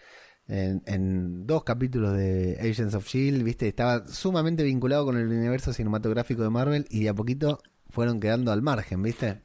en, 0.48 0.82
en 0.86 1.46
dos 1.46 1.64
capítulos 1.64 2.16
de 2.16 2.58
Agents 2.60 2.94
of 2.94 3.06
Shield, 3.08 3.44
viste, 3.44 3.68
estaba 3.68 4.06
sumamente 4.08 4.62
vinculado 4.64 5.06
con 5.06 5.16
el 5.18 5.28
universo 5.28 5.72
cinematográfico 5.72 6.42
de 6.44 6.50
Marvel 6.50 6.86
y 6.90 7.04
de 7.04 7.10
a 7.10 7.14
poquito 7.14 7.60
fueron 7.90 8.20
quedando 8.20 8.52
al 8.52 8.62
margen, 8.62 9.02
viste. 9.02 9.43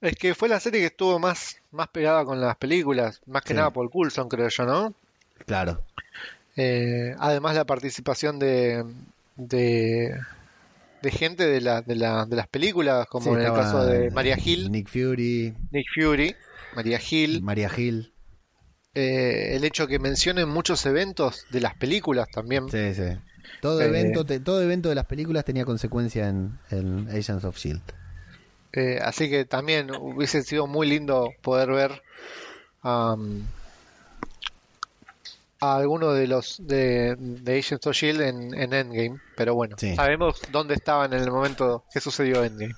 Es 0.00 0.14
que 0.16 0.34
fue 0.34 0.48
la 0.48 0.60
serie 0.60 0.80
que 0.80 0.86
estuvo 0.86 1.18
más, 1.18 1.56
más 1.72 1.88
pegada 1.88 2.24
con 2.24 2.40
las 2.40 2.56
películas, 2.56 3.20
más 3.26 3.42
que 3.42 3.48
Sí. 3.48 3.54
nada 3.54 3.70
por 3.72 3.90
Coulson, 3.90 4.28
creo 4.28 4.48
yo, 4.48 4.64
¿no? 4.64 4.94
Claro. 5.46 5.82
Eh, 6.56 7.14
además 7.18 7.54
la 7.56 7.64
participación 7.64 8.38
de, 8.38 8.84
de, 9.36 10.14
de 11.02 11.10
gente 11.10 11.46
de, 11.46 11.60
la, 11.60 11.82
de, 11.82 11.94
la, 11.96 12.26
de 12.26 12.36
las 12.36 12.46
películas, 12.48 13.06
como 13.08 13.24
Sí, 13.34 13.40
en 13.40 13.46
el 13.46 13.52
caso 13.52 13.84
de 13.84 14.10
Maria 14.10 14.38
Hill, 14.42 14.70
Nick 14.70 14.88
Fury, 14.88 15.54
Nick 15.70 15.86
Fury, 15.94 16.36
Maria 16.74 17.00
Hill, 17.76 18.12
eh, 18.94 19.56
el 19.56 19.64
hecho 19.64 19.86
que 19.86 19.98
mencionen 19.98 20.48
muchos 20.48 20.84
eventos 20.86 21.44
de 21.50 21.60
las 21.60 21.74
películas 21.76 22.28
también. 22.30 22.68
Sí, 22.68 22.94
sí. 22.94 23.16
Todo 23.60 23.80
Eh, 23.80 23.86
evento, 23.86 24.24
te- 24.24 24.40
todo 24.40 24.62
evento 24.62 24.88
de 24.88 24.94
las 24.94 25.06
películas 25.06 25.44
tenía 25.44 25.64
consecuencia 25.64 26.28
en, 26.28 26.58
en 26.70 27.08
Agents 27.08 27.44
of 27.44 27.56
Shield. 27.56 27.82
Eh, 28.72 28.98
así 29.02 29.30
que 29.30 29.44
también 29.44 29.90
hubiese 29.98 30.42
sido 30.42 30.66
muy 30.66 30.86
lindo 30.88 31.32
poder 31.42 31.70
ver 31.70 32.02
am, 32.82 33.46
a 35.60 35.76
alguno 35.76 36.12
de 36.12 36.26
los 36.28 36.56
de, 36.66 37.16
de 37.18 37.58
Agents 37.58 37.86
of 37.86 37.94
Shield 37.96 38.20
en, 38.20 38.54
en 38.54 38.72
Endgame. 38.72 39.20
Pero 39.36 39.54
bueno, 39.54 39.76
Sí. 39.78 39.96
sabemos 39.96 40.40
dónde 40.52 40.74
estaban 40.74 41.12
en 41.12 41.22
el 41.22 41.30
momento 41.30 41.84
que 41.92 42.00
sucedió 42.00 42.44
Endgame. 42.44 42.74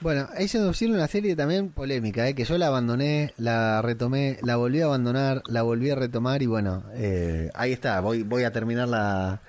Bueno, 0.00 0.22
Agents 0.32 0.54
of 0.66 0.74
Shield 0.76 0.94
una 0.94 1.06
serie 1.08 1.36
también 1.36 1.68
polémica, 1.70 2.26
¿eh? 2.26 2.34
que 2.34 2.44
yo 2.46 2.56
la 2.56 2.68
abandoné, 2.68 3.34
la 3.36 3.82
retomé, 3.82 4.38
la 4.42 4.56
volví 4.56 4.80
a 4.80 4.86
abandonar, 4.86 5.42
la 5.46 5.60
volví 5.60 5.90
a 5.90 5.94
retomar 5.94 6.42
y 6.42 6.46
bueno, 6.46 6.84
eh, 6.94 7.50
ahí 7.54 7.72
está, 7.72 8.00
voy, 8.00 8.22
voy 8.22 8.44
a 8.44 8.50
terminar 8.50 8.88
la... 8.88 9.42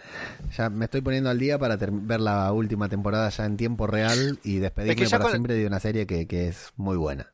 Ya 0.58 0.70
me 0.70 0.86
estoy 0.86 0.99
poniendo 0.99 1.30
al 1.30 1.39
día 1.39 1.58
para 1.58 1.78
ver 1.78 2.20
la 2.20 2.52
última 2.52 2.89
temporada 2.89 3.30
ya 3.30 3.45
en 3.45 3.56
tiempo 3.56 3.88
real 3.88 4.39
y 4.43 4.58
despedirme 4.58 4.93
Es 4.93 4.97
que 4.99 5.06
ya 5.06 5.18
para 5.18 5.24
con- 5.24 5.32
siempre 5.32 5.54
de 5.56 5.66
una 5.68 5.80
serie 5.80 6.06
que, 6.06 6.28
que 6.28 6.49
es 6.49 6.74
muy 6.76 6.97
buena. 6.97 7.28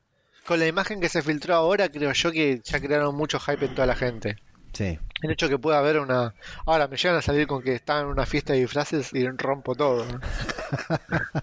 Con 0.45 0.59
la 0.59 0.67
imagen 0.67 1.01
que 1.01 1.09
se 1.09 1.23
filtró 1.23 1.55
ahora, 1.55 1.89
creo 1.89 2.13
yo 2.13 2.31
que 2.31 2.61
ya 2.63 2.79
crearon 2.79 3.15
mucho 3.15 3.39
hype 3.39 3.65
en 3.65 3.73
toda 3.73 3.87
la 3.87 3.95
gente. 3.95 4.37
Sí. 4.73 4.99
El 5.23 5.31
hecho 5.31 5.49
que 5.49 5.57
pueda 5.57 5.79
haber 5.79 5.97
una... 5.97 6.35
Ahora, 6.67 6.87
me 6.87 6.97
llegan 6.97 7.17
a 7.17 7.23
salir 7.23 7.47
con 7.47 7.63
que 7.63 7.73
están 7.73 8.01
en 8.05 8.11
una 8.11 8.27
fiesta 8.27 8.53
de 8.53 8.59
disfraces 8.59 9.11
y 9.13 9.27
rompo 9.27 9.73
todo. 9.73 10.05
¿no? 10.05 10.19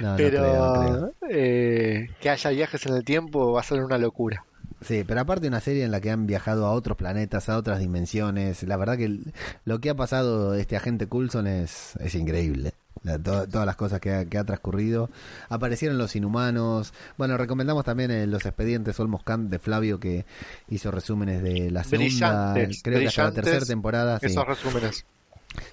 No, 0.00 0.10
no 0.12 0.16
Pero 0.16 0.38
creo, 0.38 0.74
no 0.74 1.12
creo. 1.20 1.30
eh, 1.30 2.10
que 2.20 2.30
haya 2.30 2.50
viajes 2.50 2.86
en 2.86 2.94
el 2.94 3.04
tiempo 3.04 3.52
va 3.52 3.60
a 3.60 3.64
ser 3.64 3.82
una 3.84 3.98
locura. 3.98 4.44
Sí, 4.80 5.04
pero 5.06 5.20
aparte 5.20 5.46
una 5.46 5.60
serie 5.60 5.84
en 5.84 5.92
la 5.92 6.00
que 6.00 6.10
han 6.10 6.26
viajado 6.26 6.66
a 6.66 6.72
otros 6.72 6.96
planetas, 6.96 7.48
a 7.48 7.56
otras 7.56 7.78
dimensiones. 7.78 8.62
La 8.64 8.76
verdad 8.76 8.96
que 8.98 9.20
lo 9.64 9.80
que 9.80 9.90
ha 9.90 9.94
pasado 9.94 10.54
este 10.54 10.76
agente 10.76 11.06
Coulson 11.06 11.46
es, 11.46 11.94
es 12.00 12.14
increíble. 12.16 12.72
La- 13.04 13.18
to- 13.18 13.46
todas 13.48 13.66
las 13.66 13.76
cosas 13.76 14.00
que 14.00 14.12
ha, 14.12 14.24
que 14.24 14.38
ha 14.38 14.44
transcurrido. 14.44 15.08
Aparecieron 15.48 15.98
los 15.98 16.14
inhumanos. 16.16 16.92
Bueno, 17.16 17.36
recomendamos 17.36 17.84
también 17.84 18.10
eh, 18.10 18.26
los 18.26 18.44
expedientes 18.44 18.98
Olmos 18.98 19.22
Kant 19.22 19.50
de 19.50 19.58
Flavio 19.60 20.00
que 20.00 20.24
hizo 20.68 20.90
resúmenes 20.90 21.42
de 21.42 21.70
la 21.70 21.84
segunda, 21.84 22.52
Brillantes, 22.54 22.82
creo 22.82 23.00
que 23.00 23.06
hasta 23.08 23.24
la 23.24 23.32
tercera 23.32 23.64
temporada. 23.66 24.18
sí. 24.18 24.26
Esos 24.26 24.46
resúmenes. 24.46 25.04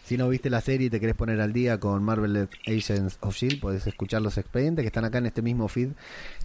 Si 0.04 0.18
no 0.18 0.28
viste 0.30 0.50
la 0.50 0.62
serie 0.62 0.88
y 0.88 0.90
te 0.90 1.00
querés 1.00 1.16
poner 1.16 1.40
al 1.42 1.54
día 1.54 1.80
con 1.80 2.04
Marvel 2.04 2.50
Agents 2.66 3.18
of 3.22 3.36
Shield, 3.36 3.60
podés 3.60 3.88
escuchar 3.88 4.22
los 4.22 4.38
expedientes 4.38 4.84
que 4.84 4.88
están 4.88 5.06
acá 5.06 5.20
en 5.20 5.28
este 5.28 5.42
mismo 5.42 5.68
feed 5.68 5.90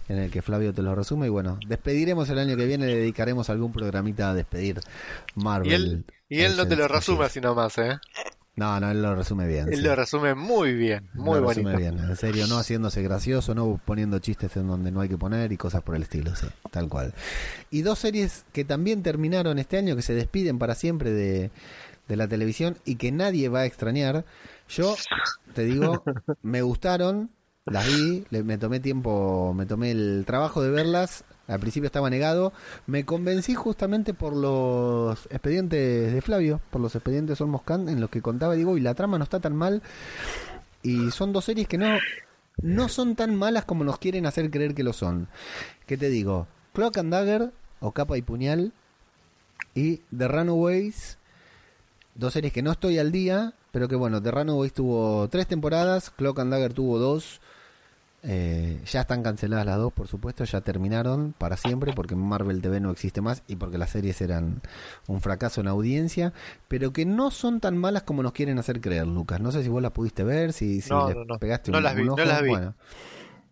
en 0.07 0.17
el 0.17 0.31
que 0.31 0.41
Flavio 0.41 0.73
te 0.73 0.81
los 0.81 0.95
resume. 0.95 1.27
Y 1.27 1.29
bueno, 1.29 1.59
despediremos 1.67 2.29
el 2.29 2.39
año 2.39 2.55
que 2.55 2.65
viene, 2.65 2.87
le 2.87 2.95
dedicaremos 2.95 3.49
algún 3.49 3.71
programita 3.71 4.29
a 4.29 4.33
despedir 4.33 4.79
Marvel. 5.35 5.71
Y 5.71 5.73
él, 5.73 6.05
y 6.29 6.41
él 6.41 6.57
no 6.57 6.67
te 6.67 6.75
lo 6.75 6.85
of 6.85 6.91
resume 6.91 7.25
así 7.25 7.41
nomás, 7.41 7.77
¿eh? 7.77 7.99
No, 8.57 8.79
no, 8.79 8.89
él 8.89 9.01
lo 9.01 9.15
resume 9.15 9.47
bien. 9.47 9.67
Él 9.67 9.79
sí. 9.79 9.81
lo 9.81 9.95
resume 9.95 10.33
muy 10.33 10.73
bien, 10.73 11.09
muy 11.13 11.39
Lo 11.39 11.45
bonito. 11.45 11.69
resume 11.69 11.75
bien, 11.75 11.99
en 11.99 12.15
serio, 12.15 12.47
no 12.47 12.57
haciéndose 12.57 13.01
gracioso, 13.01 13.53
no 13.53 13.81
poniendo 13.83 14.19
chistes 14.19 14.55
en 14.55 14.67
donde 14.67 14.91
no 14.91 15.01
hay 15.01 15.09
que 15.09 15.17
poner 15.17 15.51
y 15.51 15.57
cosas 15.57 15.83
por 15.83 15.95
el 15.95 16.03
estilo, 16.03 16.33
sí, 16.37 16.47
tal 16.71 16.87
cual. 16.87 17.13
Y 17.69 17.81
dos 17.81 17.99
series 17.99 18.45
que 18.53 18.63
también 18.63 19.03
terminaron 19.03 19.59
este 19.59 19.77
año, 19.77 19.97
que 19.97 20.01
se 20.01 20.13
despiden 20.13 20.57
para 20.57 20.73
siempre 20.73 21.11
de, 21.11 21.51
de 22.07 22.15
la 22.15 22.27
televisión 22.27 22.77
y 22.85 22.95
que 22.95 23.11
nadie 23.11 23.49
va 23.49 23.61
a 23.61 23.65
extrañar. 23.65 24.25
Yo, 24.69 24.95
te 25.53 25.63
digo, 25.63 26.03
me 26.41 26.61
gustaron, 26.61 27.29
las 27.65 27.87
vi, 27.87 28.25
le- 28.29 28.43
me 28.43 28.57
tomé 28.57 28.79
tiempo, 28.79 29.53
me 29.55 29.65
tomé 29.65 29.91
el 29.91 30.23
trabajo 30.25 30.61
de 30.61 30.69
verlas. 30.71 31.23
Al 31.47 31.59
principio 31.59 31.85
estaba 31.85 32.09
negado. 32.09 32.53
Me 32.87 33.05
convencí 33.05 33.53
justamente 33.53 34.13
por 34.15 34.35
los 34.35 35.25
expedientes 35.27 36.11
de 36.13 36.21
Flavio, 36.21 36.59
por 36.71 36.81
los 36.81 36.95
expedientes 36.95 37.39
Olmos 37.41 37.61
Kant, 37.61 37.87
en 37.89 38.01
los 38.01 38.09
que 38.09 38.21
contaba, 38.23 38.55
digo, 38.55 38.77
y 38.77 38.81
la 38.81 38.95
trama 38.95 39.17
no 39.19 39.23
está 39.23 39.39
tan 39.39 39.55
mal. 39.55 39.83
Y 40.81 41.11
son 41.11 41.33
dos 41.33 41.45
series 41.45 41.67
que 41.67 41.77
no, 41.77 41.97
no 42.61 42.89
son 42.89 43.15
tan 43.15 43.35
malas 43.35 43.65
como 43.65 43.83
nos 43.83 43.99
quieren 43.99 44.25
hacer 44.25 44.49
creer 44.49 44.73
que 44.73 44.83
lo 44.83 44.93
son. 44.93 45.27
¿Qué 45.85 45.97
te 45.97 46.09
digo? 46.09 46.47
Cloak 46.73 46.97
and 46.97 47.11
Dagger, 47.11 47.51
o 47.79 47.91
Capa 47.91 48.17
y 48.17 48.21
Puñal, 48.23 48.73
y 49.75 49.97
The 50.15 50.27
Runaways, 50.27 51.17
dos 52.15 52.33
series 52.33 52.51
que 52.53 52.61
no 52.61 52.71
estoy 52.71 52.97
al 52.97 53.11
día, 53.11 53.53
pero 53.71 53.87
que 53.87 53.95
bueno, 53.95 54.21
The 54.21 54.31
Runaways 54.31 54.73
tuvo 54.73 55.27
tres 55.29 55.47
temporadas, 55.47 56.09
Cloak 56.09 56.39
and 56.39 56.51
Dagger 56.51 56.73
tuvo 56.73 56.97
dos. 56.99 57.41
Eh, 58.27 58.81
ya 58.87 59.01
están 59.01 59.21
canceladas 59.21 59.67
las 59.67 59.77
dos, 59.77 59.93
por 59.93 60.07
supuesto, 60.07 60.43
ya 60.45 60.59
terminaron 60.61 61.35
para 61.37 61.57
siempre 61.57 61.93
porque 61.93 62.15
Marvel 62.15 62.59
TV 62.59 62.79
no 62.79 62.89
existe 62.89 63.21
más 63.21 63.43
y 63.47 63.55
porque 63.55 63.77
las 63.77 63.91
series 63.91 64.19
eran 64.19 64.61
un 65.05 65.21
fracaso 65.21 65.61
en 65.61 65.67
audiencia, 65.67 66.33
pero 66.67 66.91
que 66.91 67.05
no 67.05 67.29
son 67.29 67.59
tan 67.59 67.77
malas 67.77 68.01
como 68.01 68.23
nos 68.23 68.31
quieren 68.31 68.57
hacer 68.57 68.81
creer, 68.81 69.05
Lucas. 69.05 69.39
No 69.41 69.51
sé 69.51 69.61
si 69.61 69.69
vos 69.69 69.79
las 69.79 69.91
pudiste 69.91 70.23
ver, 70.23 70.53
si, 70.53 70.81
si 70.81 70.89
No, 70.89 71.13
no, 71.13 71.23
no. 71.23 71.37
pegaste 71.37 71.69
un, 71.69 71.83
las 71.83 71.95
vi, 71.95 72.01
un 72.01 72.07
no 72.07 72.25
las 72.25 72.41
vi. 72.41 72.49
Bueno, 72.49 72.73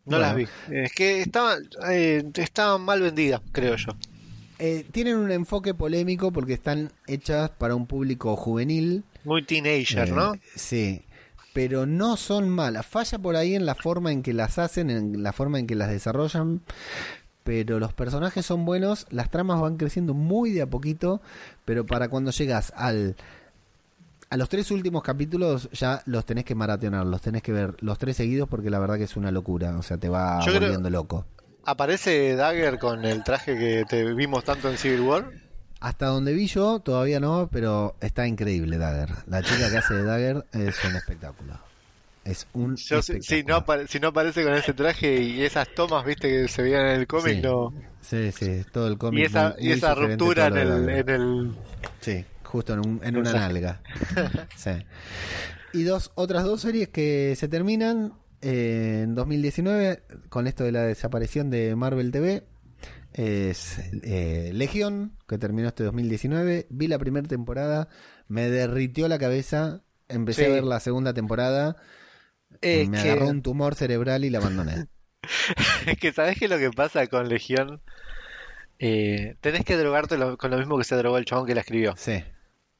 No 0.06 0.18
las 0.18 0.36
vi. 0.36 0.48
Es 0.72 0.92
que 0.94 1.22
estaban, 1.22 1.70
eh, 1.92 2.24
estaban 2.34 2.82
mal 2.82 3.00
vendidas, 3.00 3.42
creo 3.52 3.76
yo. 3.76 3.92
Eh, 4.66 4.86
tienen 4.92 5.18
un 5.18 5.30
enfoque 5.32 5.74
polémico 5.74 6.32
porque 6.32 6.54
están 6.54 6.92
hechas 7.08 7.50
para 7.50 7.76
un 7.76 7.86
público 7.86 8.36
juvenil. 8.38 9.04
Muy 9.26 9.44
teenager, 9.46 10.08
Eh, 10.08 10.12
¿no? 10.12 10.34
Sí, 10.56 11.02
pero 11.54 11.86
no 11.86 12.16
son 12.16 12.48
malas. 12.50 12.86
Falla 12.86 13.20
por 13.20 13.36
ahí 13.36 13.56
en 13.56 13.66
la 13.66 13.76
forma 13.76 14.12
en 14.12 14.24
que 14.24 14.32
las 14.34 14.58
hacen, 14.60 14.90
en 14.90 15.22
la 15.22 15.34
forma 15.34 15.60
en 15.60 15.68
que 15.68 15.76
las 15.76 15.90
desarrollan. 15.90 16.62
Pero 17.44 17.78
los 17.78 17.92
personajes 17.92 18.46
son 18.46 18.64
buenos, 18.64 19.06
las 19.10 19.30
tramas 19.30 19.60
van 19.60 19.76
creciendo 19.76 20.14
muy 20.14 20.52
de 20.52 20.62
a 20.62 20.68
poquito, 20.70 21.20
pero 21.66 21.86
para 21.86 22.08
cuando 22.08 22.32
llegas 22.32 22.72
al 22.78 23.18
a 24.30 24.38
los 24.38 24.50
tres 24.50 24.72
últimos 24.72 25.04
capítulos 25.04 25.70
ya 25.74 26.02
los 26.08 26.26
tenés 26.26 26.46
que 26.46 26.56
maratonar, 26.56 27.06
los 27.06 27.22
tenés 27.22 27.44
que 27.44 27.52
ver 27.52 27.76
los 27.82 28.00
tres 28.00 28.18
seguidos 28.18 28.50
porque 28.50 28.70
la 28.72 28.80
verdad 28.80 28.98
que 28.98 29.04
es 29.04 29.16
una 29.18 29.30
locura, 29.30 29.78
o 29.78 29.84
sea, 29.84 29.98
te 29.98 30.10
va 30.10 30.40
Yo 30.40 30.48
creo- 30.52 30.62
volviendo 30.62 30.90
loco. 30.90 31.26
¿Aparece 31.66 32.36
Dagger 32.36 32.78
con 32.80 33.06
el 33.06 33.24
traje 33.24 33.58
que 33.58 33.86
te 33.88 34.14
vimos 34.14 34.44
tanto 34.44 34.70
en 34.70 34.78
Civil 34.78 35.02
War? 35.02 35.32
Hasta 35.80 36.08
donde 36.08 36.34
vi 36.34 36.48
yo, 36.48 36.80
todavía 36.80 37.20
no, 37.20 37.50
pero 37.52 37.96
está 38.02 38.26
increíble 38.28 38.78
Dagger. 38.78 39.10
La 39.28 39.42
chica 39.42 39.70
que 39.70 39.78
hace 39.78 39.94
de 39.96 40.04
Dagger 40.04 40.46
es 40.54 40.76
un 40.86 40.96
espectáculo. 40.96 41.60
Es 42.26 42.48
un 42.54 42.78
Yo, 42.78 43.02
si, 43.02 43.14
espectáculo. 43.14 43.24
si 43.24 43.44
no 43.44 43.56
apare- 43.58 43.88
si 43.88 44.00
no 44.00 44.08
aparece 44.10 44.44
con 44.44 44.54
ese 44.54 44.74
traje 44.74 45.22
y 45.22 45.42
esas 45.44 45.68
tomas, 45.76 46.06
viste, 46.06 46.30
que 46.30 46.48
se 46.48 46.62
veían 46.64 46.86
en 46.88 47.00
el 47.02 47.08
cómic, 47.08 47.36
Sí. 47.36 47.42
no. 47.42 47.74
Sí, 48.02 48.32
sí, 48.32 48.64
todo 48.72 48.88
el 48.88 48.98
cómic. 48.98 49.20
Y 49.22 49.26
esa, 49.26 49.56
y 49.60 49.72
esa 49.72 49.94
ruptura 49.96 50.48
en 50.48 50.58
el, 50.58 50.86
de 50.86 51.00
en 51.00 51.10
el... 51.10 51.52
Sí, 52.00 52.26
justo 52.44 52.74
en, 52.74 52.80
un- 52.80 53.02
en 53.04 53.18
una 53.18 53.34
nalga. 53.34 53.82
Sí. 54.56 54.72
Y 55.74 55.84
dos, 55.84 56.12
otras 56.16 56.44
dos 56.44 56.62
series 56.62 56.88
que 56.90 57.36
se 57.38 57.48
terminan 57.48 58.14
eh, 58.44 59.02
en 59.04 59.16
2019 59.16 60.04
con 60.30 60.48
esto 60.48 60.64
de 60.64 60.72
la 60.72 60.84
desaparición 60.84 61.50
de 61.50 61.76
Marvel 61.76 62.12
TV. 62.12 62.44
Es 63.14 63.80
eh, 64.04 64.52
Legión, 64.54 65.18
que 65.28 65.38
terminó 65.38 65.68
este 65.68 65.84
2019. 65.84 66.68
Vi 66.70 66.88
la 66.88 66.98
primera 67.00 67.28
temporada, 67.28 67.88
me 68.28 68.50
derritió 68.50 69.08
la 69.08 69.20
cabeza. 69.20 69.82
Empecé 70.10 70.46
Sí. 70.46 70.52
a 70.52 70.54
ver 70.56 70.64
la 70.64 70.80
segunda 70.80 71.14
temporada. 71.14 71.78
Es 72.62 72.90
me 72.90 73.02
que- 73.02 73.12
agarró 73.12 73.28
un 73.30 73.42
tumor 73.42 73.76
cerebral 73.76 74.26
y 74.26 74.30
la 74.30 74.40
abandoné. 74.40 74.88
Es 75.88 75.98
que 75.98 76.12
sabes 76.12 76.38
que 76.38 76.48
lo 76.48 76.58
que 76.58 76.70
pasa 76.72 77.08
con 77.08 77.30
Legión, 77.30 77.82
Eh, 78.80 79.36
tenés 79.40 79.64
que 79.64 79.78
drogarte 79.78 80.18
lo- 80.18 80.38
con 80.38 80.52
lo 80.52 80.58
mismo 80.58 80.78
que 80.78 80.84
se 80.84 80.96
drogó 80.96 81.18
el 81.18 81.26
chabón 81.26 81.46
que 81.46 81.56
la 81.56 81.62
escribió. 81.62 81.94
Sí, 81.96 82.24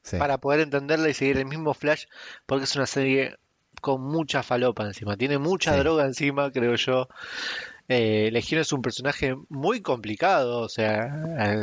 sí. 0.02 0.18
Para 0.18 0.38
poder 0.38 0.60
entenderla 0.60 1.08
y 1.08 1.14
seguir 1.14 1.38
el 1.38 1.46
mismo 1.46 1.72
flash, 1.72 2.04
porque 2.46 2.64
es 2.64 2.76
una 2.76 2.86
serie 2.86 3.36
con 3.84 4.00
mucha 4.02 4.42
falopa 4.42 4.82
encima. 4.86 5.14
Tiene 5.16 5.36
mucha 5.36 5.72
Sí. 5.74 5.78
droga 5.80 6.06
encima, 6.06 6.50
creo 6.50 6.74
yo. 6.76 7.06
Eh, 7.86 8.30
Legión 8.32 8.62
es 8.62 8.72
un 8.72 8.80
personaje 8.80 9.36
muy 9.50 9.82
complicado, 9.82 10.60
o 10.60 10.68
sea, 10.70 11.14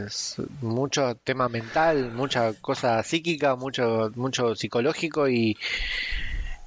es 0.06 0.36
mucho 0.62 1.16
tema 1.16 1.50
mental, 1.50 2.12
mucha 2.12 2.54
cosa 2.62 3.02
psíquica, 3.02 3.56
mucho, 3.56 4.12
mucho 4.16 4.54
psicológico 4.56 5.28
y, 5.28 5.58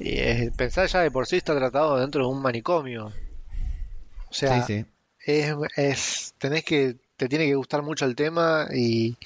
y, 0.01 0.09
eh, 0.19 0.51
pensar 0.57 0.89
ya 0.89 1.03
de 1.03 1.13
por 1.13 1.29
sí 1.29 1.37
está 1.37 1.55
tratado 1.55 1.99
dentro 2.01 2.25
de 2.25 2.33
un 2.33 2.43
manicomio. 2.43 3.13
O 4.29 4.35
sea, 4.35 4.67
sí, 4.67 4.81
sí. 4.81 4.85
es, 5.25 5.55
es- 5.77 6.35
tenés 6.39 6.65
que, 6.65 6.97
te 7.17 7.29
tiene 7.29 7.47
que 7.47 7.55
gustar 7.55 7.83
mucho 7.83 8.07
el 8.07 8.17
tema 8.17 8.67
y 8.75 9.17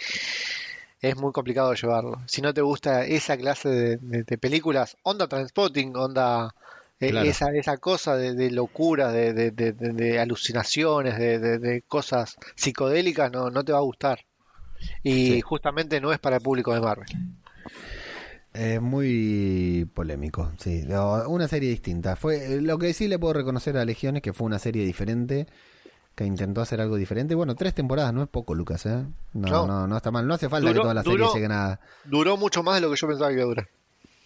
es 1.01 1.17
muy 1.17 1.33
complicado 1.33 1.75
llevarlo. 1.75 2.17
Si 2.27 2.43
no 2.43 2.53
te 2.55 2.61
gusta 2.63 3.05
esa 3.07 3.37
clase 3.37 3.69
de, 3.69 3.97
de- 3.99 4.25
de 4.25 4.39
películas, 4.39 4.97
onda 5.03 5.29
Transpotting, 5.29 5.97
onda 5.97 6.55
eh, 7.01 7.15
esa, 7.29 7.51
esa 7.55 7.77
cosa 7.79 8.17
de, 8.17 8.35
de 8.35 8.51
locura, 8.51 9.13
de, 9.13 10.19
alucinaciones, 10.21 11.19
de, 11.19 11.83
cosas 11.87 12.37
psicodélicas, 12.57 13.31
no, 13.33 13.51
no 13.51 13.65
te 13.65 13.73
va 13.73 13.79
a 13.79 13.83
gustar. 13.83 14.21
Y 15.03 15.41
Sí. 15.41 15.43
justamente 15.43 16.01
no 16.01 16.13
es 16.13 16.19
para 16.21 16.37
el 16.37 16.43
público 16.43 16.75
de 16.75 16.81
Marvel. 16.81 17.09
Es 18.53 18.81
muy 18.81 19.89
polémico, 19.95 20.51
sí. 20.59 20.85
Una 21.29 21.49
serie 21.49 21.71
distinta. 21.71 22.17
Fue 22.17 22.61
lo 22.61 22.79
que 22.79 22.93
sí 22.93 23.07
le 23.09 23.19
puedo 23.19 23.35
reconocer 23.35 23.77
a 23.77 23.85
Legión 23.85 24.17
es 24.17 24.23
que 24.23 24.33
fue 24.33 24.47
una 24.47 24.59
serie 24.59 24.85
diferente, 24.85 25.47
que 26.19 26.25
intentó 26.27 26.61
hacer 26.61 26.81
algo 26.81 26.97
diferente. 26.97 27.37
Bueno, 27.37 27.55
tres 27.55 27.75
temporadas 27.75 28.13
no 28.13 28.25
es 28.25 28.29
poco, 28.29 28.53
Lucas, 28.53 28.85
¿eh? 28.87 29.05
No, 29.35 29.49
No. 29.49 29.67
no, 29.69 29.87
no, 29.87 29.97
está 29.97 30.11
mal. 30.11 30.27
No 30.27 30.35
hace 30.35 30.49
falta 30.49 30.69
Duró- 30.69 30.81
que 30.81 30.83
todas 30.83 30.95
las 30.97 31.05
duró- 31.05 31.17
series 31.29 31.35
lleguen 31.35 31.53
a... 31.53 31.79
Duró 32.05 32.37
mucho 32.37 32.65
más 32.65 32.75
de 32.75 32.81
lo 32.81 32.91
que 32.91 32.97
yo 32.97 33.07
pensaba 33.07 33.29
que 33.31 33.35
iba 33.37 33.45
a 33.45 33.47
durar. 33.47 33.69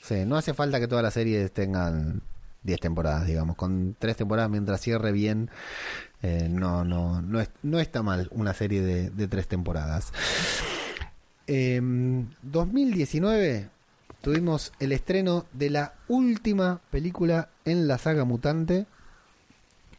Sí, 0.02 0.24
no 0.24 0.36
hace 0.36 0.54
falta 0.54 0.80
que 0.80 0.88
todas 0.88 1.02
las 1.04 1.12
series 1.12 1.52
tengan 1.52 2.22
10 2.62 2.80
temporadas, 2.80 3.26
digamos. 3.26 3.56
Con 3.56 3.94
tres 3.98 4.16
temporadas 4.16 4.50
mientras 4.50 4.80
cierre 4.80 5.12
bien, 5.12 5.50
eh, 6.22 6.48
no, 6.50 6.82
no, 6.82 7.20
no, 7.20 7.40
es- 7.42 7.50
no 7.62 7.78
está 7.78 8.02
mal 8.02 8.26
una 8.32 8.54
serie 8.54 8.80
de, 8.80 9.10
de 9.10 9.28
tres 9.28 9.46
temporadas. 9.46 10.12
En 11.46 12.34
2019 12.42 13.68
tuvimos 14.22 14.72
el 14.80 14.92
estreno 14.92 15.44
de 15.52 15.70
la 15.70 15.92
última 16.08 16.80
película 16.90 17.50
en 17.66 17.86
la 17.86 17.98
saga 17.98 18.24
Mutante, 18.24 18.86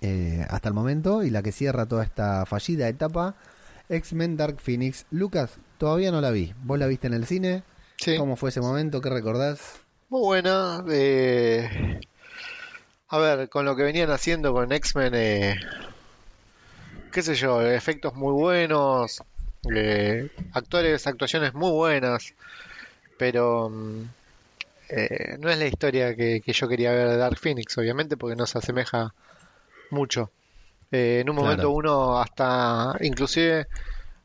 eh, 0.03 0.45
hasta 0.49 0.67
el 0.69 0.75
momento 0.75 1.23
y 1.23 1.29
la 1.31 1.41
que 1.41 1.51
cierra 1.51 1.87
toda 1.87 2.03
esta 2.03 2.45
fallida 2.45 2.87
etapa, 2.87 3.35
X-Men 3.89 4.37
Dark 4.37 4.59
Phoenix. 4.61 5.05
Lucas, 5.11 5.57
todavía 5.79 6.11
no 6.11 6.21
la 6.21 6.31
vi. 6.31 6.53
¿Vos 6.63 6.77
la 6.79 6.87
viste 6.87 7.07
en 7.07 7.13
el 7.13 7.25
cine? 7.25 7.63
Sí. 7.97 8.17
¿Cómo 8.17 8.35
fue 8.35 8.49
ese 8.49 8.61
momento? 8.61 9.01
¿Qué 9.01 9.09
recordás? 9.09 9.81
Muy 10.09 10.21
buena. 10.21 10.83
eh, 10.89 11.99
A 13.09 13.17
ver, 13.17 13.49
con 13.49 13.65
lo 13.65 13.75
que 13.75 13.83
venían 13.83 14.11
haciendo 14.11 14.53
con 14.53 14.71
X-Men, 14.71 15.13
eh, 15.15 15.55
qué 17.11 17.21
sé 17.21 17.35
yo, 17.35 17.61
efectos 17.61 18.15
muy 18.15 18.33
buenos, 18.33 19.21
eh, 19.75 20.29
actores, 20.53 21.05
actuaciones 21.07 21.53
muy 21.53 21.71
buenas, 21.71 22.33
pero 23.17 23.69
mm, 23.69 24.01
eh, 24.89 25.37
no 25.39 25.49
es 25.49 25.57
la 25.59 25.67
historia 25.67 26.15
que, 26.15 26.41
que 26.41 26.53
yo 26.53 26.67
quería 26.67 26.91
ver 26.91 27.09
de 27.09 27.17
Dark 27.17 27.37
Phoenix, 27.37 27.77
obviamente, 27.77 28.17
porque 28.17 28.35
no 28.35 28.45
se 28.47 28.57
asemeja 28.57 29.13
mucho. 29.91 30.31
Eh, 30.91 31.19
en 31.21 31.29
un 31.29 31.35
Claro. 31.35 31.47
momento 31.49 31.69
uno 31.71 32.19
hasta, 32.19 32.95
inclusive, 33.01 33.67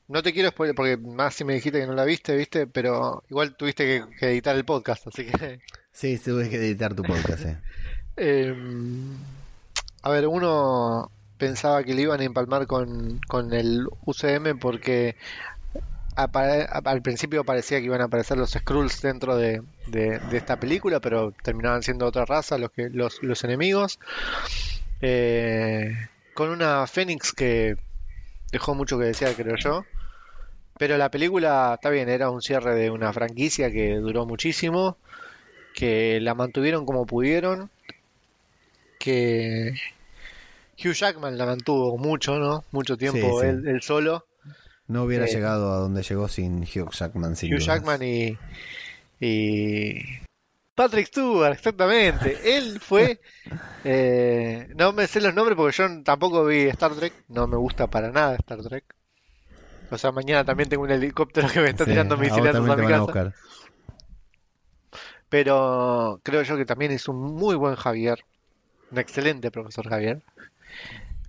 no 0.09 0.23
te 0.23 0.33
quiero 0.33 0.51
spoiler, 0.51 0.75
porque 0.75 0.97
más 0.97 1.35
si 1.35 1.45
me 1.45 1.55
dijiste 1.55 1.81
que 1.81 1.87
no 1.87 1.95
la 1.95 2.05
viste, 2.05 2.37
viste, 2.37 2.67
pero 2.67 3.23
igual 3.31 3.57
tuviste 3.57 3.85
que, 3.85 4.17
que 4.19 4.27
editar 4.31 4.55
el 4.57 4.65
podcast, 4.65 5.07
así 5.07 5.25
que... 5.27 5.61
Sí, 5.93 6.19
tuve 6.19 6.49
que 6.51 6.57
editar 6.57 6.95
tu 6.95 7.03
podcast. 7.03 7.45
eh. 7.45 7.57
Eh, 8.21 8.53
a 10.03 10.11
ver, 10.11 10.27
uno 10.27 11.09
pensaba 11.39 11.85
que 11.85 11.95
le 11.95 12.03
iban 12.03 12.21
a 12.21 12.25
empalmar 12.25 12.67
con, 12.67 13.21
con 13.29 13.53
el 13.55 13.87
UCM 14.07 14.59
porque 14.59 15.15
al 16.17 17.01
principio 17.03 17.45
parecía 17.45 17.79
que 17.79 17.85
iban 17.85 18.01
a 18.01 18.05
aparecer 18.07 18.37
los 18.39 18.51
Skrulls 18.51 19.03
dentro 19.03 19.37
de, 19.37 19.63
de- 19.87 20.19
de 20.19 20.37
esta 20.37 20.59
película, 20.59 20.99
pero 20.99 21.33
terminaban 21.45 21.85
siendo 21.85 22.07
otra 22.07 22.25
raza 22.25 22.59
los, 22.59 22.73
que, 22.73 22.91
los, 22.91 23.23
los 23.23 23.45
enemigos. 23.45 24.01
Eh, 25.01 25.95
con 26.35 26.51
una 26.51 26.87
Fénix 26.87 27.33
que 27.33 27.77
dejó 28.53 28.75
mucho 28.75 28.99
que 28.99 29.07
desear, 29.07 29.35
creo 29.35 29.57
yo. 29.57 29.85
Pero 30.79 30.97
la 30.97 31.11
película, 31.11 31.73
está 31.75 31.91
bien, 31.91 32.09
era 32.09 32.31
un 32.31 32.41
cierre 32.41 32.75
de 32.75 32.91
una 32.91 33.13
franquicia 33.13 33.71
que 33.71 33.97
duró 33.97 34.27
muchísimo, 34.27 34.97
que 35.75 36.21
la 36.21 36.35
mantuvieron 36.35 36.87
como 36.87 37.05
pudieron, 37.05 37.69
que 39.01 39.75
Hugh 40.79 40.93
Jackman 40.95 41.37
la 41.37 41.47
mantuvo 41.47 41.99
mucho, 41.99 42.39
¿no? 42.39 42.65
Mucho 42.71 42.97
tiempo 42.97 43.41
Sí, 43.41 43.47
sí. 43.47 43.47
Él, 43.47 43.67
él 43.69 43.83
solo. 43.83 44.27
No 44.87 45.03
hubiera 45.03 45.25
Eh, 45.27 45.29
llegado 45.33 45.73
a 45.73 45.79
donde 45.79 46.03
llegó 46.03 46.29
sin 46.29 46.63
Hugh 46.63 46.93
Jackman. 46.93 47.35
Sin 47.37 47.53
Hugh 47.53 47.59
dudas. 47.59 47.67
Jackman 47.67 48.03
y, 48.03 48.39
y 49.21 50.01
Patrick 50.79 51.09
Stewart, 51.09 51.53
exactamente. 51.53 52.57
Él 52.57 52.79
fue, 52.81 53.21
eh, 53.85 54.69
no 54.77 54.93
me 54.93 55.09
sé 55.09 55.21
los 55.21 55.35
nombres 55.35 55.57
porque 55.57 55.77
yo 55.77 56.03
tampoco 56.05 56.45
vi 56.45 56.69
Star 56.69 56.95
Trek, 56.95 57.13
no 57.29 57.49
me 57.49 57.57
gusta 57.57 57.89
para 57.89 58.13
nada 58.13 58.37
Star 58.37 58.63
Trek. 58.63 58.85
O 59.91 59.99
sea, 59.99 60.13
mañana 60.13 60.45
también 60.45 60.69
tengo 60.69 60.85
un 60.85 60.91
helicóptero 60.91 61.49
que 61.49 61.61
me 61.61 61.71
está 61.71 61.85
Sí, 61.85 61.91
tirando 61.91 62.15
a 62.15 62.19
misiles 62.19 62.55
a 62.55 62.61
mi 62.61 62.71
a 62.71 62.77
casa. 62.77 63.35
Pero 65.29 66.21
creo 66.23 66.43
yo 66.43 66.57
que 66.57 66.65
también 66.65 66.93
es 66.93 67.09
un 67.09 67.17
muy 67.17 67.57
buen 67.57 67.75
Javier, 67.75 68.25
un 68.91 68.99
excelente 68.99 69.51
profesor 69.51 69.89
Javier. 69.89 70.23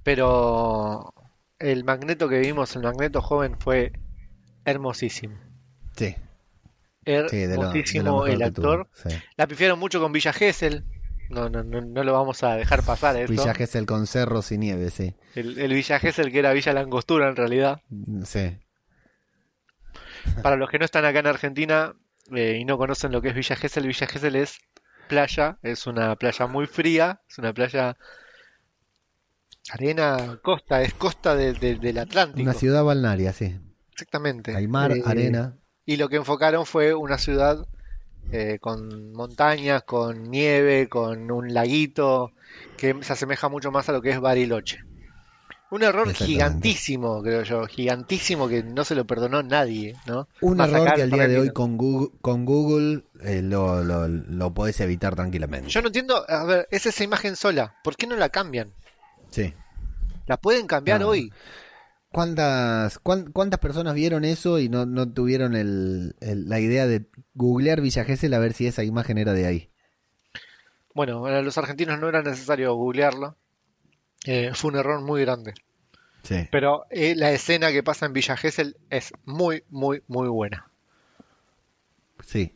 Pero 0.04 1.14
el 1.60 1.84
Magneto 1.84 2.30
que 2.30 2.40
vimos, 2.40 2.76
el 2.76 2.84
Magneto 2.84 3.22
joven, 3.22 3.58
fue 3.60 3.92
hermosísimo. 4.66 5.36
Sí, 5.96 6.16
sí, 6.16 6.16
de 6.16 6.16
lo, 6.16 6.16
de 6.76 6.99
lo 6.99 6.99
Hermosísimo 7.16 8.26
el 8.28 8.42
actor. 8.44 8.90
sí. 8.94 9.10
La 9.38 9.48
pifiaron 9.48 9.80
mucho 9.80 10.00
con 10.00 10.12
Villa 10.12 10.34
Gesell. 10.34 10.84
No, 11.30 11.48
no, 11.50 11.64
no, 11.64 11.80
no 11.82 12.04
lo 12.04 12.14
vamos 12.14 12.42
a 12.44 12.56
dejar 12.56 12.84
pasar. 12.84 13.28
Villa 13.28 13.54
Gesell 13.54 13.86
con 13.86 14.08
cerros 14.08 14.52
y 14.52 14.58
nieve, 14.58 14.90
sí. 14.90 15.14
El, 15.36 15.60
el 15.60 15.74
Villa 15.74 16.00
Gesell 16.00 16.32
que 16.32 16.40
era 16.40 16.54
Villa 16.54 16.74
Langostura 16.74 17.30
en 17.30 17.36
realidad. 17.36 17.82
Sí, 18.26 18.58
Para 20.42 20.56
los 20.56 20.70
que 20.70 20.80
no 20.80 20.86
están 20.86 21.06
acá 21.06 21.20
en 21.20 21.28
Argentina 21.28 21.94
eh, 22.36 22.58
y 22.60 22.66
no 22.66 22.78
conocen 22.78 23.12
lo 23.12 23.22
que 23.22 23.30
es 23.30 23.36
Villa 23.36 23.56
Gesell, 23.56 23.86
Villa 23.88 24.08
Gesell 24.08 24.36
es 24.38 24.60
playa, 25.08 25.58
es 25.64 25.86
una 25.88 26.16
playa 26.16 26.48
muy 26.48 26.66
fría, 26.68 27.22
es 27.30 27.38
una 27.38 27.54
playa 27.54 27.96
arena, 29.72 30.40
costa, 30.42 30.82
es 30.82 30.94
costa 30.96 31.36
de- 31.36 31.54
de- 31.54 31.76
del 31.76 31.98
Atlántico. 32.00 32.42
una 32.42 32.54
ciudad 32.54 32.84
balnearia, 32.84 33.34
sí. 33.34 33.60
Exactamente. 33.92 34.56
Hay 34.56 34.68
mar, 34.68 34.92
Eh, 34.92 35.02
arena. 35.06 35.58
Y 35.90 35.98
lo 35.98 36.08
que 36.08 36.18
enfocaron 36.18 36.68
fue 36.68 36.94
una 36.94 37.18
ciudad 37.18 37.66
eh, 38.32 38.60
con 38.62 39.12
montañas, 39.12 39.82
con 39.82 40.30
nieve, 40.30 40.88
con 40.88 41.32
un 41.32 41.52
laguito, 41.52 42.32
que 42.78 42.96
se 43.02 43.14
asemeja 43.14 43.50
mucho 43.50 43.72
más 43.72 43.90
a 43.90 43.94
lo 43.94 44.00
que 44.00 44.12
es 44.12 44.20
Bariloche. 44.20 44.84
Un 45.72 45.82
error 45.82 46.14
gigantísimo, 46.14 47.24
creo 47.24 47.42
yo, 47.42 47.66
gigantísimo 47.66 48.48
que 48.48 48.62
no 48.62 48.84
se 48.84 48.94
lo 48.94 49.06
perdonó 49.06 49.42
nadie, 49.42 49.96
¿no? 50.06 50.28
Un 50.42 50.58
Más 50.58 50.70
error 50.70 50.94
que 50.94 51.02
al 51.02 51.10
día 51.10 51.28
de 51.28 51.40
hoy 51.40 51.50
con 51.50 51.76
Google, 51.76 52.10
con 52.22 52.46
Google 52.46 53.02
eh, 53.24 53.42
lo, 53.42 53.84
lo, 53.84 54.08
lo 54.08 54.54
podés 54.54 54.80
evitar 54.82 55.16
tranquilamente. 55.16 55.70
Yo 55.70 55.82
no 55.82 55.88
entiendo, 55.88 56.24
a 56.30 56.44
ver, 56.44 56.68
es 56.70 56.86
esa 56.86 57.04
imagen 57.04 57.36
sola, 57.36 57.74
¿por 57.84 57.96
qué 57.96 58.06
no 58.06 58.16
la 58.16 58.30
cambian? 58.30 58.72
Sí. 59.32 59.56
La 60.28 60.38
pueden 60.38 60.68
cambiar 60.68 61.02
hoy. 61.04 61.34
¿Cuántas, 62.12 62.98
cuán- 63.00 63.32
cuántas 63.32 63.60
personas 63.60 63.94
vieron 63.94 64.26
eso 64.26 64.58
y 64.60 64.68
no, 64.68 64.86
no 64.86 65.12
tuvieron 65.12 65.56
el, 65.56 66.16
el- 66.22 66.50
la 66.50 66.60
idea 66.60 66.88
de 66.88 67.06
googlear 67.36 67.82
Villa 67.82 68.04
Gesell 68.04 68.34
a 68.34 68.40
ver 68.40 68.54
si 68.54 68.66
esa 68.66 68.84
imagen 68.84 69.18
era 69.20 69.34
de 69.34 69.46
ahí? 69.46 69.70
Bueno, 70.96 71.22
para 71.22 71.42
los 71.44 71.58
argentinos 71.58 72.00
no 72.00 72.10
era 72.10 72.24
necesario 72.24 72.74
googlearlo. 72.74 73.38
Eh, 74.26 74.52
fue 74.56 74.72
un 74.72 74.78
error 74.78 75.02
muy 75.02 75.22
grande. 75.22 75.54
Sí. 76.24 76.48
Pero 76.52 76.86
eh, 76.90 77.16
la 77.16 77.32
escena 77.32 77.72
que 77.72 77.84
pasa 77.84 78.08
en 78.08 78.14
Villa 78.14 78.36
Gesell 78.36 78.76
es 78.90 79.14
muy, 79.26 79.64
muy, 79.70 80.02
muy 80.08 80.28
buena. 80.28 80.70
Sí. 82.26 82.54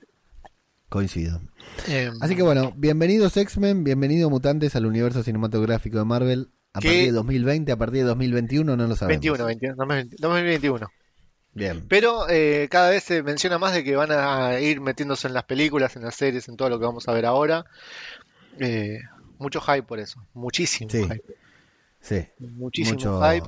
Coincido. 0.90 1.42
Eh, 1.88 2.12
Así 2.22 2.36
que 2.36 2.44
bueno, 2.44 2.74
bienvenidos 2.76 3.38
X-Men, 3.38 3.84
bienvenidos 3.84 4.30
mutantes 4.30 4.76
al 4.76 4.86
universo 4.86 5.24
cinematográfico 5.24 5.98
de 6.00 6.06
Marvel. 6.06 6.50
A 6.76 6.82
partir 6.82 7.06
de 7.06 7.12
2020, 7.12 7.72
a 7.72 7.78
partir 7.78 8.00
de 8.02 8.08
2021 8.08 8.76
no 8.76 8.88
lo 8.88 8.95
sabemos. 8.95 9.22
21, 9.22 9.45
21, 9.45 9.76
2021. 10.18 10.88
Bien. 11.54 11.86
Pero 11.88 12.28
eh, 12.30 12.68
cada 12.72 12.90
vez 12.90 13.04
se 13.04 13.22
menciona 13.22 13.60
más 13.60 13.74
de 13.74 13.84
que 13.84 13.95
van 13.95 14.12
a 14.12 14.60
ir 14.60 14.82
metiéndose 14.82 15.28
en 15.28 15.36
las 15.36 15.44
películas, 15.44 15.95
en 15.95 16.02
las 16.04 16.16
series, 16.16 16.48
en 16.50 16.58
todo 16.58 16.70
lo 16.70 16.80
que 16.80 16.86
vamos 16.86 17.08
a 17.08 17.14
ver 17.14 17.28
ahora. 17.28 17.66
Eh, 18.60 19.00
mucho 19.38 19.62
hype 19.62 19.84
por 19.84 20.00
eso, 20.00 20.26
muchísimo 20.34 20.90
Sí. 20.90 21.04
hype, 21.04 21.24
Sí. 22.02 22.26
muchísimo 22.40 22.98
Mucho. 22.98 23.22
hype. 23.22 23.48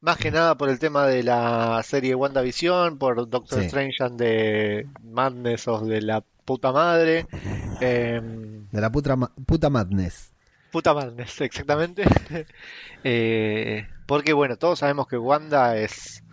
Más 0.00 0.18
que 0.18 0.30
nada 0.32 0.56
por 0.56 0.68
el 0.68 0.78
tema 0.80 1.06
de 1.06 1.22
la 1.22 1.80
serie 1.84 2.14
WandaVision, 2.16 2.98
por 2.98 3.28
Doctor 3.30 3.60
Sí. 3.60 3.66
Strange 3.66 4.02
and 4.02 4.18
the 4.18 4.86
Madness 5.04 5.68
of 5.68 5.84
de 5.84 6.02
la 6.02 6.22
puta 6.44 6.72
madre. 6.72 7.26
Eh, 7.80 8.20
De 8.72 8.80
la 8.80 8.90
puta, 8.90 9.16
puta 9.46 9.70
madness. 9.70 10.33
Puta 10.74 10.92
Madness, 10.92 11.40
exactamente. 11.40 12.04
Eh, 13.06 13.86
porque 14.06 14.32
bueno, 14.32 14.56
todos 14.56 14.78
sabemos 14.78 15.06
que 15.06 15.18
Wanda 15.18 15.76
es, 15.76 16.24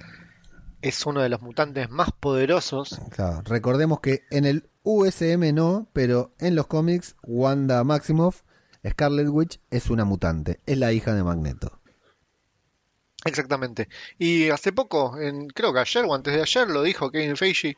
es 0.81 1.05
uno 1.05 1.21
de 1.21 1.27
los 1.27 1.41
mutantes 1.41 1.89
más 1.89 2.13
poderosos. 2.17 2.97
Claro, 3.09 3.41
recordemos 3.43 3.99
que 3.99 4.23
en 4.31 4.45
el 4.45 4.69
USM 4.83 5.53
no, 5.53 5.89
pero 5.91 6.33
en 6.39 6.55
los 6.55 6.67
cómics, 6.67 7.17
Wanda 7.23 7.83
Maximoff, 7.83 8.43
Scarlet 8.87 9.27
Witch, 9.27 9.59
es 9.69 9.89
una 9.89 10.05
mutante. 10.05 10.61
Es 10.65 10.77
la 10.77 10.93
hija 10.93 11.13
de 11.13 11.25
Magneto. 11.25 11.81
Exactamente. 13.25 13.89
Y 14.17 14.49
hace 14.49 14.71
poco, 14.71 15.19
en, 15.19 15.49
creo 15.49 15.73
que 15.73 15.79
ayer 15.79 16.05
o 16.07 16.15
antes 16.15 16.33
de 16.33 16.41
ayer, 16.41 16.69
lo 16.69 16.83
dijo 16.83 17.11
Kevin 17.11 17.35
Feige, 17.35 17.75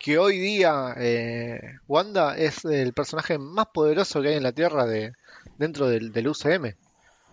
que 0.00 0.18
hoy 0.18 0.36
día 0.40 0.94
eh, 0.98 1.78
Wanda 1.86 2.36
es 2.36 2.64
el 2.64 2.92
personaje 2.92 3.38
más 3.38 3.66
poderoso 3.72 4.20
que 4.20 4.30
hay 4.30 4.34
en 4.34 4.42
la 4.42 4.50
Tierra 4.50 4.84
de, 4.84 5.12
dentro 5.58 5.88
del, 5.88 6.12
del 6.12 6.28
UCM. 6.28 6.74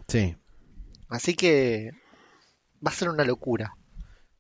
Sí. 0.07 0.35
Así 1.09 1.35
que 1.35 1.91
va 2.85 2.91
a 2.91 2.93
ser 2.93 3.09
una 3.09 3.23
locura. 3.23 3.73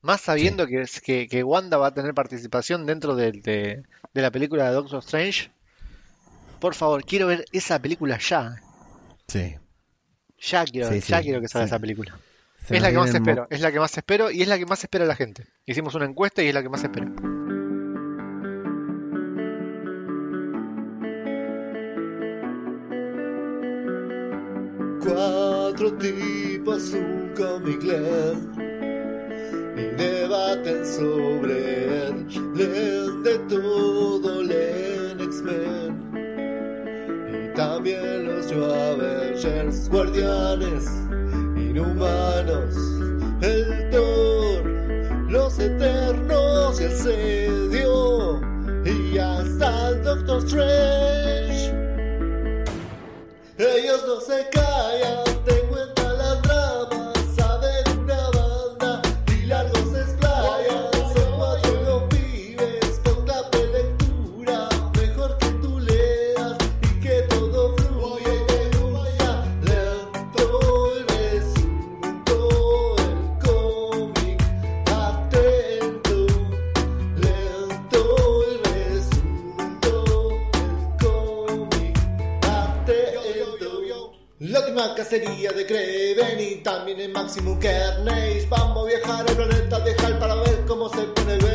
Más 0.01 0.21
sabiendo 0.21 0.65
que, 0.67 0.85
que, 1.03 1.27
que 1.27 1.43
Wanda 1.43 1.77
va 1.77 1.87
a 1.87 1.93
tener 1.93 2.13
participación 2.13 2.85
dentro 2.85 3.15
del- 3.15 3.41
de, 3.41 3.83
de 4.13 4.21
la 4.21 4.31
película 4.31 4.65
de 4.67 4.71
Doctor 4.73 4.99
Strange. 4.99 5.51
Por 6.59 6.73
favor, 6.75 7.03
quiero 7.03 7.27
ver 7.27 7.45
esa 7.51 7.79
película 7.79 8.17
ya. 8.17 8.55
Sí. 9.27 9.55
Ya 10.41 10.63
quiero, 10.65 10.89
Sí, 10.89 11.01
ya 11.01 11.17
sí, 11.17 11.23
quiero 11.25 11.41
que 11.41 11.47
salga 11.49 11.65
esa 11.65 11.79
película. 11.79 12.17
Se 12.65 12.75
es 12.77 12.81
la 12.81 12.91
que 12.91 12.97
más 12.97 13.13
espero, 13.13 13.47
es 13.49 13.61
la 13.61 13.71
que 13.71 13.79
más 13.79 13.97
espero 13.97 14.31
y 14.31 14.41
es 14.41 14.47
la 14.47 14.57
que 14.57 14.65
más 14.65 14.81
espera 14.83 15.05
la 15.05 15.15
gente. 15.15 15.45
Hicimos 15.65 15.95
una 15.95 16.05
encuesta 16.05 16.41
y 16.43 16.47
es 16.47 16.53
la 16.53 16.61
que 16.61 16.69
más 16.69 16.83
espera. 16.83 17.07
Tipos, 25.79 26.91
un 26.91 27.31
cómic 27.37 27.81
leen 27.83 28.51
y 29.77 29.95
debaten 29.95 30.85
sobre 30.85 32.07
él. 32.07 32.25
Leen 32.53 33.23
de 33.23 33.39
todo, 33.47 34.43
leen 34.43 35.21
X-Men 35.21 35.95
y 37.31 37.55
también 37.55 38.27
los 38.27 38.51
New 38.51 38.65
Avengers, 38.65 39.87
Guardianes 39.89 40.85
inhumanos, 41.55 42.75
el 43.41 43.89
Thor, 43.89 44.65
los 45.29 45.57
eternos 45.59 46.81
y 46.81 46.83
el 46.83 46.91
sedio, 46.91 48.41
y 48.83 49.17
hasta 49.17 49.89
el 49.91 50.03
Doctor 50.03 50.39
Strange. 50.39 51.73
Ellos 53.57 54.03
no 54.05 54.19
se 54.19 54.45
callan, 54.51 55.28
cacería 85.09 85.51
de 85.51 85.65
Kraven 85.65 86.39
y 86.39 86.55
también 86.57 86.99
el 86.99 87.11
Maximum 87.11 87.57
Carnage. 87.59 88.45
Vamos 88.47 88.85
a 88.85 88.87
viajar 88.87 89.25
al 89.27 89.35
planeta 89.35 89.79
de 89.79 89.95
Hal 89.95 90.19
para 90.19 90.35
ver 90.35 90.63
cómo 90.67 90.87
se 90.89 91.01
pone 91.01 91.35
verde. 91.37 91.48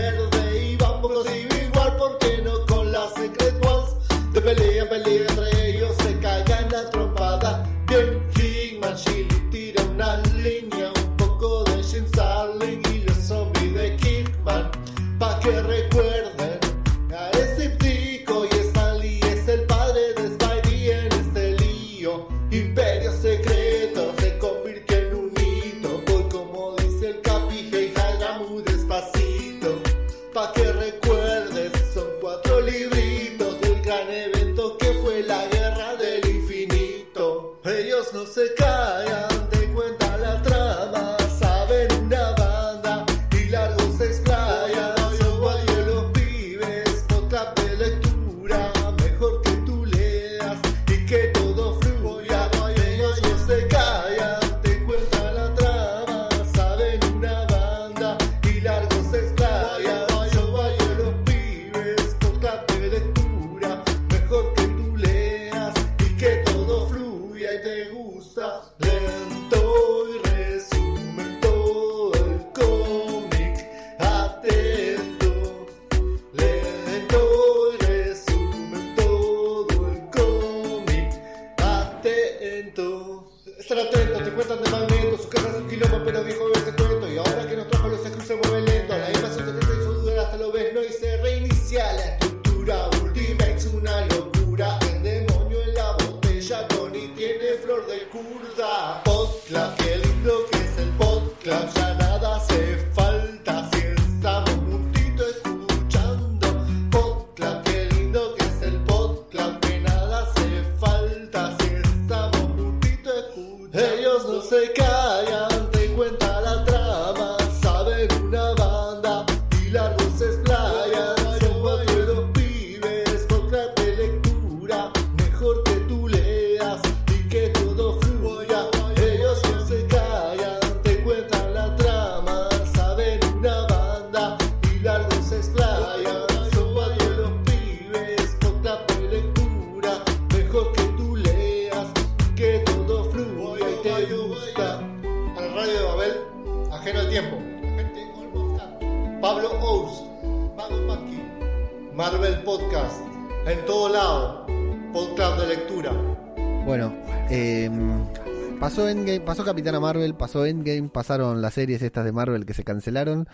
Capitana 159.65 159.81
Marvel, 159.81 160.15
pasó 160.15 160.45
Endgame, 160.45 160.91
pasaron 160.91 161.41
las 161.41 161.55
series 161.55 161.81
estas 161.81 162.05
de 162.05 162.13
Marvel 162.13 162.45
que 162.45 162.53
se 162.53 162.65
cancelaron 162.65 163.27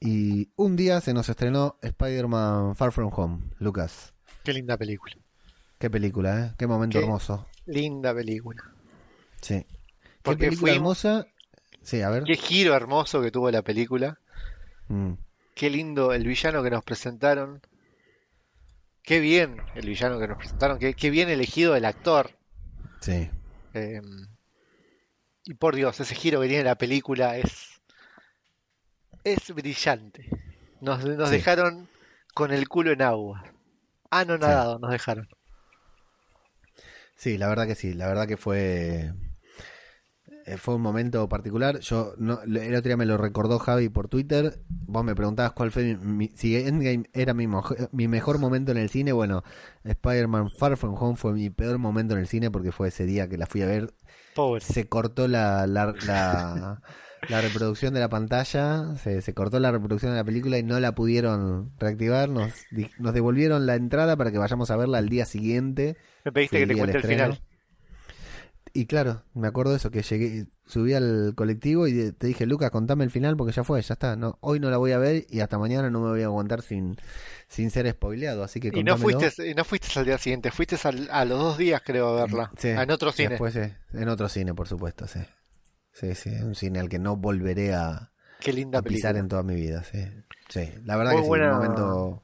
y 0.00 0.50
un 0.56 0.74
día 0.74 1.00
se 1.00 1.14
nos 1.14 1.28
estrenó 1.28 1.76
Spider-Man 1.82 2.74
Far 2.74 2.90
From 2.90 3.10
Home. 3.14 3.44
Lucas, 3.58 4.12
Qué 4.42 4.52
linda 4.52 4.76
película. 4.76 5.14
qué 5.78 5.88
película, 5.88 6.40
¿eh? 6.46 6.54
Qué 6.58 6.66
momento 6.66 6.98
Qué- 6.98 7.04
hermoso. 7.04 7.46
Linda 7.66 8.12
película. 8.12 8.60
Sí. 9.40 9.64
Qué 10.24 10.36
película 10.36 10.72
fuimos- 10.72 11.04
hermosa. 11.04 11.26
Sí, 11.82 12.02
a 12.02 12.10
ver. 12.10 12.24
Qué 12.24 12.34
giro 12.34 12.74
hermoso 12.74 13.22
que 13.22 13.30
tuvo 13.30 13.50
la 13.52 13.62
película. 13.62 14.18
Mm, 14.88 15.12
Qué 15.54 15.70
lindo 15.70 16.12
el 16.12 16.24
villano 16.26 16.62
que 16.64 16.70
nos 16.70 16.82
presentaron. 16.82 17.60
Qué 19.02 19.20
bien 19.20 19.58
el 19.76 19.86
villano 19.86 20.18
que 20.18 20.26
nos 20.26 20.38
presentaron. 20.38 20.78
Qué, 20.80 20.94
qué 20.94 21.10
bien 21.10 21.28
elegido 21.28 21.76
el 21.76 21.84
actor. 21.84 22.30
sí. 23.00 23.30
Eh, 23.74 24.00
y 25.48 25.54
por 25.54 25.74
Dios, 25.74 25.98
ese 26.00 26.14
giro 26.14 26.40
que 26.40 26.48
tiene 26.48 26.62
la 26.64 26.78
película 26.78 27.36
es. 27.38 27.80
Es 29.22 29.54
brillante. 29.54 30.28
Nos, 30.80 31.04
nos 31.04 31.30
Sí. 31.30 31.36
dejaron 31.36 31.88
con 32.34 32.50
el 32.50 32.68
culo 32.68 32.90
en 32.90 33.02
agua. 33.02 33.44
Ah, 34.10 34.24
no 34.24 34.38
nadado, 34.38 34.78
nos 34.80 34.90
dejaron. 34.90 35.28
Sí, 37.16 37.36
la 37.38 37.48
verdad 37.48 37.66
que 37.66 37.74
sí, 37.74 37.94
la 37.94 38.06
verdad 38.08 38.26
que 38.28 38.36
fue 38.36 39.12
eh, 40.46 40.56
fue 40.56 40.74
un 40.74 40.82
momento 40.82 41.28
particular. 41.28 41.80
Yo 41.80 42.14
no, 42.18 42.40
el 42.42 42.74
otro 42.74 42.88
día 42.88 42.96
me 42.96 43.06
lo 43.06 43.16
recordó 43.16 43.58
Javi 43.58 43.88
por 43.88 44.08
Twitter. 44.08 44.60
Vos 44.68 45.04
me 45.04 45.14
preguntabas 45.14 45.52
cuál 45.52 45.70
fue 45.70 45.84
mi, 45.84 45.96
mi- 45.96 46.28
si 46.34 46.56
Endgame 46.56 47.04
era 47.12 47.34
mi, 47.34 47.46
mojo- 47.46 47.88
mi 47.92 48.08
mejor 48.08 48.38
momento 48.38 48.72
en 48.72 48.78
el 48.78 48.88
cine. 48.90 49.12
Bueno, 49.12 49.42
Spider-Man 49.84 50.50
Far 50.50 50.76
From 50.76 50.94
Home 50.98 51.16
fue 51.16 51.32
mi 51.32 51.50
peor 51.50 51.78
momento 51.78 52.14
en 52.14 52.20
el 52.20 52.28
cine 52.28 52.50
porque 52.50 52.72
fue 52.72 52.88
ese 52.88 53.04
día 53.06 53.28
que 53.28 53.38
la 53.38 53.46
fui 53.46 53.62
a 53.62 53.66
ver. 53.66 53.94
Se 54.64 54.88
cortó 54.88 55.28
la, 55.28 55.66
la, 55.66 55.94
la, 56.06 56.80
la 57.28 57.40
reproducción 57.40 57.94
de 57.94 58.00
la 58.00 58.08
pantalla, 58.08 58.96
se, 58.96 59.20
se 59.20 59.34
cortó 59.34 59.58
la 59.60 59.72
reproducción 59.72 60.12
de 60.12 60.18
la 60.18 60.24
película 60.24 60.58
y 60.58 60.62
no 60.62 60.78
la 60.80 60.94
pudieron 60.94 61.72
reactivar. 61.78 62.28
Nos, 62.28 62.52
nos 62.98 63.14
devolvieron 63.14 63.66
la 63.66 63.74
entrada 63.74 64.16
para 64.16 64.30
que 64.30 64.38
vayamos 64.38 64.70
a 64.70 64.76
verla 64.76 64.98
al 64.98 65.08
día 65.08 65.24
siguiente. 65.24 65.96
Me 66.24 66.32
pediste 66.32 66.58
que 66.58 66.66
te 66.66 66.76
cuente 66.76 66.98
el 66.98 67.04
final. 67.04 67.40
Y 68.74 68.86
claro, 68.86 69.22
me 69.34 69.48
acuerdo 69.48 69.72
de 69.72 69.78
eso, 69.78 69.90
que 69.90 70.02
llegué, 70.02 70.46
subí 70.66 70.94
al 70.94 71.32
colectivo 71.36 71.86
y 71.86 72.12
te 72.12 72.26
dije, 72.26 72.46
Lucas, 72.46 72.70
contame 72.70 73.04
el 73.04 73.10
final 73.10 73.36
porque 73.36 73.52
ya 73.52 73.64
fue, 73.64 73.80
ya 73.82 73.94
está. 73.94 74.16
No, 74.16 74.38
hoy 74.40 74.60
no 74.60 74.70
la 74.70 74.76
voy 74.76 74.92
a 74.92 74.98
ver 74.98 75.26
y 75.30 75.40
hasta 75.40 75.58
mañana 75.58 75.90
no 75.90 76.00
me 76.00 76.08
voy 76.10 76.22
a 76.22 76.26
aguantar 76.26 76.62
sin, 76.62 76.96
sin 77.48 77.70
ser 77.70 77.90
spoileado, 77.90 78.42
así 78.44 78.60
que 78.60 78.68
Y 78.68 78.82
no 78.84 78.96
fuiste, 78.96 79.48
y 79.50 79.54
no 79.54 79.64
fuiste 79.64 79.98
al 79.98 80.04
día 80.06 80.18
siguiente, 80.18 80.50
fuiste 80.50 80.76
al- 80.84 81.08
a 81.10 81.24
los 81.24 81.38
dos 81.38 81.58
días, 81.58 81.82
creo, 81.84 82.08
a 82.18 82.22
verla. 82.22 82.50
Sí, 82.56 82.68
Ah, 82.68 82.82
en 82.82 82.90
otro 82.90 83.10
cine. 83.12 83.30
Después, 83.30 83.54
sí, 83.54 83.60
en 83.92 84.08
otro 84.08 84.28
cine, 84.28 84.54
por 84.54 84.68
supuesto, 84.68 85.06
sí. 85.06 85.20
sí, 85.92 86.14
sí, 86.14 86.30
un 86.30 86.54
cine 86.54 86.78
al 86.80 86.88
que 86.88 86.98
no 86.98 87.16
volveré 87.16 87.74
a, 87.74 88.12
Qué 88.40 88.52
linda 88.52 88.78
a 88.78 88.82
pisar 88.82 89.14
película. 89.14 89.20
en 89.20 89.28
toda 89.28 89.42
mi 89.42 89.54
vida, 89.54 89.82
sí. 89.84 89.98
Sí, 90.48 90.68
la 90.84 90.96
verdad 90.96 91.12
Muy 91.12 91.20
que 91.20 91.24
sí, 91.24 91.28
buena- 91.30 91.46
un 91.52 91.56
momento 91.56 92.22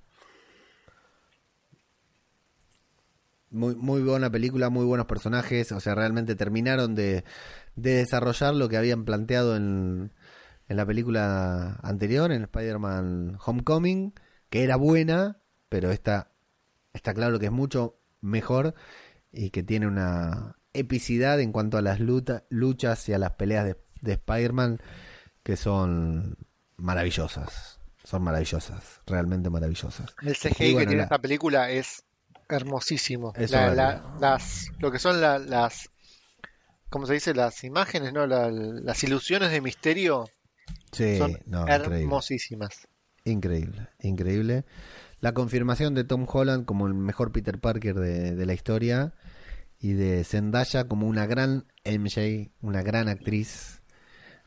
muy 3.54 3.74
muy 3.76 4.02
buena 4.02 4.30
película, 4.30 4.68
muy 4.70 4.84
buenos 4.84 5.06
personajes, 5.06 5.72
o 5.72 5.80
sea, 5.80 5.94
realmente 5.94 6.34
terminaron 6.36 6.94
de, 6.94 7.24
de 7.76 7.94
desarrollar 7.94 8.54
lo 8.54 8.68
que 8.68 8.76
habían 8.76 9.04
planteado 9.04 9.56
en, 9.56 10.12
en 10.68 10.76
la 10.76 10.84
película 10.84 11.78
anterior, 11.82 12.30
en 12.32 12.42
Spider-Man 12.42 13.38
Homecoming, 13.44 14.12
que 14.50 14.64
era 14.64 14.76
buena, 14.76 15.38
pero 15.68 15.90
esta 15.90 16.30
está 16.92 17.14
claro 17.14 17.38
que 17.38 17.46
es 17.46 17.52
mucho 17.52 17.98
mejor 18.20 18.74
y 19.32 19.50
que 19.50 19.62
tiene 19.62 19.86
una 19.86 20.56
epicidad 20.72 21.40
en 21.40 21.52
cuanto 21.52 21.78
a 21.78 21.82
las 21.82 22.00
luta- 22.00 22.44
luchas 22.50 23.08
y 23.08 23.12
a 23.14 23.18
las 23.18 23.32
peleas 23.32 23.64
de, 23.64 23.76
de 24.00 24.12
Spider-Man 24.12 24.80
que 25.42 25.56
son 25.56 26.36
maravillosas. 26.76 27.80
Son 28.04 28.22
maravillosas, 28.22 29.00
realmente 29.06 29.48
maravillosas. 29.50 30.14
El 30.22 30.34
CGI 30.36 30.72
bueno, 30.72 30.78
que 30.80 30.86
tiene 30.86 30.96
la- 30.98 31.02
esta 31.04 31.18
película 31.18 31.70
es 31.70 32.04
hermosísimo. 32.48 33.32
La- 33.36 33.74
la- 33.74 34.02
las, 34.20 34.68
lo 34.78 34.90
que 34.90 34.98
son 34.98 35.20
la- 35.20 35.38
las, 35.38 35.90
¿cómo 36.90 37.06
se 37.06 37.14
dice? 37.14 37.34
Las 37.34 37.64
imágenes, 37.64 38.12
¿no? 38.12 38.26
La- 38.26 38.50
las 38.50 39.02
ilusiones 39.04 39.50
de 39.50 39.60
misterio 39.60 40.28
Sí, 40.92 41.18
son 41.18 41.38
no, 41.46 41.62
increíble. 41.62 42.02
hermosísimas. 42.02 42.88
Increíble, 43.24 43.88
increíble. 44.00 44.64
La 45.20 45.32
confirmación 45.32 45.94
de 45.94 46.04
Tom 46.04 46.26
Holland 46.30 46.66
como 46.66 46.86
el 46.86 46.94
mejor 46.94 47.32
Peter 47.32 47.58
Parker 47.58 47.94
de, 47.94 48.34
de 48.34 48.46
la 48.46 48.52
historia 48.52 49.14
y 49.78 49.92
de 49.94 50.24
Zendaya 50.24 50.86
como 50.88 51.06
una 51.08 51.26
gran 51.26 51.66
MJ, 51.84 52.50
una 52.60 52.82
gran 52.82 53.08
actriz, 53.08 53.82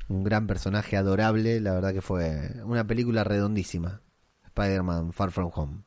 un 0.07 0.23
gran 0.23 0.45
personaje 0.47 0.95
adorable. 0.97 1.59
La 1.59 1.73
verdad 1.73 1.93
que 1.93 2.01
fue 2.01 2.51
una 2.63 2.85
película 2.85 3.23
redondísima, 3.23 4.01
Spider-Man 4.45 5.11
Far 5.13 5.31
From 5.31 5.51
Home, 5.55 5.83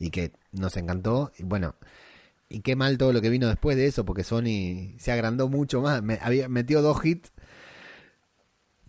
y 0.00 0.10
que 0.10 0.32
nos 0.50 0.76
encantó. 0.76 1.30
Y 1.38 1.44
bueno, 1.44 1.76
y 2.48 2.62
qué 2.62 2.74
mal 2.74 2.98
todo 2.98 3.12
lo 3.12 3.20
que 3.20 3.30
vino 3.30 3.46
después 3.46 3.76
de 3.76 3.86
eso, 3.86 4.04
porque 4.04 4.24
Sony 4.24 4.98
se 4.98 5.12
agrandó 5.12 5.48
mucho 5.48 5.80
más. 5.80 6.02
Me, 6.02 6.18
había 6.20 6.48
metió 6.48 6.82
dos 6.82 7.04
hits 7.04 7.30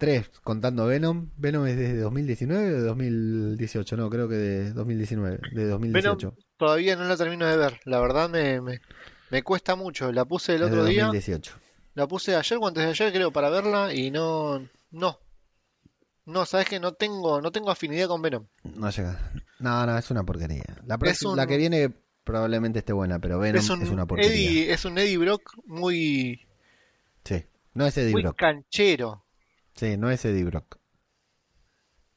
Tres, 0.01 0.31
contando 0.43 0.87
Venom. 0.87 1.29
Venom 1.37 1.67
es 1.67 1.77
desde 1.77 1.99
2019 1.99 2.69
o 2.69 2.73
de 2.73 2.81
2018, 2.81 3.97
no, 3.97 4.09
creo 4.09 4.27
que 4.27 4.33
de 4.33 4.73
2019, 4.73 5.39
de 5.51 5.67
2018. 5.67 6.17
Venom 6.17 6.43
todavía 6.57 6.95
no 6.95 7.03
la 7.03 7.15
termino 7.15 7.45
de 7.45 7.55
ver. 7.55 7.79
La 7.85 7.99
verdad 7.99 8.27
me, 8.27 8.61
me, 8.61 8.81
me 9.29 9.43
cuesta 9.43 9.75
mucho. 9.75 10.11
La 10.11 10.25
puse 10.25 10.55
el 10.55 10.63
Es 10.63 10.71
de 10.71 10.73
otro 10.75 10.85
día. 10.85 11.03
2018. 11.03 11.53
La 11.93 12.07
puse 12.07 12.35
ayer 12.35 12.57
o 12.59 12.67
antes 12.67 12.83
de 12.83 12.89
ayer, 12.89 13.13
creo, 13.13 13.31
para 13.31 13.51
verla 13.51 13.93
y 13.93 14.09
no, 14.09 14.67
no. 14.89 15.19
No, 16.25 16.45
sabes 16.45 16.67
que 16.67 16.79
no 16.79 16.93
tengo, 16.93 17.41
no 17.41 17.51
tengo 17.51 17.71
afinidad 17.71 18.07
con 18.07 18.21
Venom. 18.21 18.45
No 18.75 18.89
llega. 18.89 19.19
No, 19.59 19.85
no, 19.85 19.97
es 19.97 20.11
una 20.11 20.23
porquería. 20.23 20.63
La, 20.85 20.95
Es 20.95 20.99
próxima- 20.99 21.31
un- 21.31 21.37
la 21.37 21.47
que 21.47 21.57
viene 21.57 21.91
probablemente 22.23 22.79
esté 22.79 22.93
buena, 22.93 23.19
pero 23.19 23.39
Venom 23.39 23.57
es 23.57 23.63
es, 23.65 23.69
un 23.71 23.87
una 23.89 24.05
porquería. 24.05 24.31
Eddie, 24.33 24.71
es 24.73 24.85
un 24.85 24.97
Eddie 24.97 25.17
Brock 25.17 25.51
muy, 25.65 26.45
Sí, 27.25 27.43
no 27.73 27.85
es 27.85 27.97
Eddie 27.97 28.11
muy 28.11 28.21
Brock. 28.23 28.37
canchero. 28.37 29.25
Sí, 29.75 29.97
no 29.97 30.09
es 30.11 30.23
Eddie 30.25 30.43
Brock. 30.43 30.77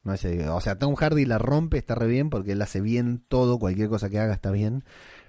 No 0.03 0.13
es 0.13 0.23
Eddie 0.25 0.49
O 0.49 0.61
sea, 0.61 0.79
Tom 0.79 0.95
Hardy 0.97 1.25
la 1.25 1.39
rompe, 1.39 1.79
está 1.79 1.95
re 1.95 2.07
bien 2.07 2.29
porque 2.29 2.53
él 2.53 2.61
hace 2.63 2.81
bien 2.83 3.25
todo, 3.29 3.59
cualquier 3.59 3.89
cosa 3.89 4.11
que 4.11 4.19
haga 4.19 4.35
está 4.35 4.51
bien. 4.51 4.85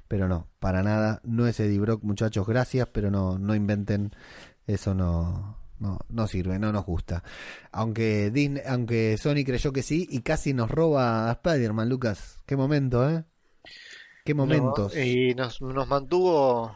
Pero 0.09 0.27
no, 0.27 0.47
para 0.59 0.83
nada, 0.83 1.21
no 1.23 1.47
es 1.47 1.59
Eddie 1.59 1.79
Brock, 1.79 2.03
muchachos, 2.03 2.45
gracias, 2.45 2.87
pero 2.91 3.09
no, 3.09 3.39
no 3.39 3.55
inventen, 3.55 4.13
eso 4.67 4.93
no, 4.93 5.57
no, 5.79 5.99
no 6.09 6.27
sirve, 6.27 6.59
no 6.59 6.71
nos 6.71 6.85
gusta. 6.85 7.23
Aunque 7.71 8.31
Disney, 8.31 8.63
aunque 8.67 9.17
Sony 9.17 9.43
creyó 9.45 9.73
que 9.73 9.83
sí 9.83 10.07
y 10.09 10.21
casi 10.21 10.53
nos 10.53 10.69
roba 10.69 11.29
a 11.29 11.33
Spider-Man, 11.33 11.89
Lucas. 11.89 12.39
Qué 12.45 12.55
momento, 12.55 13.09
¿eh? 13.09 13.23
Qué 14.23 14.33
momentos. 14.33 14.95
No, 14.95 15.01
y 15.01 15.35
nos, 15.35 15.61
nos 15.61 15.87
mantuvo 15.87 16.75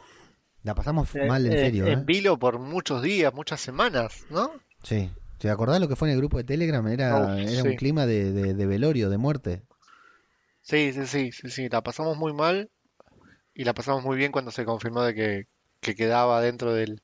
La 0.63 0.75
pasamos 0.75 1.15
eh, 1.15 1.25
mal, 1.25 1.45
en 1.45 1.53
eh, 1.53 1.59
serio, 1.59 1.87
¿eh? 1.87 1.93
en 1.93 2.05
vilo 2.05 2.37
por 2.37 2.59
muchos 2.59 3.01
días, 3.01 3.33
muchas 3.33 3.61
semanas, 3.61 4.25
¿no? 4.29 4.51
Sí. 4.83 5.09
¿Te 5.39 5.49
acordás 5.49 5.79
lo 5.79 5.87
que 5.87 5.95
fue 5.95 6.09
en 6.09 6.15
el 6.15 6.19
grupo 6.19 6.37
de 6.37 6.43
Telegram? 6.43 6.85
Era, 6.89 7.39
era 7.39 7.61
sí. 7.61 7.67
un 7.67 7.75
clima 7.75 8.05
de, 8.05 8.33
de, 8.33 8.53
de 8.53 8.65
velorio, 8.65 9.09
de 9.09 9.17
muerte. 9.17 9.63
Sí, 10.61 10.91
sí, 10.91 11.07
sí, 11.07 11.31
sí, 11.31 11.49
sí, 11.49 11.69
la 11.69 11.81
pasamos 11.81 12.17
muy 12.17 12.33
mal 12.33 12.69
y 13.53 13.63
la 13.63 13.73
pasamos 13.73 14.03
muy 14.03 14.17
bien 14.17 14.31
cuando 14.31 14.51
se 14.51 14.65
confirmó 14.65 15.01
de 15.01 15.15
que, 15.15 15.47
que 15.79 15.95
quedaba 15.95 16.41
dentro 16.41 16.73
del, 16.73 17.01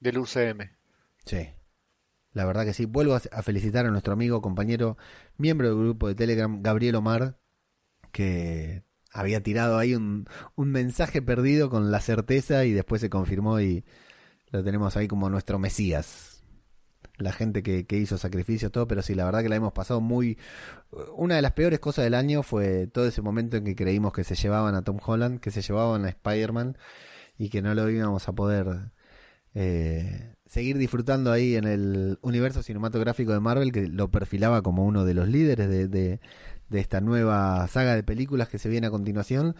del 0.00 0.18
UCM. 0.18 0.75
Sí. 1.26 1.48
La 2.32 2.44
verdad 2.46 2.64
que 2.64 2.74
sí. 2.74 2.86
Vuelvo 2.86 3.14
a 3.14 3.42
felicitar 3.42 3.86
a 3.86 3.90
nuestro 3.90 4.12
amigo, 4.12 4.40
compañero, 4.40 4.96
miembro 5.36 5.68
del 5.68 5.78
grupo 5.78 6.08
de 6.08 6.14
Telegram, 6.14 6.62
Gabriel 6.62 6.94
Omar, 6.96 7.38
que 8.12 8.84
había 9.12 9.42
tirado 9.42 9.78
ahí 9.78 9.94
un, 9.94 10.26
un 10.54 10.70
mensaje 10.70 11.22
perdido 11.22 11.70
con 11.70 11.90
la 11.90 12.00
certeza 12.00 12.64
y 12.64 12.72
después 12.72 13.00
se 13.00 13.10
confirmó 13.10 13.60
y 13.60 13.84
lo 14.50 14.62
tenemos 14.62 14.96
ahí 14.96 15.08
como 15.08 15.30
nuestro 15.30 15.58
Mesías. 15.58 16.44
La 17.18 17.32
gente 17.32 17.62
que, 17.62 17.86
que 17.86 17.96
hizo 17.96 18.18
sacrificios, 18.18 18.70
todo, 18.70 18.86
pero 18.86 19.00
sí, 19.00 19.14
la 19.14 19.24
verdad 19.24 19.42
que 19.42 19.48
la 19.48 19.56
hemos 19.56 19.72
pasado 19.72 20.02
muy... 20.02 20.38
Una 21.16 21.36
de 21.36 21.42
las 21.42 21.52
peores 21.52 21.80
cosas 21.80 22.04
del 22.04 22.14
año 22.14 22.42
fue 22.42 22.86
todo 22.88 23.06
ese 23.06 23.22
momento 23.22 23.56
en 23.56 23.64
que 23.64 23.74
creímos 23.74 24.12
que 24.12 24.22
se 24.22 24.34
llevaban 24.34 24.74
a 24.74 24.82
Tom 24.82 24.98
Holland, 25.04 25.40
que 25.40 25.50
se 25.50 25.62
llevaban 25.62 26.04
a 26.04 26.10
Spider-Man 26.10 26.76
y 27.38 27.48
que 27.48 27.62
no 27.62 27.74
lo 27.74 27.88
íbamos 27.88 28.28
a 28.28 28.34
poder 28.34 28.92
eh, 29.54 30.35
seguir 30.46 30.78
disfrutando 30.78 31.32
ahí 31.32 31.56
en 31.56 31.64
el 31.64 32.18
universo 32.22 32.62
cinematográfico 32.62 33.32
de 33.32 33.40
Marvel, 33.40 33.72
que 33.72 33.88
lo 33.88 34.10
perfilaba 34.10 34.62
como 34.62 34.84
uno 34.86 35.04
de 35.04 35.14
los 35.14 35.28
líderes 35.28 35.68
de, 35.68 35.88
de- 35.88 36.20
de 36.68 36.80
esta 36.80 37.00
nueva 37.00 37.66
saga 37.68 37.94
de 37.94 38.02
películas 38.02 38.48
que 38.48 38.58
se 38.58 38.68
viene 38.68 38.88
a 38.88 38.90
continuación. 38.90 39.54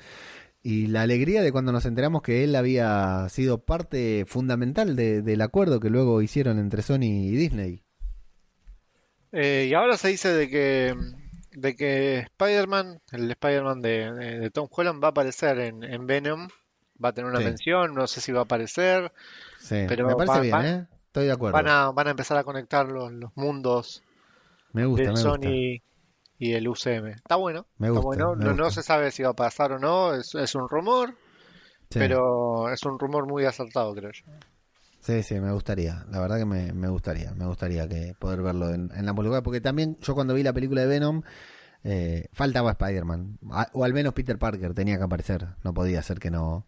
Y 0.62 0.88
la 0.88 1.02
alegría 1.02 1.42
de 1.42 1.52
cuando 1.52 1.70
nos 1.70 1.86
enteramos 1.86 2.22
que 2.22 2.42
él 2.42 2.56
había 2.56 3.28
sido 3.28 3.64
parte 3.64 4.24
fundamental 4.26 4.96
de- 4.96 5.22
del 5.22 5.40
acuerdo 5.42 5.78
que 5.78 5.90
luego 5.90 6.22
hicieron 6.22 6.58
entre 6.58 6.82
Sony 6.82 7.04
y 7.04 7.30
Disney. 7.36 7.82
Eh, 9.32 9.66
y 9.70 9.74
ahora 9.74 9.96
se 9.96 10.08
dice 10.08 10.28
de 10.32 10.48
que, 10.48 10.94
de 11.52 11.76
que 11.76 12.18
Spider-Man, 12.20 13.00
el 13.12 13.30
Spider-Man 13.30 13.82
de, 13.82 14.12
de- 14.12 14.50
Tom 14.50 14.68
Holland 14.70 15.02
va 15.02 15.08
a 15.08 15.10
aparecer 15.10 15.58
en, 15.60 15.84
en 15.84 16.06
Venom, 16.06 16.48
va 17.02 17.10
a 17.10 17.12
tener 17.12 17.30
una 17.30 17.40
Sí. 17.40 17.44
mención, 17.44 17.94
no 17.94 18.06
sé 18.06 18.20
si 18.20 18.32
va 18.32 18.40
a 18.40 18.44
aparecer, 18.44 19.12
Sí, 19.66 19.84
Pero 19.88 20.06
me 20.06 20.14
parece 20.14 20.34
va- 20.36 20.40
bien, 20.40 20.54
va- 20.54 20.68
¿eh? 20.68 20.86
Estoy 21.06 21.26
de 21.26 21.32
acuerdo. 21.32 21.54
van 21.54 21.68
a, 21.68 21.90
van 21.90 22.06
a 22.08 22.10
empezar 22.10 22.36
a 22.38 22.44
conectar 22.44 22.86
los, 22.88 23.10
los 23.12 23.30
mundos 23.36 24.02
Me 24.72 24.84
gusta, 24.86 25.02
de 25.02 25.08
me 25.08 25.12
gusta. 25.14 25.28
Sony 25.30 25.82
y 26.38 26.52
el 26.52 26.68
UCM. 26.68 27.08
Está 27.08 27.36
bueno, 27.36 27.66
Me 27.78 27.88
está 27.88 28.00
bueno, 28.00 28.36
me 28.36 28.44
no, 28.44 28.52
no 28.54 28.70
se 28.70 28.82
sabe 28.82 29.10
si 29.10 29.22
va 29.22 29.30
a 29.30 29.34
pasar 29.34 29.72
o 29.72 29.78
no, 29.78 30.14
es, 30.14 30.34
es 30.34 30.54
un 30.54 30.68
rumor, 30.68 31.14
Sí. 31.90 31.98
pero 32.00 32.68
es 32.70 32.82
un 32.84 32.98
rumor 32.98 33.26
muy 33.26 33.44
acertado, 33.44 33.94
creo 33.94 34.10
yo. 34.12 34.24
Sí, 35.00 35.22
sí, 35.22 35.38
me 35.40 35.52
gustaría. 35.52 36.04
La 36.10 36.20
verdad 36.20 36.36
que 36.38 36.44
me, 36.44 36.72
me 36.72 36.88
gustaría. 36.88 37.32
Me 37.34 37.46
gustaría 37.46 37.88
que 37.88 38.14
poder 38.18 38.42
verlo 38.42 38.70
en, 38.74 38.90
en 38.94 39.06
la 39.06 39.14
película. 39.14 39.40
Porque 39.40 39.60
también 39.60 39.96
yo 40.00 40.14
cuando 40.16 40.34
vi 40.34 40.42
la 40.42 40.52
película 40.52 40.80
de 40.80 40.88
Venom, 40.88 41.22
eh, 41.84 42.28
faltaba 42.32 42.72
Spider-Man. 42.72 43.38
O 43.72 43.84
al 43.84 43.92
menos 43.94 44.14
Peter 44.14 44.36
Parker 44.36 44.74
tenía 44.74 44.98
que 44.98 45.04
aparecer. 45.04 45.46
No 45.62 45.72
podía 45.72 46.02
ser 46.02 46.18
que 46.18 46.30
no 46.32 46.66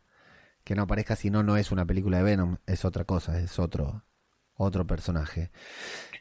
que 0.68 0.74
no 0.74 0.82
aparezca, 0.82 1.16
si 1.16 1.30
no, 1.30 1.42
no 1.42 1.56
es 1.56 1.72
una 1.72 1.86
película 1.86 2.18
de 2.18 2.24
Venom. 2.24 2.58
Es 2.66 2.84
otra 2.84 3.04
cosa, 3.04 3.40
es 3.40 3.58
otro 3.58 4.04
otro 4.60 4.86
personaje. 4.86 5.50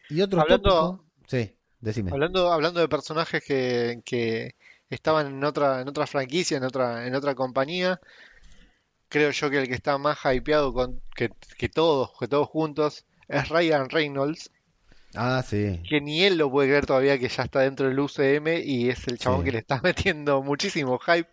Y 0.09 0.21
otro 0.21 0.39
Hablando- 0.41 0.69
tópico- 0.69 1.03
Sí, 1.27 1.53
decime. 1.81 2.11
Hablando, 2.11 2.53
hablando 2.53 2.79
de 2.79 2.87
personajes 2.87 3.43
que, 3.43 4.01
que 4.05 4.55
estaban 4.89 5.27
en 5.27 5.43
otra, 5.43 5.81
en 5.81 5.89
otra 5.89 6.07
franquicia, 6.07 6.55
en 6.57 6.63
otra, 6.63 7.05
en 7.07 7.15
otra 7.15 7.35
compañía, 7.35 7.99
creo 9.09 9.31
yo 9.31 9.49
que 9.49 9.57
el 9.59 9.67
que 9.67 9.73
está 9.73 9.97
más 9.97 10.19
hypeado 10.23 10.71
con, 10.73 11.01
que, 11.15 11.29
que 11.57 11.67
todos, 11.67 12.11
que 12.19 12.27
todos 12.27 12.47
juntos, 12.47 13.05
es 13.27 13.49
Ryan 13.49 13.89
Reynolds, 13.89 14.51
Ah, 15.15 15.43
sí. 15.45 15.81
que 15.89 15.99
ni 15.99 16.23
él 16.23 16.37
lo 16.37 16.51
puede 16.51 16.69
creer 16.69 16.85
todavía 16.85 17.17
que 17.17 17.27
ya 17.29 17.43
está 17.43 17.61
dentro 17.61 17.87
del 17.87 17.99
UCM 17.99 18.59
y 18.63 18.89
es 18.89 19.07
el 19.07 19.17
chabón 19.17 19.39
Sí. 19.41 19.45
que 19.45 19.51
le 19.53 19.57
está 19.59 19.81
metiendo 19.83 20.43
muchísimo 20.43 20.99
hype, 20.99 21.29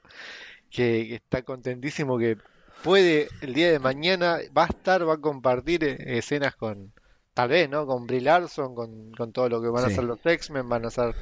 que, 0.71 1.07
que 1.09 1.15
está 1.17 1.43
contentísimo 1.43 2.19
que 2.19 2.39
puede 2.85 3.29
el 3.41 3.55
día 3.55 3.71
de 3.73 3.79
mañana, 3.79 4.39
va 4.57 4.65
a 4.65 4.67
estar, 4.67 5.09
va 5.09 5.15
a 5.15 5.19
compartir 5.19 5.85
eh, 5.85 5.97
escenas 6.19 6.55
con, 6.57 6.93
tal 7.35 7.49
vez, 7.49 7.69
¿no? 7.71 7.87
Con 7.87 8.07
Brie 8.07 8.21
Larson, 8.21 8.75
con, 8.75 9.13
con 9.13 9.33
todo 9.33 9.49
lo 9.49 9.61
que 9.63 9.69
van 9.69 9.85
a 9.85 9.87
hacer 9.93 10.05
los 10.05 10.21
X-Men, 10.25 10.69
van 10.69 10.85
a 10.85 10.89
hacer 10.89 11.15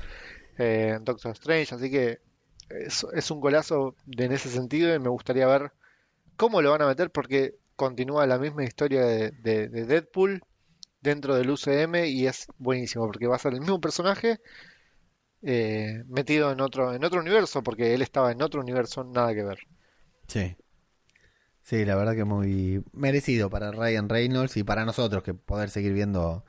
eh, 0.58 0.98
Doctor 1.02 1.32
Strange, 1.32 1.74
así 1.74 1.90
que 1.90 2.18
es, 2.68 3.06
es 3.14 3.30
un 3.30 3.40
golazo 3.40 3.96
de- 4.06 4.24
en 4.26 4.32
ese 4.32 4.48
sentido 4.50 4.94
y 4.94 4.98
me 4.98 5.08
gustaría 5.10 5.46
ver 5.46 5.72
cómo 6.36 6.62
lo 6.62 6.70
van 6.72 6.82
a 6.82 6.86
meter 6.88 7.10
porque 7.10 7.54
continúa 7.76 8.26
la 8.26 8.38
misma 8.38 8.64
historia 8.64 9.04
de, 9.04 9.30
de- 9.32 9.68
de 9.68 9.86
Deadpool 9.86 10.42
dentro 11.00 11.34
del 11.36 11.50
UCM 11.50 12.06
y 12.08 12.26
es 12.26 12.46
buenísimo 12.58 13.06
porque 13.06 13.26
va 13.26 13.36
a 13.36 13.40
ser 13.40 13.54
el 13.54 13.60
mismo 13.60 13.80
personaje 13.80 14.40
eh, 15.42 16.02
metido 16.06 16.52
en 16.52 16.60
otro 16.60 16.94
en 16.94 17.04
otro 17.04 17.20
universo 17.20 17.62
porque 17.62 17.94
él 17.94 18.02
estaba 18.02 18.30
en 18.32 18.42
otro 18.42 18.60
universo 18.60 19.04
nada 19.04 19.34
que 19.34 19.42
ver. 19.42 19.58
Sí. 20.28 20.56
Sí, 21.62 21.84
la 21.84 21.94
verdad 21.96 22.14
que 22.14 22.24
muy 22.24 22.82
merecido 22.92 23.48
para 23.48 23.70
Ryan 23.70 24.08
Reynolds 24.08 24.56
y 24.56 24.64
para 24.64 24.84
nosotros 24.84 25.22
que 25.22 25.34
poder 25.34 25.70
seguir 25.70 25.92
viendo. 25.92 26.44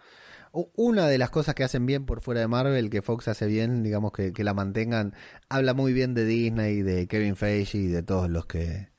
Una 0.76 1.08
de 1.08 1.18
las 1.18 1.30
cosas 1.32 1.56
que 1.56 1.64
hacen 1.64 1.86
bien 1.86 2.06
por 2.06 2.22
fuera 2.22 2.42
de 2.42 2.48
Marvel, 2.48 2.90
que 2.92 3.02
Fox 3.02 3.28
hace 3.28 3.48
bien, 3.48 3.82
digamos 3.84 4.12
que, 4.12 4.34
que 4.34 4.44
la 4.44 4.54
mantengan, 4.54 5.16
habla 5.50 5.74
muy 5.74 5.94
bien 5.94 6.14
de 6.14 6.26
Disney, 6.26 6.82
de 6.84 7.08
Kevin 7.08 7.36
Feige 7.36 7.78
y 7.80 7.88
de 7.88 8.04
todos 8.04 8.30
los 8.30 8.46
que... 8.46 8.92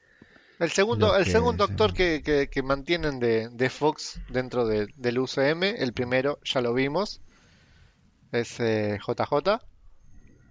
El 0.59 0.70
segundo, 0.70 1.16
el 1.16 1.24
que- 1.24 1.31
segundo 1.31 1.66
sí. 1.66 1.73
actor 1.73 1.93
que, 1.95 2.23
que, 2.24 2.49
que 2.49 2.62
mantienen 2.62 3.20
de, 3.20 3.49
de 3.51 3.70
Fox 3.70 4.20
dentro 4.31 4.66
de- 4.66 4.89
del 4.97 5.19
UCM, 5.19 5.62
el 5.78 5.93
primero 5.93 6.39
ya 6.45 6.61
lo 6.61 6.74
vimos, 6.74 7.20
es 8.32 8.59
eh, 8.61 8.99
JJ, 9.07 9.61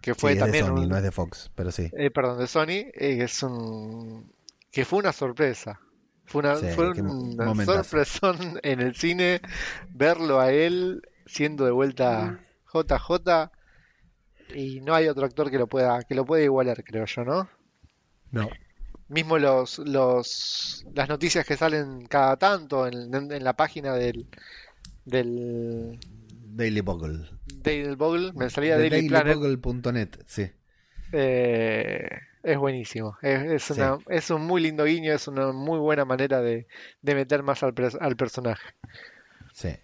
que 0.02 0.15
fue 0.15 0.31
sí, 0.31 0.38
es 0.38 0.44
de 0.44 0.53
también 0.53 0.65
Sony, 0.65 0.72
un- 0.84 0.90
no 0.90 0.98
es 0.98 1.03
de 1.03 1.11
Fox, 1.11 1.52
pero 1.56 1.72
sí. 1.72 1.90
eh, 1.98 2.11
perdón, 2.11 2.40
de 2.40 2.48
Sony, 2.48 2.69
eh, 2.94 3.23
es 3.23 3.44
un 3.44 4.31
que 4.74 4.84
fue 4.84 5.00
una 5.00 5.14
sorpresa. 5.14 5.80
Fue 6.26 6.40
una, 6.41 6.56
Sí, 6.56 6.68
fue 6.76 6.90
una 6.90 7.45
sorpresón 7.84 8.60
en 8.64 8.82
el 8.82 8.95
cine 8.95 9.40
verlo 9.90 10.40
a 10.40 10.52
él 10.52 11.02
siendo 11.26 11.64
de 11.66 11.72
vuelta 11.72 12.40
JJ 12.74 13.52
y 14.56 14.82
no 14.82 14.94
hay 14.95 15.08
otro 15.08 15.26
actor 15.26 15.50
que 15.52 15.58
lo 15.58 15.68
pueda 15.68 16.02
que 16.04 16.16
lo 16.16 16.26
pueda 16.26 16.44
igualar, 16.44 16.84
creo 16.84 17.06
yo, 17.06 17.24
¿no? 17.24 17.50
No. 18.32 18.50
Mismo 19.10 19.38
los, 19.38 19.80
los 19.80 20.86
las 20.94 21.08
noticias 21.10 21.45
que 21.45 21.56
salen 21.58 22.06
cada 22.08 22.38
tanto 22.38 22.88
en, 22.88 23.14
en- 23.14 23.32
en 23.32 23.44
la 23.44 23.54
página 23.56 23.94
del 23.94 24.28
del 25.06 26.00
Daily 26.56 26.82
Bugle. 26.82 27.30
Daily 27.45 27.95
Bugle, 27.95 28.32
me 28.34 28.50
salía 28.50 28.78
De 28.78 28.90
Daily 28.90 29.10
Planet. 29.10 29.38
dailybugle.net, 29.38 30.10
sí. 30.26 30.50
Eh, 31.12 32.08
es 32.44 32.57
buenísimo. 32.57 33.18
Es, 33.22 33.41
es 33.44 33.64
Sí. 33.64 33.74
una, 33.74 33.98
es 34.07 34.30
un 34.30 34.41
muy 34.45 34.61
lindo 34.61 34.84
guiño, 34.86 35.14
es 35.14 35.28
una 35.28 35.52
muy 35.52 35.80
buena 35.80 36.06
manera 36.06 36.41
de, 36.41 36.68
de 37.02 37.15
meter 37.15 37.44
más 37.44 37.64
al, 37.64 37.74
al 37.99 38.15
personaje. 38.18 38.70
Sí. 39.53 39.76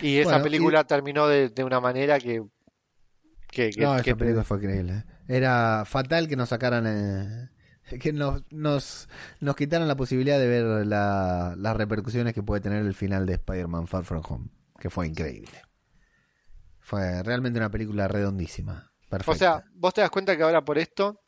Y 0.00 0.18
esa 0.18 0.38
Bueno, 0.38 0.44
película 0.44 0.84
terminó 0.84 1.26
de, 1.28 1.48
de 1.50 1.64
una 1.64 1.80
manera 1.80 2.18
que, 2.20 2.42
que, 3.50 3.74
que- 3.74 3.82
No, 3.82 4.00
que 4.02 4.10
esa 4.10 4.16
película 4.16 4.44
fue 4.44 4.58
increíble. 4.58 4.92
¿eh? 4.94 5.04
Era 5.28 5.84
fatal 5.86 6.28
que 6.28 6.36
nos 6.36 6.48
sacaran, 6.50 6.84
eh, 6.86 7.48
que 8.00 8.12
nos, 8.12 8.42
nos, 8.50 9.08
nos 9.40 9.56
quitaran 9.56 9.88
la 9.88 9.96
posibilidad 9.96 10.38
de 10.38 10.46
ver 10.48 10.86
la- 10.86 11.54
las 11.56 11.76
repercusiones 11.76 12.34
que 12.34 12.42
puede 12.42 12.60
tener 12.60 12.84
el 12.84 12.94
final 12.94 13.26
de 13.26 13.34
Spider-Man 13.34 13.86
Far 13.86 14.04
From 14.04 14.22
Home, 14.28 14.48
que 14.78 14.90
fue 14.90 15.06
increíble. 15.06 15.62
Fue 16.80 17.22
realmente 17.22 17.58
una 17.58 17.70
película 17.70 18.08
redondísima. 18.08 18.92
Perfecta. 19.08 19.30
O 19.32 19.34
sea, 19.34 19.64
vos 19.74 19.94
te 19.94 20.00
das 20.02 20.10
cuenta 20.10 20.36
que 20.36 20.42
ahora 20.42 20.64
por 20.64 20.78
esto, 20.78 21.23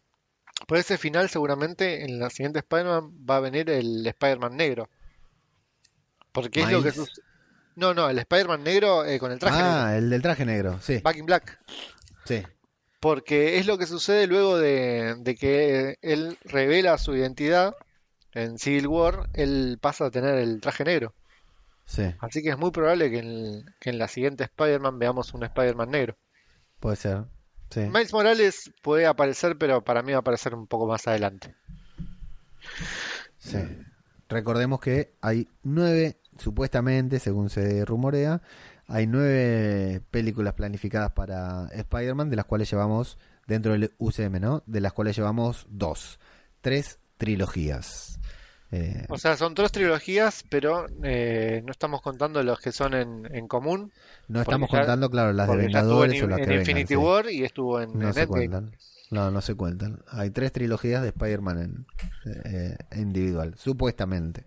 por 0.66 0.78
ese 0.78 0.98
final 0.98 1.28
seguramente 1.28 2.04
en 2.04 2.18
la 2.18 2.30
siguiente 2.30 2.60
Spider-Man 2.60 3.10
va 3.28 3.36
a 3.36 3.40
venir 3.40 3.68
el 3.70 4.06
Spider-Man 4.06 4.56
negro. 4.56 4.88
Porque 6.32 6.62
es 6.62 6.70
lo 6.70 6.82
que. 6.82 6.92
No, 7.76 7.92
no, 7.94 8.08
el 8.08 8.18
Spider-Man 8.18 8.62
negro 8.64 9.04
eh, 9.04 9.18
con 9.18 9.32
el 9.32 9.38
traje 9.38 9.62
negro. 9.62 9.72
ah, 9.72 9.96
el 9.96 10.08
del 10.10 10.22
traje 10.22 10.44
negro, 10.44 10.78
sí. 10.80 10.98
Back 10.98 11.16
in 11.16 11.26
Black. 11.26 11.58
sí. 12.24 12.42
Porque 12.98 13.58
es 13.58 13.66
lo 13.66 13.76
que 13.78 13.86
sucede 13.86 14.26
luego 14.26 14.58
de, 14.58 15.16
de 15.18 15.34
que 15.36 15.96
él 16.00 16.38
revela 16.44 16.96
su 16.98 17.14
identidad 17.14 17.76
en 18.32 18.58
Civil 18.58 18.86
War, 18.88 19.28
él 19.34 19.78
pasa 19.80 20.06
a 20.06 20.10
tener 20.10 20.34
el 20.36 20.60
traje 20.60 20.82
negro. 20.84 21.14
Sí, 21.84 22.02
Así 22.18 22.42
que 22.42 22.48
es 22.50 22.58
muy 22.58 22.70
probable 22.72 23.10
que 23.10 23.18
en, 23.18 23.64
que 23.78 23.90
en 23.90 23.98
la 23.98 24.08
siguiente 24.08 24.44
Spider-Man 24.44 24.98
veamos 24.98 25.34
un 25.34 25.44
Spider-Man 25.44 25.90
negro. 25.90 26.16
puede 26.80 26.96
ser. 26.96 27.24
Sí. 27.70 27.80
Miles 27.80 28.12
Morales 28.12 28.70
puede 28.82 29.06
aparecer, 29.06 29.56
pero 29.58 29.82
para 29.82 30.02
mí 30.02 30.12
va 30.12 30.18
a 30.18 30.20
aparecer 30.20 30.54
un 30.54 30.66
poco 30.66 30.86
más 30.86 31.06
adelante. 31.06 31.54
Sí. 33.38 33.58
Recordemos 34.28 34.80
que 34.80 35.14
hay 35.20 35.48
nueve, 35.62 36.16
supuestamente, 36.38 37.20
según 37.20 37.48
se 37.50 37.84
rumorea, 37.84 38.42
hay 38.88 39.06
nueve 39.06 40.00
películas 40.10 40.54
planificadas 40.54 41.12
para 41.12 41.66
Spider-Man, 41.72 42.30
de 42.30 42.36
las 42.36 42.44
cuales 42.44 42.70
llevamos, 42.70 43.18
dentro 43.46 43.72
del 43.72 43.92
UCM, 43.98 44.40
¿no? 44.40 44.62
De 44.66 44.80
las 44.80 44.92
cuales 44.92 45.16
llevamos 45.16 45.66
dos. 45.68 46.18
Tres 46.60 46.98
trilogías. 47.16 48.18
Eh, 48.76 49.04
O 49.08 49.18
sea, 49.18 49.36
son 49.36 49.54
tres 49.54 49.72
trilogías, 49.72 50.44
pero 50.48 50.86
eh, 51.02 51.62
no 51.64 51.70
estamos 51.72 52.02
contando 52.02 52.42
los 52.42 52.60
que 52.60 52.72
son 52.72 52.94
en, 52.94 53.26
en 53.34 53.48
común. 53.48 53.92
no 54.28 54.40
estamos 54.42 54.70
ya- 54.70 54.78
contando, 54.78 55.10
claro, 55.10 55.32
las 55.32 55.48
de 55.48 55.54
en, 55.54 55.60
Vengadores 55.60 56.22
o 56.22 56.26
las 56.26 56.38
en 56.38 56.44
que 56.44 56.50
vengan, 56.50 56.60
Infinity 56.62 56.88
sí. 56.94 56.96
War 56.96 57.30
y 57.30 57.44
estuvo 57.44 57.80
en, 57.80 57.98
No 57.98 58.08
en 58.08 58.14
se 58.14 58.26
cuentan. 58.26 58.76
No, 59.10 59.30
no 59.30 59.40
se 59.40 59.54
cuentan. 59.54 60.02
Hay 60.08 60.30
tres 60.30 60.50
trilogías 60.52 61.00
de 61.02 61.08
Spider-Man 61.08 61.86
eh, 62.44 62.76
individual, 62.96 63.54
supuestamente. 63.56 64.46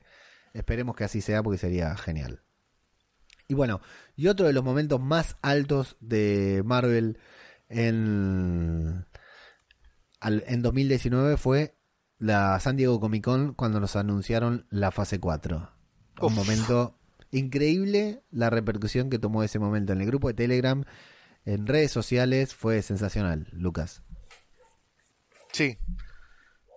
Esperemos 0.54 0.96
que 0.96 1.06
así 1.06 1.22
sea 1.22 1.42
porque 1.44 1.58
sería 1.58 1.96
genial. 1.96 2.42
Y 3.48 3.54
bueno, 3.54 3.80
y 4.16 4.28
otro 4.28 4.46
de 4.48 4.54
los 4.54 4.64
momentos 4.64 5.00
más 5.02 5.38
altos 5.42 5.96
de 6.02 6.62
Marvel 6.66 7.18
en, 7.70 9.06
al- 10.20 10.44
en 10.48 10.62
2019 10.62 11.38
fue 11.38 11.76
la 12.20 12.60
San 12.60 12.76
Diego 12.76 13.00
Comic 13.00 13.24
Con 13.24 13.54
cuando 13.54 13.80
nos 13.80 13.96
anunciaron 13.96 14.66
la 14.70 14.92
fase 14.92 15.20
4. 15.20 15.72
Un 16.22 16.36
momento 16.36 16.96
increíble 17.32 18.22
la 18.30 18.50
repercusión 18.50 19.10
que 19.10 19.20
tomó 19.20 19.42
ese 19.42 19.58
momento 19.58 19.94
en 19.94 20.02
el 20.02 20.08
grupo 20.08 20.28
de 20.28 20.34
Telegram, 20.34 20.84
en 21.46 21.66
redes 21.66 21.92
sociales, 21.92 22.54
fue 22.54 22.82
sensacional, 22.82 23.48
Lucas. 23.54 24.04
Sí. 25.54 25.78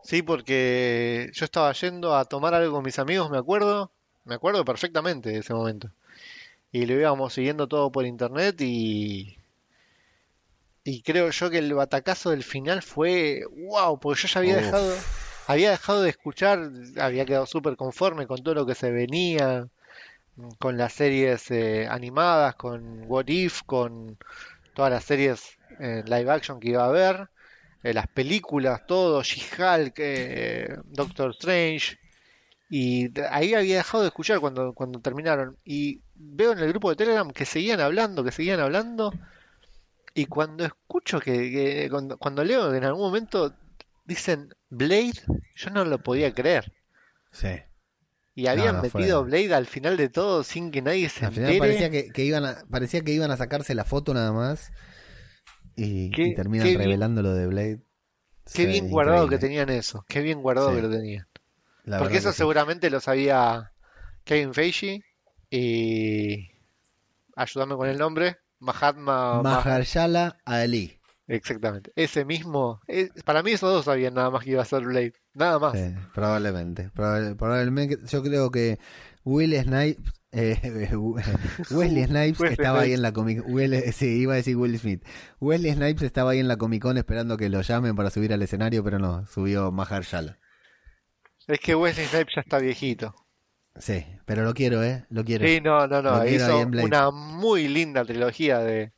Sí, 0.04 0.22
porque 0.22 1.30
yo 1.34 1.44
estaba 1.44 1.72
yendo 1.72 2.16
a 2.16 2.24
tomar 2.24 2.54
algo 2.54 2.74
con 2.74 2.84
mis 2.84 2.98
amigos, 2.98 3.30
me 3.30 3.38
acuerdo, 3.38 3.92
me 4.24 4.34
acuerdo 4.34 4.64
perfectamente 4.64 5.30
de 5.30 5.38
ese 5.38 5.54
momento. 5.54 5.90
Y 6.70 6.86
lo 6.86 6.94
íbamos 6.94 7.34
siguiendo 7.34 7.68
todo 7.68 7.90
por 7.92 8.06
internet 8.06 8.60
y 8.60 9.36
y 10.84 11.02
creo 11.02 11.30
yo 11.30 11.50
que 11.50 11.58
el 11.58 11.74
batacazo 11.74 12.30
del 12.30 12.42
final 12.42 12.82
fue 12.82 13.42
wow, 13.50 14.00
porque 14.00 14.22
yo 14.22 14.28
ya 14.28 14.40
había 14.40 14.56
Uf. 14.56 14.62
dejado 14.62 14.94
había 15.46 15.70
dejado 15.70 16.02
de 16.02 16.10
escuchar, 16.10 16.70
había 17.00 17.24
quedado 17.26 17.46
súper 17.46 17.76
conforme 17.76 18.26
con 18.26 18.42
todo 18.42 18.54
lo 18.54 18.66
que 18.66 18.74
se 18.74 18.90
venía, 18.90 19.68
con 20.58 20.76
las 20.78 20.94
series 20.94 21.50
eh, 21.50 21.86
animadas, 21.90 22.54
con 22.56 23.04
What 23.06 23.28
If, 23.28 23.62
con 23.66 24.18
todas 24.74 24.92
las 24.92 25.04
series 25.04 25.42
eh, 25.80 26.02
live 26.06 26.30
action 26.30 26.60
que 26.60 26.70
iba 26.70 26.84
a 26.84 26.88
haber 26.88 27.28
eh, 27.84 27.94
las 27.94 28.08
películas, 28.08 28.82
todo, 28.86 29.22
She-Hulk, 29.22 29.94
eh, 29.98 30.76
Doctor 30.86 31.30
Strange, 31.32 31.98
y 32.70 33.10
ahí 33.30 33.54
había 33.54 33.76
dejado 33.78 34.02
de 34.04 34.08
escuchar 34.08 34.40
cuando, 34.40 34.72
cuando 34.74 35.00
terminaron. 35.00 35.58
Y 35.64 36.00
veo 36.14 36.52
en 36.52 36.60
el 36.60 36.68
grupo 36.70 36.90
de 36.90 36.96
Telegram 36.96 37.30
que 37.32 37.46
seguían 37.46 37.80
hablando, 37.80 38.24
que 38.24 38.32
seguían 38.32 38.60
hablando, 38.60 39.12
y 40.14 40.26
cuando 40.26 40.64
escucho 40.64 41.20
que, 41.20 41.32
que- 41.50 41.88
cuando, 41.90 42.18
cuando 42.18 42.44
leo 42.44 42.70
que 42.70 42.76
en 42.78 42.84
algún 42.84 43.02
momento 43.02 43.54
dicen 44.04 44.48
Blade, 44.70 45.12
yo 45.56 45.70
no 45.70 45.84
lo 45.84 46.02
podía 46.02 46.34
creer. 46.34 46.72
Sí. 47.30 47.48
Y 48.34 48.46
habían 48.46 48.76
no, 48.76 48.82
metido 48.82 49.24
Blade 49.24 49.54
al 49.54 49.66
final 49.66 49.96
de 49.96 50.08
todo 50.08 50.42
sin 50.42 50.70
que 50.70 50.80
nadie 50.82 51.08
se 51.08 51.26
Al 51.26 51.32
final 51.32 51.50
entere. 51.52 51.58
parecía 51.60 51.90
que, 51.90 52.08
que 52.10 52.24
iban 52.24 52.44
a, 52.46 52.56
parecía 52.70 53.02
que 53.02 53.12
iban 53.12 53.30
a 53.30 53.36
sacarse 53.36 53.74
la 53.74 53.84
foto 53.84 54.14
nada 54.14 54.32
más 54.32 54.72
y, 55.76 56.10
terminan 56.34 56.66
revelando 56.78 57.22
lo 57.22 57.34
de 57.34 57.46
Blade. 57.46 57.82
Qué 58.46 58.62
Sí, 58.62 58.66
bien 58.66 58.88
guardado 58.88 59.28
que 59.28 59.38
tenían 59.38 59.68
eso, 59.68 60.04
qué 60.08 60.20
bien 60.20 60.40
guardado 60.42 60.70
Sí. 60.70 60.76
que 60.76 60.82
lo 60.82 60.90
tenían. 60.90 61.26
La 61.84 61.98
Porque 61.98 62.18
eso 62.18 62.32
sí. 62.32 62.38
seguramente 62.38 62.90
lo 62.90 63.00
sabía 63.00 63.72
Kevin 64.24 64.54
Feige 64.54 65.04
y 65.50 66.50
ayúdame 67.36 67.76
con 67.76 67.88
el 67.88 67.98
nombre, 67.98 68.38
Mahatma 68.60 69.42
Mah- 69.42 69.62
Mahershala 69.64 70.38
Ali. 70.44 70.98
Exactamente. 71.28 71.92
Ese 71.96 72.24
mismo, 72.24 72.80
eh, 72.88 73.08
para 73.24 73.42
mí 73.42 73.52
esos 73.52 73.72
dos 73.72 73.84
sabían 73.84 74.14
nada 74.14 74.30
más 74.30 74.44
que 74.44 74.50
iba 74.50 74.62
a 74.62 74.66
ser 74.66 74.82
Blade, 74.84 75.12
nada 75.34 75.58
más. 75.58 75.72
Sí, 75.78 75.94
probablemente. 76.14 76.90
Probable- 76.90 77.34
probablemente. 77.36 77.98
Yo 78.06 78.22
creo 78.22 78.50
que 78.50 78.78
Will 79.24 79.54
Snipes. 79.62 80.12
eh, 80.32 80.58
Wesley 81.70 82.04
Snipes 82.04 82.40
estaba 82.52 82.80
ahí 82.80 82.92
en 82.92 83.02
la 83.02 83.12
Comic 83.12 83.42
Will- 83.46 83.92
sí, 83.92 84.06
iba 84.22 84.32
a 84.32 84.36
decir 84.36 84.56
Will 84.56 84.78
Smith. 84.78 85.04
Wesley 85.40 85.72
Snipes 85.72 86.02
estaba 86.02 86.30
ahí 86.32 86.38
en 86.38 86.48
la 86.48 86.56
Comic 86.56 86.82
Con 86.82 86.96
esperando 86.96 87.36
que 87.36 87.48
lo 87.50 87.60
llamen 87.60 87.94
para 87.96 88.10
subir 88.10 88.32
al 88.32 88.42
escenario, 88.42 88.82
pero 88.82 88.98
no, 88.98 89.26
subió 89.26 89.70
Mahershala. 89.70 90.38
Es 91.46 91.58
que 91.60 91.74
Wesley 91.74 92.06
Snipes 92.06 92.34
ya 92.36 92.40
está 92.40 92.58
viejito. 92.58 93.14
Sí, 93.76 94.04
pero 94.26 94.44
lo 94.44 94.52
quiero, 94.54 94.82
¿eh? 94.84 95.04
Lo 95.10 95.24
quiero. 95.24 95.46
Sí, 95.46 95.60
no, 95.60 95.86
no, 95.86 96.02
no, 96.02 96.26
hizo 96.26 96.58
una 96.84 97.10
muy 97.10 97.68
linda 97.68 98.04
trilogía 98.04 98.58
de, 98.58 98.92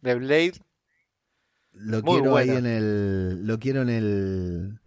de 0.00 0.14
Blade. 0.14 0.54
Lo 1.74 2.02
Muy 2.02 2.20
quiero 2.20 2.36
ahí 2.36 2.50
en 2.50 2.66
el. 2.66 3.46
Lo 3.46 3.58
quiero 3.58 3.82
en 3.82 3.88
el. 3.88 4.80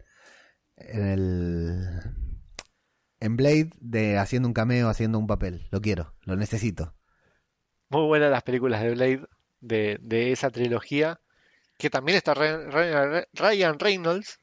En 0.77 1.05
el. 1.05 2.01
En 3.19 3.35
Blade, 3.35 3.72
de 3.80 4.18
haciendo 4.18 4.47
un 4.47 4.53
cameo, 4.53 4.89
haciendo 4.89 5.18
un 5.19 5.27
papel. 5.27 5.68
Lo 5.72 5.81
quiero, 5.81 6.15
lo 6.22 6.35
necesito. 6.35 6.95
Muy 7.89 8.05
buenas 8.05 8.31
las 8.31 8.43
películas 8.43 8.81
de 8.81 8.91
Blade 8.91 9.26
de, 9.59 9.97
de 10.01 10.31
esa 10.31 10.49
trilogía. 10.49 11.19
Que 11.77 11.89
también 11.89 12.18
está 12.18 12.34
Ryan, 12.34 13.80
Reynolds. 13.80 14.39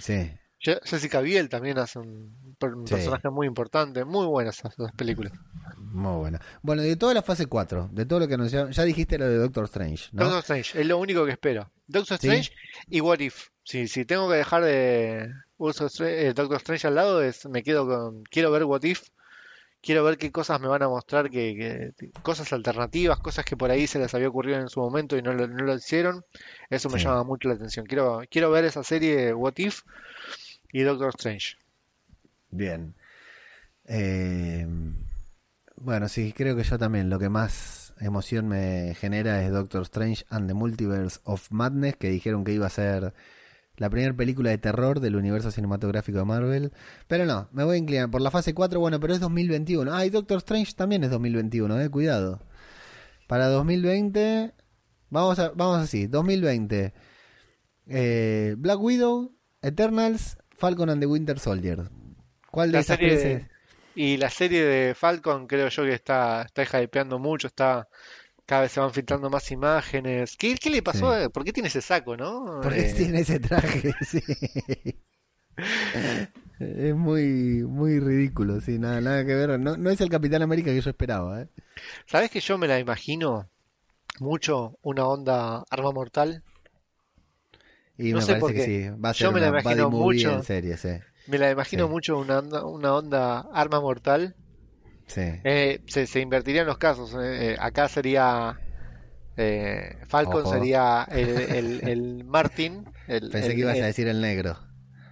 Sí. 0.00 0.30
Je- 0.60 0.80
Jessica 0.84 1.20
Biel 1.20 1.48
también 1.48 1.78
hace 1.78 1.98
un, 1.98 2.36
un 2.70 2.86
Sí. 2.86 2.94
personaje 2.94 3.28
muy 3.30 3.46
importante. 3.46 4.04
Muy 4.04 4.26
buenas 4.26 4.58
esas 4.58 4.72
esas 4.72 4.92
películas. 4.92 5.32
Muy 5.78 6.16
buena. 6.18 6.40
Bueno, 6.62 6.82
de 6.82 6.96
toda 6.96 7.12
la 7.14 7.22
fase 7.22 7.46
4, 7.46 7.88
de 7.92 8.06
todo 8.06 8.20
lo 8.20 8.28
que 8.28 8.34
anunciaron, 8.34 8.72
ya 8.72 8.82
dijiste 8.84 9.18
lo 9.18 9.26
de 9.28 9.36
Doctor 9.36 9.64
Strange, 9.64 10.08
¿no? 10.12 10.24
Doctor 10.24 10.38
Strange, 10.40 10.80
es 10.80 10.86
lo 10.86 10.98
único 10.98 11.24
que 11.26 11.32
espero. 11.32 11.70
Doctor 11.86 12.18
¿Sí? 12.18 12.26
Strange 12.28 12.52
y 12.88 13.00
What 13.00 13.20
If. 13.20 13.48
Si, 13.64 13.86
si 13.88 14.04
tengo 14.04 14.28
que 14.30 14.36
dejar 14.36 14.64
de 14.64 15.28
Doctor 15.58 15.86
Strange, 15.88 16.28
eh, 16.28 16.32
Doctor 16.34 16.56
Strange 16.56 16.86
al 16.86 16.94
lado, 16.94 17.22
es, 17.22 17.46
me 17.46 17.62
quedo 17.62 17.86
con. 17.86 18.22
Quiero 18.24 18.50
ver 18.50 18.64
What 18.64 18.82
If. 18.84 19.02
Quiero 19.84 20.04
ver 20.04 20.16
qué 20.16 20.30
cosas 20.30 20.60
me 20.60 20.68
van 20.68 20.82
a 20.84 20.88
mostrar, 20.88 21.28
que, 21.28 21.92
que- 21.98 22.10
cosas 22.22 22.52
alternativas, 22.52 23.18
cosas 23.18 23.44
que 23.44 23.56
por 23.56 23.68
ahí 23.72 23.88
se 23.88 23.98
les 23.98 24.14
había 24.14 24.28
ocurrido 24.28 24.58
en 24.60 24.68
su 24.68 24.78
momento 24.78 25.16
y 25.16 25.22
no 25.22 25.32
lo, 25.34 25.48
no 25.48 25.64
lo 25.64 25.74
hicieron. 25.74 26.24
Eso 26.70 26.88
me 26.88 27.00
Sí. 27.00 27.04
llama 27.04 27.24
mucho 27.24 27.48
la 27.48 27.54
atención. 27.54 27.84
Quiero, 27.86 28.20
quiero 28.30 28.48
ver 28.52 28.64
esa 28.64 28.84
serie 28.84 29.34
What 29.34 29.54
If 29.56 29.80
y 30.72 30.82
Doctor 30.82 31.08
Strange. 31.16 31.56
Bien. 32.52 32.94
Eh, 33.86 34.66
bueno, 35.76 36.08
sí, 36.08 36.32
creo 36.32 36.54
que 36.54 36.62
yo 36.62 36.78
también. 36.78 37.10
Lo 37.10 37.18
que 37.18 37.28
más 37.28 37.94
emoción 38.00 38.46
me 38.48 38.94
genera 38.94 39.42
es 39.44 39.50
Doctor 39.50 39.82
Strange 39.82 40.24
and 40.28 40.46
the 40.48 40.54
Multiverse 40.54 41.18
of 41.24 41.50
Madness, 41.50 41.96
que 41.96 42.10
dijeron 42.10 42.44
que 42.44 42.52
iba 42.52 42.66
a 42.66 42.70
ser 42.70 43.14
la 43.76 43.88
primera 43.90 44.14
película 44.14 44.50
de 44.50 44.58
terror 44.58 45.00
del 45.00 45.16
universo 45.16 45.50
cinematográfico 45.50 46.18
de 46.18 46.24
Marvel. 46.24 46.72
Pero 47.08 47.26
no, 47.26 47.48
me 47.52 47.64
voy 47.64 47.76
a 47.76 47.78
inclinar 47.78 48.10
por 48.10 48.20
la 48.20 48.30
fase 48.30 48.54
4, 48.54 48.78
bueno, 48.78 49.00
pero 49.00 49.14
es 49.14 49.20
2021. 49.20 49.92
Ah, 49.92 50.04
y 50.06 50.10
Doctor 50.10 50.38
Strange 50.38 50.74
también 50.74 51.04
es 51.04 51.10
2021, 51.10 51.80
eh, 51.80 51.88
cuidado. 51.90 52.40
Para 53.26 53.48
2020, 53.48 54.52
vamos, 55.10 55.38
a, 55.38 55.50
vamos 55.50 55.78
así, 55.78 56.06
2020. 56.06 56.92
eh, 57.86 58.54
Black 58.58 58.80
Widow, 58.80 59.34
Eternals, 59.62 60.36
Falcon 60.50 60.90
and 60.90 61.00
the 61.00 61.06
Winter 61.06 61.38
Soldier. 61.38 61.90
¿Cuál 62.52 62.70
de 62.70 62.78
esas 62.78 63.00
tres 63.00 63.24
es? 63.24 63.42
Y 63.94 64.16
la 64.18 64.30
serie 64.30 64.64
de 64.64 64.94
Falcon 64.94 65.46
creo 65.46 65.68
yo 65.68 65.84
que 65.84 65.94
está, 65.94 66.42
está 66.54 66.82
hypeando 66.82 67.18
mucho, 67.18 67.46
está, 67.48 67.88
cada 68.46 68.62
vez 68.62 68.72
se 68.72 68.80
van 68.80 68.92
filtrando 68.94 69.30
más 69.30 69.50
imágenes. 69.52 70.36
¿Qué, 70.38 70.56
qué 70.56 70.70
le 70.70 70.82
pasó? 70.82 71.12
Sí. 71.12 71.30
¿Por 71.32 71.44
qué 71.44 71.52
tiene 71.54 71.68
ese 71.68 71.82
saco, 71.82 72.16
no? 72.16 72.60
¿Por 72.60 72.72
qué 72.74 72.84
Eh, 72.84 72.94
tiene 72.94 73.20
ese 73.20 73.40
traje? 73.40 73.94
Sí. 74.04 74.20
Es 76.58 76.94
muy, 76.94 77.64
muy 77.66 77.98
ridículo, 77.98 78.60
sí, 78.60 78.78
nada, 78.78 79.00
nada 79.00 79.24
que 79.26 79.34
ver. 79.34 79.58
No, 79.58 79.76
no 79.76 79.90
es 79.90 80.00
el 80.00 80.08
Capitán 80.10 80.42
América 80.42 80.70
que 80.70 80.80
yo 80.80 80.90
esperaba, 80.90 81.42
¿eh? 81.42 81.48
¿Sabes 82.06 82.30
que 82.30 82.38
yo 82.40 82.58
me 82.58 82.68
la 82.68 82.78
imagino 82.78 83.50
mucho 84.20 84.78
una 84.82 85.06
onda 85.08 85.64
arma 85.70 85.92
mortal? 85.92 86.44
Y 87.96 88.12
No 88.12 88.20
me 88.20 88.26
sé 88.26 88.36
por 88.36 88.52
parece 88.52 88.54
que 88.54 88.60
qué. 88.60 88.66
sí, 88.66 88.88
va 88.90 89.10
a 89.10 89.14
Yo 89.14 89.32
ser 89.32 89.32
me 89.32 89.40
la 89.40 89.48
imagino 89.48 89.90
mucho. 89.90 90.30
en 90.34 90.42
serie, 90.42 90.76
sí. 90.76 90.90
Me 91.26 91.38
la 91.38 91.50
imagino 91.50 91.86
Sí. 91.86 91.90
mucho 91.90 92.18
una 92.18 92.38
onda, 92.38 92.64
una 92.66 92.94
onda 92.94 93.40
arma 93.52 93.80
mortal. 93.80 94.34
sí. 95.06 95.20
Eh, 95.44 95.80
se, 95.86 96.06
se 96.06 96.20
invertirían 96.20 96.66
los 96.66 96.78
casos. 96.78 97.12
eh, 97.14 97.52
eh, 97.52 97.56
acá 97.58 97.88
sería 97.88 98.58
eh, 99.36 99.96
Falcon 100.08 100.42
Ojo. 100.42 100.52
sería 100.52 101.06
el, 101.10 101.28
el, 101.28 101.88
el 101.88 102.24
Martin. 102.24 102.84
el- 103.08 103.30
Pensé 103.30 103.54
que 103.54 103.60
ibas 103.60 103.78
a 103.80 103.86
decir 103.86 104.08
el 104.08 104.20
negro. 104.20 104.58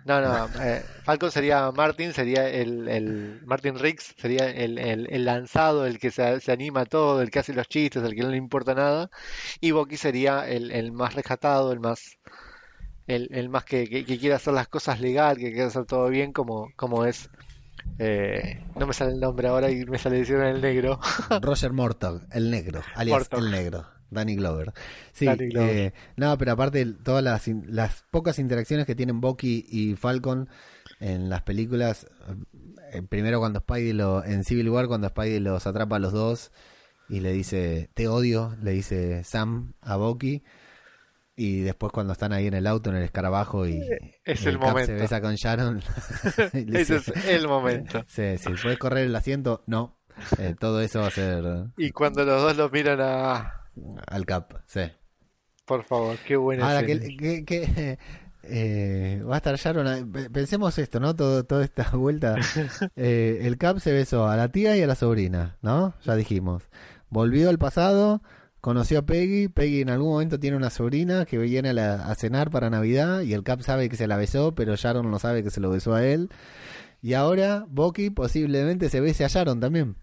No, 0.06 0.20
no, 0.22 0.48
eh, 0.62 0.82
Falcon 1.04 1.30
sería 1.30 1.70
Martin, 1.72 2.14
sería 2.14 2.48
el, 2.48 2.88
el 2.88 3.42
Martin 3.44 3.78
Riggs, 3.78 4.14
sería 4.16 4.48
el, 4.50 5.24
lanzado, 5.26 5.86
el 5.86 5.98
que 5.98 6.10
se, 6.10 6.40
se 6.40 6.52
anima 6.52 6.86
todo, 6.86 7.20
el 7.20 7.30
que 7.30 7.38
hace 7.40 7.52
los 7.52 7.68
chistes, 7.68 8.02
el 8.02 8.14
que 8.14 8.22
no 8.22 8.30
le 8.30 8.38
importa 8.38 8.74
nada. 8.74 9.10
Y 9.60 9.72
Bucky 9.72 9.98
sería 9.98 10.48
el, 10.48 10.70
el 10.70 10.90
más 10.92 11.14
rescatado, 11.14 11.70
el 11.72 11.80
más, 11.80 12.16
el, 13.14 13.28
el 13.32 13.48
más 13.48 13.64
que, 13.64 13.88
que, 13.88 14.04
que 14.04 14.18
quiere 14.18 14.34
hacer 14.34 14.54
las 14.54 14.68
cosas 14.68 15.00
legal, 15.00 15.36
que 15.36 15.50
quiere 15.52 15.64
hacer 15.64 15.84
todo 15.86 16.08
bien, 16.08 16.32
como, 16.32 16.72
como 16.76 17.04
es. 17.04 17.30
eh, 17.98 18.64
no 18.76 18.86
me 18.86 18.92
sale 18.94 19.12
el 19.12 19.20
nombre 19.20 19.48
ahora 19.48 19.70
y 19.70 19.84
me 19.86 19.98
sale 19.98 20.18
decir 20.18 20.36
el 20.36 20.60
negro. 20.60 20.98
Roger 21.42 21.72
Mortog, 21.72 22.22
el 22.32 22.50
negro, 22.50 22.86
alias 22.94 23.30
Mortog. 23.30 23.40
el 23.40 23.50
negro. 23.50 23.86
Danny 24.10 24.34
Glover. 24.36 24.72
Sí, 25.12 25.26
Danny 25.26 25.48
Glover. 25.48 25.84
eh, 25.88 25.92
no, 26.16 26.36
pero 26.36 26.52
aparte 26.52 26.84
todas 26.86 27.22
las, 27.22 27.46
las 27.66 28.04
pocas 28.10 28.38
interacciones 28.40 28.84
que 28.86 28.96
tienen 28.96 29.20
Bucky 29.20 29.64
y 29.68 29.94
Falcon 29.94 30.48
en 30.98 31.30
las 31.30 31.42
películas, 31.42 32.06
eh, 32.92 33.02
primero 33.08 33.38
cuando 33.38 33.60
Spidey 33.60 33.92
lo, 33.92 34.24
en 34.24 34.44
Civil 34.44 34.68
War, 34.70 34.88
cuando 34.88 35.08
Spidey 35.08 35.38
los 35.38 35.64
atrapa 35.66 35.96
a 35.96 36.00
los 36.00 36.12
dos 36.12 36.50
y 37.08 37.20
le 37.20 37.32
dice, 37.32 37.88
te 37.94 38.08
odio, 38.08 38.56
le 38.62 38.72
dice 38.72 39.22
Sam 39.24 39.74
a 39.80 39.96
Bucky. 39.96 40.42
Y 41.36 41.60
después 41.62 41.92
cuando 41.92 42.12
están 42.12 42.32
ahí 42.32 42.46
en 42.48 42.54
el 42.54 42.66
auto, 42.66 42.90
en 42.90 42.96
el 42.96 43.02
escarabajo 43.04 43.66
y 43.66 43.80
Es 44.24 44.44
y 44.44 44.48
el 44.48 44.58
Cap 44.58 44.68
se 44.68 44.72
momento. 44.72 44.92
besa 44.94 45.20
con 45.20 45.34
Sharon. 45.36 45.78
Ese 46.52 46.60
dice, 46.64 46.96
es 46.96 47.24
el 47.28 47.48
momento. 47.48 48.04
Sí, 48.08 48.36
sí, 48.38 48.50
¿puedes 48.62 48.78
correr 48.78 49.06
el 49.06 49.16
asiento? 49.16 49.62
No. 49.66 49.98
Eh, 50.38 50.54
todo 50.58 50.80
eso 50.82 51.00
va 51.00 51.06
a 51.06 51.10
ser 51.10 51.44
Y 51.78 51.92
cuando 51.92 52.24
los 52.24 52.42
dos 52.42 52.56
lo 52.56 52.68
miran 52.68 53.00
a... 53.00 53.62
al 54.06 54.26
Cap, 54.26 54.52
sí. 54.66 54.82
Por 55.64 55.84
favor, 55.84 56.18
qué 56.26 56.36
buena 56.36 56.66
Ahora, 56.66 56.84
que, 56.84 56.98
que- 57.16 57.44
que, 57.44 57.98
eh, 58.42 59.22
va 59.22 59.34
a 59.34 59.38
estar 59.38 59.54
Sharon. 59.56 59.86
eh, 59.86 60.04
pe- 60.04 60.28
Pensemos 60.30 60.76
esto, 60.78 60.98
¿no? 61.00 61.14
Todo, 61.14 61.44
toda 61.44 61.64
esta 61.64 61.88
vuelta. 61.92 62.36
Eh, 62.96 63.38
el 63.42 63.56
Cap 63.56 63.78
se 63.78 63.92
besó 63.92 64.28
a 64.28 64.36
la 64.36 64.48
tía 64.50 64.76
y 64.76 64.82
a 64.82 64.86
la 64.86 64.94
sobrina, 64.96 65.56
¿no? 65.62 65.94
Ya 66.04 66.16
dijimos. 66.16 66.64
Volvió 67.08 67.48
al 67.48 67.58
pasado, 67.58 68.20
conoció 68.60 69.00
a 69.00 69.02
Peggy. 69.06 69.48
Peggy 69.48 69.80
en 69.82 69.90
algún 69.90 70.10
momento 70.12 70.38
tiene 70.40 70.56
una 70.56 70.70
sobrina 70.70 71.24
que 71.26 71.38
viene 71.38 71.70
a, 71.70 71.72
la- 71.72 72.06
a 72.06 72.14
cenar 72.14 72.50
para 72.50 72.70
Navidad 72.70 73.22
y 73.22 73.32
el 73.34 73.42
Cap 73.42 73.60
sabe 73.62 73.88
que 73.88 73.96
se 73.96 74.06
la 74.06 74.16
besó, 74.16 74.54
pero 74.54 74.76
Sharon 74.76 75.10
no 75.10 75.18
sabe 75.18 75.42
que 75.42 75.50
se 75.50 75.60
lo 75.60 75.70
besó 75.70 75.94
a 75.94 76.04
él. 76.06 76.30
Y 77.02 77.14
ahora 77.14 77.64
Bucky 77.68 78.10
posiblemente 78.10 78.88
se 78.90 79.00
bese 79.00 79.24
a 79.24 79.28
Sharon 79.28 79.60
también. 79.60 79.96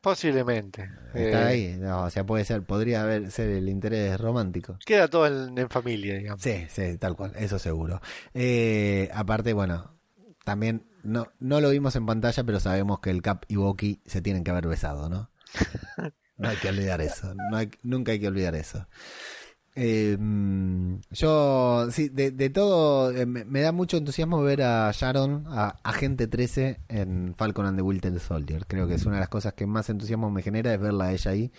Posiblemente. 0.00 0.90
Está 1.14 1.44
Eh, 1.44 1.46
ahí, 1.46 1.76
no, 1.78 2.02
o 2.04 2.10
sea, 2.10 2.26
puede 2.26 2.44
ser, 2.44 2.62
podría 2.62 3.02
haber 3.02 3.30
ser 3.30 3.48
el 3.48 3.68
interés 3.70 4.20
romántico. 4.20 4.76
Queda 4.84 5.08
todo 5.08 5.26
en, 5.26 5.56
en 5.56 5.70
familia, 5.70 6.16
digamos. 6.18 6.42
Sí, 6.42 6.66
sí, 6.68 6.98
tal 6.98 7.16
cual, 7.16 7.32
eso 7.36 7.58
seguro. 7.58 8.02
Eh, 8.34 9.08
aparte, 9.14 9.54
bueno, 9.54 9.96
también 10.44 10.84
no, 11.04 11.28
no 11.38 11.60
lo 11.62 11.70
vimos 11.70 11.96
en 11.96 12.04
pantalla, 12.04 12.44
pero 12.44 12.60
sabemos 12.60 13.00
que 13.00 13.08
el 13.10 13.22
Cap 13.22 13.44
y 13.48 13.56
Bucky 13.56 14.02
se 14.04 14.20
tienen 14.20 14.44
que 14.44 14.50
haber 14.50 14.66
besado, 14.68 15.08
¿no? 15.08 15.30
No 16.36 16.48
hay 16.48 16.56
que 16.56 16.68
olvidar 16.68 17.00
eso, 17.00 17.34
nunca 17.82 18.12
hay 18.12 18.20
que 18.20 18.28
olvidar 18.28 18.54
eso. 18.54 18.86
Mm, 19.76 21.00
yo, 21.10 21.88
sí, 21.90 22.08
de, 22.08 22.50
todo, 22.50 23.10
eh, 23.10 23.26
me, 23.26 23.44
me 23.44 23.60
da 23.60 23.72
mucho 23.72 23.96
entusiasmo 23.96 24.40
ver 24.42 24.62
a 24.62 24.90
Sharon, 24.92 25.44
a 25.48 25.80
Agente 25.82 26.28
13 26.28 26.80
en 26.88 27.34
Falcon 27.36 27.66
and 27.66 27.76
the 27.78 27.82
Winter 27.82 28.18
Soldier. 28.20 28.66
Creo 28.66 28.86
que 28.86 28.94
es 28.94 29.06
una 29.06 29.16
de 29.16 29.20
las 29.20 29.28
cosas 29.28 29.54
que 29.54 29.66
más 29.66 29.90
entusiasmo 29.90 30.30
me 30.30 30.42
genera 30.42 30.72
es 30.72 30.80
verla 30.80 31.06
a 31.06 31.12
ella 31.12 31.30
ahí. 31.30 31.52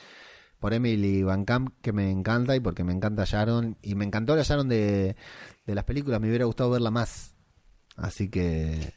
Por 0.60 0.74
Emily 0.74 1.24
Van 1.24 1.46
Camp, 1.46 1.74
que 1.82 1.92
me 1.92 2.10
encanta 2.10 2.56
y 2.56 2.60
porque 2.62 2.84
me 2.84 2.94
encanta 2.94 3.26
Sharon. 3.26 3.78
Y 3.82 3.96
me 3.96 4.06
encantó 4.06 4.36
la 4.36 4.44
Sharon 4.44 4.70
de, 4.70 5.16
de 5.66 5.76
las 5.76 5.84
películas, 5.84 6.22
me 6.22 6.30
hubiera 6.30 6.46
gustado 6.46 6.70
verla 6.72 6.92
más. 6.92 7.36
Así 7.98 8.30
que 8.30 8.94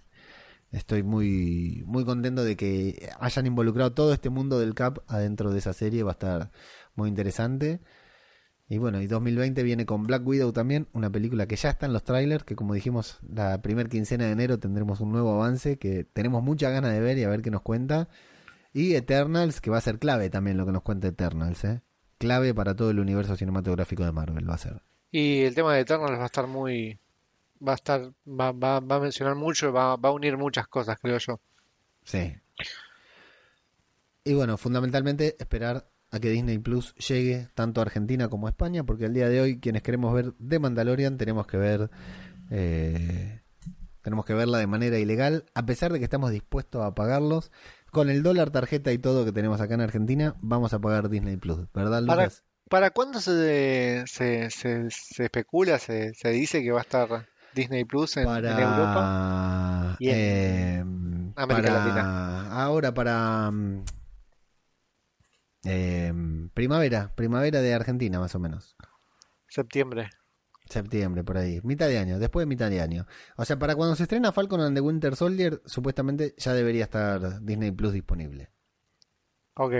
estoy 0.72 1.02
muy, 1.02 1.82
muy 1.86 2.04
contento 2.04 2.44
de 2.44 2.56
que 2.56 3.10
hayan 3.20 3.46
involucrado 3.46 3.92
todo 3.92 4.12
este 4.12 4.30
mundo 4.30 4.58
del 4.58 4.74
Cap 4.74 4.98
adentro 5.06 5.52
de 5.52 5.58
esa 5.58 5.72
serie. 5.72 6.02
Va 6.02 6.10
a 6.10 6.12
estar 6.12 6.50
muy 6.94 7.08
interesante. 7.08 7.80
Y 8.70 8.76
bueno, 8.76 9.00
y 9.00 9.06
2020 9.06 9.62
viene 9.62 9.86
con 9.86 10.06
Black 10.06 10.26
Widow 10.26 10.52
también, 10.52 10.88
una 10.92 11.08
película 11.08 11.46
que 11.46 11.56
ya 11.56 11.70
está 11.70 11.86
en 11.86 11.94
los 11.94 12.04
trailers, 12.04 12.44
que 12.44 12.54
como 12.54 12.74
dijimos, 12.74 13.18
la 13.26 13.62
primer 13.62 13.88
quincena 13.88 14.26
de 14.26 14.32
enero 14.32 14.58
tendremos 14.58 15.00
un 15.00 15.10
nuevo 15.10 15.32
avance 15.32 15.78
que 15.78 16.04
tenemos 16.04 16.42
mucha 16.42 16.68
ganas 16.68 16.92
de 16.92 17.00
ver 17.00 17.16
y 17.16 17.24
a 17.24 17.30
ver 17.30 17.40
qué 17.40 17.50
nos 17.50 17.62
cuenta. 17.62 18.08
Y 18.74 18.94
Eternals, 18.94 19.62
que 19.62 19.70
va 19.70 19.78
a 19.78 19.80
ser 19.82 19.98
clave 19.98 20.28
también 20.28 20.58
lo 20.58 20.66
que 20.66 20.72
nos 20.72 20.82
cuenta 20.82 21.08
Eternals, 21.08 21.64
¿eh? 21.64 21.80
Clave 22.18 22.52
para 22.52 22.76
todo 22.76 22.90
el 22.90 22.98
universo 22.98 23.36
cinematográfico 23.36 24.04
de 24.04 24.12
Marvel 24.12 24.48
va 24.48 24.54
a 24.54 24.58
ser. 24.58 24.82
Y 25.10 25.40
el 25.40 25.54
tema 25.54 25.72
de 25.72 25.80
Eternals 25.80 26.18
va 26.18 26.24
a 26.24 26.26
estar 26.26 26.46
muy... 26.46 27.00
Va 27.66 27.72
a 27.72 27.74
estar... 27.76 28.12
Va, 28.26 28.52
va, 28.52 28.80
va 28.80 28.96
a 28.96 29.00
mencionar 29.00 29.34
mucho, 29.34 29.72
va, 29.72 29.96
va 29.96 30.08
a 30.08 30.12
unir 30.12 30.36
muchas 30.36 30.68
cosas, 30.68 30.98
creo 31.00 31.18
yo. 31.18 31.40
Sí. 32.04 32.34
Y 34.24 34.34
bueno, 34.34 34.56
fundamentalmente 34.56 35.36
esperar 35.38 35.88
a 36.10 36.20
que 36.20 36.30
Disney 36.30 36.58
Plus 36.58 36.94
llegue 36.96 37.48
tanto 37.54 37.80
a 37.80 37.84
Argentina 37.84 38.28
como 38.28 38.46
a 38.46 38.50
España, 38.50 38.84
porque 38.84 39.06
el 39.06 39.14
día 39.14 39.28
de 39.28 39.40
hoy 39.40 39.58
quienes 39.58 39.82
queremos 39.82 40.14
ver 40.14 40.32
The 40.46 40.58
Mandalorian 40.58 41.18
tenemos 41.18 41.46
que 41.46 41.56
ver 41.56 41.90
eh, 42.50 43.40
tenemos 44.02 44.24
que 44.24 44.34
verla 44.34 44.58
de 44.58 44.66
manera 44.66 44.98
ilegal, 44.98 45.44
a 45.54 45.66
pesar 45.66 45.92
de 45.92 45.98
que 45.98 46.04
estamos 46.04 46.30
dispuestos 46.30 46.82
a 46.82 46.94
pagarlos. 46.94 47.50
Con 47.90 48.10
el 48.10 48.22
dólar 48.22 48.50
tarjeta 48.50 48.92
y 48.92 48.98
todo 48.98 49.24
que 49.24 49.32
tenemos 49.32 49.60
acá 49.60 49.74
en 49.74 49.80
Argentina, 49.80 50.36
vamos 50.40 50.74
a 50.74 50.78
pagar 50.78 51.08
Disney 51.08 51.36
Plus, 51.36 51.60
¿verdad, 51.72 52.04
Para, 52.06 52.22
Lucas? 52.24 52.44
¿para 52.68 52.90
cuándo 52.90 53.20
se, 53.20 54.04
se, 54.06 54.50
se, 54.50 54.90
se 54.90 55.24
especula, 55.24 55.78
se, 55.78 56.12
se 56.14 56.28
dice 56.30 56.62
que 56.62 56.70
va 56.70 56.80
a 56.80 56.82
estar 56.82 57.28
Disney 57.58 57.84
Plus 57.84 58.16
en, 58.16 58.28
en 58.28 58.44
Europa? 58.46 59.96
Y 59.98 60.08
en 60.10 60.14
eh, 60.16 60.80
América 61.36 61.68
para- 61.68 61.84
Latina. 61.84 62.62
ahora 62.62 62.94
para 62.94 63.50
mm, 63.50 63.84
eh, 65.64 66.12
primavera, 66.54 67.12
primavera 67.14 67.60
de 67.60 67.74
Argentina 67.74 68.18
más 68.20 68.34
o 68.34 68.38
menos. 68.38 68.76
Septiembre. 69.48 70.10
Septiembre, 70.68 71.24
por 71.24 71.38
ahí. 71.38 71.60
Mitad 71.64 71.88
de 71.88 71.98
año, 71.98 72.18
después 72.18 72.42
de 72.42 72.46
mitad 72.46 72.68
de 72.68 72.80
año. 72.82 73.06
O 73.36 73.44
sea, 73.44 73.58
para 73.58 73.74
cuando 73.74 73.96
se 73.96 74.02
estrena 74.02 74.32
Falcon 74.32 74.60
and 74.60 74.76
the 74.76 74.80
Winter 74.82 75.16
Soldier, 75.16 75.62
supuestamente 75.64 76.34
ya 76.36 76.52
debería 76.52 76.84
estar 76.84 77.42
Disney 77.42 77.70
Plus 77.70 77.92
disponible. 77.94 78.50
Ok. 79.54 79.72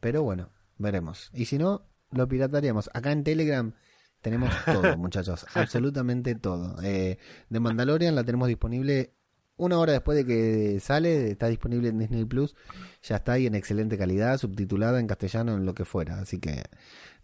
Pero 0.00 0.22
bueno, 0.22 0.50
veremos. 0.76 1.30
Y 1.32 1.46
si 1.46 1.56
no, 1.56 1.88
lo 2.10 2.28
pirataríamos. 2.28 2.90
Acá 2.92 3.10
en 3.10 3.24
Telegram 3.24 3.72
tenemos 4.20 4.50
todo, 4.64 4.96
muchachos. 4.96 5.46
Absolutamente 5.54 6.34
todo. 6.34 6.76
Eh, 6.82 7.18
de 7.48 7.60
Mandalorian 7.60 8.14
la 8.14 8.24
tenemos 8.24 8.48
disponible 8.48 9.12
una 9.58 9.78
hora 9.78 9.92
después 9.92 10.16
de 10.18 10.24
que 10.24 10.80
sale. 10.80 11.30
Está 11.30 11.46
disponible 11.48 11.88
en 11.88 11.98
Disney 11.98 12.24
Plus. 12.24 12.54
Ya 13.02 13.16
está 13.16 13.32
ahí 13.32 13.46
en 13.46 13.54
excelente 13.54 13.96
calidad, 13.96 14.36
subtitulada 14.38 15.00
en 15.00 15.06
castellano, 15.06 15.54
en 15.54 15.64
lo 15.64 15.74
que 15.74 15.84
fuera. 15.84 16.18
Así 16.20 16.38
que 16.38 16.62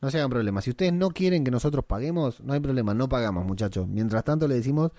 no 0.01 0.11
se 0.11 0.19
hagan 0.19 0.31
problemas. 0.31 0.65
Si 0.65 0.71
ustedes 0.71 0.93
no 0.93 1.11
quieren 1.11 1.45
que 1.45 1.51
nosotros 1.51 1.85
paguemos, 1.85 2.41
no 2.41 2.53
hay 2.55 2.61
problema. 2.61 2.95
No 2.95 3.09
pagamos, 3.09 3.45
muchachos. 3.45 3.87
Mientras 3.89 4.25
tanto, 4.25 4.49
le 4.49 4.55
decimos 4.55 4.93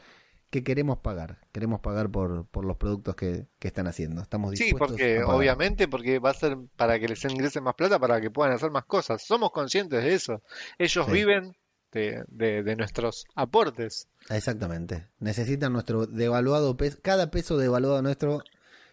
que 0.51 0.63
queremos 0.63 0.99
pagar. 0.99 1.39
Queremos 1.51 1.79
pagar 1.79 2.11
por, 2.11 2.45
por 2.45 2.63
los 2.63 2.77
productos 2.77 3.15
que, 3.15 3.47
que 3.57 3.67
están 3.69 3.87
haciendo. 3.87 4.21
Estamos 4.21 4.51
Sí, 4.55 4.65
dispuestos 4.65 4.91
porque 4.91 5.17
a 5.17 5.21
pagar. 5.21 5.35
obviamente 5.35 5.87
porque 5.87 6.19
va 6.19 6.29
a 6.29 6.33
ser 6.35 6.57
para 6.75 6.99
que 6.99 7.07
les 7.07 7.25
ingresen 7.25 7.63
más 7.63 7.73
plata, 7.73 7.97
para 7.97 8.21
que 8.21 8.29
puedan 8.29 8.53
hacer 8.53 8.69
más 8.69 8.85
cosas. 8.85 9.23
Somos 9.25 9.49
conscientes 9.51 10.03
de 10.03 10.13
eso. 10.13 10.43
Ellos 10.77 11.07
Sí. 11.07 11.11
viven 11.11 11.55
de, 11.93 12.23
de, 12.27 12.63
de 12.63 12.75
nuestros 12.75 13.25
aportes. 13.35 14.07
Exactamente. 14.29 15.07
Necesitan 15.19 15.71
nuestro 15.73 16.05
devaluado 16.07 16.75
peso. 16.75 16.97
Cada 17.01 17.31
peso 17.31 17.57
devaluado 17.57 18.01
nuestro, 18.01 18.41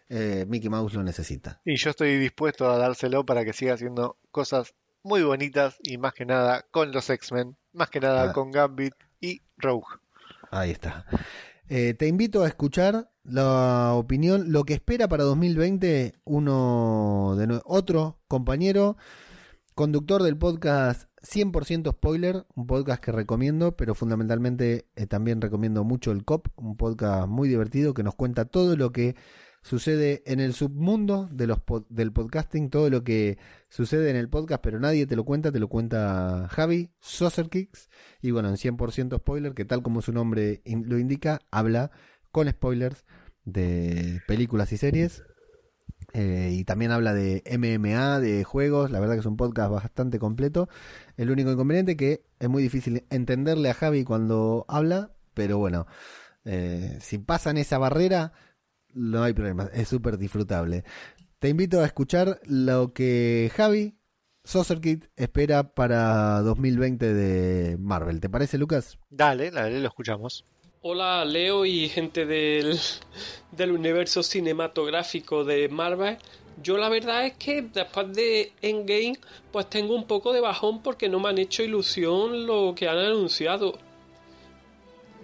eh, 0.08 0.44
Mickey 0.48 0.68
Mouse 0.68 0.94
lo 0.94 1.02
necesita. 1.02 1.60
Y 1.64 1.76
yo 1.76 1.90
estoy 1.90 2.16
dispuesto 2.18 2.70
a 2.70 2.78
dárselo 2.78 3.24
para 3.24 3.44
que 3.44 3.52
siga 3.52 3.74
haciendo 3.74 4.16
cosas 4.30 4.74
muy 5.02 5.22
bonitas 5.22 5.76
y 5.82 5.96
más 5.98 6.12
que 6.12 6.26
nada 6.26 6.66
con 6.70 6.92
los 6.92 7.08
X-Men, 7.10 7.56
más 7.72 7.88
que 7.90 8.00
nada 8.00 8.30
Ah. 8.30 8.32
con 8.32 8.50
Gambit 8.50 8.92
y 9.20 9.40
Rogue. 9.56 9.86
Ahí 10.50 10.70
está. 10.72 11.06
Eh, 11.68 11.94
te 11.94 12.06
invito 12.08 12.42
a 12.42 12.48
escuchar 12.48 13.08
la 13.22 13.92
opinión, 13.94 14.50
lo 14.52 14.64
que 14.64 14.74
espera 14.74 15.06
para 15.06 15.22
2020 15.24 16.14
uno 16.24 17.34
de 17.38 17.60
otro 17.64 18.18
compañero, 18.26 18.96
conductor 19.74 20.22
del 20.22 20.36
podcast 20.36 21.08
100% 21.22 21.90
Spoiler, 21.92 22.46
un 22.54 22.66
podcast 22.66 23.02
que 23.02 23.12
recomiendo, 23.12 23.76
pero 23.76 23.94
fundamentalmente 23.94 24.86
eh, 24.96 25.06
también 25.06 25.40
recomiendo 25.40 25.84
mucho 25.84 26.12
el 26.12 26.24
COP, 26.24 26.48
un 26.56 26.76
podcast 26.76 27.28
muy 27.28 27.48
divertido 27.48 27.92
que 27.94 28.02
nos 28.02 28.14
cuenta 28.14 28.44
todo 28.46 28.76
lo 28.76 28.92
que 28.92 29.16
sucede 29.62 30.22
en 30.24 30.40
el 30.40 30.54
submundo 30.54 31.28
de 31.30 31.46
los 31.46 31.58
pod- 31.58 31.86
del 31.90 32.12
podcasting, 32.12 32.70
todo 32.70 32.88
lo 32.88 33.04
que 33.04 33.36
sucede 33.68 34.08
en 34.08 34.16
el 34.16 34.30
podcast, 34.30 34.62
pero 34.62 34.80
nadie 34.80 35.06
te 35.06 35.16
lo 35.16 35.24
cuenta, 35.24 35.52
te 35.52 35.58
lo 35.58 35.68
cuenta 35.68 36.48
Javi, 36.50 36.90
Saucerkicks, 37.00 37.90
y 38.22 38.30
bueno, 38.30 38.48
en 38.48 38.56
100% 38.56 39.18
spoiler, 39.18 39.52
que 39.52 39.66
tal 39.66 39.82
como 39.82 40.00
su 40.00 40.12
nombre 40.12 40.62
lo 40.64 40.98
indica, 40.98 41.40
habla 41.50 41.90
con 42.32 42.48
spoilers 42.48 43.04
de 43.44 44.22
películas 44.26 44.72
y 44.72 44.78
series. 44.78 45.24
Eh, 46.12 46.50
y 46.52 46.64
también 46.64 46.90
habla 46.90 47.14
de 47.14 47.42
MMA, 47.46 48.20
de 48.20 48.44
juegos. 48.44 48.90
La 48.90 49.00
verdad 49.00 49.14
que 49.14 49.20
es 49.20 49.26
un 49.26 49.36
podcast 49.36 49.70
bastante 49.70 50.18
completo. 50.18 50.68
El 51.16 51.30
único 51.30 51.50
inconveniente 51.50 51.96
que 51.96 52.24
es 52.38 52.48
muy 52.48 52.62
difícil 52.62 53.04
entenderle 53.10 53.70
a 53.70 53.74
Javi 53.74 54.04
cuando 54.04 54.64
habla. 54.68 55.12
Pero 55.34 55.58
bueno, 55.58 55.86
eh, 56.44 56.98
si 57.00 57.18
pasan 57.18 57.56
esa 57.56 57.78
barrera, 57.78 58.32
no 58.92 59.22
hay 59.22 59.32
problema. 59.32 59.70
Es 59.72 59.88
súper 59.88 60.18
disfrutable. 60.18 60.84
Te 61.38 61.48
invito 61.48 61.80
a 61.80 61.86
escuchar 61.86 62.40
lo 62.44 62.92
que 62.92 63.50
Javi, 63.54 63.96
Saucerkit, 64.44 65.06
espera 65.16 65.74
para 65.74 66.40
2020 66.40 67.14
de 67.14 67.76
Marvel. 67.78 68.20
¿Te 68.20 68.28
parece, 68.28 68.58
Lucas? 68.58 68.98
Dale, 69.08 69.50
dale, 69.50 69.80
lo 69.80 69.88
escuchamos. 69.88 70.44
Hola 70.82 71.26
Leo 71.26 71.66
y 71.66 71.90
gente 71.90 72.24
del, 72.24 72.80
del 73.52 73.72
universo 73.72 74.22
cinematográfico 74.22 75.44
de 75.44 75.68
Marvel. 75.68 76.16
Yo 76.62 76.78
la 76.78 76.88
verdad 76.88 77.26
es 77.26 77.34
que 77.34 77.60
después 77.60 78.10
de 78.14 78.54
Endgame 78.62 79.18
pues 79.52 79.68
tengo 79.68 79.94
un 79.94 80.04
poco 80.04 80.32
de 80.32 80.40
bajón 80.40 80.82
porque 80.82 81.10
no 81.10 81.20
me 81.20 81.28
han 81.28 81.36
hecho 81.36 81.62
ilusión 81.62 82.46
lo 82.46 82.74
que 82.74 82.88
han 82.88 82.96
anunciado. 82.96 83.76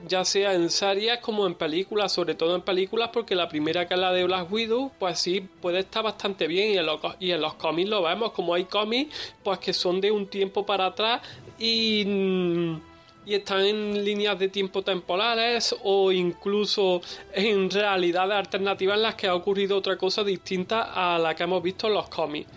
Ya 0.07 0.27
sea 0.27 0.53
en 0.53 0.69
series 0.69 1.20
como 1.20 1.47
en 1.47 1.55
películas, 1.55 2.12
sobre 2.12 2.35
todo 2.35 2.55
en 2.55 2.61
películas 2.61 3.09
porque 3.11 3.35
la 3.35 3.49
primera 3.49 3.89
que 3.89 3.95
es 3.95 4.01
la 4.01 4.12
de 4.12 4.24
Black 4.24 4.53
Widow 4.53 4.93
pues 4.99 5.19
sí 5.19 5.41
puede 5.41 5.78
estar 5.78 6.05
bastante 6.05 6.49
bien 6.49 6.73
y 6.73 6.77
en 6.77 6.85
los, 6.85 7.01
y 7.19 7.31
en 7.31 7.41
los 7.41 7.55
cómics 7.55 7.89
lo 7.89 8.03
vemos 8.03 8.33
como 8.33 8.53
hay 8.53 8.66
cómics 8.66 9.16
pues 9.43 9.59
que 9.59 9.73
son 9.73 10.03
de 10.03 10.11
un 10.11 10.27
tiempo 10.27 10.66
para 10.66 10.85
atrás 10.85 11.23
y... 11.59 12.05
mm, 12.05 12.95
y 13.27 13.35
están 13.35 13.61
en 13.62 14.05
líneas 14.05 14.39
de 14.39 14.48
tiempo 14.48 14.82
temporales 14.82 15.74
o 15.82 16.12
incluso 16.12 17.03
en 17.32 17.69
realidades 17.69 18.36
alternativas 18.36 18.97
en 18.97 19.03
las 19.03 19.16
que 19.16 19.27
ha 19.27 19.35
ocurrido 19.35 19.77
otra 19.77 19.98
cosa 19.98 20.23
distinta 20.23 20.93
a 20.94 21.19
la 21.19 21.35
que 21.35 21.43
hemos 21.43 21.61
visto 21.61 21.89
en 21.89 21.94
los 21.94 22.09
cómics. 22.09 22.48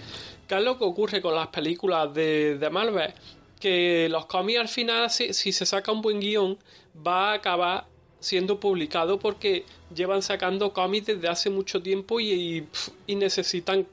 ¿Qué 0.47 0.55
es 0.55 0.63
lo 0.63 0.77
que 0.77 0.83
ocurre 0.83 1.21
con 1.21 1.33
las 1.33 1.47
películas 1.47 2.13
de, 2.13 2.69
Marvel? 2.71 3.13
Que 3.59 4.07
los 4.09 4.27
cómics 4.27 4.59
al 4.59 4.67
final, 4.67 5.09
si, 5.09 5.33
si 5.33 5.51
se 5.51 5.65
saca 5.65 5.91
un 5.91 6.01
buen 6.01 6.19
guion, 6.19 6.57
va 6.95 7.31
a 7.31 7.33
acabar 7.33 7.85
siendo 8.19 8.59
publicado 8.59 9.17
porque 9.17 9.65
llevan 9.93 10.21
sacando 10.21 10.71
cómics 10.71 11.07
desde 11.07 11.27
hace 11.29 11.49
mucho 11.49 11.81
tiempo 11.81 12.19
y, 12.19 12.67
y 13.07 13.15
necesitan 13.15 13.87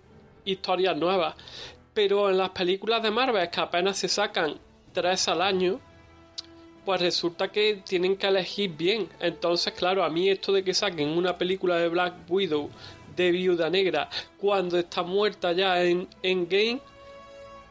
historias 0.45 0.97
nuevas. 0.97 1.37
Pero 1.95 2.29
en 2.29 2.37
las 2.37 2.51
películas 2.51 3.03
de 3.03 3.11
Marvel, 3.11 3.49
que 3.49 3.61
apenas 3.61 3.97
se 3.97 4.09
sacan 4.09 4.59
tres 4.93 5.29
al 5.29 5.41
año, 5.41 5.81
pues 6.87 7.01
resulta 7.01 7.49
que 7.49 7.83
tienen 7.85 8.17
que 8.17 8.29
elegir 8.29 8.71
bien. 8.71 9.09
Entonces, 9.19 9.75
claro, 9.75 10.05
a 10.05 10.09
mí 10.09 10.31
esto 10.31 10.53
de 10.53 10.63
que 10.63 10.73
saquen 10.73 11.09
una 11.09 11.37
película 11.37 11.77
de 11.77 11.89
Black 11.89 12.15
Widow 12.29 12.71
de 13.17 13.33
Viuda 13.33 13.69
Negra 13.69 14.09
cuando 14.39 14.79
está 14.79 15.03
muerta 15.03 15.51
ya 15.53 15.83
en, 15.83 16.09
en 16.23 16.49
Game, 16.49 16.81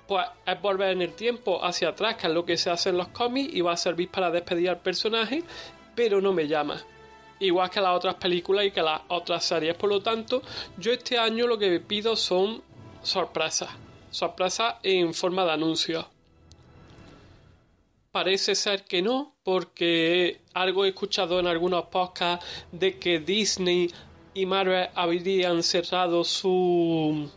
pues 0.06 0.26
es 0.46 0.62
volver 0.62 0.90
en 0.90 1.02
el 1.02 1.14
tiempo 1.14 1.64
hacia 1.64 1.90
atrás, 1.90 2.16
que 2.16 2.28
es 2.28 2.34
lo 2.34 2.46
que 2.46 2.58
se 2.58 2.70
hace 2.70 2.90
en 2.90 2.98
los 2.98 3.08
cómics 3.08 3.54
y 3.54 3.62
va 3.62 3.72
a 3.72 3.78
servir 3.78 4.10
para 4.10 4.30
despedir 4.30 4.70
al 4.70 4.80
personaje, 4.80 5.44
pero 5.96 6.20
no 6.20 6.34
me 6.34 6.48
llama. 6.48 6.84
Igual 7.40 7.70
que 7.70 7.80
las 7.80 7.96
otras 7.96 8.16
películas 8.16 8.66
y 8.66 8.72
que 8.72 8.82
las 8.82 9.02
otras 9.08 9.46
series. 9.46 9.76
Por 9.76 9.90
lo 9.90 10.02
tanto, 10.02 10.42
yo 10.78 10.92
este 10.92 11.18
año 11.18 11.48
lo 11.48 11.58
que 11.58 11.80
pido 11.80 12.18
son 12.18 12.62
sorpresas. 13.02 13.70
Sorpresas 14.12 14.76
en 14.84 15.14
forma 15.14 15.46
de 15.46 15.52
anuncios. 15.52 16.06
Parece 18.16 18.56
ser 18.56 18.86
que 18.86 19.02
no, 19.02 19.34
porque 19.44 20.40
algo 20.54 20.86
he 20.86 20.88
escuchado 20.88 21.38
en 21.38 21.48
algunos 21.48 21.84
podcasts 21.88 22.46
de 22.72 22.98
que 22.98 23.20
Disney 23.20 23.92
y 24.34 24.46
Marvel 24.46 24.88
habrían 24.96 25.62
cerrado 25.62 26.24
su, 26.24 27.30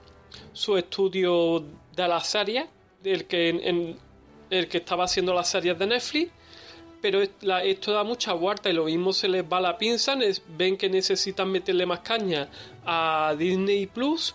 su 0.52 0.76
estudio 0.76 1.64
de 1.96 2.06
las 2.06 2.28
series, 2.28 2.66
el 3.02 3.24
que, 3.24 3.96
el 4.50 4.68
que 4.68 4.78
estaba 4.78 5.02
haciendo 5.06 5.34
las 5.34 5.50
series 5.50 5.76
de 5.76 5.86
Netflix, 5.88 6.30
pero 7.02 7.22
es- 7.22 7.30
la- 7.40 7.64
esto 7.64 7.90
da 7.92 8.05
mucha 8.05 8.32
vuelta 8.34 8.70
y 8.70 8.72
lo 8.72 8.84
mismo 8.84 9.12
se 9.12 9.26
les 9.26 9.42
va 9.42 9.60
la 9.60 9.76
pinza, 9.78 10.16
ven 10.56 10.76
que 10.76 10.88
necesitan 10.88 11.50
meterle 11.50 11.86
más 11.86 12.00
caña 12.00 12.48
a 12.86 13.34
Disney 13.36 13.86
Plus 13.86 14.32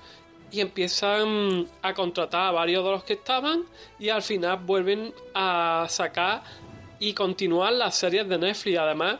y 0.53 0.61
empiezan 0.61 1.67
a 1.81 1.95
contratar 1.95 2.49
a 2.49 2.51
varios 2.51 2.85
de 2.85 2.91
los 2.91 3.03
que 3.03 3.13
estaban 3.13 3.65
y 3.97 4.09
al 4.09 4.21
final 4.21 4.57
vuelven 4.57 5.11
a 5.33 5.87
sacar 5.89 6.43
y 6.99 7.13
continuar 7.13 7.73
las 7.73 7.95
series 7.95 8.29
de 8.29 8.37
Netflix. 8.37 8.77
Además, 8.77 9.17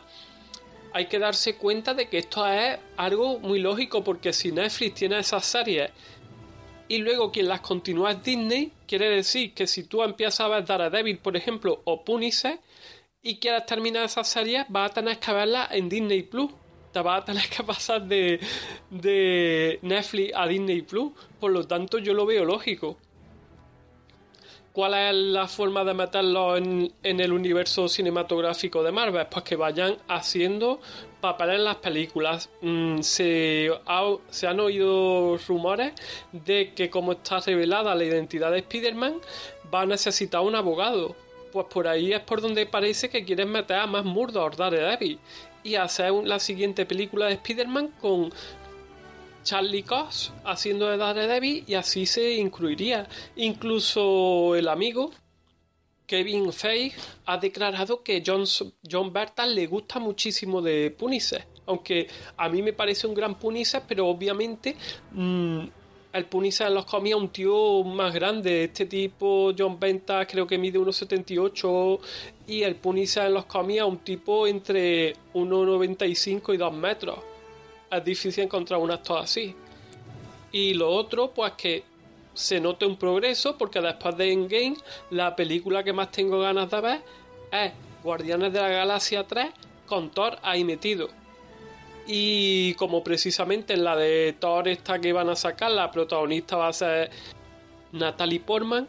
hay 0.92 1.06
que 1.06 1.18
darse 1.18 1.56
cuenta 1.56 1.92
de 1.92 2.08
que 2.08 2.18
esto 2.18 2.46
es 2.46 2.78
algo 2.96 3.40
muy 3.40 3.58
lógico 3.58 4.04
porque 4.04 4.32
si 4.32 4.52
Netflix 4.52 4.94
tiene 4.94 5.18
esas 5.18 5.44
series 5.44 5.90
y 6.86 6.98
luego 6.98 7.32
quien 7.32 7.48
las 7.48 7.62
continúa 7.62 8.12
es 8.12 8.22
Disney, 8.22 8.70
quiere 8.86 9.08
decir 9.10 9.54
que 9.54 9.66
si 9.66 9.82
tú 9.82 10.04
empiezas 10.04 10.38
a 10.38 10.48
ver 10.48 10.64
Daredevil, 10.64 11.18
por 11.18 11.36
ejemplo, 11.36 11.82
o 11.82 12.04
Punisher 12.04 12.60
y 13.22 13.38
quieres 13.38 13.66
terminar 13.66 14.04
esas 14.04 14.28
series, 14.28 14.66
vas 14.68 14.92
a 14.92 14.94
tener 14.94 15.18
que 15.18 15.32
verlas 15.32 15.68
en 15.72 15.88
Disney 15.88 16.22
Plus. 16.22 16.52
Te 16.94 17.00
vas 17.00 17.22
a 17.22 17.24
tener 17.24 17.48
que 17.48 17.64
pasar 17.64 18.02
de, 18.02 18.38
de 18.88 19.80
Netflix 19.82 20.32
a 20.32 20.46
Disney 20.46 20.82
Plus. 20.82 21.10
Por 21.40 21.50
lo 21.50 21.66
tanto, 21.66 21.98
yo 21.98 22.14
lo 22.14 22.24
veo 22.24 22.44
lógico. 22.44 22.96
¿Cuál 24.72 24.94
es 24.94 25.14
la 25.14 25.48
forma 25.48 25.82
de 25.82 25.92
meterlo 25.92 26.56
en, 26.56 26.92
en 27.02 27.18
el 27.18 27.32
universo 27.32 27.88
cinematográfico 27.88 28.84
de 28.84 28.92
Marvel? 28.92 29.26
Pues 29.28 29.44
que 29.44 29.56
vayan 29.56 29.96
haciendo 30.06 30.80
papeles 31.20 31.56
en 31.56 31.64
las 31.64 31.76
películas. 31.76 32.48
Mm, 32.60 33.00
se 33.00 33.70
han 34.46 34.60
oído 34.60 35.36
rumores 35.48 35.94
de 36.30 36.74
que 36.74 36.90
como 36.90 37.12
está 37.12 37.40
revelada 37.40 37.92
la 37.96 38.04
identidad 38.04 38.52
de 38.52 38.58
Spider-Man, 38.58 39.14
va 39.72 39.80
a 39.80 39.86
necesitar 39.86 40.42
un 40.42 40.54
abogado. 40.54 41.16
Pues 41.52 41.66
por 41.66 41.88
ahí 41.88 42.12
es 42.12 42.20
por 42.20 42.40
donde 42.40 42.66
parece 42.66 43.08
que 43.08 43.24
quieren 43.24 43.50
meter 43.50 43.78
a 43.78 43.86
más 43.86 44.04
Murdoch, 44.04 44.54
Daredevil, 44.56 45.18
y 45.64 45.74
hacer 45.74 46.12
la 46.12 46.38
siguiente 46.38 46.86
película 46.86 47.26
de 47.26 47.34
Spider-Man 47.34 47.94
con 48.00 48.32
Charlie 49.42 49.82
Cox 49.82 50.32
haciendo 50.44 50.88
de 50.88 50.96
Daredevil 50.96 51.64
y 51.66 51.74
así 51.74 52.06
se 52.06 52.34
incluiría. 52.34 53.08
Incluso 53.36 54.54
el 54.54 54.68
amigo 54.68 55.10
Kevin 56.06 56.52
Feige 56.52 56.96
ha 57.26 57.38
declarado 57.38 58.02
que 58.02 58.22
John, 58.24 58.44
John 58.88 59.12
Bertal 59.12 59.54
le 59.54 59.66
gusta 59.66 59.98
muchísimo 59.98 60.60
de 60.60 60.90
Punisher. 60.90 61.46
Aunque 61.66 62.08
a 62.36 62.48
mí 62.48 62.60
me 62.60 62.74
parece 62.74 63.06
un 63.06 63.14
gran 63.14 63.38
Punisher, 63.38 63.82
pero 63.88 64.06
obviamente 64.06 64.76
mm, 65.12 65.64
el 66.14 66.26
Punisher 66.26 66.68
en 66.68 66.74
los 66.74 66.86
es 66.86 67.14
un 67.14 67.28
tío 67.28 67.82
más 67.82 68.14
grande. 68.14 68.64
Este 68.64 68.86
tipo, 68.86 69.52
John 69.58 69.80
Benta, 69.80 70.24
creo 70.26 70.46
que 70.46 70.56
mide 70.56 70.78
1,78 70.78 71.98
y 72.46 72.62
el 72.62 72.76
Punisher 72.76 73.26
en 73.26 73.34
los 73.34 73.46
es 73.46 73.82
un 73.82 73.98
tipo 73.98 74.46
entre 74.46 75.14
1,95 75.34 76.54
y 76.54 76.56
2 76.56 76.72
metros. 76.72 77.18
Es 77.90 78.04
difícil 78.04 78.44
encontrar 78.44 78.78
un 78.78 78.92
actor 78.92 79.18
así. 79.18 79.56
Y 80.52 80.74
lo 80.74 80.88
otro, 80.88 81.32
pues 81.32 81.52
que 81.54 81.82
se 82.32 82.60
note 82.60 82.86
un 82.86 82.96
progreso 82.96 83.58
porque 83.58 83.80
después 83.80 84.16
de 84.16 84.32
Endgame 84.32 84.76
la 85.10 85.34
película 85.34 85.82
que 85.82 85.92
más 85.92 86.12
tengo 86.12 86.38
ganas 86.40 86.70
de 86.70 86.80
ver 86.80 87.02
es 87.50 87.72
Guardianes 88.04 88.52
de 88.52 88.60
la 88.60 88.68
Galaxia 88.68 89.26
3 89.26 89.48
con 89.86 90.10
Thor 90.10 90.38
ahí 90.42 90.62
metido. 90.62 91.08
Y 92.06 92.74
como 92.74 93.02
precisamente 93.02 93.72
en 93.72 93.84
la 93.84 93.96
de 93.96 94.34
Thor 94.38 94.68
esta 94.68 95.00
que 95.00 95.12
van 95.12 95.30
a 95.30 95.36
sacar, 95.36 95.70
la 95.70 95.90
protagonista 95.90 96.56
va 96.56 96.68
a 96.68 96.72
ser 96.72 97.10
Natalie 97.92 98.40
Portman 98.40 98.86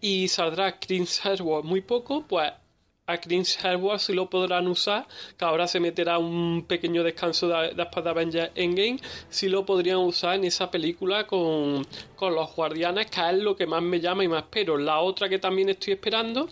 y 0.00 0.28
saldrá 0.28 0.78
Chris 0.78 1.24
Hemsworth 1.24 1.64
muy 1.64 1.80
poco, 1.80 2.24
pues 2.26 2.52
a 3.06 3.16
Chris 3.16 3.58
Hemsworth 3.64 4.00
sí 4.00 4.12
lo 4.12 4.28
podrán 4.28 4.68
usar, 4.68 5.06
que 5.36 5.44
ahora 5.44 5.66
se 5.66 5.80
meterá 5.80 6.18
un 6.18 6.66
pequeño 6.68 7.02
descanso 7.02 7.48
de, 7.48 7.72
después 7.74 8.04
de 8.04 8.10
Avengers 8.10 8.50
Endgame, 8.54 8.98
sí 9.30 9.48
lo 9.48 9.64
podrían 9.64 9.98
usar 9.98 10.34
en 10.34 10.44
esa 10.44 10.70
película 10.70 11.26
con, 11.26 11.86
con 12.16 12.34
los 12.34 12.54
guardianes, 12.54 13.06
que 13.06 13.20
es 13.30 13.38
lo 13.38 13.56
que 13.56 13.66
más 13.66 13.82
me 13.82 13.98
llama 14.00 14.24
y 14.24 14.28
más 14.28 14.42
espero. 14.42 14.76
La 14.76 15.00
otra 15.00 15.28
que 15.28 15.38
también 15.38 15.70
estoy 15.70 15.94
esperando 15.94 16.48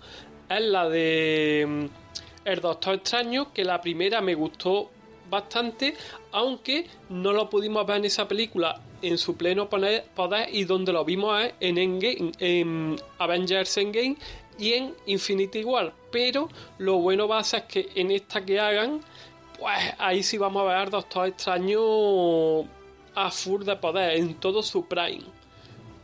es 0.49 0.61
la 0.63 0.89
de 0.89 1.67
mm, 1.69 2.49
El 2.49 2.61
Doctor 2.61 2.95
Extraño, 2.95 3.53
que 3.53 3.63
la 3.63 3.81
primera 3.81 4.23
me 4.23 4.35
gustó 4.35 4.91
bastante, 5.29 5.95
aunque 6.33 6.87
no 7.09 7.33
lo 7.33 7.49
pudimos 7.51 7.87
ver 7.87 7.99
en 7.99 8.05
esa 8.07 8.27
película 8.29 8.81
en 9.03 9.19
su 9.19 9.37
pleno 9.37 9.69
poder 9.69 10.49
y 10.53 10.65
donde 10.65 10.93
lo 10.93 11.05
vimos 11.05 11.43
en, 11.61 11.79
Endgame, 11.79 12.33
en 12.39 12.97
Avengers 13.19 13.77
Endgame 13.77 14.17
y 14.59 14.73
en 14.73 14.95
Infinity 15.07 15.65
War. 15.65 15.93
Pero 16.11 16.49
lo 16.79 16.99
bueno 16.99 17.29
va 17.29 17.39
a 17.39 17.45
ser 17.45 17.67
que 17.67 17.89
en 17.95 18.11
esta 18.11 18.45
que 18.45 18.59
hagan, 18.59 19.01
pues 19.59 19.79
ahí 19.99 20.23
sí 20.23 20.39
vamos 20.39 20.63
a 20.63 20.79
ver 20.79 20.91
Doctor 20.91 21.29
Extraño 21.29 22.61
a 23.15 23.31
full 23.31 23.65
de 23.65 23.77
poder, 23.77 24.17
en 24.17 24.35
todo 24.35 24.63
su 24.63 24.87
prime. 24.87 25.25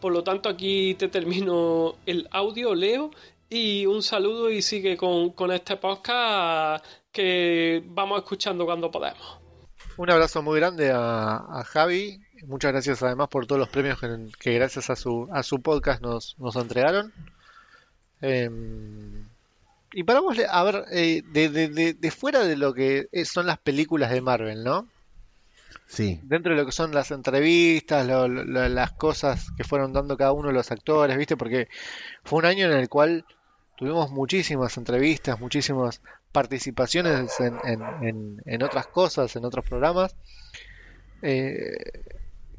Por 0.01 0.13
lo 0.13 0.25
tanto, 0.25 0.49
aquí 0.49 0.95
te 0.95 1.09
termino 1.09 1.95
el 2.07 2.27
audio, 2.33 2.75
Leo, 2.75 3.11
y 3.49 3.87
un 3.87 4.03
saludo 4.03 4.51
y 4.51 4.63
sigue 4.63 4.97
con, 4.97 5.31
con 5.31 5.53
este 5.53 5.77
podcast 5.77 6.85
que 7.13 7.83
vamos 7.87 8.19
escuchando 8.19 8.65
cuando 8.65 8.91
podemos. 8.91 9.39
Un 9.97 10.11
abrazo 10.11 10.43
muy 10.43 10.59
grande 10.59 10.91
a, 10.93 11.63
Javi. 11.67 12.21
Muchas 12.47 12.73
gracias 12.73 13.03
además 13.03 13.29
por 13.29 13.47
todos 13.47 13.59
los 13.59 13.69
premios 13.69 14.01
que, 14.39 14.55
gracias 14.55 14.91
a 14.91 14.97
su, 14.97 15.29
a 15.33 15.43
su 15.43 15.61
podcast 15.61 16.03
nos, 16.03 16.39
nos 16.39 16.57
entregaron. 16.57 17.13
Em, 18.21 19.27
y 19.93 20.05
para 20.05 20.21
vos, 20.21 20.37
a 20.49 20.65
ver, 20.65 20.85
eh, 20.91 21.23
de, 21.33 21.49
de, 21.51 21.95
de, 21.95 22.11
fuera 22.11 22.41
de 22.41 22.57
lo 22.57 22.73
que 22.73 23.09
son 23.25 23.47
las 23.47 23.59
películas 23.59 24.11
de 24.11 24.23
Marvel, 24.23 24.65
¿no? 24.65 24.89
Sí. 25.87 26.19
Dentro 26.23 26.53
de 26.53 26.61
lo 26.61 26.67
que 26.67 26.73
son 26.73 26.95
las 26.95 27.11
entrevistas, 27.11 28.07
las 28.07 28.93
cosas 28.93 29.51
que 29.57 29.65
fueron 29.65 29.93
dando 29.93 30.17
cada 30.17 30.33
uno 30.33 30.49
de 30.49 30.55
los 30.55 30.71
actores, 30.73 31.19
¿viste? 31.19 31.37
Porque 31.37 31.69
fue 32.25 32.39
un 32.39 32.47
año 32.47 32.67
en 32.67 32.73
el 32.73 32.89
cual 32.89 33.27
tuvimos 33.83 34.13
muchísimas 34.13 34.77
entrevistas, 34.77 35.41
muchísimas 35.41 36.03
participaciones 36.31 37.33
en, 37.41 37.59
en, 37.65 38.41
en, 38.47 38.63
otras 38.63 38.87
cosas, 38.87 39.35
en 39.35 39.45
otros 39.45 39.69
programas. 39.69 40.15
Eh, 41.21 41.75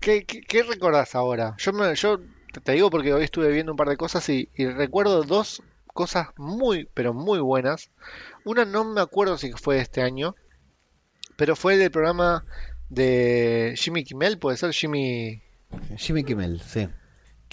¿qué, 0.02 0.26
qué, 0.26 0.64
recordás 0.64 1.16
ahora? 1.16 1.56
Yo, 1.60 1.72
me, 1.72 1.96
yo 1.96 2.20
te 2.62 2.74
digo 2.74 2.90
porque 2.90 3.14
hoy 3.14 3.24
estuve 3.24 3.54
viendo 3.54 3.72
un 3.72 3.78
par 3.78 3.88
de 3.88 3.96
cosas 3.96 4.28
y, 4.28 4.50
recuerdo 4.58 5.24
dos 5.24 5.64
cosas 5.88 6.28
muy, 6.36 6.90
pero 6.94 7.14
muy 7.14 7.40
buenas. 7.40 7.90
Una 8.44 8.66
no 8.66 8.84
me 8.84 9.00
acuerdo 9.00 9.38
si 9.38 9.54
fue 9.54 9.80
este 9.80 10.02
año, 10.02 10.36
pero 11.38 11.56
fue 11.56 11.78
del 11.78 11.90
programa 11.90 12.44
de 12.90 13.76
Jimmy 13.78 14.04
Kimmel, 14.04 14.40
puede 14.40 14.58
ser 14.58 14.74
Jimmy... 14.74 15.42
Jimmy 15.96 16.26
Kimmel, 16.26 16.60
sí. 16.60 16.90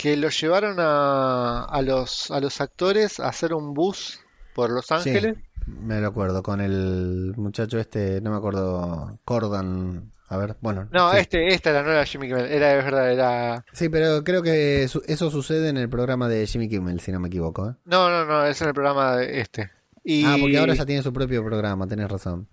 Que 0.00 0.16
lo 0.16 0.30
llevaron 0.30 0.76
a, 0.78 1.64
a, 1.64 1.82
los, 1.82 2.30
a 2.30 2.40
los 2.40 2.60
actores 2.62 3.20
a 3.20 3.28
hacer 3.28 3.52
un 3.52 3.74
bus 3.74 4.20
por 4.54 4.70
Los 4.70 4.90
Ángeles. 4.90 5.36
me 5.66 6.00
lo 6.00 6.08
acuerdo, 6.08 6.42
con 6.42 6.62
el 6.62 7.34
muchacho 7.36 7.78
este, 7.78 8.20
no 8.22 8.30
me 8.30 8.38
acuerdo, 8.38 9.18
Cordan, 9.26 10.10
a 10.28 10.36
ver, 10.38 10.56
bueno. 10.62 10.88
No, 10.90 11.12
este, 11.12 11.48
esta 11.48 11.68
era, 11.68 11.82
no 11.82 11.90
era 11.90 12.06
Jimmy 12.06 12.28
Kimmel, 12.28 12.46
era, 12.46 12.78
es 12.78 12.84
verdad, 12.84 13.12
era... 13.12 13.64
Sí, 13.72 13.90
pero 13.90 14.24
creo 14.24 14.42
que 14.42 14.84
eso 14.84 15.30
sucede 15.30 15.68
en 15.68 15.76
el 15.76 15.90
programa 15.90 16.28
de 16.28 16.46
Jimmy 16.46 16.68
Kimmel, 16.70 17.00
si 17.00 17.12
no 17.12 17.20
me 17.20 17.28
equivoco. 17.28 17.68
¿eh? 17.68 17.74
No, 17.84 18.08
no, 18.08 18.24
no, 18.24 18.46
es 18.46 18.60
en 18.62 18.68
el 18.68 18.74
programa 18.74 19.16
de 19.16 19.40
este. 19.40 19.70
Y... 20.02 20.24
Ah, 20.24 20.36
porque 20.40 20.56
ahora 20.56 20.72
ya 20.72 20.86
tiene 20.86 21.02
su 21.02 21.12
propio 21.12 21.44
programa, 21.44 21.86
tenés 21.86 22.08
razón. 22.08 22.48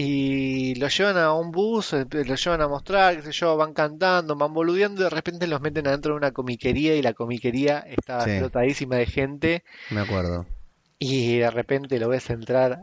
Y 0.00 0.76
lo 0.76 0.86
llevan 0.86 1.16
a 1.16 1.32
un 1.32 1.50
bus, 1.50 1.92
eh, 1.92 2.06
lo 2.12 2.36
llevan 2.36 2.60
a 2.60 2.68
mostrar, 2.68 3.16
qué 3.16 3.22
sé 3.22 3.32
yo, 3.32 3.56
van 3.56 3.74
cantando, 3.74 4.36
van 4.36 4.54
boludeando 4.54 5.00
y 5.00 5.04
de 5.04 5.10
repente 5.10 5.48
los 5.48 5.60
meten 5.60 5.88
adentro 5.88 6.12
de 6.12 6.18
una 6.18 6.30
comiquería 6.30 6.94
y 6.94 7.02
la 7.02 7.14
comiquería 7.14 7.80
está 7.80 8.24
explotadísima 8.24 8.94
de 8.94 9.06
gente. 9.06 9.64
Me 9.90 10.02
acuerdo. 10.02 10.46
Y 11.00 11.38
de 11.38 11.50
repente 11.50 11.98
lo 11.98 12.08
ves 12.08 12.30
entrar 12.30 12.80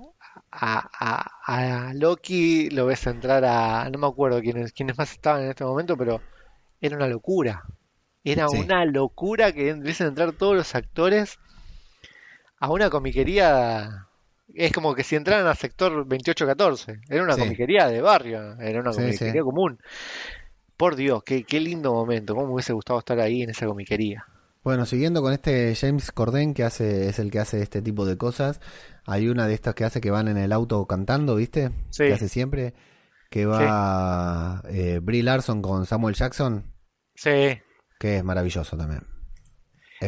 a, 0.51 1.29
a, 1.45 1.93
Loki, 1.93 2.69
lo 2.71 2.85
ves 2.85 3.07
entrar 3.07 3.45
a. 3.45 3.89
No 3.89 3.97
me 3.97 4.07
acuerdo 4.07 4.41
quiénes, 4.41 4.73
quiénes 4.73 4.97
más 4.97 5.13
estaban 5.13 5.43
en 5.43 5.51
este 5.51 5.63
momento, 5.63 5.95
pero 5.95 6.19
era 6.81 6.97
una 6.97 7.07
locura. 7.07 7.63
Era 8.25 8.49
una 8.49 8.83
locura 8.83 9.53
que 9.53 9.69
empiecen 9.69 10.07
a 10.07 10.09
entrar 10.09 10.33
todos 10.33 10.57
los 10.57 10.75
actores 10.75 11.39
a 12.59 12.69
una 12.69 12.89
comiquería. 12.89 14.09
Es 14.53 14.71
como 14.71 14.93
que 14.93 15.03
si 15.03 15.15
entraran 15.15 15.47
al 15.47 15.57
sector 15.57 15.91
2814. 15.91 17.01
Era 17.09 17.23
una 17.23 17.37
comiquería 17.37 17.87
de 17.87 18.01
barrio, 18.01 18.59
era 18.59 18.79
una 18.79 18.91
comiquería 18.91 19.41
común. 19.41 19.79
Por 20.77 20.95
Dios, 20.95 21.23
qué, 21.23 21.43
qué 21.43 21.59
lindo 21.59 21.93
momento. 21.93 22.35
¿Cómo 22.35 22.47
me 22.47 22.53
hubiese 22.53 22.73
gustado 22.73 22.99
estar 22.99 23.19
ahí 23.19 23.41
en 23.41 23.49
esa 23.49 23.65
comiquería? 23.65 24.25
Bueno, 24.63 24.85
siguiendo 24.85 25.21
con 25.21 25.31
este 25.31 25.75
James 25.75 26.11
Corden 26.11 26.53
que 26.53 26.63
hace 26.63 27.07
es 27.07 27.19
el 27.19 27.29
que 27.29 27.39
hace 27.39 27.61
este 27.61 27.81
tipo 27.81 28.05
de 28.05 28.17
cosas. 28.17 28.59
Hay 29.05 29.27
una 29.27 29.47
de 29.47 29.53
estas 29.53 29.75
que 29.75 29.83
hace 29.83 30.01
que 30.01 30.09
van 30.09 30.27
en 30.27 30.37
el 30.37 30.51
auto 30.51 30.85
cantando, 30.85 31.35
¿viste? 31.35 31.71
Sí. 31.91 32.05
Que 32.05 32.13
hace 32.13 32.29
siempre 32.29 32.73
que 33.29 33.45
va 33.45 34.63
eh, 34.69 34.99
Brie 35.01 35.21
Larson 35.21 35.61
con 35.61 35.85
Samuel 35.85 36.15
Jackson. 36.15 36.73
Sí. 37.15 37.59
Que 37.99 38.17
es 38.17 38.23
maravilloso 38.23 38.75
también. 38.75 39.14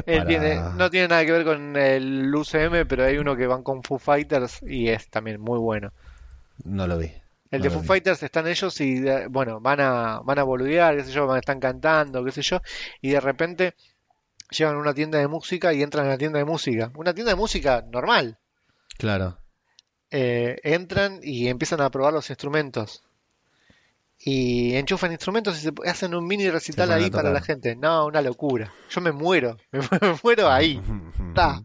No 0.06 0.90
tiene 0.90 1.08
nada 1.08 1.26
que 1.26 1.32
ver 1.32 1.46
con 1.46 1.76
el 1.76 2.34
UCM, 2.34 2.88
pero 2.88 3.06
hay 3.06 3.18
uno 3.18 3.36
que 3.36 3.48
van 3.48 3.64
con 3.64 3.84
Foo 3.84 4.00
Fighters 4.00 4.62
y 4.64 4.90
es 4.90 5.10
también 5.10 5.40
muy 5.40 5.60
bueno. 5.60 5.92
No 6.64 6.88
lo 6.88 6.98
vi. 6.98 7.12
El 7.50 7.62
de 7.62 7.70
Foo 7.70 7.84
Fighters 7.84 8.22
están 8.24 8.48
ellos 8.48 8.80
y 8.82 9.04
bueno, 9.30 9.62
van 9.62 9.80
a 9.80 10.20
van 10.24 10.40
a 10.40 10.44
boludear, 10.44 10.98
qué 10.98 11.04
sé 11.04 11.12
yo, 11.12 11.28
van, 11.28 11.40
están 11.40 11.60
cantando, 11.60 12.24
qué 12.26 12.32
sé 12.32 12.42
yo, 12.42 12.62
y 13.02 13.12
de 13.12 13.20
repente 13.22 13.76
llegan 14.50 14.76
a 14.76 14.80
una 14.80 14.94
tienda 14.94 15.20
de 15.20 15.28
música 15.28 15.74
y 15.74 15.82
entran 15.82 16.06
a 16.06 16.10
la 16.10 16.18
tienda 16.18 16.40
de 16.40 16.46
música. 16.46 16.92
Una 16.96 17.14
tienda 17.14 17.32
de 17.32 17.38
música 17.38 17.86
normal. 17.90 18.38
Claro. 18.98 19.38
Eh, 20.10 20.58
entran 20.64 21.20
y 21.22 21.48
empiezan 21.48 21.82
a 21.82 21.90
probar 21.90 22.14
los 22.14 22.30
instrumentos. 22.30 23.04
Y 24.20 24.76
enchufan 24.76 25.12
instrumentos 25.12 25.58
y 25.58 25.62
se 25.62 25.72
hacen 25.86 26.16
un 26.16 26.26
mini 26.26 26.50
recital 26.50 26.92
ahí 26.92 27.10
para 27.10 27.32
la 27.32 27.42
gente. 27.42 27.76
No, 27.76 28.08
una 28.08 28.22
locura. 28.22 28.74
Yo 28.90 29.00
me 29.00 29.12
muero. 29.12 29.58
Me, 29.72 29.80
muero 30.24 30.50
ahí. 30.52 30.82
Está. 31.30 31.64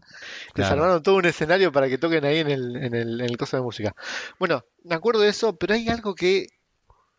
Te 0.55 0.63
salvaron 0.63 1.03
todo 1.03 1.17
un 1.17 1.25
escenario 1.25 1.73
para 1.73 1.89
que 1.89 1.99
toquen 1.99 2.25
ahí 2.25 2.39
en 2.39 2.51
el, 2.51 2.77
en 2.77 2.95
el, 2.95 3.21
en 3.21 3.31
el 3.31 3.37
coso 3.37 3.57
de 3.57 3.63
música. 3.63 3.97
Bueno, 4.39 4.65
me 4.85 4.95
acuerdo 4.95 5.23
de 5.23 5.31
eso, 5.31 5.57
pero 5.57 5.75
hay 5.75 5.89
algo 5.89 6.15
que 6.15 6.47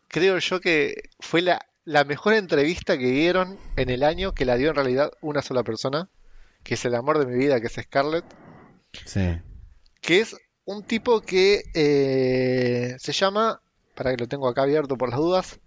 creo 0.08 0.38
yo 0.38 0.60
que 0.60 1.10
fue 1.18 1.42
la 1.42 1.60
la 1.84 2.04
mejor 2.04 2.34
entrevista 2.34 2.96
que 2.98 3.06
dieron 3.06 3.58
en 3.76 3.90
el 3.90 4.02
año, 4.02 4.32
que 4.32 4.44
la 4.44 4.56
dio 4.56 4.70
en 4.70 4.74
realidad 4.74 5.12
una 5.20 5.42
sola 5.42 5.62
persona, 5.62 6.08
que 6.62 6.74
es 6.74 6.84
el 6.84 6.94
amor 6.94 7.18
de 7.18 7.26
mi 7.26 7.36
vida, 7.36 7.60
que 7.60 7.66
es 7.66 7.74
Scarlett. 7.74 8.24
Sí. 9.04 9.38
Que 10.00 10.20
es 10.20 10.36
un 10.64 10.84
tipo 10.84 11.20
que 11.20 11.62
eh, 11.74 12.96
se 12.98 13.12
llama, 13.12 13.60
para 13.94 14.10
que 14.10 14.18
lo 14.18 14.28
tengo 14.28 14.48
acá 14.48 14.62
abierto 14.62 14.96
por 14.96 15.10
las 15.10 15.18
dudas, 15.18 15.60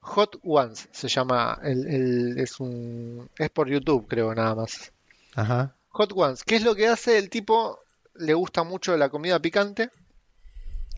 Hot 0.00 0.38
Ones 0.42 0.88
se 0.92 1.08
llama, 1.08 1.58
el, 1.62 2.38
es 2.38 2.60
un 2.60 3.30
es 3.38 3.50
por 3.50 3.68
YouTube 3.68 4.06
creo 4.08 4.34
nada 4.34 4.54
más. 4.54 4.92
Ajá. 5.34 5.76
Hot 5.88 6.12
Ones, 6.14 6.44
¿qué 6.44 6.56
es 6.56 6.62
lo 6.62 6.74
que 6.74 6.88
hace? 6.88 7.18
El 7.18 7.30
tipo 7.30 7.78
le 8.14 8.34
gusta 8.34 8.64
mucho 8.64 8.96
la 8.96 9.08
comida 9.08 9.40
picante, 9.40 9.90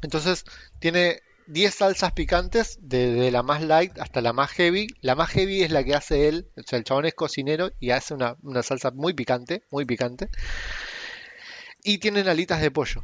entonces 0.02 0.44
tiene 0.80 1.22
10 1.46 1.74
salsas 1.74 2.12
picantes, 2.12 2.78
de, 2.80 3.30
la 3.30 3.42
más 3.42 3.62
light 3.62 3.98
hasta 3.98 4.20
la 4.20 4.32
más 4.32 4.50
heavy. 4.50 4.88
La 5.00 5.14
más 5.14 5.30
heavy 5.30 5.62
es 5.62 5.70
la 5.70 5.84
que 5.84 5.94
hace 5.94 6.28
él, 6.28 6.48
o 6.56 6.62
sea, 6.62 6.78
el 6.78 6.84
chabón 6.84 7.06
es 7.06 7.14
cocinero 7.14 7.70
y 7.78 7.90
hace 7.90 8.14
una, 8.14 8.36
salsa 8.62 8.90
muy 8.90 9.14
picante, 9.14 9.62
muy 9.70 9.84
picante. 9.84 10.28
y 11.84 11.98
tienen 11.98 12.28
alitas 12.28 12.60
de 12.60 12.70
pollo. 12.70 13.02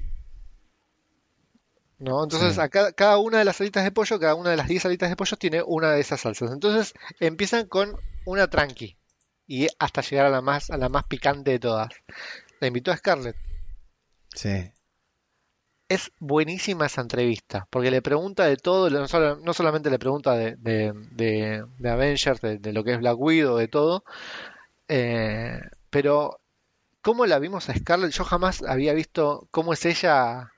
¿No? 2.02 2.24
Entonces, 2.24 2.54
Sí. 2.56 2.60
a 2.60 2.68
cada, 2.68 2.92
cada 2.92 3.18
una 3.18 3.38
de 3.38 3.44
las 3.44 3.60
alitas 3.60 3.84
de 3.84 3.92
pollo, 3.92 4.18
cada 4.18 4.34
una 4.34 4.50
de 4.50 4.56
las 4.56 4.66
10 4.66 4.84
alitas 4.84 5.08
de 5.08 5.14
pollo 5.14 5.36
tiene 5.36 5.62
una 5.62 5.92
de 5.92 6.00
esas 6.00 6.20
salsas. 6.22 6.50
Entonces, 6.50 6.94
empiezan 7.20 7.66
con 7.68 7.96
una 8.24 8.48
tranqui 8.50 8.96
y 9.46 9.68
hasta 9.78 10.00
llegar 10.00 10.26
a 10.26 10.30
la 10.30 10.40
más, 10.40 10.70
a 10.70 10.76
la 10.76 10.88
más 10.88 11.04
picante 11.04 11.52
de 11.52 11.58
todas. 11.60 11.90
La 12.58 12.66
invitó 12.66 12.90
a 12.90 12.96
Scarlett. 12.96 13.36
Sí. 14.34 14.72
Es 15.88 16.10
buenísima 16.18 16.86
esa 16.86 17.02
entrevista, 17.02 17.68
porque 17.70 17.90
le 17.92 18.02
pregunta 18.02 18.46
de 18.46 18.56
todo, 18.56 18.88
no, 18.90 19.06
solo- 19.06 19.36
no 19.36 19.52
solamente 19.52 19.88
le 19.90 19.98
pregunta 20.00 20.32
de, 20.34 20.56
de, 20.56 20.92
de- 21.12 21.64
de 21.78 21.90
Avengers, 21.90 22.40
de, 22.40 22.58
de 22.58 22.72
lo 22.72 22.82
que 22.82 22.94
es 22.94 22.98
Black 22.98 23.16
Widow, 23.18 23.58
de 23.58 23.68
todo, 23.68 24.02
eh, 24.88 25.60
pero 25.90 26.40
cómo 27.02 27.26
la 27.26 27.38
vimos 27.38 27.68
a 27.68 27.74
Scarlett, 27.76 28.10
yo 28.12 28.24
jamás 28.24 28.62
había 28.62 28.92
visto 28.94 29.46
cómo 29.50 29.72
es 29.74 29.84
ella 29.84 30.50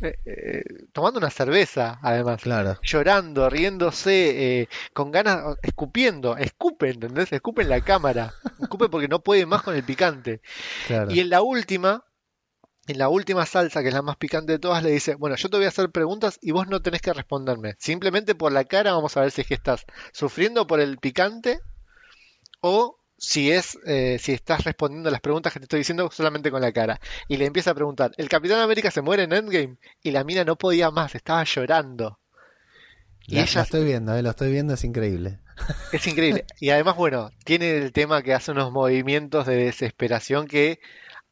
eh, 0.00 0.18
eh, 0.24 0.62
tomando 0.92 1.18
una 1.18 1.30
cerveza, 1.30 1.98
además, 2.02 2.42
Claro. 2.42 2.78
llorando, 2.82 3.48
riéndose, 3.50 4.60
eh, 4.62 4.68
con 4.92 5.10
ganas, 5.10 5.56
escupiendo, 5.62 6.36
escupe, 6.36 6.90
¿entendés? 6.90 7.32
Escupe 7.32 7.62
en 7.62 7.68
la 7.68 7.80
cámara, 7.82 8.32
escupe 8.60 8.88
porque 8.88 9.08
no 9.08 9.20
puede 9.22 9.46
más 9.46 9.62
con 9.62 9.74
el 9.74 9.84
picante. 9.84 10.40
Claro. 10.86 11.10
Y 11.10 11.20
en 11.20 11.30
la 11.30 11.42
última, 11.42 12.04
en 12.86 12.98
la 12.98 13.08
última 13.08 13.46
salsa, 13.46 13.82
que 13.82 13.88
es 13.88 13.94
la 13.94 14.02
más 14.02 14.16
picante 14.16 14.52
de 14.52 14.58
todas, 14.58 14.82
le 14.82 14.90
dice, 14.90 15.14
bueno, 15.14 15.36
yo 15.36 15.48
te 15.48 15.56
voy 15.56 15.66
a 15.66 15.68
hacer 15.68 15.90
preguntas 15.90 16.38
y 16.40 16.50
vos 16.52 16.66
no 16.68 16.80
tenés 16.82 17.02
que 17.02 17.12
responderme. 17.12 17.74
Simplemente 17.78 18.34
por 18.34 18.52
la 18.52 18.64
cara 18.64 18.92
vamos 18.92 19.16
a 19.16 19.20
ver 19.20 19.30
si 19.30 19.42
es 19.42 19.46
que 19.46 19.54
estás 19.54 19.84
sufriendo 20.12 20.66
por 20.66 20.80
el 20.80 20.98
picante 20.98 21.60
o 22.60 22.99
si 23.20 23.52
es 23.52 23.78
eh, 23.86 24.18
si 24.18 24.32
estás 24.32 24.64
respondiendo 24.64 25.10
las 25.10 25.20
preguntas 25.20 25.52
que 25.52 25.60
te 25.60 25.64
estoy 25.66 25.80
diciendo 25.80 26.10
solamente 26.12 26.50
con 26.50 26.62
la 26.62 26.72
cara. 26.72 27.00
Y 27.28 27.36
le 27.36 27.46
empieza 27.46 27.70
a 27.72 27.74
preguntar, 27.74 28.12
¿el 28.16 28.28
Capitán 28.28 28.60
América 28.60 28.90
se 28.90 29.02
muere 29.02 29.24
en 29.24 29.32
Endgame? 29.34 29.76
Y 30.02 30.10
la 30.10 30.24
mina 30.24 30.44
no 30.44 30.56
podía 30.56 30.90
más, 30.90 31.14
estaba 31.14 31.44
llorando. 31.44 32.18
Y 33.26 33.36
La- 33.36 33.42
ella 33.42 33.52
lo 33.54 33.62
estoy 33.62 33.84
viendo, 33.84 34.14
eh, 34.16 34.22
lo 34.22 34.30
estoy 34.30 34.50
viendo, 34.50 34.74
es 34.74 34.84
increíble. 34.84 35.38
es 35.92 36.06
increíble. 36.06 36.44
Y 36.60 36.70
además, 36.70 36.96
bueno, 36.96 37.30
tiene 37.44 37.76
el 37.78 37.92
tema 37.92 38.22
que 38.22 38.34
hace 38.34 38.52
unos 38.52 38.72
movimientos 38.72 39.46
de 39.46 39.56
desesperación 39.56 40.46
que 40.46 40.80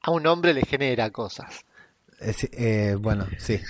a 0.00 0.10
un 0.12 0.26
hombre 0.26 0.54
le 0.54 0.62
genera 0.66 1.10
cosas. 1.10 1.64
Es- 2.20 2.48
eh, 2.52 2.96
bueno, 3.00 3.26
sí. 3.38 3.60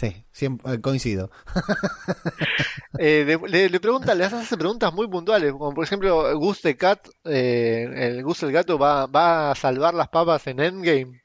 Sí, 0.00 0.24
siempre, 0.32 0.72
eh, 0.74 0.80
coincido. 0.80 1.30
Eh, 2.98 3.38
le, 3.48 3.68
le 3.70 3.80
pregunta, 3.80 4.14
le 4.14 4.24
hace 4.24 4.56
preguntas 4.56 4.92
muy 4.92 5.08
puntuales, 5.08 5.52
como 5.52 5.72
por 5.72 5.84
ejemplo, 5.84 6.36
Gus 6.38 6.60
the 6.60 6.76
Cat, 6.76 7.00
eh, 7.24 7.86
el 7.94 8.22
Gus 8.22 8.42
el 8.42 8.52
gato 8.52 8.78
va, 8.78 9.06
va 9.06 9.52
a 9.52 9.54
salvar 9.54 9.94
las 9.94 10.08
papas 10.08 10.46
en 10.48 10.60
Endgame. 10.60 11.22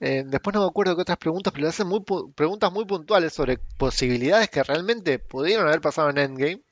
Eh, 0.00 0.22
después 0.26 0.54
no 0.54 0.60
me 0.62 0.68
acuerdo 0.68 0.94
qué 0.94 1.02
otras 1.02 1.18
preguntas, 1.18 1.52
pero 1.52 1.64
le 1.64 1.68
hacen 1.70 1.88
muy 1.88 1.98
pu- 2.00 2.32
preguntas 2.34 2.72
muy 2.72 2.84
puntuales 2.86 3.32
sobre 3.32 3.58
posibilidades 3.76 4.48
que 4.48 4.62
realmente 4.62 5.18
pudieron 5.18 5.66
haber 5.66 5.80
pasado 5.80 6.08
en 6.10 6.18
Endgame. 6.18 6.62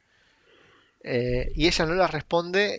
Eh, 1.02 1.50
y 1.54 1.66
ella 1.66 1.86
no 1.86 1.94
las 1.94 2.10
responde 2.10 2.78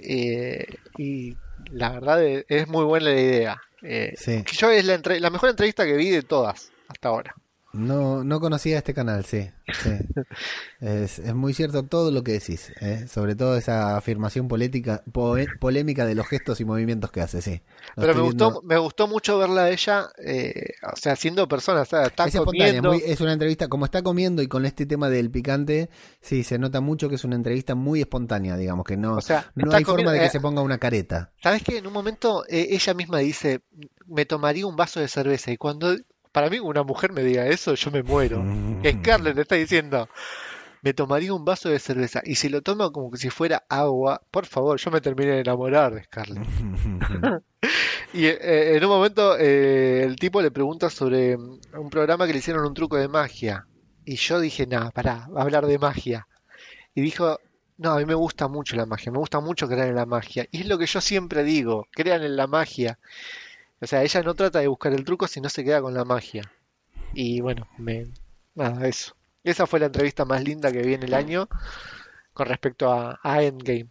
y 0.98 1.36
la 1.72 1.90
verdad 1.90 2.24
es, 2.24 2.46
es 2.48 2.68
muy 2.68 2.86
buena 2.86 3.08
la 3.10 3.20
idea. 3.20 3.62
Eh, 3.84 4.14
Sí. 4.16 4.44
yo 4.54 4.70
es 4.72 4.86
la, 4.86 4.94
entre- 4.96 5.20
la 5.20 5.30
mejor 5.30 5.50
entrevista 5.50 5.86
que 5.86 5.98
vi 5.98 6.10
de 6.10 6.22
todas 6.24 6.72
hasta 6.88 7.10
ahora. 7.10 7.36
No, 7.74 8.24
no 8.24 8.40
conocía 8.42 8.78
este 8.80 8.94
canal, 8.94 9.24
sí. 9.26 9.50
sí. 9.72 9.92
Es, 10.82 11.20
es 11.20 11.36
muy 11.36 11.54
cierto 11.54 11.84
todo 11.84 12.10
lo 12.12 12.24
que 12.24 12.32
decís, 12.34 12.74
eh, 12.82 13.06
sobre 13.08 13.36
todo 13.36 13.56
esa 13.56 13.96
afirmación 13.98 14.48
política, 14.48 15.04
polémica 15.60 16.06
de 16.08 16.16
los 16.16 16.28
gestos 16.28 16.60
y 16.60 16.66
movimientos 16.66 17.12
que 17.12 17.22
hace, 17.22 17.42
sí. 17.42 17.62
Lo 17.96 18.02
Pero 18.02 18.16
me 18.16 18.22
gustó, 18.22 18.46
viendo. 18.46 18.62
me 18.64 18.78
gustó 18.80 19.08
mucho 19.08 19.38
verla 19.38 19.66
a 19.66 19.70
ella, 19.70 20.10
eh, 20.18 20.74
o 20.92 20.96
sea, 20.96 21.16
siendo 21.16 21.48
persona, 21.48 21.82
o 21.82 21.86
sea, 21.86 22.08
está 22.08 22.26
Es 22.26 22.34
espontánea, 22.34 22.66
es, 22.68 22.82
comiendo. 22.82 22.90
muy- 22.90 23.04
es 23.06 23.22
una 23.22 23.34
entrevista, 23.34 23.68
como 23.68 23.86
está 23.86 24.02
comiendo 24.02 24.42
y 24.42 24.48
con 24.48 24.66
este 24.66 24.88
tema 24.88 25.10
del 25.10 25.30
picante, 25.30 25.90
sí, 26.20 26.44
se 26.44 26.58
nota 26.58 26.82
mucho 26.82 27.08
que 27.10 27.16
es 27.16 27.24
una 27.24 27.36
entrevista 27.36 27.76
muy 27.76 28.02
espontánea, 28.02 28.58
digamos, 28.58 28.84
que 28.86 28.98
no, 28.98 29.18
O 29.18 29.22
sea, 29.22 29.52
no 29.56 29.72
hay 29.74 29.84
forma 29.84 30.12
de 30.14 30.20
que 30.20 30.26
eh, 30.26 30.30
se 30.32 30.40
ponga 30.42 30.62
una 30.64 30.80
careta. 30.80 31.30
¿Sabes 31.44 31.62
qué? 31.64 31.78
En 31.78 31.86
un 31.86 31.94
momento 31.94 32.44
eh, 32.50 32.70
ella 32.72 32.94
misma 32.96 33.20
dice, 33.20 33.62
me 34.08 34.26
tomaría 34.26 34.66
un 34.66 34.76
vaso 34.76 35.00
de 35.00 35.08
cerveza. 35.08 35.52
Y 35.52 35.58
cuando 35.58 35.96
para 36.32 36.50
mí 36.50 36.60
una 36.60 36.84
mujer 36.84 37.12
me 37.12 37.24
diga 37.24 37.48
eso, 37.48 37.76
yo 37.76 37.92
me 37.92 38.04
muero. 38.04 38.44
Scarlett 38.86 39.36
le 39.36 39.42
está 39.42 39.56
diciendo, 39.56 40.10
me 40.82 40.94
tomaría 40.94 41.34
un 41.34 41.46
vaso 41.46 41.70
de 41.70 41.80
cerveza. 41.80 42.22
Y 42.24 42.36
si 42.36 42.50
lo 42.50 42.62
toma 42.62 42.92
como 42.92 43.12
que 43.12 43.18
si 43.18 43.30
fuera 43.30 43.64
agua, 43.70 44.22
por 44.32 44.46
favor, 44.46 44.80
yo 44.80 44.92
me 44.92 45.02
terminé 45.02 45.32
de 45.32 45.42
enamorar 45.42 45.94
de 45.94 46.04
Scarlett. 46.04 46.48
Y 48.14 48.26
eh, 48.26 48.76
en 48.76 48.84
un 48.84 48.90
momento 48.90 49.38
eh, 49.38 50.04
el 50.04 50.18
tipo 50.18 50.42
le 50.42 50.52
pregunta 50.52 50.90
sobre 50.90 51.38
mm, 51.38 51.60
un 51.78 51.90
programa 51.90 52.28
que 52.28 52.34
le 52.34 52.40
hicieron 52.40 52.66
un 52.66 52.74
truco 52.74 52.98
de 52.98 53.08
magia. 53.08 53.68
Y 54.04 54.16
yo 54.16 54.40
dije, 54.40 54.68
nada, 54.68 54.92
pará, 54.92 55.28
va 55.34 55.42
a 55.42 55.44
hablar 55.44 55.66
de 55.66 55.78
magia. 55.80 56.28
Y 56.94 57.02
dijo, 57.02 57.40
no, 57.78 57.92
a 57.92 57.98
mí 57.98 58.06
me 58.06 58.16
gusta 58.16 58.48
mucho 58.48 58.76
la 58.76 58.86
magia, 58.86 59.12
me 59.12 59.20
gusta 59.20 59.40
mucho 59.40 59.68
creer 59.68 59.90
en 59.90 59.96
la 59.96 60.06
magia. 60.06 60.46
Y 60.52 60.62
es 60.62 60.68
lo 60.68 60.78
que 60.78 60.88
yo 60.88 61.00
siempre 61.00 61.44
digo, 61.44 61.88
crean 61.92 62.24
en 62.24 62.36
la 62.36 62.48
magia. 62.48 63.00
O 63.82 63.88
sea, 63.88 64.04
ella 64.04 64.22
no 64.22 64.34
trata 64.36 64.60
de 64.60 64.68
buscar 64.68 64.94
el 64.94 65.04
truco, 65.04 65.28
sino 65.28 65.50
se 65.50 65.64
queda 65.64 65.82
con 65.82 65.94
la 65.94 66.06
magia. 66.06 66.44
Y 67.14 67.42
bueno, 67.42 67.68
me... 67.78 68.08
nada, 68.56 68.88
eso. 68.88 69.16
Esa 69.44 69.66
fue 69.66 69.80
la 69.80 69.88
entrevista 69.88 70.24
más 70.24 70.44
linda 70.44 70.72
que 70.72 70.84
vi 70.84 70.94
en 70.94 71.04
el 71.04 71.14
año 71.16 71.50
con 72.34 72.48
respecto 72.48 72.92
a, 72.92 73.20
a 73.24 73.42
Endgame. 73.44 73.90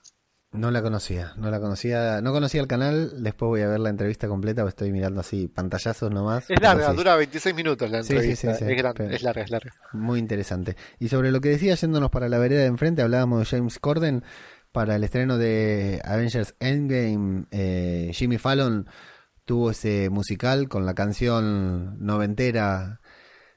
No 0.52 0.72
la 0.72 0.82
conocía, 0.82 1.32
no 1.36 1.48
la 1.50 1.60
conocía, 1.60 2.20
no 2.22 2.32
conocía 2.32 2.60
el 2.60 2.66
canal, 2.66 3.22
después 3.22 3.48
voy 3.48 3.60
a 3.62 3.68
ver 3.68 3.78
la 3.78 3.90
entrevista 3.90 4.26
completa, 4.26 4.62
porque 4.62 4.70
estoy 4.70 4.90
mirando 4.92 5.20
así 5.20 5.46
pantallazos 5.46 6.10
nomás. 6.10 6.50
Es 6.50 6.60
larga, 6.60 6.90
sí, 6.90 6.96
dura 6.96 7.14
26 7.14 7.54
minutos 7.54 7.88
la 7.88 8.02
Sí, 8.02 8.08
sí, 8.08 8.14
entrevista. 8.14 8.54
sí, 8.54 8.64
sí, 8.64 8.70
es 8.72 8.76
grande, 8.76 9.14
es 9.14 9.22
larga, 9.22 9.42
es 9.42 9.50
larga. 9.50 9.72
Muy 9.92 10.18
interesante. 10.18 10.76
Y 10.98 11.08
sobre 11.08 11.30
lo 11.30 11.40
que 11.40 11.50
decía, 11.50 11.76
yéndonos 11.76 12.10
para 12.10 12.28
la 12.28 12.38
vereda 12.38 12.62
de 12.62 12.66
enfrente, 12.66 13.02
hablábamos 13.02 13.38
de 13.38 13.44
James 13.56 13.78
Corden 13.78 14.24
para 14.72 14.96
el 14.96 15.04
estreno 15.04 15.38
de 15.38 16.00
Avengers 16.04 16.54
Endgame. 16.58 17.44
eh, 17.52 18.10
Jimmy 18.12 18.38
Fallon 18.38 18.88
tuvo 19.50 19.72
ese 19.72 20.10
musical 20.10 20.68
con 20.68 20.86
la 20.86 20.94
canción 20.94 21.96
noventera, 21.98 23.00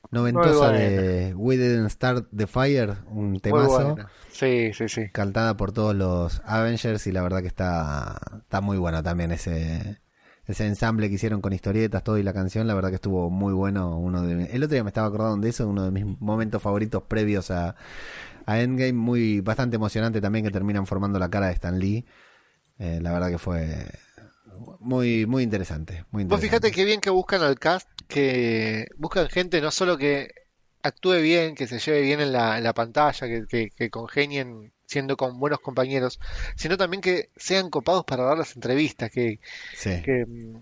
noventosa 0.10 0.72
de 0.72 1.36
We 1.36 1.56
Didn't 1.56 1.92
Start 1.92 2.30
the 2.36 2.48
Fire, 2.48 2.96
un 3.12 3.40
temazo. 3.40 3.94
buena. 3.94 4.10
Sí, 4.32 4.74
sí, 4.74 4.90
sí. 4.90 5.10
cantada 5.12 5.56
por 5.56 5.72
todos 5.72 5.96
los 5.96 6.42
Avengers 6.46 7.06
y 7.06 7.12
la 7.12 7.22
verdad 7.22 7.42
que 7.42 7.48
está, 7.48 8.20
está 8.40 8.60
muy 8.60 8.80
bueno 8.80 9.04
también 9.04 9.32
ese, 9.32 10.02
ese 10.48 10.66
ensamble 10.66 11.10
que 11.10 11.14
hicieron 11.14 11.42
con 11.42 11.54
historietas, 11.54 12.04
todo 12.04 12.18
y 12.18 12.24
la 12.24 12.34
canción, 12.34 12.66
la 12.66 12.74
verdad 12.74 12.90
que 12.90 12.96
estuvo 12.96 13.30
muy 13.30 13.54
bueno. 13.54 13.96
Uno 14.00 14.24
de, 14.24 14.46
el 14.46 14.64
otro 14.64 14.74
día 14.74 14.84
me 14.84 14.90
estaba 14.90 15.06
acordando 15.06 15.46
de 15.46 15.50
eso, 15.52 15.68
uno 15.68 15.84
de 15.84 15.92
mis 15.92 16.06
momentos 16.20 16.60
favoritos 16.60 17.04
previos 17.04 17.52
a, 17.52 17.76
a 18.48 18.60
Endgame, 18.60 18.94
muy 18.94 19.42
bastante 19.42 19.76
emocionante 19.76 20.22
también 20.22 20.44
que 20.44 20.50
terminan 20.50 20.88
formando 20.88 21.20
la 21.20 21.30
cara 21.30 21.50
de 21.50 21.54
Stan 21.54 21.78
Lee. 21.78 22.04
Eh, 22.80 22.98
la 23.00 23.14
verdad 23.14 23.30
que 23.30 23.38
fue 23.38 23.86
muy, 24.80 25.26
muy 25.26 25.44
interesante. 25.44 26.06
Muy 26.12 26.24
Vos 26.24 26.40
interesante. 26.40 26.48
fíjate 26.48 26.72
qué 26.72 26.86
bien 26.86 27.02
que 27.02 27.10
buscan 27.10 27.42
al 27.42 27.60
cast, 27.60 27.88
que 28.08 28.88
buscan 28.98 29.30
gente 29.30 29.62
no 29.62 29.72
solo 29.72 29.98
que 29.98 30.34
actúe 30.82 31.22
bien, 31.22 31.56
que 31.56 31.68
se 31.68 31.80
lleve 31.80 32.02
bien 32.02 32.20
en 32.22 32.32
la, 32.34 32.58
en 32.58 32.64
la 32.64 32.74
pantalla, 32.74 33.28
que, 33.28 33.46
que, 33.48 33.70
que 33.70 33.90
congenien 33.90 34.74
siendo 34.86 35.16
con 35.18 35.40
buenos 35.40 35.60
compañeros, 35.60 36.20
sino 36.56 36.78
también 36.78 37.02
que 37.02 37.30
sean 37.36 37.70
copados 37.70 38.06
para 38.06 38.24
dar 38.26 38.38
las 38.38 38.56
entrevistas, 38.56 39.10
que, 39.12 39.40
Sí. 39.76 40.02
que, 40.04 40.26
mm, 40.28 40.62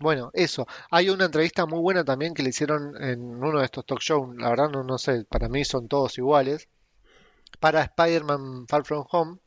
bueno, 0.00 0.30
eso. 0.34 0.66
Hay 0.90 1.08
una 1.10 1.26
entrevista 1.26 1.66
muy 1.66 1.80
buena 1.80 2.04
también 2.04 2.34
que 2.34 2.42
le 2.42 2.50
hicieron 2.50 3.00
en 3.02 3.20
uno 3.22 3.58
de 3.60 3.64
estos 3.66 3.86
talk 3.86 4.00
shows, 4.00 4.36
la 4.36 4.50
verdad 4.50 4.70
no, 4.70 4.82
no 4.82 4.98
sé, 4.98 5.24
para 5.24 5.48
mí 5.48 5.64
son 5.64 5.88
todos 5.88 6.18
iguales, 6.18 6.68
para 7.60 7.82
Spider-Man 7.82 8.66
Far 8.68 8.84
From 8.84 9.04
Home, 9.10 9.38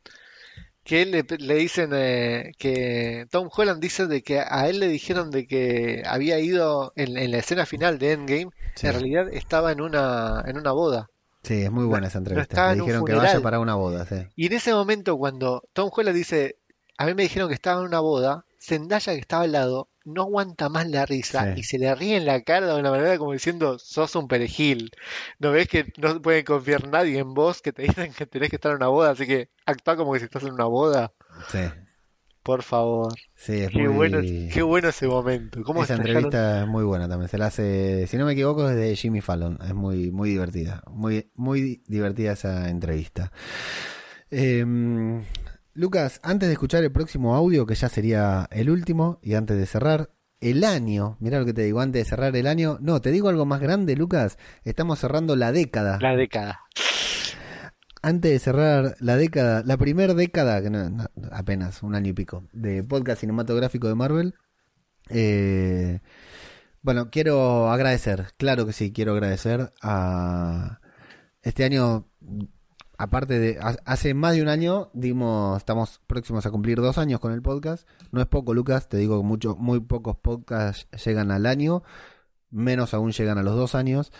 que 0.84 1.06
le, 1.06 1.24
le 1.38 1.54
dicen 1.54 1.90
eh, 1.94 2.52
que 2.58 3.26
Tom 3.30 3.48
Holland 3.54 3.80
dice 3.80 4.06
de 4.06 4.22
que 4.22 4.40
a 4.40 4.68
él 4.68 4.80
le 4.80 4.88
dijeron 4.88 5.30
de 5.30 5.46
que 5.46 6.02
había 6.06 6.38
ido 6.38 6.92
en, 6.96 7.16
en 7.16 7.30
la 7.30 7.38
escena 7.38 7.66
final 7.66 7.98
de 7.98 8.12
Endgame, 8.12 8.50
Sí. 8.76 8.86
en 8.88 8.92
realidad 8.92 9.28
estaba 9.32 9.72
en 9.72 9.80
una, 9.80 10.42
en 10.46 10.58
una 10.58 10.72
boda. 10.72 11.08
Sí, 11.42 11.62
es 11.62 11.70
muy 11.70 11.84
buena 11.84 12.08
esa 12.08 12.18
entrevista. 12.18 12.74
Le 12.74 12.80
dijeron 12.80 13.04
que 13.04 13.14
vaya 13.14 13.40
para 13.40 13.60
una 13.60 13.74
boda, 13.74 14.04
sí. 14.06 14.16
Y 14.36 14.46
en 14.46 14.52
ese 14.54 14.72
momento, 14.72 15.16
cuando 15.16 15.62
Tom 15.72 15.90
Holland 15.94 16.16
dice, 16.16 16.56
a 16.98 17.06
mí 17.06 17.14
me 17.14 17.22
dijeron 17.24 17.48
que 17.48 17.54
estaba 17.54 17.80
en 17.80 17.86
una 17.86 18.00
boda, 18.00 18.44
Zendaya 18.60 19.12
que 19.14 19.20
estaba 19.20 19.44
al 19.44 19.52
lado 19.52 19.88
no 20.04 20.22
aguanta 20.22 20.68
más 20.68 20.88
la 20.88 21.06
risa 21.06 21.54
Sí. 21.54 21.60
y 21.60 21.62
se 21.64 21.78
le 21.78 21.94
ríe 21.94 22.16
en 22.16 22.26
la 22.26 22.42
cara 22.42 22.66
de 22.74 22.78
una 22.80 22.90
manera 22.90 23.18
como 23.18 23.32
diciendo, 23.32 23.78
sos 23.78 24.14
un 24.16 24.28
perejil. 24.28 24.90
¿No 25.38 25.50
ves 25.52 25.68
que 25.68 25.92
no 25.98 26.20
puede 26.22 26.44
confiar 26.44 26.86
nadie 26.88 27.18
en 27.18 27.34
vos 27.34 27.62
que 27.62 27.72
te 27.72 27.82
dicen 27.82 28.12
que 28.12 28.26
tenés 28.26 28.50
que 28.50 28.56
estar 28.56 28.70
en 28.72 28.76
una 28.76 28.88
boda? 28.88 29.10
Así 29.10 29.26
que 29.26 29.48
actúa 29.66 29.96
como 29.96 30.12
que 30.12 30.18
si 30.20 30.24
estás 30.26 30.42
en 30.44 30.52
una 30.52 30.64
boda. 30.66 31.12
Sí, 31.50 31.58
Por 32.42 32.62
favor. 32.62 33.14
sí, 33.34 33.54
es 33.62 33.70
Qué 33.70 33.78
muy... 33.88 33.94
bueno, 33.96 34.20
qué 34.20 34.62
bueno 34.62 34.90
ese 34.90 35.08
momento. 35.08 35.62
¿Cómo 35.62 35.82
Esa 35.82 35.94
entrevista 35.94 36.62
es 36.62 36.68
muy 36.68 36.84
buena 36.84 37.08
también. 37.08 37.28
Se 37.30 37.38
la 37.38 37.46
hace, 37.46 38.06
si 38.06 38.16
no 38.18 38.26
me 38.26 38.32
equivoco, 38.34 38.68
es 38.68 38.76
de 38.76 38.94
Jimmy 38.96 39.22
Fallon. 39.22 39.58
Es 39.66 39.72
muy, 39.74 40.10
muy 40.12 40.28
divertida. 40.30 40.82
Muy, 40.90 41.30
muy 41.34 41.82
divertida 41.86 42.32
esa 42.32 42.68
entrevista. 42.68 43.32
Eh, 44.30 44.64
Lucas, 45.74 46.20
antes 46.22 46.48
de 46.48 46.52
escuchar 46.52 46.84
el 46.84 46.92
próximo 46.92 47.34
audio, 47.34 47.66
que 47.66 47.74
ya 47.74 47.88
sería 47.88 48.48
el 48.52 48.70
último, 48.70 49.18
y 49.22 49.34
antes 49.34 49.56
de 49.56 49.66
cerrar, 49.66 50.10
el 50.40 50.62
año. 50.62 51.16
Mirá 51.20 51.40
lo 51.40 51.46
que 51.46 51.54
te 51.54 51.62
digo 51.62 51.80
antes 51.80 52.04
de 52.04 52.08
cerrar 52.08 52.36
el 52.36 52.46
año. 52.46 52.78
No, 52.80 53.00
te 53.00 53.10
digo 53.10 53.28
algo 53.28 53.46
más 53.46 53.60
grande, 53.60 53.96
Lucas. 53.96 54.38
Estamos 54.62 54.98
cerrando 54.98 55.36
la 55.36 55.52
década. 55.52 55.98
La 56.00 56.14
década. 56.14 56.60
Antes 58.02 58.30
de 58.30 58.38
cerrar 58.38 58.96
la 59.00 59.16
década, 59.16 59.62
la 59.64 59.78
primera 59.78 60.12
década, 60.12 60.62
que 60.62 60.68
no, 60.68 60.90
no, 60.90 61.08
apenas 61.32 61.82
un 61.82 61.94
año 61.94 62.10
y 62.10 62.12
pico, 62.12 62.44
de 62.52 62.84
podcast 62.84 63.22
cinematográfico 63.22 63.88
de 63.88 63.94
Marvel. 63.94 64.34
Eh, 65.08 66.00
bueno, 66.82 67.08
quiero 67.10 67.70
agradecer, 67.70 68.26
claro 68.36 68.66
que 68.66 68.74
sí, 68.74 68.92
quiero 68.92 69.12
agradecer 69.12 69.72
a 69.80 70.80
este 71.40 71.64
año, 71.64 72.06
aparte 72.98 73.38
de, 73.38 73.58
ha- 73.60 73.76
hace 73.84 74.14
más 74.14 74.34
de 74.34 74.42
un 74.42 74.48
año, 74.48 74.90
dimos, 74.94 75.56
estamos 75.58 76.00
próximos 76.06 76.44
a 76.46 76.50
cumplir 76.50 76.78
dos 76.80 76.98
años 76.98 77.20
con 77.20 77.32
el 77.32 77.42
podcast. 77.42 77.88
No 78.12 78.20
es 78.20 78.26
poco, 78.26 78.54
Lucas, 78.54 78.88
te 78.88 78.96
digo 78.96 79.18
que 79.20 79.24
muchos, 79.26 79.56
muy 79.58 79.80
pocos 79.80 80.16
podcasts 80.16 80.86
llegan 81.04 81.30
al 81.30 81.46
año, 81.46 81.82
menos 82.50 82.94
aún 82.94 83.12
llegan 83.12 83.38
a 83.38 83.42
los 83.42 83.56
dos 83.56 83.74
años. 83.74 84.12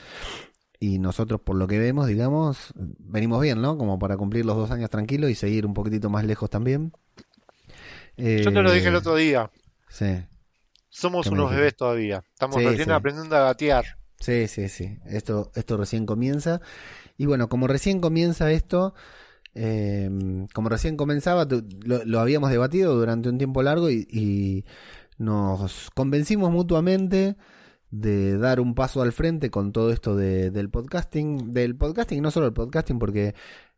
Y 0.80 0.98
nosotros, 0.98 1.40
por 1.40 1.56
lo 1.56 1.66
que 1.66 1.78
vemos, 1.78 2.06
digamos, 2.06 2.72
venimos 2.74 3.40
bien, 3.40 3.62
¿no? 3.62 3.78
Como 3.78 3.98
para 3.98 4.16
cumplir 4.16 4.44
los 4.44 4.56
dos 4.56 4.70
años 4.70 4.90
tranquilos 4.90 5.30
y 5.30 5.34
seguir 5.34 5.64
un 5.64 5.72
poquitito 5.72 6.10
más 6.10 6.24
lejos 6.24 6.50
también. 6.50 6.92
Yo 8.16 8.52
te 8.52 8.62
lo 8.62 8.70
dije 8.72 8.88
el 8.88 8.94
Eh, 8.94 8.98
otro 8.98 9.16
día. 9.16 9.50
Sí. 9.88 10.24
Somos 10.90 11.24
¿Qué 11.24 11.30
me 11.30 11.40
unos 11.40 11.50
bebés 11.52 11.74
todavía. 11.76 12.22
Estamos 12.32 12.56
Sí, 12.56 12.64
recién 12.64 12.86
sí. 12.86 12.90
aprendiendo 12.92 13.34
a 13.36 13.40
gatear. 13.40 13.84
Sí, 14.20 14.46
sí, 14.46 14.68
sí. 14.68 14.98
Esto, 15.06 15.50
esto 15.54 15.76
recién 15.76 16.06
comienza. 16.06 16.60
Y 17.16 17.26
bueno, 17.26 17.48
como 17.48 17.66
recién 17.66 18.00
comienza 18.00 18.50
esto, 18.52 18.94
eh, 19.54 20.10
como 20.52 20.68
recién 20.68 20.96
comenzaba, 20.96 21.46
lo, 21.46 22.04
lo 22.04 22.20
habíamos 22.20 22.50
debatido 22.50 22.94
durante 22.96 23.28
un 23.28 23.38
tiempo 23.38 23.62
largo 23.62 23.88
y, 23.90 24.06
y 24.10 24.64
nos 25.18 25.90
convencimos 25.94 26.50
mutuamente 26.50 27.36
de 27.90 28.36
dar 28.38 28.58
un 28.58 28.74
paso 28.74 29.02
al 29.02 29.12
frente 29.12 29.50
con 29.50 29.70
todo 29.70 29.92
esto 29.92 30.16
de- 30.16 30.50
del 30.50 30.70
podcasting. 30.70 31.52
Del 31.52 31.76
podcasting, 31.76 32.20
no 32.20 32.32
solo 32.32 32.46
el 32.46 32.52
podcasting, 32.52 32.98
porque 32.98 33.34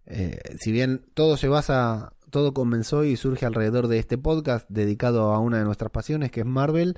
eh, 0.06 0.38
si 0.58 0.72
bien 0.72 1.04
todo 1.12 1.36
se 1.36 1.48
basa, 1.48 2.14
todo 2.30 2.54
comenzó 2.54 3.04
y 3.04 3.16
surge 3.16 3.44
alrededor 3.44 3.88
de 3.88 3.98
este 3.98 4.16
podcast 4.16 4.66
dedicado 4.70 5.34
a 5.34 5.40
una 5.40 5.58
de 5.58 5.64
nuestras 5.64 5.90
pasiones, 5.90 6.30
que 6.30 6.40
es 6.40 6.46
Marvel. 6.46 6.96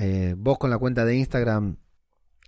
Eh, 0.00 0.34
vos 0.38 0.56
con 0.58 0.70
la 0.70 0.78
cuenta 0.78 1.04
de 1.04 1.16
Instagram 1.16 1.76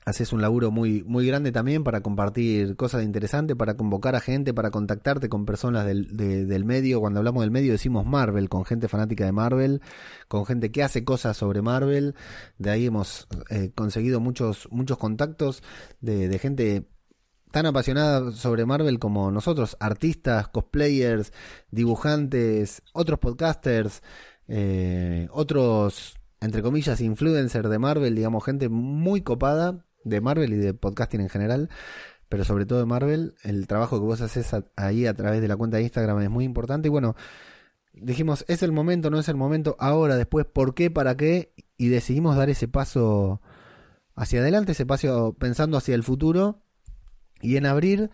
haces 0.07 0.33
un 0.33 0.41
laburo 0.41 0.71
muy, 0.71 1.03
muy 1.03 1.27
grande 1.27 1.51
también 1.51 1.83
para 1.83 2.01
compartir 2.01 2.77
cosas 2.77 3.03
interesantes, 3.03 3.57
para 3.57 3.77
convocar 3.77 4.15
a 4.15 4.21
gente, 4.21 4.55
para 4.55 4.71
contactarte 4.71 5.29
con 5.29 5.45
personas 5.45 5.85
del, 5.85 6.17
de- 6.17 6.47
del 6.47 6.65
medio. 6.65 7.01
Cuando 7.01 7.19
hablamos 7.19 7.43
del 7.43 7.51
medio 7.51 7.73
decimos 7.73 8.07
Marvel, 8.07 8.49
con 8.49 8.65
gente 8.65 8.87
fanática 8.87 9.25
de 9.25 9.33
Marvel, 9.33 9.83
con 10.29 10.47
gente 10.47 10.71
que 10.71 10.85
hace 10.85 11.05
cosas 11.05 11.37
sobre 11.37 11.61
Marvel. 11.61 12.15
De 12.57 12.71
ahí 12.71 12.87
hemos 12.87 13.27
eh, 13.51 13.73
conseguido 13.75 14.21
muchos, 14.21 14.69
muchos 14.71 14.97
contactos 14.97 15.65
de, 16.01 16.29
de 16.29 16.39
gente 16.39 16.89
tan 17.51 17.67
apasionada 17.67 18.31
sobre 18.31 18.65
Marvel 18.65 19.01
como 19.01 19.33
nosotros, 19.33 19.77
artistas, 19.81 20.47
cosplayers, 20.49 21.33
dibujantes, 21.73 22.81
otros 22.93 23.19
podcasters, 23.19 24.03
eh, 24.47 25.27
otros, 25.33 26.15
entre 26.41 26.63
comillas, 26.63 27.01
influencers 27.01 27.69
de 27.69 27.79
Marvel, 27.81 28.15
digamos, 28.15 28.45
gente 28.45 28.69
muy 28.69 29.23
copada 29.23 29.83
de 30.07 30.21
Marvel 30.21 30.53
y 30.53 30.57
de 30.57 30.73
podcasting 30.75 31.21
en 31.21 31.29
general, 31.29 31.69
pero 32.29 32.45
sobre 32.45 32.65
todo 32.67 32.79
de 32.79 32.87
Marvel. 32.87 33.35
El 33.43 33.67
trabajo 33.67 33.99
que 33.99 34.07
vos 34.07 34.21
haces 34.21 34.55
a- 34.55 34.65
ahí 34.77 35.07
a 35.07 35.15
través 35.15 35.41
de 35.41 35.49
la 35.49 35.57
cuenta 35.57 35.77
de 35.77 35.83
Instagram 35.83 36.21
es 36.21 36.31
muy 36.31 36.45
importante 36.45 36.89
y 36.89 36.91
bueno, 36.91 37.17
dijimos, 37.93 38.45
es 38.49 38.63
el 38.63 38.73
momento, 38.73 39.11
no 39.11 39.19
es 39.19 39.29
el 39.29 39.37
momento, 39.37 39.77
ahora, 39.79 40.17
después, 40.17 40.47
¿por 40.47 40.75
qué, 40.75 40.91
para 40.91 41.17
qué? 41.17 41.53
Y 41.77 41.89
decidimos 41.89 42.37
dar 42.37 42.51
ese 42.51 42.69
paso 42.69 43.41
hacia 44.15 44.41
adelante, 44.41 44.73
ese 44.73 44.87
paso 44.87 45.35
pensando 45.39 45.77
hacia 45.77 45.95
el 45.95 46.03
futuro 46.03 46.63
y 47.41 47.57
en 47.57 47.67
abrir 47.67 48.11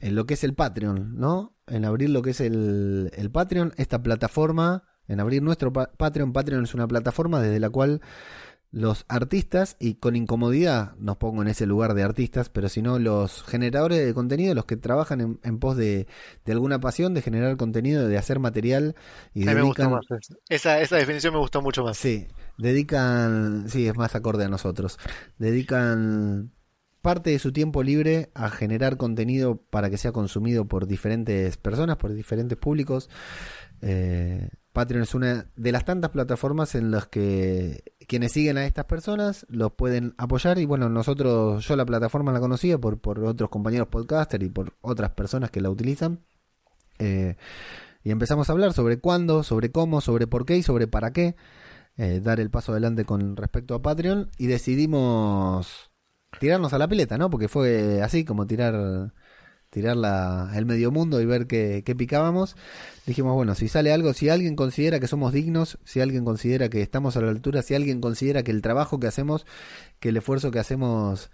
en 0.00 0.14
lo 0.14 0.26
que 0.26 0.34
es 0.34 0.44
el 0.44 0.54
Patreon, 0.54 1.18
¿no? 1.18 1.54
En 1.66 1.84
abrir 1.84 2.10
lo 2.10 2.20
que 2.22 2.30
es 2.30 2.40
el, 2.40 3.10
el 3.16 3.30
Patreon, 3.30 3.72
esta 3.76 4.02
plataforma, 4.02 4.84
en 5.06 5.20
abrir 5.20 5.42
nuestro 5.42 5.72
pa- 5.72 5.90
Patreon. 5.96 6.32
Patreon 6.34 6.64
es 6.64 6.74
una 6.74 6.86
plataforma 6.86 7.40
desde 7.40 7.60
la 7.60 7.70
cual 7.70 8.02
los 8.70 9.06
artistas, 9.08 9.76
y 9.80 9.94
con 9.94 10.14
incomodidad 10.14 10.94
nos 10.98 11.16
pongo 11.16 11.40
en 11.42 11.48
ese 11.48 11.64
lugar 11.64 11.94
de 11.94 12.02
artistas, 12.02 12.50
pero 12.50 12.68
si 12.68 12.82
no, 12.82 12.98
los 12.98 13.42
generadores 13.44 14.04
de 14.04 14.12
contenido, 14.12 14.54
los 14.54 14.66
que 14.66 14.76
trabajan 14.76 15.20
en, 15.20 15.40
en 15.42 15.58
pos 15.58 15.76
de, 15.76 16.06
de 16.44 16.52
alguna 16.52 16.78
pasión, 16.78 17.14
de 17.14 17.22
generar 17.22 17.56
contenido, 17.56 18.06
de 18.06 18.18
hacer 18.18 18.40
material 18.40 18.94
y 19.32 19.44
me 19.44 19.62
gustó 19.62 19.82
dedican... 19.82 19.90
más 19.90 20.04
esa. 20.10 20.34
Esa, 20.48 20.80
esa 20.82 20.96
definición 20.96 21.32
me 21.32 21.40
gustó 21.40 21.62
mucho 21.62 21.82
más. 21.82 21.96
Sí, 21.96 22.26
dedican, 22.58 23.68
sí, 23.68 23.88
es 23.88 23.96
más 23.96 24.14
acorde 24.14 24.44
a 24.44 24.48
nosotros. 24.48 24.98
Dedican 25.38 26.52
parte 27.00 27.30
de 27.30 27.38
su 27.38 27.52
tiempo 27.52 27.82
libre 27.82 28.30
a 28.34 28.50
generar 28.50 28.98
contenido 28.98 29.56
para 29.56 29.88
que 29.88 29.96
sea 29.96 30.12
consumido 30.12 30.66
por 30.66 30.86
diferentes 30.86 31.56
personas, 31.56 31.96
por 31.96 32.12
diferentes 32.12 32.58
públicos. 32.58 33.08
Eh, 33.80 34.48
Patreon 34.72 35.02
es 35.02 35.14
una 35.14 35.50
de 35.56 35.72
las 35.72 35.84
tantas 35.84 36.10
plataformas 36.10 36.74
en 36.74 36.90
las 36.90 37.06
que 37.08 37.82
quienes 38.06 38.32
siguen 38.32 38.58
a 38.58 38.66
estas 38.66 38.84
personas 38.84 39.46
los 39.48 39.72
pueden 39.72 40.14
apoyar 40.18 40.58
y 40.58 40.66
bueno, 40.66 40.88
nosotros, 40.88 41.66
yo 41.66 41.76
la 41.76 41.84
plataforma 41.84 42.32
la 42.32 42.40
conocía 42.40 42.78
por, 42.78 42.98
por 43.00 43.20
otros 43.24 43.50
compañeros 43.50 43.88
podcasters 43.88 44.44
y 44.44 44.48
por 44.48 44.74
otras 44.80 45.10
personas 45.10 45.50
que 45.50 45.60
la 45.60 45.70
utilizan. 45.70 46.20
Eh, 46.98 47.36
y 48.02 48.10
empezamos 48.10 48.48
a 48.48 48.52
hablar 48.52 48.72
sobre 48.72 48.98
cuándo, 48.98 49.42
sobre 49.42 49.70
cómo, 49.70 50.00
sobre 50.00 50.26
por 50.26 50.46
qué 50.46 50.56
y 50.56 50.62
sobre 50.62 50.86
para 50.86 51.12
qué 51.12 51.36
eh, 51.96 52.20
dar 52.22 52.40
el 52.40 52.50
paso 52.50 52.72
adelante 52.72 53.04
con 53.04 53.36
respecto 53.36 53.74
a 53.74 53.82
Patreon 53.82 54.30
y 54.38 54.46
decidimos 54.46 55.90
tirarnos 56.38 56.72
a 56.72 56.78
la 56.78 56.88
pileta, 56.88 57.18
¿no? 57.18 57.30
Porque 57.30 57.48
fue 57.48 58.02
así 58.02 58.24
como 58.24 58.46
tirar 58.46 59.12
tirar 59.70 59.96
la, 59.96 60.50
el 60.54 60.66
medio 60.66 60.90
mundo 60.90 61.20
y 61.20 61.26
ver 61.26 61.46
qué, 61.46 61.82
qué 61.84 61.94
picábamos. 61.94 62.56
Dijimos, 63.06 63.34
bueno, 63.34 63.54
si 63.54 63.68
sale 63.68 63.92
algo, 63.92 64.12
si 64.12 64.28
alguien 64.28 64.56
considera 64.56 65.00
que 65.00 65.06
somos 65.06 65.32
dignos, 65.32 65.78
si 65.84 66.00
alguien 66.00 66.24
considera 66.24 66.68
que 66.68 66.82
estamos 66.82 67.16
a 67.16 67.20
la 67.20 67.30
altura, 67.30 67.62
si 67.62 67.74
alguien 67.74 68.00
considera 68.00 68.42
que 68.42 68.50
el 68.50 68.62
trabajo 68.62 68.98
que 68.98 69.06
hacemos, 69.06 69.46
que 70.00 70.10
el 70.10 70.16
esfuerzo 70.16 70.50
que 70.50 70.58
hacemos 70.58 71.30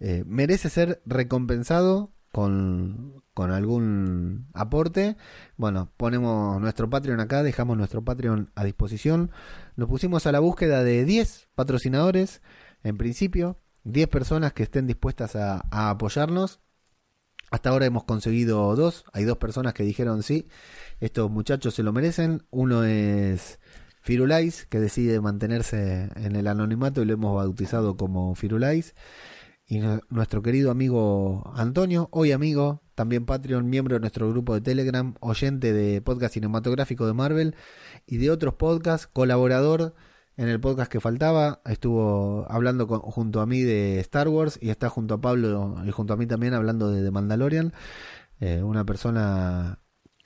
eh, 0.00 0.24
merece 0.26 0.70
ser 0.70 1.02
recompensado 1.06 2.12
con, 2.32 3.22
con 3.32 3.52
algún 3.52 4.48
aporte, 4.54 5.16
bueno, 5.56 5.92
ponemos 5.96 6.60
nuestro 6.60 6.90
Patreon 6.90 7.20
acá, 7.20 7.42
dejamos 7.42 7.76
nuestro 7.76 8.02
Patreon 8.02 8.50
a 8.54 8.64
disposición. 8.64 9.30
Nos 9.76 9.88
pusimos 9.88 10.26
a 10.26 10.32
la 10.32 10.40
búsqueda 10.40 10.82
de 10.82 11.04
10 11.04 11.48
patrocinadores, 11.54 12.42
en 12.82 12.96
principio, 12.96 13.58
10 13.84 14.08
personas 14.08 14.52
que 14.52 14.64
estén 14.64 14.86
dispuestas 14.86 15.36
a 15.36 15.62
apoyarnos. 15.70 16.63
Hasta 17.54 17.70
ahora 17.70 17.86
hemos 17.86 18.02
conseguido 18.02 18.74
dos. 18.74 19.04
Hay 19.12 19.22
dos 19.22 19.38
personas 19.38 19.74
que 19.74 19.84
dijeron 19.84 20.24
sí, 20.24 20.48
estos 20.98 21.30
muchachos 21.30 21.72
se 21.72 21.84
lo 21.84 21.92
merecen. 21.92 22.42
Uno 22.50 22.82
es 22.82 23.60
Firulais, 24.00 24.66
que 24.66 24.80
decide 24.80 25.20
mantenerse 25.20 26.08
en 26.16 26.34
el 26.34 26.48
anonimato 26.48 27.00
y 27.00 27.04
lo 27.04 27.12
hemos 27.12 27.36
bautizado 27.36 27.96
como 27.96 28.34
Firulais. 28.34 28.96
Y 29.68 29.78
nuestro 30.08 30.42
querido 30.42 30.72
amigo 30.72 31.52
Antonio, 31.54 32.08
hoy 32.10 32.32
amigo, 32.32 32.82
también 32.96 33.24
Patreon, 33.24 33.70
miembro 33.70 33.94
de 33.94 34.00
nuestro 34.00 34.28
grupo 34.28 34.54
de 34.54 34.60
Telegram, 34.60 35.14
oyente 35.20 35.72
de 35.72 36.02
podcast 36.02 36.34
cinematográfico 36.34 37.06
de 37.06 37.12
Marvel 37.12 37.54
y 38.04 38.16
de 38.16 38.32
otros 38.32 38.54
podcasts, 38.54 39.06
colaborador 39.06 39.94
en 40.36 40.48
el 40.48 40.60
podcast 40.60 40.90
que 40.90 41.00
faltaba, 41.00 41.60
estuvo 41.64 42.46
hablando 42.50 42.86
con- 42.86 43.00
junto 43.00 43.40
a 43.40 43.46
mí 43.46 43.62
de 43.62 44.00
Star 44.00 44.28
Wars 44.28 44.58
y 44.60 44.70
está 44.70 44.88
junto 44.88 45.14
a 45.14 45.20
Pablo 45.20 45.76
y 45.86 45.90
junto 45.90 46.14
a 46.14 46.16
mí 46.16 46.26
también 46.26 46.54
hablando 46.54 46.90
de 46.90 47.02
The 47.02 47.10
Mandalorian. 47.10 47.72
Eh, 48.40 48.62
una 48.62 48.84
persona 48.84 49.78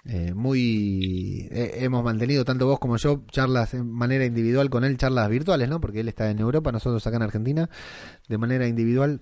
eh, 0.05 0.33
muy... 0.35 1.47
eh, 1.51 1.73
hemos 1.81 2.03
mantenido, 2.03 2.45
tanto 2.45 2.67
vos 2.67 2.79
como 2.79 2.97
yo, 2.97 3.25
charlas 3.31 3.73
de 3.73 3.83
manera 3.85 4.25
individual 4.25 4.71
con 4.71 4.85
él, 4.85 4.97
charlas 4.97 5.29
virtuales, 5.29 5.69
¿no? 5.69 5.81
Porque 5.81 6.01
él 6.01 6.09
está 6.09 6.31
en 6.31 6.39
Europa, 6.39 6.73
nosotros 6.73 7.07
acá 7.07 7.17
en 7.17 7.23
Argentina, 7.23 7.69
de 8.29 8.39
manera 8.39 8.67
individual. 8.67 9.21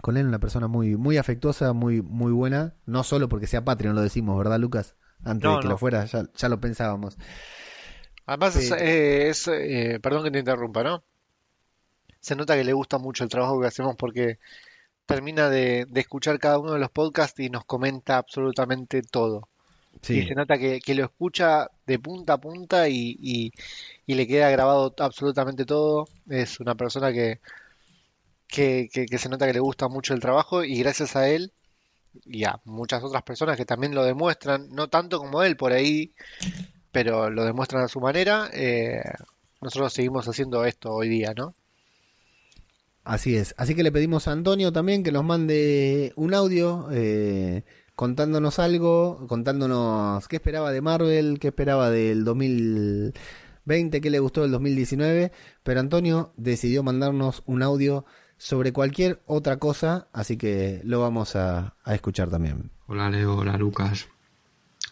Con 0.00 0.16
él 0.16 0.26
una 0.28 0.38
persona 0.38 0.68
muy 0.68 0.96
muy 0.96 1.16
afectuosa, 1.16 1.72
muy 1.72 2.02
muy 2.02 2.30
buena, 2.32 2.76
no 2.86 3.02
solo 3.02 3.28
porque 3.28 3.48
sea 3.48 3.64
Patreon, 3.64 3.96
lo 3.96 4.00
decimos, 4.00 4.38
¿verdad, 4.38 4.58
Lucas? 4.60 4.94
Antes 5.24 5.44
No, 5.50 5.56
de 5.56 5.58
que 5.62 5.64
no. 5.64 5.70
lo 5.72 5.76
fuera, 5.78 6.04
ya, 6.04 6.28
ya 6.36 6.48
lo 6.48 6.60
pensábamos. 6.60 7.18
Además, 8.28 8.56
es, 8.56 8.70
eh, 8.72 9.28
es, 9.30 9.48
eh, 9.48 9.98
perdón 10.02 10.22
que 10.24 10.30
te 10.30 10.38
interrumpa, 10.40 10.82
¿no? 10.84 11.02
Se 12.20 12.36
nota 12.36 12.56
que 12.56 12.64
le 12.64 12.74
gusta 12.74 12.98
mucho 12.98 13.24
el 13.24 13.30
trabajo 13.30 13.58
que 13.60 13.66
hacemos 13.68 13.96
porque 13.96 14.38
termina 15.06 15.48
de, 15.48 15.86
de 15.88 16.00
escuchar 16.00 16.38
cada 16.38 16.58
uno 16.58 16.72
de 16.74 16.78
los 16.78 16.90
podcasts 16.90 17.40
y 17.40 17.48
nos 17.48 17.64
comenta 17.64 18.18
absolutamente 18.18 19.00
todo. 19.02 19.48
Sí. 20.02 20.18
Y 20.18 20.26
se 20.28 20.34
nota 20.34 20.58
que, 20.58 20.80
que 20.80 20.94
lo 20.94 21.04
escucha 21.04 21.70
de 21.86 21.98
punta 21.98 22.34
a 22.34 22.38
punta 22.38 22.88
y, 22.88 23.16
y- 23.18 23.52
y 24.06 24.14
le 24.14 24.26
queda 24.26 24.50
grabado 24.50 24.94
absolutamente 24.98 25.64
todo. 25.64 26.06
Es 26.28 26.60
una 26.60 26.74
persona 26.74 27.12
que, 27.12 27.40
que, 28.46 28.88
que- 28.92 29.06
que 29.06 29.18
se 29.18 29.28
nota 29.28 29.46
que 29.46 29.52
le 29.54 29.60
gusta 29.60 29.88
mucho 29.88 30.12
el 30.14 30.20
trabajo 30.20 30.64
y 30.64 30.78
gracias 30.80 31.16
a 31.16 31.28
él 31.28 31.52
y 32.24 32.44
a 32.44 32.60
muchas 32.64 33.02
otras 33.02 33.22
personas 33.22 33.56
que 33.56 33.64
también 33.64 33.94
lo 33.94 34.04
demuestran, 34.04 34.68
no 34.70 34.88
tanto 34.88 35.18
como 35.18 35.42
él 35.42 35.56
por 35.56 35.72
ahí, 35.72 36.12
pero 36.92 37.30
lo 37.30 37.44
demuestran 37.44 37.84
a 37.84 37.88
su 37.88 38.00
manera, 38.00 38.48
eh, 38.52 39.02
nosotros 39.60 39.92
seguimos 39.92 40.28
haciendo 40.28 40.64
esto 40.64 40.92
hoy 40.92 41.08
día, 41.08 41.34
¿no? 41.36 41.54
Así 43.04 43.36
es. 43.36 43.54
Así 43.56 43.74
que 43.74 43.82
le 43.82 43.90
pedimos 43.90 44.28
a 44.28 44.32
Antonio 44.32 44.70
también 44.72 45.02
que 45.02 45.12
nos 45.12 45.24
mande 45.24 46.12
un 46.16 46.34
audio 46.34 46.88
eh, 46.92 47.64
contándonos 47.94 48.58
algo, 48.58 49.26
contándonos 49.26 50.28
qué 50.28 50.36
esperaba 50.36 50.72
de 50.72 50.82
Marvel, 50.82 51.38
qué 51.40 51.48
esperaba 51.48 51.90
del 51.90 52.24
2020, 52.24 54.00
qué 54.02 54.10
le 54.10 54.18
gustó 54.18 54.42
del 54.42 54.50
2019. 54.50 55.32
Pero 55.62 55.80
Antonio 55.80 56.34
decidió 56.36 56.82
mandarnos 56.82 57.42
un 57.46 57.62
audio 57.62 58.04
sobre 58.36 58.72
cualquier 58.72 59.22
otra 59.26 59.56
cosa, 59.56 60.08
así 60.12 60.36
que 60.36 60.80
lo 60.84 61.00
vamos 61.00 61.34
a, 61.34 61.76
a 61.82 61.94
escuchar 61.94 62.28
también. 62.28 62.70
Hola 62.86 63.08
Leo, 63.10 63.36
hola 63.38 63.56
Lucas. 63.56 64.06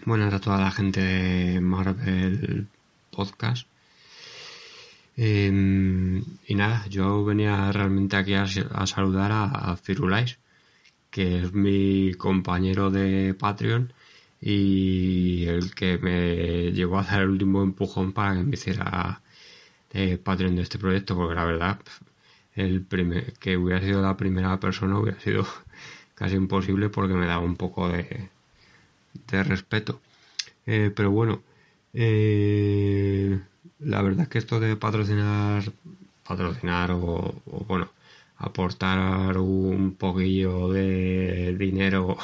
Buenas 0.05 0.35
a 0.35 0.41
toda 0.41 0.59
la 0.59 0.71
gente 0.71 1.01
de 1.01 1.61
Marvel 1.61 2.69
Podcast. 3.11 3.67
Em, 5.17 6.23
y 6.47 6.55
nada, 6.55 6.87
yo 6.89 7.25
venía 7.25 7.73
realmente 7.73 8.17
aquí 8.17 8.35
a, 8.35 8.47
saludar 8.87 9.33
a, 9.33 9.45
a, 9.45 9.77
Firulais, 9.77 10.39
que 11.11 11.39
es 11.41 11.53
mi 11.53 12.15
compañero 12.15 12.91
de 12.91 13.35
Patreon 13.35 13.93
y 14.41 15.47
el 15.47 15.75
que 15.75 15.99
me 15.99 16.73
llevó 16.73 16.99
a 16.99 17.03
hacer 17.03 17.23
el 17.23 17.31
último 17.31 17.63
empujón 17.63 18.13
para 18.13 18.35
que 18.37 18.45
me 18.45 18.55
hiciera 18.55 19.23
de 19.93 20.19
Patreon 20.19 20.57
de 20.57 20.63
este 20.63 20.79
proyecto, 20.79 21.17
porque 21.17 21.35
la 21.35 21.45
verdad, 21.45 21.81
el 22.55 22.83
primer, 22.83 23.33
que 23.35 23.57
hubiera 23.57 23.81
sido 23.81 24.03
la 24.03 24.17
primera 24.17 24.59
persona 24.61 24.99
hubiera 24.99 25.21
sido 25.21 25.47
casi 26.15 26.37
imposible 26.37 26.91
porque 26.91 27.15
me 27.15 27.27
daba 27.27 27.43
un 27.45 27.57
poco 27.57 27.89
de, 27.89 28.31
de 29.27 29.43
respeto. 29.43 30.01
Eh, 30.67 30.93
pero 30.95 31.11
bueno, 31.11 31.43
eh, 31.95 33.41
la 33.81 34.03
verdad 34.03 34.23
es 34.23 34.29
que 34.29 34.39
esto 34.39 34.61
de 34.61 34.77
patrocinar, 34.77 35.65
patrocinar 36.27 36.91
o, 36.93 37.43
bueno, 37.67 37.91
aportar 38.39 39.39
un 39.39 39.95
poquillo 39.95 40.69
de 40.71 41.57
dinero 41.59 42.17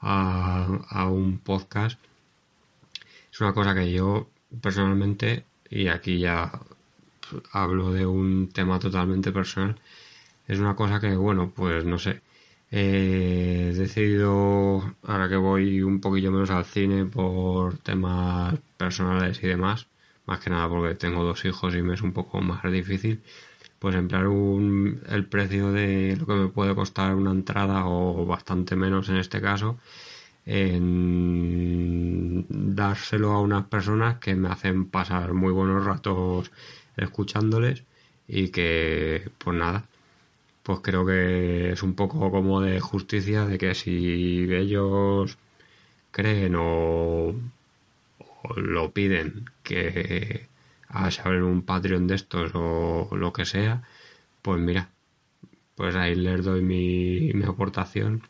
a, 0.00 1.08
un 1.10 1.38
podcast 1.38 1.98
es 3.32 3.40
una 3.40 3.52
cosa 3.52 3.74
que 3.74 3.92
yo 3.92 4.28
personalmente, 4.62 5.44
y 5.68 5.88
aquí 5.88 6.18
ya 6.20 6.52
hablo 7.52 7.92
de 7.92 8.06
un 8.06 8.48
tema 8.48 8.78
totalmente 8.78 9.32
personal, 9.32 9.78
es 10.48 10.58
una 10.58 10.76
cosa 10.76 11.00
que, 11.00 11.14
bueno, 11.16 11.52
pues 11.54 11.84
no 11.84 11.98
sé, 11.98 12.22
he 12.70 13.72
decidido, 13.76 14.94
ahora 15.02 15.28
que 15.28 15.36
voy 15.36 15.82
un 15.82 16.00
poquillo 16.00 16.30
menos 16.32 16.50
al 16.50 16.64
cine 16.64 17.04
por 17.06 17.78
temas 17.78 18.58
personales 18.76 19.42
y 19.42 19.46
demás, 19.48 19.88
más 20.26 20.40
que 20.40 20.50
nada 20.50 20.68
porque 20.68 20.94
tengo 20.94 21.24
dos 21.24 21.44
hijos 21.44 21.74
y 21.74 21.82
me 21.82 21.94
es 21.94 22.02
un 22.02 22.12
poco 22.12 22.40
más 22.40 22.62
difícil, 22.70 23.22
pues 23.78 23.94
emplear 23.94 24.26
un, 24.28 25.02
el 25.08 25.26
precio 25.26 25.72
de 25.72 26.16
lo 26.16 26.26
que 26.26 26.34
me 26.34 26.48
puede 26.48 26.74
costar 26.74 27.14
una 27.14 27.30
entrada 27.32 27.86
o 27.86 28.26
bastante 28.26 28.76
menos 28.76 29.08
en 29.08 29.16
este 29.16 29.40
caso 29.40 29.78
en 30.46 32.46
dárselo 32.48 33.32
a 33.32 33.40
unas 33.40 33.66
personas 33.66 34.18
que 34.18 34.34
me 34.36 34.48
hacen 34.48 34.86
pasar 34.86 35.34
muy 35.34 35.52
buenos 35.52 35.84
ratos 35.84 36.52
escuchándoles 36.96 37.82
y 38.28 38.50
que 38.50 39.28
pues 39.38 39.56
nada 39.56 39.84
pues 40.66 40.80
creo 40.82 41.06
que 41.06 41.70
es 41.72 41.82
un 41.84 41.94
poco 41.94 42.28
como 42.32 42.60
de 42.60 42.80
justicia 42.80 43.46
de 43.46 43.56
que 43.56 43.72
si 43.76 44.52
ellos 44.52 45.38
creen 46.10 46.54
o 46.58 47.34
lo 48.56 48.90
piden 48.92 49.48
que 49.62 50.48
a 50.88 51.10
saber 51.12 51.42
un 51.44 51.62
Patreon 51.62 52.08
de 52.08 52.16
estos 52.16 52.50
o 52.54 53.08
lo 53.16 53.32
que 53.32 53.44
sea, 53.44 53.84
pues 54.42 54.60
mira, 54.60 54.90
pues 55.76 55.94
ahí 55.94 56.16
les 56.16 56.44
doy 56.44 56.62
mi, 56.62 57.32
mi 57.32 57.44
aportación 57.44 58.22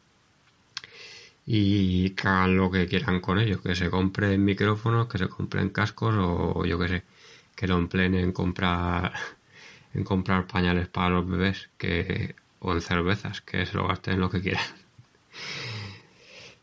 y 1.47 2.11
que 2.11 2.29
hagan 2.29 2.57
lo 2.59 2.71
que 2.71 2.87
quieran 2.87 3.21
con 3.21 3.39
ellos, 3.39 3.63
que 3.63 3.75
se 3.75 3.89
compren 3.91 4.45
micrófonos, 4.45 5.09
que 5.09 5.19
se 5.19 5.29
compren 5.29 5.71
cascos 5.71 6.15
o 6.19 6.65
yo 6.67 6.79
que 6.79 6.89
sé, 6.89 7.05
que 7.55 7.67
lo 7.67 7.79
empleen 7.79 8.15
en 8.15 8.33
comprar 8.33 9.15
en 9.97 10.05
comprar 10.05 10.47
pañales 10.47 10.89
para 10.89 11.11
los 11.11 11.29
bebés 11.29 11.71
que 11.79 12.35
o 12.61 12.73
en 12.73 12.81
cervezas, 12.81 13.41
que 13.41 13.67
se 13.67 13.77
lo 13.77 13.87
gasten 13.89 14.15
en 14.15 14.21
lo 14.21 14.31
que 14.31 14.41
quieran. 14.41 14.65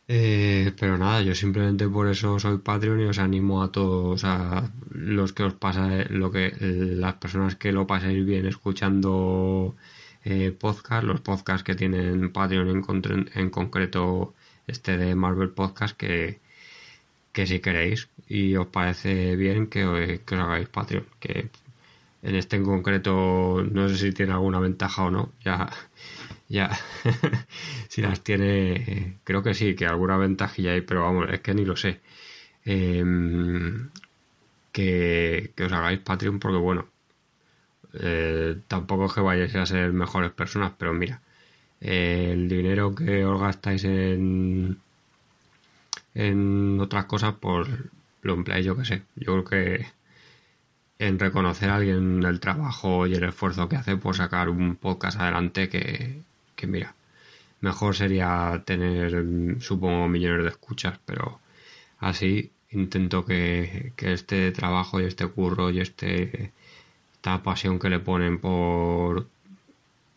Eh, 0.10 0.74
pero 0.78 0.98
nada, 0.98 1.22
yo 1.22 1.34
simplemente 1.34 1.88
por 1.88 2.10
eso 2.10 2.38
soy 2.38 2.58
Patreon 2.58 3.00
y 3.02 3.06
os 3.06 3.20
animo 3.20 3.64
a 3.64 3.72
todos, 3.72 4.26
a 4.26 4.70
los 4.92 5.32
que 5.32 5.44
os 5.44 5.54
pasa, 5.54 6.04
lo 6.10 6.30
que 6.30 6.54
las 6.60 7.16
personas 7.16 7.56
que 7.56 7.72
lo 7.72 7.88
paséis 7.88 8.26
bien 8.26 8.46
escuchando 8.46 9.76
eh, 10.26 10.52
podcast, 10.52 11.06
los 11.06 11.22
podcasts 11.22 11.64
que 11.64 11.76
tienen 11.76 12.32
Patreon 12.34 12.70
en, 12.70 13.32
en, 13.34 13.50
concreto 13.50 14.34
este 14.68 14.98
de 14.98 15.16
Marvel 15.16 15.52
Podcast, 15.52 15.96
que, 15.98 16.40
que 17.32 17.48
si 17.48 17.60
queréis 17.62 18.10
y 18.28 18.56
os 18.58 18.68
parece 18.68 19.36
bien 19.38 19.68
que, 19.68 20.22
que 20.26 20.36
os 20.36 20.42
hagáis 20.42 20.68
Patreon, 20.70 21.06
que 21.22 21.50
en 22.24 22.36
este 22.36 22.56
en 22.58 22.66
concreto 22.66 23.64
no 23.72 23.90
sé 23.90 23.98
si 23.98 24.12
tiene 24.14 24.34
alguna 24.34 24.60
ventaja 24.60 25.04
o 25.04 25.12
no, 25.12 25.32
ya 25.44 25.70
ya, 26.50 26.70
si 27.90 28.02
las 28.02 28.22
tiene, 28.22 29.18
creo 29.24 29.44
que 29.44 29.54
sí, 29.56 29.76
que 29.76 29.88
alguna 29.88 30.18
ventajilla 30.18 30.74
hay, 30.74 30.82
pero 30.82 31.04
vamos, 31.04 31.28
es 31.32 31.42
que 31.42 31.54
ni 31.54 31.66
lo 31.66 31.76
sé. 31.76 32.00
Em, 32.66 33.90
que, 34.72 35.54
os 35.66 35.72
hagáis 35.74 36.00
Patreon 36.00 36.40
porque 36.40 36.58
bueno, 36.60 36.88
eh, 37.94 38.58
tampoco 38.68 39.06
es 39.08 39.14
que 39.14 39.22
vayáis 39.22 39.56
a 39.56 39.66
ser 39.66 39.94
mejores 39.94 40.32
personas, 40.32 40.74
pero 40.78 40.94
mira, 40.94 41.22
el 41.82 42.50
dinero 42.50 42.96
que 42.96 43.26
os 43.26 43.40
gastáis 43.42 43.84
en, 43.86 44.80
en 46.16 46.80
otras 46.80 47.06
cosas, 47.06 47.36
pues 47.40 47.68
lo 48.22 48.34
empleáis 48.34 48.66
yo 48.66 48.76
que 48.78 48.86
sé. 48.86 49.04
Yo 49.16 49.34
creo 49.34 49.46
que 49.46 49.86
en 51.00 51.20
reconocer 51.20 51.70
a 51.70 51.76
alguien 51.78 52.24
el 52.24 52.40
trabajo 52.40 53.08
y 53.08 53.14
el 53.16 53.24
esfuerzo 53.24 53.68
que 53.70 53.76
hace 53.76 53.98
por 53.98 54.16
sacar 54.16 54.50
un 54.50 54.76
podcast 54.76 55.20
adelante 55.20 55.70
que, 55.70 56.22
que 56.56 56.68
mira, 56.68 56.96
mejor 57.62 57.96
sería 57.96 58.64
tener, 58.66 59.62
supongo, 59.62 60.08
millones 60.08 60.44
de 60.44 60.50
escuchas, 60.50 61.00
pero 61.06 61.40
así 62.00 62.52
intento 62.72 63.26
que, 63.26 63.94
este 63.98 64.52
trabajo 64.52 65.00
y 65.02 65.06
este 65.06 65.28
curro 65.28 65.70
y 65.70 65.80
este 65.80 66.52
esta 67.14 67.42
pasión 67.44 67.80
que 67.80 67.90
le 67.90 68.00
ponen 68.00 68.40
por 68.40 69.28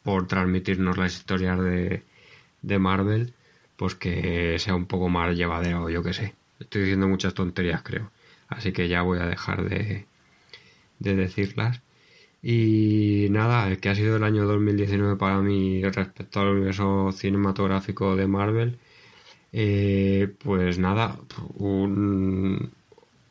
por 0.03 0.27
transmitirnos 0.27 0.99
las 0.99 1.15
historias 1.17 1.59
de, 1.61 2.03
de 2.63 2.79
Marvel 2.79 3.35
pues 3.77 3.95
que 3.95 4.59
sea 4.59 4.75
un 4.75 4.87
poco 4.87 5.09
más 5.09 5.37
llevadero 5.37 5.89
yo 5.91 6.03
que 6.03 6.15
sé. 6.15 6.35
Estoy 6.61 6.83
diciendo 6.83 7.09
muchas 7.09 7.35
tonterías 7.35 7.83
creo. 7.83 8.11
Así 8.49 8.73
que 8.73 8.89
ya 8.89 9.03
voy 9.03 9.19
a 9.19 9.27
dejar 9.27 9.69
de, 9.69 10.07
de 10.99 11.17
decirlas. 11.17 11.83
Y 12.43 13.29
nada, 13.31 13.69
el 13.69 13.81
que 13.81 13.89
ha 13.91 13.95
sido 13.95 14.17
el 14.17 14.25
año 14.25 14.47
2019 14.47 15.17
para 15.17 15.41
mí 15.43 15.83
respecto 15.85 16.41
al 16.41 16.49
universo 16.51 17.13
cinematográfico 17.13 18.17
de 18.17 18.27
Marvel, 18.29 18.79
eh, 19.53 20.35
pues 20.45 20.79
nada, 20.79 21.19
un, 21.57 22.71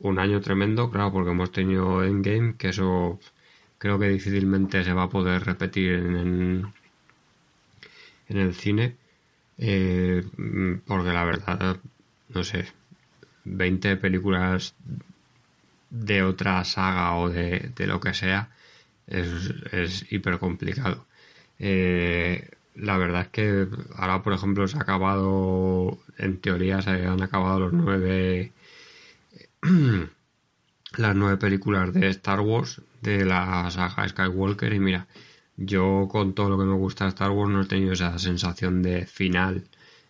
un 0.01 0.19
año 0.19 0.41
tremendo, 0.41 0.91
claro, 0.91 1.11
porque 1.13 1.31
hemos 1.31 1.51
tenido 1.51 2.03
Endgame, 2.03 2.55
que 2.57 2.69
eso 2.69 3.19
creo 3.77 3.99
que 3.99 4.09
difícilmente 4.09 4.83
se 4.83 4.93
va 4.93 5.03
a 5.03 5.09
poder 5.09 5.43
repetir 5.45 5.93
en, 5.93 6.73
en 8.29 8.37
el 8.37 8.53
cine, 8.53 8.95
eh, 9.57 10.23
porque 10.87 11.11
la 11.13 11.23
verdad, 11.25 11.77
no 12.29 12.43
sé, 12.43 12.65
20 13.45 13.97
películas 13.97 14.75
de 15.89 16.23
otra 16.23 16.63
saga 16.65 17.15
o 17.15 17.29
de, 17.29 17.71
de 17.75 17.87
lo 17.87 17.99
que 17.99 18.13
sea, 18.13 18.49
es, 19.07 19.53
es 19.71 20.11
hiper 20.11 20.39
complicado. 20.39 21.05
Eh, 21.59 22.49
la 22.75 22.97
verdad 22.97 23.21
es 23.23 23.27
que 23.29 23.67
ahora, 23.95 24.21
por 24.23 24.33
ejemplo, 24.33 24.67
se 24.67 24.77
ha 24.77 24.81
acabado, 24.81 25.97
en 26.17 26.39
teoría 26.41 26.81
se 26.81 26.89
han 26.89 27.21
acabado 27.21 27.59
los 27.59 27.73
nueve, 27.73 28.51
las 30.97 31.15
nueve 31.15 31.37
películas 31.37 31.93
de 31.93 32.09
Star 32.09 32.41
Wars, 32.41 32.81
de 33.01 33.25
la 33.25 33.69
saga 33.71 34.07
Skywalker, 34.07 34.73
y 34.73 34.79
mira, 34.79 35.07
yo 35.57 36.07
con 36.11 36.33
todo 36.33 36.49
lo 36.49 36.57
que 36.57 36.65
me 36.65 36.73
gusta 36.73 37.05
de 37.05 37.09
Star 37.11 37.31
Wars 37.31 37.51
no 37.51 37.61
he 37.61 37.65
tenido 37.67 37.93
esa 37.93 38.17
sensación 38.19 38.81
de 38.81 39.05
final, 39.05 39.67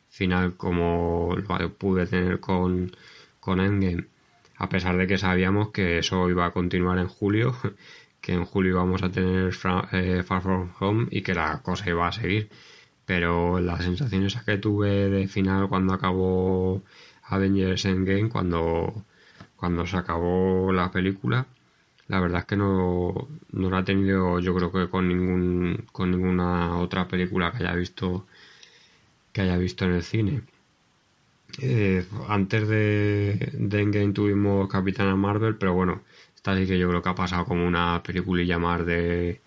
final 0.09 0.55
como 0.55 1.35
lo 1.37 1.73
pude 1.73 2.07
tener 2.07 2.39
con, 2.39 2.95
con 3.39 3.59
Endgame, 3.59 4.05
a 4.57 4.69
pesar 4.69 4.97
de 4.97 5.07
que 5.07 5.17
sabíamos 5.17 5.69
que 5.69 5.99
eso 5.99 6.29
iba 6.29 6.45
a 6.45 6.51
continuar 6.51 6.97
en 6.99 7.07
julio 7.07 7.55
que 8.25 8.33
en 8.33 8.45
julio 8.45 8.77
vamos 8.77 9.03
a 9.03 9.11
tener 9.11 9.53
eh, 9.91 10.23
Far 10.23 10.41
From 10.41 10.71
Home 10.79 11.07
y 11.11 11.21
que 11.21 11.35
la 11.35 11.61
cosa 11.61 11.89
iba 11.89 12.07
a 12.07 12.11
seguir. 12.11 12.49
Pero 13.05 13.59
la 13.59 13.77
sensación 13.79 14.25
esa 14.25 14.43
que 14.43 14.57
tuve 14.57 15.09
de 15.09 15.27
final 15.27 15.69
cuando 15.69 15.93
acabó 15.93 16.81
Avengers 17.25 17.85
Endgame, 17.85 18.29
cuando, 18.29 19.05
cuando 19.57 19.85
se 19.85 19.97
acabó 19.97 20.73
la 20.73 20.91
película, 20.91 21.45
la 22.07 22.19
verdad 22.19 22.39
es 22.41 22.45
que 22.45 22.57
no, 22.57 23.27
no 23.51 23.69
lo 23.69 23.77
ha 23.77 23.83
tenido 23.83 24.39
yo 24.39 24.55
creo 24.55 24.71
que 24.71 24.89
con 24.89 25.07
ningún 25.07 25.85
con 25.91 26.11
ninguna 26.11 26.77
otra 26.77 27.07
película 27.07 27.51
que 27.51 27.59
haya 27.59 27.75
visto 27.75 28.25
que 29.33 29.41
haya 29.41 29.57
visto 29.57 29.85
en 29.85 29.91
el 29.93 30.03
cine 30.03 30.43
eh, 31.61 32.05
antes 32.27 32.67
de, 32.67 33.51
de 33.53 33.81
Endgame 33.81 34.13
tuvimos 34.13 34.69
Capitana 34.69 35.15
Marvel 35.15 35.55
pero 35.57 35.73
bueno 35.73 36.01
esta 36.35 36.55
sí 36.57 36.65
que 36.67 36.77
yo 36.77 36.89
creo 36.89 37.01
que 37.01 37.09
ha 37.09 37.15
pasado 37.15 37.45
como 37.45 37.65
una 37.65 38.01
peliculilla 38.03 38.57
más 38.59 38.85
de 38.85 39.41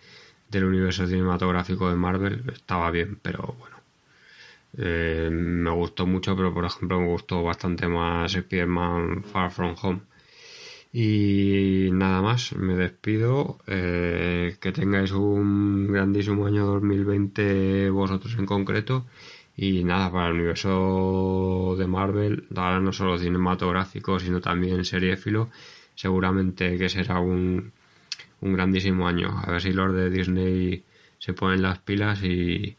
del 0.50 0.64
universo 0.64 1.06
cinematográfico 1.06 1.90
de 1.90 1.96
Marvel 1.96 2.42
estaba 2.52 2.90
bien 2.90 3.18
pero 3.22 3.54
bueno 3.58 3.76
eh, 4.78 5.28
me 5.32 5.70
gustó 5.70 6.06
mucho 6.06 6.36
pero 6.36 6.52
por 6.54 6.64
ejemplo 6.64 7.00
me 7.00 7.06
gustó 7.08 7.42
bastante 7.42 7.88
más 7.88 8.34
Spider-Man 8.34 9.24
Far 9.24 9.50
From 9.50 9.74
Home 9.82 10.00
y 10.92 11.90
nada 11.92 12.22
más, 12.22 12.54
me 12.54 12.74
despido. 12.74 13.58
Eh, 13.66 14.56
que 14.60 14.72
tengáis 14.72 15.12
un 15.12 15.92
grandísimo 15.92 16.46
año 16.46 16.66
2020 16.66 17.90
vosotros 17.90 18.34
en 18.38 18.46
concreto. 18.46 19.06
Y 19.58 19.82
nada, 19.82 20.10
para 20.12 20.28
el 20.28 20.34
universo 20.34 21.74
de 21.76 21.86
Marvel, 21.88 22.46
ahora 22.54 22.78
no 22.78 22.92
solo 22.92 23.18
cinematográfico, 23.18 24.20
sino 24.20 24.40
también 24.40 24.84
seriéfilo, 24.84 25.50
seguramente 25.96 26.78
que 26.78 26.88
será 26.88 27.18
un, 27.18 27.72
un 28.40 28.52
grandísimo 28.52 29.08
año. 29.08 29.36
A 29.44 29.50
ver 29.50 29.60
si 29.60 29.72
los 29.72 29.92
de 29.92 30.10
Disney 30.10 30.84
se 31.18 31.32
ponen 31.32 31.62
las 31.62 31.78
pilas 31.80 32.22
y, 32.22 32.76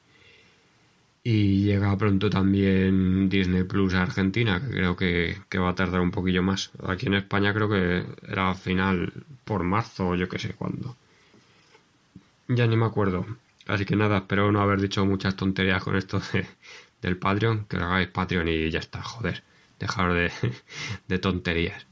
y 1.22 1.64
llega 1.64 1.98
pronto 1.98 2.30
también 2.30 3.28
Disney 3.28 3.64
Plus 3.64 3.94
a 3.94 4.04
Argentina, 4.04 4.62
que 4.62 4.72
creo 4.72 4.96
que, 4.96 5.60
va 5.60 5.72
a 5.72 5.76
tardar 5.76 6.00
un 6.00 6.12
poquillo 6.12 6.42
más. 6.44 6.72
Aquí 6.88 7.08
en 7.08 7.16
España 7.16 7.54
creo 7.54 7.70
que 7.70 8.06
era 8.26 8.56
final 8.56 9.12
por 9.44 9.64
marzo 9.64 10.10
o 10.10 10.16
yo 10.16 10.30
que 10.30 10.40
sé 10.40 10.54
cuándo. 10.54 10.96
Ya 12.48 12.66
ni 12.68 12.78
me 12.78 12.86
acuerdo. 12.86 13.26
Así 13.70 13.86
que 13.86 13.96
nada, 13.96 14.18
espero 14.18 14.52
no 14.52 14.62
haber 14.62 14.82
dicho 14.82 15.06
muchas 15.06 15.36
tonterías 15.36 15.84
con 15.84 15.96
esto 15.96 16.20
del 17.02 17.18
Patreon. 17.18 17.66
Que 17.66 17.78
hagáis 17.78 18.08
Patreon 18.10 18.48
y 18.48 18.72
ya 18.72 18.80
está, 18.80 19.02
joder. 19.04 19.44
Dejar 19.80 20.14
de, 20.14 20.32
de 21.08 21.20
tonterías. 21.20 21.86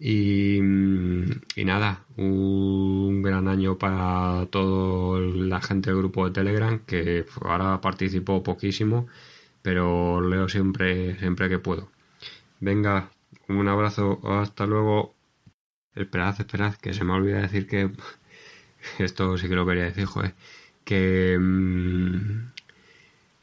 Y, 0.00 0.58
y, 0.58 1.64
nada, 1.64 2.04
un 2.16 3.22
gran 3.22 3.48
año 3.48 3.78
para 3.78 4.46
toda 4.50 5.20
la 5.20 5.60
gente 5.60 5.90
del 5.90 5.98
grupo 5.98 6.24
de 6.26 6.32
Telegram, 6.32 6.78
que 6.86 7.26
ahora 7.42 7.80
participo 7.80 8.42
poquísimo, 8.42 9.08
pero 9.62 10.20
leo 10.20 10.48
siempre, 10.48 11.18
siempre 11.18 11.48
que 11.48 11.58
puedo. 11.58 11.90
Venga, 12.60 13.10
un 13.48 13.68
abrazo, 13.68 14.20
hasta 14.24 14.66
luego. 14.66 15.14
Esperad, 15.94 16.40
esperad, 16.40 16.74
que 16.76 16.94
se 16.94 17.04
me 17.04 17.12
olvida 17.14 17.40
decir 17.42 17.66
que 17.66 17.90
esto 18.98 19.36
sí 19.38 19.48
que 19.48 19.56
lo 19.56 19.66
quería 19.66 19.84
decir, 19.84 20.06
joder, 20.06 20.34
que 20.88 21.36
mm, 21.38 22.52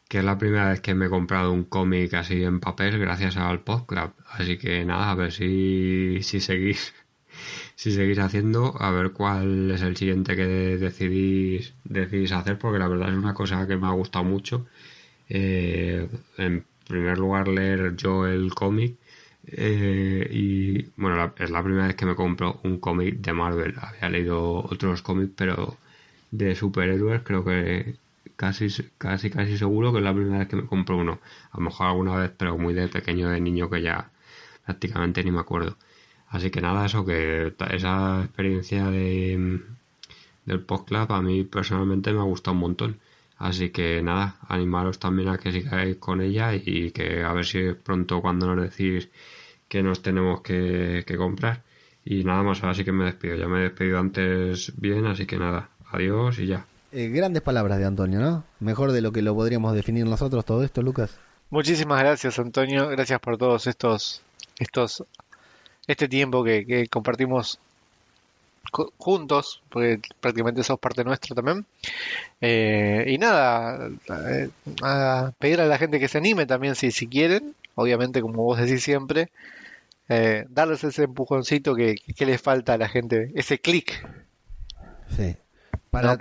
que 0.08 0.20
es 0.20 0.24
la 0.26 0.38
primera 0.38 0.70
vez 0.70 0.82
que 0.82 0.94
me 0.96 1.08
he 1.08 1.10
comprado 1.10 1.52
un 1.52 1.64
cómic 1.64 2.14
así 2.14 2.44
en 2.44 2.60
papel 2.60 3.00
gracias 3.00 3.38
al 3.38 3.64
Club. 3.64 4.14
Así 4.30 4.58
que 4.58 4.86
nada, 4.86 5.12
a 5.12 5.16
ver 5.16 5.32
si, 5.32 6.20
si 6.24 6.40
seguís 6.40 6.94
si 7.76 7.92
seguís 7.92 8.20
haciendo, 8.20 8.76
a 8.82 8.92
ver 8.92 9.12
cuál 9.12 9.72
es 9.72 9.82
el 9.82 9.98
siguiente 9.98 10.36
que 10.36 10.46
decidís, 10.48 11.76
decidís 11.84 12.32
hacer, 12.34 12.58
porque 12.60 12.80
la 12.80 12.88
verdad 12.88 13.10
es 13.10 13.16
una 13.18 13.34
cosa 13.34 13.68
que 13.68 13.78
me 13.78 13.88
ha 13.88 13.92
gustado 13.92 14.26
mucho. 14.26 14.68
Eh, 15.30 16.10
en 16.38 16.66
primer 16.88 17.18
lugar, 17.20 17.48
leer 17.48 17.96
yo 17.98 18.28
el 18.28 18.54
cómic. 18.56 18.98
Eh, 19.48 20.28
y 20.32 20.84
bueno, 20.98 21.34
es 21.38 21.52
la 21.52 21.64
primera 21.64 21.88
vez 21.88 21.96
que 21.96 22.06
me 22.06 22.16
compro 22.16 22.60
un 22.64 22.80
cómic 22.80 23.18
de 23.22 23.34
Marvel. 23.34 23.76
Había 23.82 24.10
leído 24.10 24.58
otros 24.66 25.02
cómics, 25.02 25.34
pero 25.36 25.78
de 26.38 26.56
superhéroes 26.56 27.22
creo 27.24 27.44
que, 27.46 27.98
casi, 28.36 28.68
casi, 28.98 29.30
casi 29.30 29.58
seguro 29.58 29.92
que 29.92 30.00
es 30.00 30.04
la 30.04 30.14
primera 30.14 30.40
vez 30.40 30.48
que 30.48 30.56
me 30.56 30.66
compro 30.66 30.98
uno. 30.98 31.20
A 31.52 31.58
lo 31.58 31.64
mejor 31.66 31.88
alguna 31.88 32.16
vez, 32.18 32.32
pero 32.38 32.58
muy 32.58 32.74
de 32.74 32.88
pequeño, 32.88 33.30
de 33.30 33.40
niño, 33.42 33.70
que 33.70 33.82
ya 33.82 34.12
prácticamente 34.66 35.24
ni 35.24 35.32
me 35.32 35.40
acuerdo. 35.40 35.78
Así 36.30 36.50
que 36.52 36.62
nada, 36.62 36.86
eso, 36.86 37.06
que 37.06 37.54
esa 37.72 38.24
experiencia 38.24 38.90
de, 38.90 39.62
del 40.46 40.60
postclub 40.62 41.12
a 41.12 41.22
mí 41.22 41.44
personalmente 41.44 42.12
me 42.14 42.20
ha 42.20 42.24
gustado 42.24 42.54
un 42.56 42.62
montón. 42.62 43.00
Así 43.38 43.70
que 43.70 44.02
nada, 44.02 44.38
animaros 44.48 45.00
también 45.00 45.30
a 45.30 45.38
que 45.38 45.52
sigáis 45.52 45.98
con 45.98 46.22
ella 46.22 46.54
y 46.56 46.92
que 46.92 47.24
a 47.24 47.34
ver 47.34 47.46
si 47.46 47.74
pronto 47.74 48.22
cuando 48.22 48.56
nos 48.56 48.64
decís 48.70 49.10
que 49.70 49.84
nos 49.84 50.02
tenemos 50.02 50.42
que, 50.42 51.04
que 51.08 51.18
comprar. 51.18 51.64
Y 52.06 52.24
nada 52.24 52.44
más, 52.44 52.64
ahora 52.64 52.76
sí 52.76 52.86
que 52.86 52.92
me 52.92 53.06
despido. 53.06 53.36
Ya 53.36 53.48
me 53.48 53.60
he 53.60 53.64
despedido 53.64 54.00
antes 54.00 54.74
bien, 54.80 55.06
así 55.08 55.26
que 55.26 55.38
nada, 55.38 55.70
adiós 55.92 56.40
y 56.40 56.48
ya. 56.48 56.66
Eh, 56.98 57.10
grandes 57.10 57.42
palabras 57.42 57.78
de 57.78 57.84
Antonio, 57.84 58.22
¿no? 58.22 58.46
Mejor 58.62 58.94
de 58.94 59.02
lo 59.02 59.12
que 59.12 59.22
lo 59.22 59.36
podríamos 59.36 59.76
definir 59.76 60.06
nosotros 60.06 60.46
todo 60.46 60.64
esto, 60.64 60.82
Lucas. 60.82 61.18
Muchísimas 61.50 62.00
gracias, 62.00 62.40
Antonio. 62.40 62.88
Gracias 62.88 63.20
por 63.20 63.38
todos 63.38 63.68
estos, 63.68 64.22
estos, 64.60 65.04
este 65.88 66.08
tiempo 66.08 66.42
que, 66.42 66.88
compartimos 66.90 67.60
juntos, 68.98 69.62
porque 69.68 70.00
prácticamente 70.22 70.64
sos 70.64 70.80
parte 70.80 71.04
nuestra 71.04 71.36
también. 71.36 71.66
Eh, 72.40 73.06
y 73.10 73.18
nada, 73.18 73.90
eh, 74.30 74.50
a 74.82 75.34
pedir 75.38 75.60
a 75.60 75.66
la 75.66 75.78
gente 75.78 76.00
que 76.00 76.08
se 76.08 76.20
anime 76.20 76.46
también 76.46 76.76
si, 76.76 76.92
si 76.92 77.08
quieren, 77.08 77.56
obviamente 77.76 78.22
como 78.22 78.42
vos 78.44 78.58
decís 78.58 78.82
siempre, 78.82 79.32
darles 80.08 80.86
ese 80.86 81.04
empujoncito 81.04 81.76
que, 81.76 81.96
que, 82.16 82.26
les 82.26 82.42
falta 82.42 82.76
a 82.76 82.78
la 82.78 82.88
gente, 82.88 83.34
ese 83.36 83.60
clic. 83.60 84.08
Sí. 85.10 85.36
Para, 85.90 86.18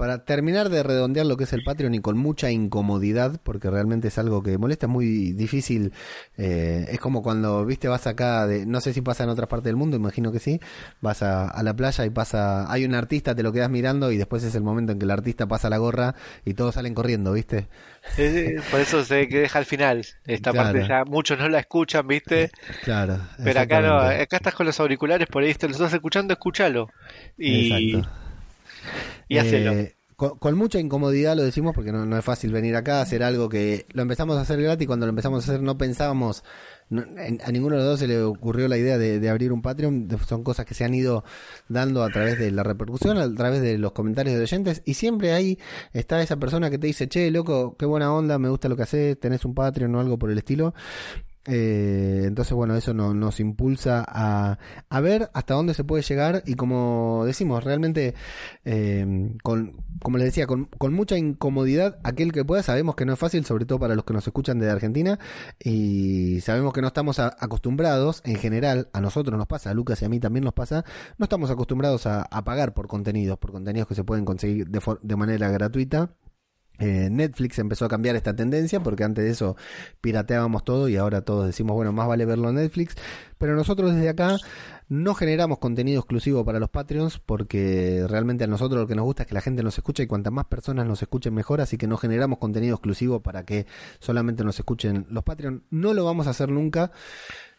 para 0.00 0.24
terminar 0.24 0.70
de 0.70 0.82
redondear 0.82 1.26
lo 1.26 1.36
que 1.36 1.44
es 1.44 1.52
el 1.52 1.62
Patreon 1.62 1.92
y 1.92 2.00
con 2.00 2.16
mucha 2.16 2.50
incomodidad, 2.50 3.38
porque 3.42 3.68
realmente 3.68 4.08
es 4.08 4.16
algo 4.16 4.42
que 4.42 4.56
molesta, 4.56 4.86
es 4.86 4.90
muy 4.90 5.32
difícil. 5.32 5.92
Eh, 6.38 6.86
es 6.88 6.98
como 6.98 7.22
cuando, 7.22 7.66
viste, 7.66 7.86
vas 7.86 8.06
acá, 8.06 8.46
de, 8.46 8.64
no 8.64 8.80
sé 8.80 8.94
si 8.94 9.02
pasa 9.02 9.24
en 9.24 9.28
otras 9.28 9.46
partes 9.46 9.66
del 9.66 9.76
mundo, 9.76 9.98
imagino 9.98 10.32
que 10.32 10.38
sí, 10.38 10.58
vas 11.02 11.22
a, 11.22 11.62
la 11.62 11.76
playa 11.76 12.06
y 12.06 12.08
pasa, 12.08 12.72
hay 12.72 12.86
un 12.86 12.94
artista, 12.94 13.34
te 13.34 13.42
lo 13.42 13.52
quedas 13.52 13.68
mirando 13.68 14.10
y 14.10 14.16
después 14.16 14.42
es 14.42 14.54
el 14.54 14.62
momento 14.62 14.92
en 14.92 14.98
que 14.98 15.04
el 15.04 15.10
artista 15.10 15.46
pasa 15.46 15.68
la 15.68 15.76
gorra 15.76 16.14
y 16.46 16.54
todos 16.54 16.76
salen 16.76 16.94
corriendo, 16.94 17.34
viste. 17.34 17.68
por 18.70 18.80
eso 18.80 19.04
se 19.04 19.28
que 19.28 19.40
deja 19.40 19.58
al 19.58 19.66
final. 19.66 20.06
Esta 20.24 20.54
parte 20.54 20.88
ya 20.88 21.04
muchos 21.04 21.38
no 21.38 21.46
la 21.50 21.58
escuchan, 21.58 22.08
viste. 22.08 22.50
Claro. 22.84 23.18
Pero 23.44 23.60
acá 23.60 23.82
no, 23.82 23.98
acá 23.98 24.38
estás 24.38 24.54
con 24.54 24.64
los 24.64 24.80
auriculares, 24.80 25.28
por 25.28 25.42
ahí 25.42 25.52
te 25.52 25.68
los 25.68 25.76
estás 25.76 25.92
escuchando, 25.92 26.32
escúchalo. 26.32 26.88
Y. 27.36 27.92
Exacto 27.92 28.29
y 29.28 29.38
eh, 29.38 29.94
con, 30.16 30.54
mucha 30.54 30.78
incomodidad 30.78 31.34
lo 31.34 31.42
decimos 31.42 31.74
porque 31.74 31.92
no, 31.92 32.18
es 32.18 32.24
fácil 32.24 32.52
venir 32.52 32.76
acá 32.76 32.98
a 32.98 33.02
hacer 33.02 33.22
algo 33.22 33.48
que 33.48 33.86
lo 33.92 34.02
empezamos 34.02 34.36
a 34.36 34.42
hacer 34.42 34.60
gratis. 34.60 34.86
Cuando 34.86 35.06
lo 35.06 35.10
empezamos 35.10 35.42
a 35.42 35.50
hacer 35.50 35.62
no 35.62 35.78
pensábamos, 35.78 36.44
a 36.90 37.50
ninguno 37.52 37.76
de 37.76 37.82
los 37.82 37.90
dos 37.92 38.00
se 38.00 38.06
le 38.06 38.20
ocurrió 38.22 38.68
la 38.68 38.76
idea 38.76 38.98
de, 38.98 39.28
abrir 39.30 39.50
un 39.50 39.62
Patreon. 39.62 40.08
Son 40.28 40.44
cosas 40.44 40.66
que 40.66 40.74
se 40.74 40.84
han 40.84 40.92
ido 40.94 41.24
dando 41.68 42.02
a 42.02 42.10
través 42.10 42.38
de 42.38 42.50
la 42.50 42.62
repercusión, 42.62 43.16
a 43.16 43.32
través 43.34 43.62
de 43.62 43.78
los 43.78 43.92
comentarios 43.92 44.36
de 44.36 44.42
oyentes. 44.42 44.82
Y 44.84 44.94
siempre 44.94 45.32
ahí 45.32 45.58
está 45.94 46.20
esa 46.20 46.36
persona 46.36 46.68
que 46.68 46.78
te 46.78 46.86
dice, 46.86 47.08
che, 47.08 47.30
loco, 47.30 47.76
qué 47.78 47.86
buena 47.86 48.12
onda, 48.12 48.38
me 48.38 48.50
gusta 48.50 48.68
lo 48.68 48.76
que 48.76 48.82
haces, 48.82 49.18
tenés 49.18 49.46
un 49.46 49.54
Patreon 49.54 49.94
o 49.94 50.00
algo 50.00 50.18
por 50.18 50.30
el 50.30 50.36
estilo. 50.36 50.74
Eh, 51.52 52.22
entonces, 52.26 52.54
bueno, 52.54 52.76
eso 52.76 52.94
nos 52.94 53.40
impulsa 53.40 54.04
a, 54.06 54.58
a, 54.88 55.00
ver 55.00 55.30
hasta 55.34 55.54
dónde 55.54 55.74
se 55.74 55.82
puede 55.82 56.04
llegar 56.04 56.44
y 56.46 56.54
como 56.54 57.24
decimos, 57.26 57.64
realmente, 57.64 58.14
eh, 58.64 59.32
con, 59.42 59.76
como 60.00 60.18
les 60.18 60.26
decía, 60.26 60.46
con, 60.46 60.66
con, 60.66 60.94
mucha 60.94 61.18
incomodidad, 61.18 61.98
aquel 62.04 62.30
que 62.30 62.44
pueda, 62.44 62.62
sabemos 62.62 62.94
que 62.94 63.04
no 63.04 63.14
es 63.14 63.18
fácil, 63.18 63.44
sobre 63.44 63.64
todo 63.64 63.80
para 63.80 63.96
los 63.96 64.04
que 64.04 64.12
nos 64.12 64.24
escuchan 64.24 64.60
desde 64.60 64.70
Argentina 64.70 65.18
y 65.58 66.40
sabemos 66.40 66.72
que 66.72 66.82
no 66.82 66.86
estamos 66.86 67.18
acostumbrados, 67.18 68.22
en 68.24 68.36
general, 68.36 68.88
a 68.92 69.00
nosotros 69.00 69.36
nos 69.36 69.48
pasa, 69.48 69.70
a 69.70 69.74
Lucas 69.74 70.00
y 70.02 70.04
a 70.04 70.08
mí 70.08 70.20
también 70.20 70.44
nos 70.44 70.54
pasa, 70.54 70.84
no 71.18 71.24
estamos 71.24 71.50
acostumbrados 71.50 72.06
a, 72.06 72.28
pagar 72.44 72.74
por 72.74 72.86
contenidos, 72.86 73.38
por 73.38 73.50
contenidos 73.50 73.88
que 73.88 73.96
se 73.96 74.04
pueden 74.04 74.24
conseguir 74.24 74.68
de, 74.68 74.80
de 75.02 75.16
manera 75.16 75.50
gratuita. 75.50 76.10
Eh, 76.80 77.08
Netflix 77.10 77.58
empezó 77.58 77.84
a 77.84 77.88
cambiar 77.88 78.16
esta 78.16 78.34
tendencia 78.34 78.80
porque 78.80 79.04
antes 79.04 79.22
de 79.22 79.30
eso 79.30 79.56
pirateábamos 80.00 80.64
todo 80.64 80.88
y 80.88 80.96
ahora 80.96 81.20
todos 81.20 81.46
decimos, 81.46 81.74
bueno, 81.76 81.92
más 81.92 82.08
vale 82.08 82.24
verlo 82.24 82.48
en 82.48 82.56
Netflix. 82.56 82.96
Pero 83.38 83.54
nosotros 83.54 83.94
desde 83.94 84.08
acá 84.08 84.38
no 84.88 85.14
generamos 85.14 85.58
contenido 85.58 86.00
exclusivo 86.00 86.44
para 86.44 86.58
los 86.58 86.70
Patreons 86.70 87.18
porque 87.18 88.04
realmente 88.08 88.44
a 88.44 88.46
nosotros 88.46 88.80
lo 88.80 88.86
que 88.86 88.94
nos 88.94 89.04
gusta 89.04 89.22
es 89.22 89.28
que 89.28 89.34
la 89.34 89.40
gente 89.40 89.62
nos 89.62 89.78
escuche 89.78 90.02
y 90.02 90.06
cuantas 90.06 90.32
más 90.32 90.46
personas 90.46 90.86
nos 90.86 91.00
escuchen 91.02 91.32
mejor, 91.34 91.60
así 91.60 91.76
que 91.76 91.86
no 91.86 91.96
generamos 91.96 92.38
contenido 92.38 92.74
exclusivo 92.74 93.20
para 93.20 93.44
que 93.44 93.66
solamente 93.98 94.42
nos 94.42 94.58
escuchen 94.58 95.06
los 95.10 95.22
Patreons. 95.22 95.62
No 95.70 95.94
lo 95.94 96.04
vamos 96.04 96.26
a 96.26 96.30
hacer 96.30 96.48
nunca. 96.48 96.90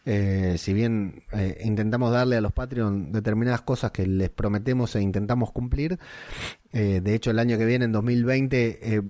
Eh, 0.04 0.56
si 0.58 0.72
bien 0.72 1.22
eh, 1.32 1.60
intentamos 1.64 2.12
darle 2.12 2.36
a 2.36 2.40
los 2.40 2.52
Patreon 2.52 3.12
determinadas 3.12 3.62
cosas 3.62 3.92
que 3.92 4.06
les 4.06 4.30
prometemos 4.30 4.96
e 4.96 5.02
intentamos 5.02 5.52
cumplir, 5.52 5.98
eh, 6.72 7.00
de 7.02 7.14
hecho 7.14 7.30
el 7.30 7.38
año 7.38 7.58
que 7.58 7.66
viene, 7.66 7.84
en 7.84 7.92
2020, 7.92 9.02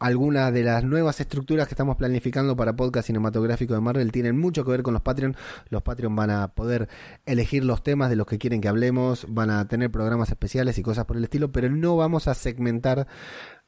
algunas 0.00 0.52
de 0.52 0.64
las 0.64 0.84
nuevas 0.84 1.20
estructuras 1.20 1.68
que 1.68 1.74
estamos 1.74 1.96
planificando 1.96 2.56
para 2.56 2.76
podcast 2.76 3.06
cinematográfico 3.06 3.74
de 3.74 3.80
Marvel 3.80 4.12
tienen 4.12 4.38
mucho 4.38 4.64
que 4.64 4.70
ver 4.72 4.82
con 4.82 4.92
los 4.92 5.02
Patreon. 5.02 5.36
Los 5.70 5.82
Patreon 5.82 6.14
van 6.16 6.30
a 6.30 6.48
poder 6.48 6.88
elegir 7.26 7.64
los 7.64 7.82
temas 7.82 8.10
de 8.10 8.16
los 8.16 8.26
que 8.26 8.38
quieren 8.38 8.60
que 8.60 8.68
hablemos, 8.68 9.26
van 9.28 9.50
a 9.50 9.66
tener 9.68 9.90
programas 9.90 10.30
especiales 10.30 10.78
y 10.78 10.82
cosas 10.82 11.04
por 11.04 11.16
el 11.16 11.24
estilo, 11.24 11.52
pero 11.52 11.70
no 11.70 11.96
vamos 11.96 12.28
a 12.28 12.34
segmentar 12.34 13.06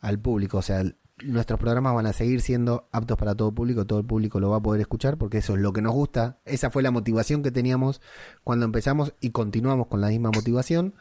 al 0.01 0.19
público. 0.19 0.59
O 0.59 0.63
sea, 0.63 0.83
nuestros 1.23 1.59
programas 1.59 1.95
van 1.95 2.07
a 2.07 2.13
seguir 2.13 2.41
siendo 2.41 2.89
aptos 2.93 3.17
para 3.17 3.35
todo 3.35 3.53
público, 3.53 3.87
todo 3.87 3.99
el 3.99 4.05
público 4.05 4.39
lo 4.39 4.51
va 4.51 4.59
a 4.59 4.63
poder 4.63 4.81
escuchar 4.81 5.17
porque 5.17 5.39
eso 5.39 5.55
es 5.55 5.61
lo 5.61 5.73
que 5.73 5.83
nos 5.83 5.95
gusta. 5.95 6.39
Esa 6.45 6.71
fue 6.71 6.83
la 6.83 6.91
motivación 6.91 7.43
que 7.43 7.51
teníamos 7.51 8.01
cuando 8.45 8.67
empezamos 8.67 9.15
y 9.21 9.31
continuamos 9.31 9.87
con 9.87 10.01
la 10.01 10.09
misma 10.09 10.31
motivación. 10.31 10.95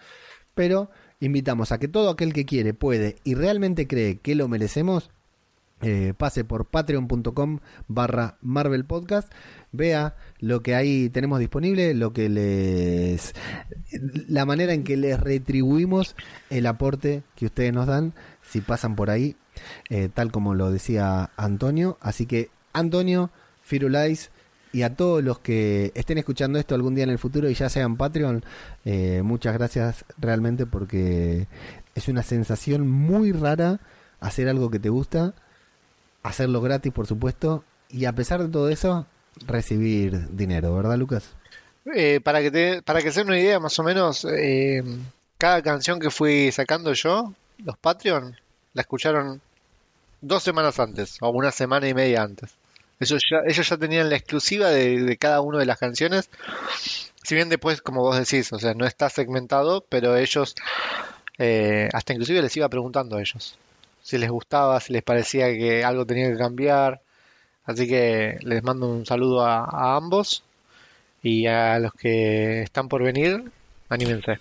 Pero 0.54 0.90
invitamos 1.20 1.72
a 1.72 1.80
que 1.80 1.88
todo 1.88 2.10
aquel 2.10 2.34
que 2.34 2.46
quiere, 2.46 2.74
puede 2.74 3.18
y 3.24 3.36
realmente 3.36 3.88
cree 3.88 4.20
que 4.20 4.36
lo 4.36 4.48
merecemos, 4.48 5.10
eh, 5.82 6.14
pase 6.18 6.46
por 6.46 6.68
patreon.com 6.68 7.60
barra 7.90 8.38
Marvel 8.42 8.86
Podcast, 8.86 9.30
vea 9.74 10.16
lo 10.40 10.62
que 10.62 10.76
ahí 10.76 11.10
tenemos 11.10 11.40
disponible, 11.40 11.94
lo 11.94 12.14
que 12.14 12.30
les 12.30 13.36
la 14.30 14.46
manera 14.46 14.74
en 14.74 14.86
que 14.86 14.96
les 14.96 15.20
retribuimos 15.20 16.16
el 16.50 16.66
aporte 16.68 17.24
que 17.36 17.48
ustedes 17.48 17.74
nos 17.74 17.88
dan 17.88 18.14
si 18.42 18.62
pasan 18.62 18.96
por 18.96 19.10
ahí, 19.10 19.36
eh, 19.90 20.10
tal 20.14 20.32
como 20.32 20.54
lo 20.54 20.72
decía 20.72 21.32
Antonio. 21.38 21.98
Así 22.02 22.26
que 22.26 22.50
Antonio, 22.74 23.30
Firulais 23.64 24.32
y 24.72 24.84
a 24.84 24.96
todos 24.96 25.24
los 25.24 25.40
que 25.40 25.92
estén 25.96 26.18
escuchando 26.18 26.60
esto 26.60 26.76
algún 26.76 26.96
día 26.96 27.06
en 27.06 27.10
el 27.10 27.20
futuro 27.20 27.50
y 27.50 27.54
ya 27.54 27.70
sean 27.70 27.96
Patreon, 27.96 28.44
eh, 28.84 29.22
muchas 29.24 29.54
gracias 29.54 30.04
realmente 30.18 30.66
porque 30.66 31.48
es 31.96 32.08
una 32.08 32.24
sensación 32.24 32.90
muy 32.90 33.32
rara 33.32 33.80
hacer 34.20 34.50
algo 34.50 34.70
que 34.70 34.80
te 34.80 34.90
gusta 34.90 35.34
hacerlo 36.24 36.60
gratis, 36.60 36.92
por 36.92 37.06
supuesto, 37.06 37.64
y 37.88 38.06
a 38.06 38.14
pesar 38.14 38.42
de 38.42 38.50
todo 38.50 38.70
eso, 38.70 39.06
recibir 39.46 40.28
dinero, 40.36 40.76
¿verdad, 40.76 40.98
Lucas? 40.98 41.36
Eh, 41.94 42.20
para 42.20 42.42
que 42.42 42.50
te, 42.50 42.82
para 42.82 43.04
que 43.04 43.12
se 43.12 43.20
den 43.20 43.28
una 43.28 43.40
idea, 43.40 43.60
más 43.60 43.78
o 43.78 43.84
menos, 43.84 44.26
cada 45.38 45.62
canción 45.62 46.00
que 46.00 46.10
fui 46.10 46.52
sacando 46.52 46.94
yo, 46.94 47.34
los 47.64 47.78
Patreon, 47.78 48.36
la 48.76 48.82
escucharon 48.82 49.42
dos 50.22 50.44
semanas 50.44 50.80
antes, 50.80 51.18
o 51.22 51.30
una 51.30 51.52
semana 51.52 51.90
y 51.90 51.96
media 51.96 52.22
antes. 52.22 52.52
Ellos 53.00 53.24
ya, 53.30 53.38
ellos 53.48 53.68
ya 53.68 53.78
tenían 53.78 54.10
la 54.10 54.18
exclusiva 54.18 54.70
de, 54.70 55.18
cada 55.18 55.42
una 55.42 55.58
de 55.58 55.66
las 55.66 55.80
canciones. 55.80 56.30
Si 57.24 57.34
bien 57.34 57.50
después, 57.50 57.82
como 57.82 58.02
vos 58.02 58.18
decís, 58.18 58.54
o 58.54 58.60
sea, 58.60 58.76
no 58.76 58.86
está 58.86 59.10
segmentado, 59.10 59.84
pero 59.90 60.16
ellos, 60.16 60.54
eh, 61.40 61.90
hasta 61.92 62.14
inclusive 62.14 62.44
les 62.44 62.56
iba 62.56 62.70
preguntando 62.70 63.18
a 63.18 63.22
ellos 63.22 63.58
si 64.06 64.20
les 64.20 64.30
gustaba, 64.30 64.80
si 64.80 64.94
les 64.94 65.02
parecía 65.02 65.48
que 65.48 65.84
algo 65.84 66.06
tenía 66.06 66.32
que 66.32 66.38
cambiar. 66.38 67.02
Así 67.66 67.88
que 67.88 68.38
les 68.42 68.64
mando 68.64 68.88
un 68.88 69.06
saludo 69.06 69.44
a, 69.44 69.66
a 69.66 69.96
ambos 69.98 70.44
y 71.24 71.48
a 71.48 71.80
los 71.80 71.92
que 71.94 72.62
están 72.62 72.88
por 72.88 73.02
venir, 73.02 73.52
anímense. 73.90 74.40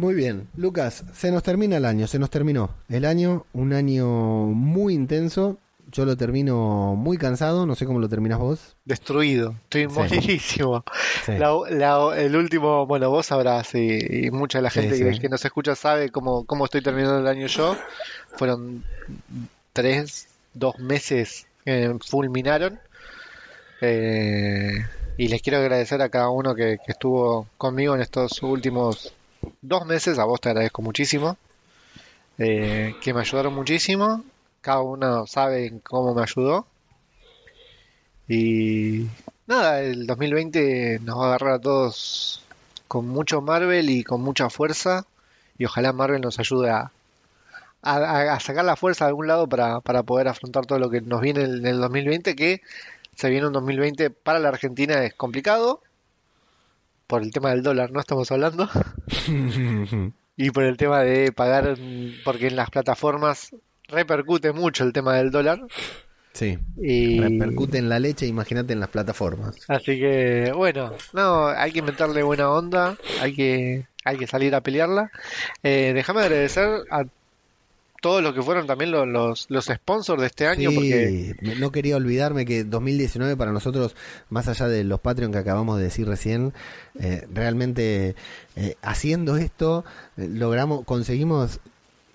Muy 0.00 0.14
bien, 0.14 0.48
Lucas, 0.56 1.04
se 1.14 1.30
nos 1.30 1.42
termina 1.42 1.76
el 1.76 1.84
año, 1.84 2.06
se 2.06 2.18
nos 2.18 2.30
terminó 2.30 2.70
el 2.88 3.04
año, 3.04 3.44
un 3.52 3.72
año 3.72 4.06
muy 4.46 4.94
intenso. 4.94 5.58
Yo 5.92 6.04
lo 6.04 6.16
termino 6.16 6.94
muy 6.96 7.18
cansado, 7.18 7.66
no 7.66 7.74
sé 7.74 7.84
cómo 7.84 7.98
lo 7.98 8.08
terminas 8.08 8.38
vos. 8.38 8.76
Destruido, 8.84 9.56
estoy 9.64 9.82
Sí. 9.82 9.88
molidísimo. 9.88 10.84
Sí. 11.26 11.32
La- 11.32 11.52
la- 11.68 12.14
el 12.16 12.36
último, 12.36 12.86
bueno, 12.86 13.10
vos 13.10 13.26
sabrás 13.26 13.74
y, 13.74 14.26
y 14.26 14.30
mucha 14.30 14.58
de 14.58 14.62
la 14.62 14.70
Sí, 14.70 14.80
gente 14.82 14.96
sí. 14.96 15.04
que, 15.04 15.18
que 15.18 15.28
nos 15.28 15.44
escucha 15.44 15.74
sabe 15.74 16.10
cómo, 16.10 16.44
cómo 16.44 16.64
estoy 16.64 16.80
terminando 16.80 17.18
el 17.18 17.26
año 17.26 17.46
yo. 17.48 17.76
Fueron 18.36 18.84
tres, 19.72 20.28
dos 20.54 20.78
meses 20.78 21.46
que 21.64 21.94
fulminaron. 22.06 22.78
Eh, 23.80 24.84
y 25.16 25.28
les 25.28 25.42
quiero 25.42 25.58
agradecer 25.58 26.00
a 26.02 26.08
cada 26.08 26.30
uno 26.30 26.54
que, 26.54 26.78
que 26.84 26.92
estuvo 26.92 27.46
conmigo 27.58 27.94
en 27.94 28.00
estos 28.00 28.42
últimos 28.42 29.12
dos 29.62 29.86
meses. 29.86 30.18
A 30.18 30.24
vos 30.24 30.40
te 30.40 30.50
agradezco 30.50 30.82
muchísimo. 30.82 31.36
eh, 32.38 32.94
que 33.02 33.14
me 33.14 33.20
ayudaron 33.20 33.54
muchísimo. 33.54 34.24
Cada 34.60 34.80
uno 34.82 35.26
sabe 35.26 35.80
cómo 35.84 36.14
me 36.14 36.22
ayudó. 36.22 36.66
Y 38.28 39.06
nada, 39.46 39.80
el 39.82 40.06
2020 40.06 41.00
nos 41.02 41.18
va 41.18 41.24
a 41.24 41.26
agarrar 41.28 41.52
a 41.54 41.60
todos 41.60 42.42
con 42.88 43.08
mucho 43.08 43.40
Marvel 43.40 43.90
y 43.90 44.04
con 44.04 44.20
mucha 44.22 44.50
fuerza. 44.50 45.06
Y 45.58 45.64
ojalá 45.64 45.92
Marvel 45.92 46.20
nos 46.22 46.38
ayude 46.38 46.70
a, 46.70 46.90
a- 47.82 48.32
a 48.34 48.40
sacar 48.40 48.64
la 48.64 48.76
fuerza 48.76 49.04
de 49.04 49.10
algún 49.10 49.26
lado 49.26 49.48
para, 49.48 49.80
para 49.80 50.02
poder 50.02 50.28
afrontar 50.28 50.66
todo 50.66 50.78
lo 50.78 50.90
que 50.90 51.00
nos 51.00 51.20
viene 51.20 51.42
en 51.44 51.66
el 51.66 51.80
2020, 51.80 52.36
que 52.36 52.62
se 53.16 53.30
viene 53.30 53.46
un 53.46 53.52
2020 53.52 54.10
para 54.10 54.38
la 54.38 54.48
Argentina 54.48 55.04
es 55.04 55.14
complicado. 55.14 55.82
Por 57.10 57.22
el 57.22 57.32
tema 57.32 57.50
del 57.50 57.64
dólar, 57.64 57.90
no 57.90 57.98
estamos 57.98 58.30
hablando. 58.30 58.68
Y 60.36 60.52
por 60.52 60.62
el 60.64 60.78
tema 60.78 61.00
de 61.00 61.32
pagar, 61.32 61.76
porque 62.24 62.46
en 62.46 62.56
las 62.56 62.70
plataformas 62.70 63.54
repercute 63.88 64.52
mucho 64.52 64.84
el 64.84 64.94
tema 64.94 65.16
del 65.16 65.30
dólar. 65.30 65.60
sí, 66.32 66.56
Y 66.78 67.20
repercute 67.20 67.76
en 67.76 67.90
la 67.90 67.98
leche, 67.98 68.26
imagínate 68.26 68.72
en 68.72 68.80
las 68.80 68.88
plataformas. 68.88 69.56
Así 69.68 69.98
que, 69.98 70.50
bueno, 70.56 70.94
no, 71.12 71.48
hay 71.48 71.72
que 71.72 71.80
inventarle 71.80 72.22
buena 72.22 72.48
onda, 72.50 72.96
hay 73.20 73.34
que, 73.34 73.86
hay 74.02 74.16
que 74.16 74.26
salir 74.26 74.54
a 74.54 74.62
pelearla. 74.62 75.10
Eh, 75.62 75.92
déjame 75.94 76.22
agradecer 76.22 76.84
a 76.90 77.04
todos 78.00 78.22
los 78.22 78.34
que 78.34 78.42
fueron 78.42 78.66
también 78.66 78.90
los, 78.90 79.06
los, 79.06 79.46
los 79.48 79.66
sponsors 79.66 80.20
de 80.20 80.26
este 80.26 80.46
año, 80.46 80.70
Sí, 80.70 80.74
porque 80.74 81.36
no 81.58 81.70
quería 81.70 81.96
olvidarme 81.96 82.44
que 82.44 82.64
2019 82.64 83.36
para 83.36 83.52
nosotros, 83.52 83.94
más 84.28 84.48
allá 84.48 84.68
de 84.68 84.84
los 84.84 85.00
Patreon 85.00 85.32
que 85.32 85.38
acabamos 85.38 85.78
de 85.78 85.84
decir 85.84 86.06
recién, 86.06 86.52
eh, 86.98 87.26
realmente 87.32 88.14
eh, 88.56 88.76
haciendo 88.82 89.36
esto 89.36 89.84
eh, 90.16 90.28
logramos, 90.28 90.84
conseguimos 90.84 91.60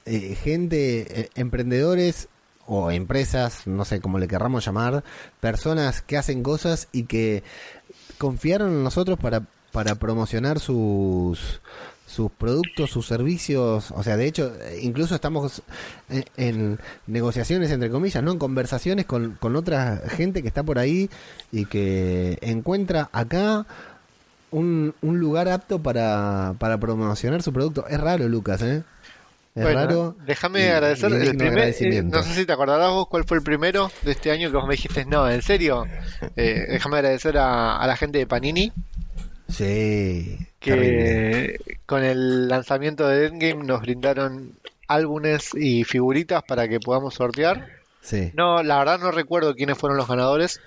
eh, 0.06 0.36
gente, 0.36 1.30
emprendedores 1.36 2.30
o 2.68 2.91
empresas, 2.91 3.68
no 3.68 3.86
sé 3.86 4.02
cómo 4.02 4.20
le 4.20 4.28
querramos 4.28 4.66
llamar, 4.66 5.03
personas 5.40 6.02
que 6.02 6.18
hacen 6.18 6.44
cosas 6.44 6.88
y 6.91 7.03
que 7.03 7.44
confiaron 8.18 8.72
en 8.72 8.84
nosotros 8.84 9.20
para, 9.20 9.44
para 9.72 9.95
promocionar 9.95 10.60
sus 10.60 11.62
sus 12.16 12.32
productos, 12.32 12.90
sus 12.92 13.06
servicios, 13.06 13.92
o 13.92 14.02
sea, 14.02 14.16
de 14.16 14.26
hecho, 14.26 14.54
incluso 14.82 15.16
estamos 15.16 15.62
en, 16.10 16.24
en 16.38 16.80
negociaciones, 17.08 17.72
entre 17.72 17.90
comillas, 17.90 18.24
¿no? 18.24 18.32
En 18.32 18.40
conversaciones 18.40 19.06
con, 19.06 19.36
con 19.40 19.58
otra 19.58 20.02
gente 20.08 20.42
que 20.42 20.48
está 20.48 20.64
por 20.64 20.80
ahí 20.80 21.10
y 21.52 21.66
que 21.66 22.38
encuentra 22.42 23.10
acá 23.12 23.66
un, 24.52 24.94
un 25.02 25.20
lugar 25.20 25.50
apto 25.50 25.80
para, 25.80 26.56
para 26.58 26.78
promocionar 26.78 27.44
su 27.44 27.52
producto. 27.52 27.86
Es 27.90 28.00
raro, 28.00 28.30
Lucas, 28.30 28.62
¿eh? 28.62 28.84
Es 29.54 29.64
bueno, 29.64 29.80
raro. 29.80 30.16
déjame 30.26 30.70
agradecer 30.70 31.12
y 31.12 31.28
el 31.28 31.38
primer, 31.38 31.74
eh, 31.80 32.04
no 32.04 32.24
sé 32.24 32.34
si 32.34 32.46
te 32.46 32.54
acordarás 32.54 32.92
vos 32.92 33.08
cuál 33.08 33.24
fue 33.26 33.38
el 33.38 33.44
primero 33.44 33.90
de 34.04 34.12
este 34.12 34.32
año 34.32 34.50
que 34.52 34.58
vos 34.58 34.68
me 34.68 34.76
dijiste, 34.76 35.06
no, 35.06 35.30
en 35.30 35.42
serio, 35.42 35.86
Eh, 36.36 36.66
déjame 36.70 36.98
agradecer 36.98 37.38
a, 37.38 37.78
a 37.78 37.88
la 37.88 37.96
gente 37.98 38.18
de 38.18 38.28
Panini, 38.28 38.72
Sí, 39.48 40.38
que 40.60 41.60
con 41.86 42.04
el 42.04 42.48
lanzamiento 42.48 43.08
de 43.08 43.28
Endgame 43.28 43.64
nos 43.64 43.82
brindaron 43.82 44.54
álbumes 44.88 45.52
y 45.56 45.84
figuritas 45.84 46.44
para 46.44 46.68
que 46.68 46.80
podamos 46.80 47.14
sortear. 47.16 47.68
Sí. 48.02 48.32
No, 48.34 48.64
la 48.64 48.80
verdad 48.80 49.00
no 49.00 49.12
recuerdo 49.12 49.56
quiénes 49.56 49.78
fueron 49.78 49.98
los 49.98 50.08
ganadores, 50.08 50.62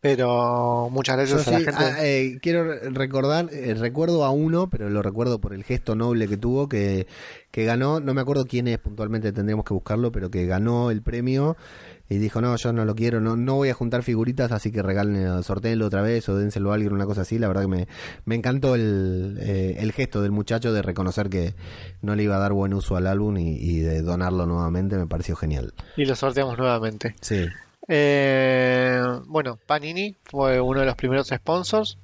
pero 0.00 0.88
muchas 0.90 1.16
Yo 1.28 1.36
gracias 1.36 1.48
a 1.48 1.50
la 1.50 1.60
gente. 1.60 1.84
ah, 1.84 1.96
eh, 2.04 2.38
quiero 2.40 2.64
recordar, 2.90 3.48
eh, 3.52 3.74
recuerdo 3.74 4.24
a 4.24 4.30
uno, 4.30 4.68
pero 4.70 4.88
lo 4.90 5.02
recuerdo 5.02 5.40
por 5.40 5.52
el 5.52 5.64
gesto 5.64 5.94
noble 5.96 6.28
que 6.28 6.36
tuvo, 6.36 6.68
que, 6.68 7.06
que 7.50 7.64
ganó, 7.64 8.00
no 8.00 8.14
me 8.14 8.20
acuerdo 8.20 8.46
quién 8.46 8.68
es 8.68 8.78
puntualmente, 8.78 9.32
tendríamos 9.32 9.64
que 9.64 9.74
buscarlo, 9.74 10.12
pero 10.12 10.30
que 10.30 10.46
ganó 10.46 10.90
el 10.90 11.02
premio 11.02 11.56
y 12.08 12.18
dijo, 12.18 12.40
no, 12.40 12.54
yo 12.56 12.72
no 12.72 12.84
lo 12.84 12.94
quiero, 12.94 13.20
no, 13.20 13.36
no 13.36 13.54
voy 13.56 13.68
a 13.70 13.74
juntar 13.74 14.02
figuritas, 14.02 14.52
así 14.52 14.70
que 14.70 14.82
regalen, 14.82 15.42
sorteenlo 15.42 15.86
otra 15.86 16.02
vez 16.02 16.28
o 16.28 16.36
dénselo 16.36 16.70
a 16.70 16.74
alguien, 16.74 16.92
una 16.92 17.06
cosa 17.06 17.22
así. 17.22 17.38
La 17.38 17.48
verdad 17.48 17.62
que 17.62 17.68
me, 17.68 17.88
me 18.24 18.34
encantó 18.36 18.74
el, 18.74 19.38
eh, 19.40 19.76
el 19.80 19.92
gesto 19.92 20.22
del 20.22 20.30
muchacho 20.30 20.72
de 20.72 20.82
reconocer 20.82 21.28
que 21.28 21.54
no 22.02 22.14
le 22.14 22.22
iba 22.22 22.36
a 22.36 22.40
dar 22.40 22.52
buen 22.52 22.74
uso 22.74 22.96
al 22.96 23.06
álbum 23.06 23.36
y, 23.38 23.56
y 23.56 23.80
de 23.80 24.02
donarlo 24.02 24.46
nuevamente, 24.46 24.96
me 24.96 25.06
pareció 25.06 25.34
genial. 25.36 25.72
Y 25.96 26.04
lo 26.04 26.14
sorteamos 26.14 26.56
nuevamente. 26.58 27.14
Sí. 27.20 27.46
Eh, 27.88 29.02
bueno, 29.26 29.58
Panini 29.66 30.14
fue 30.24 30.60
uno 30.60 30.80
de 30.80 30.86
los 30.86 30.94
primeros 30.96 31.28
sponsors. 31.28 31.98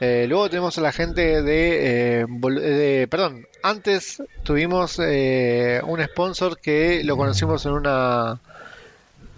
Eh, 0.00 0.26
luego 0.28 0.48
tenemos 0.50 0.76
a 0.76 0.82
la 0.82 0.92
gente 0.92 1.42
de, 1.42 2.20
eh, 2.20 2.26
vol- 2.26 2.60
de- 2.60 3.08
perdón, 3.08 3.46
antes 3.62 4.22
tuvimos 4.42 4.98
eh, 5.02 5.80
un 5.86 6.02
sponsor 6.04 6.58
que 6.60 7.02
lo 7.02 7.16
conocimos 7.16 7.64
en 7.64 7.72
una 7.72 8.38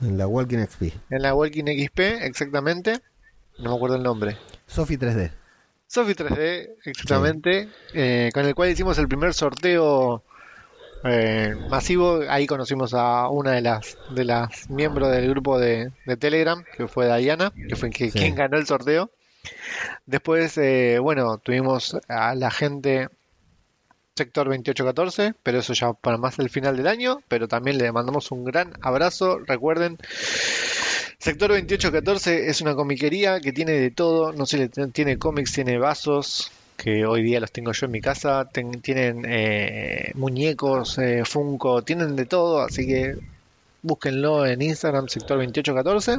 En 0.03 0.17
la 0.19 0.27
Walking 0.27 0.59
XP. 0.65 0.83
en 1.11 1.23
la 1.23 1.35
Walking 1.35 1.65
XP, 1.65 1.99
exactamente. 2.23 3.01
No 3.59 3.71
me 3.71 3.77
acuerdo 3.77 3.97
el 3.97 4.03
nombre. 4.03 4.37
Sofi 4.67 4.97
3D. 4.97 5.31
Sofi 5.87 6.13
3D, 6.15 6.75
exactamente, 6.85 7.69
eh, 7.95 8.31
con 8.35 8.45
el 8.45 8.55
cual 8.55 8.69
hicimos 8.71 8.99
el 8.99 9.09
primer 9.09 9.33
sorteo 9.35 10.23
eh, 11.05 11.55
masivo. 11.71 12.21
Ahí 12.29 12.47
conocimos 12.47 12.93
a 12.95 13.29
una 13.31 13.53
de 13.53 13.63
las 13.63 13.97
de 14.11 14.25
las 14.25 14.69
miembros 14.69 15.11
del 15.11 15.31
grupo 15.31 15.59
de, 15.59 15.91
de 16.07 16.17
Telegram, 16.17 16.63
que 16.77 16.87
fue 16.89 17.07
Diana, 17.19 17.53
que 17.69 17.75
fue 17.77 17.91
que- 17.91 18.11
Sí. 18.11 18.19
quien 18.19 18.35
ganó 18.35 18.59
el 18.59 18.67
sorteo. 18.67 19.11
Después, 20.07 20.59
eh, 20.59 20.99
bueno, 21.01 21.39
tuvimos 21.39 21.97
a 22.09 22.35
la 22.35 22.51
gente 22.51 23.09
sector 24.19 24.47
2814, 24.49 25.35
pero 25.43 25.59
eso 25.61 25.73
ya 25.73 25.93
para 25.95 26.19
más 26.19 26.39
el 26.39 26.51
final 26.51 26.77
del 26.77 26.87
año, 26.89 27.21
pero 27.29 27.49
también 27.49 27.79
le 27.79 27.91
mandamos 27.93 28.31
un 28.31 28.45
gran 28.45 28.73
abrazo. 28.83 29.39
Recuerden, 29.47 29.97
sector 31.19 31.49
2814 31.51 32.49
es 32.51 32.61
una 32.61 32.75
comiquería 32.75 33.41
que 33.41 33.53
tiene 33.53 33.73
de 33.73 33.91
todo, 33.91 34.33
no 34.33 34.45
sé, 34.47 34.69
tiene 34.93 35.19
cómics, 35.19 35.53
tiene 35.53 35.79
vasos, 35.79 36.51
que 36.77 37.05
hoy 37.07 37.23
día 37.23 37.41
los 37.41 37.51
tengo 37.51 37.73
yo 37.73 37.87
en 37.87 37.93
mi 37.93 38.01
casa, 38.01 38.45
ten- 38.53 38.81
tienen 38.81 39.25
eh, 39.27 40.13
muñecos, 40.15 40.99
eh, 40.99 41.23
Funko, 41.25 41.83
tienen 41.83 42.15
de 42.15 42.27
todo, 42.27 42.61
así 42.61 42.87
que 42.87 43.17
búsquenlo 43.83 44.47
en 44.47 44.63
Instagram, 44.63 45.09
sector 45.09 45.39
2814. 45.39 46.19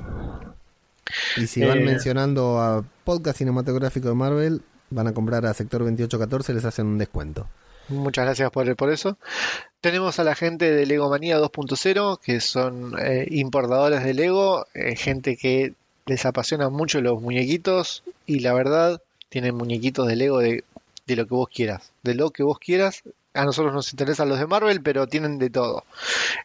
Y 1.37 1.47
si 1.47 1.61
van 1.61 1.79
Eh, 1.79 1.85
mencionando 1.85 2.59
a 2.59 2.83
Podcast 3.03 3.37
Cinematográfico 3.39 4.09
de 4.09 4.15
Marvel, 4.15 4.61
van 4.91 5.07
a 5.07 5.13
comprar 5.13 5.45
a 5.45 5.53
Sector 5.53 5.81
2814, 5.81 6.53
les 6.53 6.65
hacen 6.65 6.85
un 6.87 6.97
descuento. 6.97 7.47
Muchas 7.89 8.25
gracias 8.25 8.51
por, 8.51 8.91
eso. 8.91 9.17
Tenemos 9.81 10.19
a 10.19 10.23
la 10.23 10.35
gente 10.35 10.71
de 10.71 10.85
Lego 10.85 11.09
Manía 11.09 11.39
2.0, 11.39 12.19
que 12.19 12.39
son 12.39 12.95
eh, 12.99 13.27
importadores 13.31 14.03
de 14.03 14.13
Lego, 14.13 14.67
eh, 14.75 14.95
gente 14.95 15.37
que 15.37 15.73
les 16.05 16.25
apasiona 16.25 16.69
mucho 16.69 17.01
los 17.01 17.19
muñequitos 17.21 18.03
y 18.27 18.39
la 18.39 18.53
verdad 18.53 19.01
tienen 19.29 19.55
muñequitos 19.55 20.07
de 20.07 20.15
Lego 20.15 20.39
de, 20.39 20.63
de 21.07 21.15
lo 21.15 21.25
que 21.25 21.33
vos 21.33 21.49
quieras, 21.49 21.91
de 22.03 22.13
lo 22.13 22.29
que 22.29 22.43
vos 22.43 22.59
quieras. 22.59 23.03
A 23.33 23.45
nosotros 23.45 23.73
nos 23.73 23.91
interesan 23.91 24.29
los 24.29 24.39
de 24.39 24.45
Marvel, 24.45 24.81
pero 24.81 25.07
tienen 25.07 25.39
de 25.39 25.49
todo. 25.49 25.83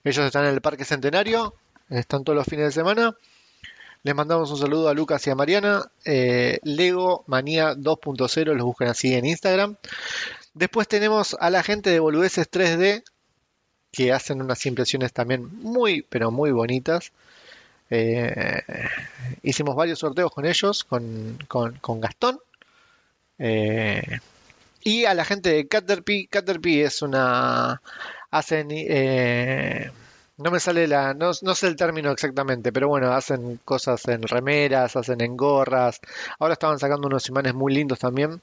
Ellos 0.03 0.25
están 0.25 0.47
en 0.47 0.55
el 0.55 0.62
Parque 0.62 0.85
Centenario, 0.85 1.55
están 1.91 2.25
todos 2.25 2.37
los 2.37 2.47
fines 2.47 2.66
de 2.66 2.73
semana. 2.73 3.16
Les 4.03 4.15
mandamos 4.15 4.51
un 4.51 4.59
saludo 4.59 4.89
a 4.89 4.95
Lucas 4.95 5.27
y 5.27 5.31
a 5.31 5.35
Mariana. 5.35 5.91
Eh, 6.05 6.59
Lego 6.62 7.25
Manía 7.27 7.75
2.0, 7.75 8.55
los 8.55 8.65
buscan 8.65 8.89
así 8.89 9.15
en 9.15 9.25
Instagram. 9.25 9.77
Después 10.55 10.89
tenemos 10.89 11.36
a 11.40 11.51
la 11.51 11.62
gente 11.62 11.90
de 11.90 12.01
Boludeces 12.01 12.48
3D, 12.51 13.02
que 13.93 14.12
hacen 14.12 14.43
unas 14.43 14.64
impresiones 14.66 15.12
también 15.12 15.48
muy, 15.62 16.02
pero 16.02 16.31
muy 16.31 16.51
bonitas. 16.52 17.12
Eh, 17.90 18.62
hicimos 19.43 19.76
varios 19.76 20.01
sorteos 20.01 20.32
con 20.32 20.47
ellos, 20.47 20.85
con, 20.85 21.39
con- 21.48 21.76
con 21.81 22.01
Gastón. 22.01 22.40
Eh, 23.39 24.20
y 24.82 25.05
a 25.06 25.14
la 25.14 25.24
gente 25.24 25.51
de 25.52 25.68
Caterpie. 25.68 26.28
Caterpie 26.28 26.85
es 26.85 27.02
una... 27.02 27.82
Hacen... 28.31 28.68
eh, 28.72 29.90
no 30.39 30.51
me 30.51 30.60
sale 30.60 30.89
la... 30.89 31.14
No, 31.14 31.32
no 31.43 31.55
sé 31.55 31.68
el 31.68 31.76
término 31.76 32.10
exactamente, 32.12 32.72
pero 32.72 32.89
bueno, 32.89 33.12
hacen 33.14 33.60
cosas 33.64 34.06
en 34.09 34.22
remeras, 34.24 34.97
hacen 34.97 35.20
en 35.22 35.36
gorras. 35.36 36.01
Ahora 36.39 36.55
estaban 36.55 36.78
sacando 36.78 37.09
unos 37.09 37.28
imanes 37.28 37.55
muy 37.55 37.74
lindos 37.74 37.98
también. 38.01 38.40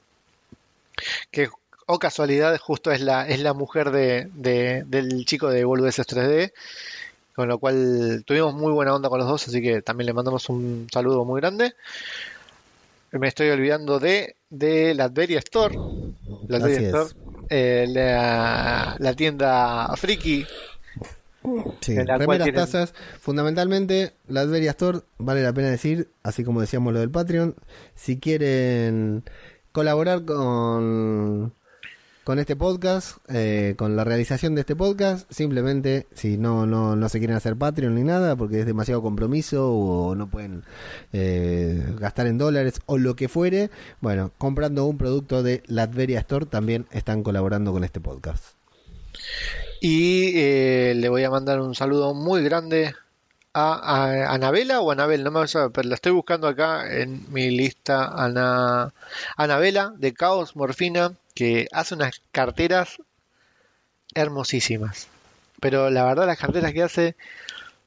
Que, 1.32 1.50
o 1.92 2.00
casualidad, 2.00 2.58
justo 2.60 2.92
es 2.92 3.02
la, 3.02 3.28
es 3.28 3.40
la 3.42 3.54
mujer 3.54 3.92
de, 3.92 4.30
de- 4.34 4.84
del 4.88 5.26
chico 5.26 5.50
de 5.50 5.64
Boludeces 5.66 6.08
3D. 6.08 6.52
Con 7.36 7.48
lo 7.48 7.60
cual 7.60 8.24
tuvimos 8.26 8.54
muy 8.54 8.72
buena 8.74 8.94
onda 8.94 9.08
con 9.10 9.18
los 9.20 9.28
dos, 9.28 9.48
así 9.48 9.62
que 9.62 9.82
también 9.82 10.08
le 10.08 10.14
mandamos 10.14 10.50
un 10.50 10.88
saludo 10.92 11.24
muy 11.24 11.40
grande. 11.40 11.74
Me 13.12 13.28
estoy 13.30 13.50
olvidando 13.50 14.00
de, 14.00 14.36
de 14.50 14.94
la 14.94 15.06
Adveria 15.06 15.40
Store. 15.40 15.74
La 16.48 16.58
Adveria. 16.58 16.88
Store. 16.90 17.10
eh, 17.50 17.86
la, 17.90 18.96
la 19.00 19.14
tienda 19.16 19.94
Friki. 19.96 20.46
Sí, 21.82 21.96
remeras, 21.98 22.44
tienen- 22.44 22.54
tazas. 22.56 22.94
Fundamentalmente, 23.20 24.14
la 24.28 24.42
Adveria 24.42 24.72
Store, 24.72 25.00
vale 25.18 25.42
la 25.42 25.54
pena 25.54 25.70
decir, 25.70 26.10
así 26.24 26.44
como 26.44 26.62
decíamos 26.62 26.94
lo 26.94 27.00
del 27.00 27.10
Patreon, 27.10 27.56
si 27.96 28.20
quieren 28.20 29.24
colaborar 29.72 30.24
con, 30.26 31.54
con 32.32 32.40
este 32.40 32.56
podcast, 32.56 33.18
eh, 33.28 33.76
con 33.78 33.98
la 33.98 34.06
realización 34.06 34.56
de 34.56 34.62
este 34.62 34.74
podcast, 34.74 35.30
simplemente, 35.30 36.08
si 36.14 36.38
no, 36.38 36.66
no, 36.66 36.96
no 36.96 37.10
se 37.10 37.20
quieren 37.20 37.36
hacer 37.36 37.58
Patreon 37.58 37.94
ni 37.94 38.04
nada, 38.04 38.38
porque 38.38 38.62
es 38.62 38.66
demasiado 38.66 39.02
compromiso 39.02 39.70
o 39.70 40.16
no 40.16 40.30
pueden 40.30 40.64
eh, 41.12 41.84
gastar 42.00 42.28
en 42.28 42.38
dólares 42.38 42.80
o 42.86 42.98
lo 42.98 43.18
que 43.18 43.28
fuere, 43.28 43.70
bueno, 44.00 44.32
comprando 44.38 44.86
un 44.86 44.98
producto 44.98 45.44
de 45.44 45.62
la 45.68 45.84
Adveria 45.84 46.20
Store 46.20 46.46
también 46.46 46.88
están 46.92 47.22
colaborando 47.22 47.74
con 47.74 47.84
este 47.84 48.00
podcast. 48.00 48.56
Y 49.82 50.32
eh, 50.40 50.94
le 50.96 51.10
voy 51.10 51.26
a 51.26 51.30
mandar 51.30 51.60
un 51.60 51.76
saludo 51.76 52.14
muy 52.14 52.44
grande 52.44 52.96
a, 53.54 54.34
Anabela 54.34 54.80
o 54.80 54.90
Anabel, 54.90 55.26
no 55.26 55.32
me 55.32 55.40
vas 55.42 55.56
a 55.58 55.70
pero 55.70 55.90
la 55.90 55.96
estoy 55.96 56.14
buscando 56.14 56.48
acá 56.48 56.98
en 56.98 57.26
mi 57.34 57.52
lista. 57.52 58.06
Ana, 58.06 58.94
Anabela 59.36 59.94
de 59.98 60.14
Caos 60.14 60.56
Morfina, 60.56 61.18
que 61.34 61.68
hace 61.72 61.96
unas 61.96 62.22
carteras 62.32 62.98
hermosísimas. 64.14 65.08
Pero 65.60 65.90
la 65.90 66.04
verdad, 66.06 66.26
las 66.28 66.38
carteras 66.40 66.74
que 66.74 66.84
hace 66.84 67.16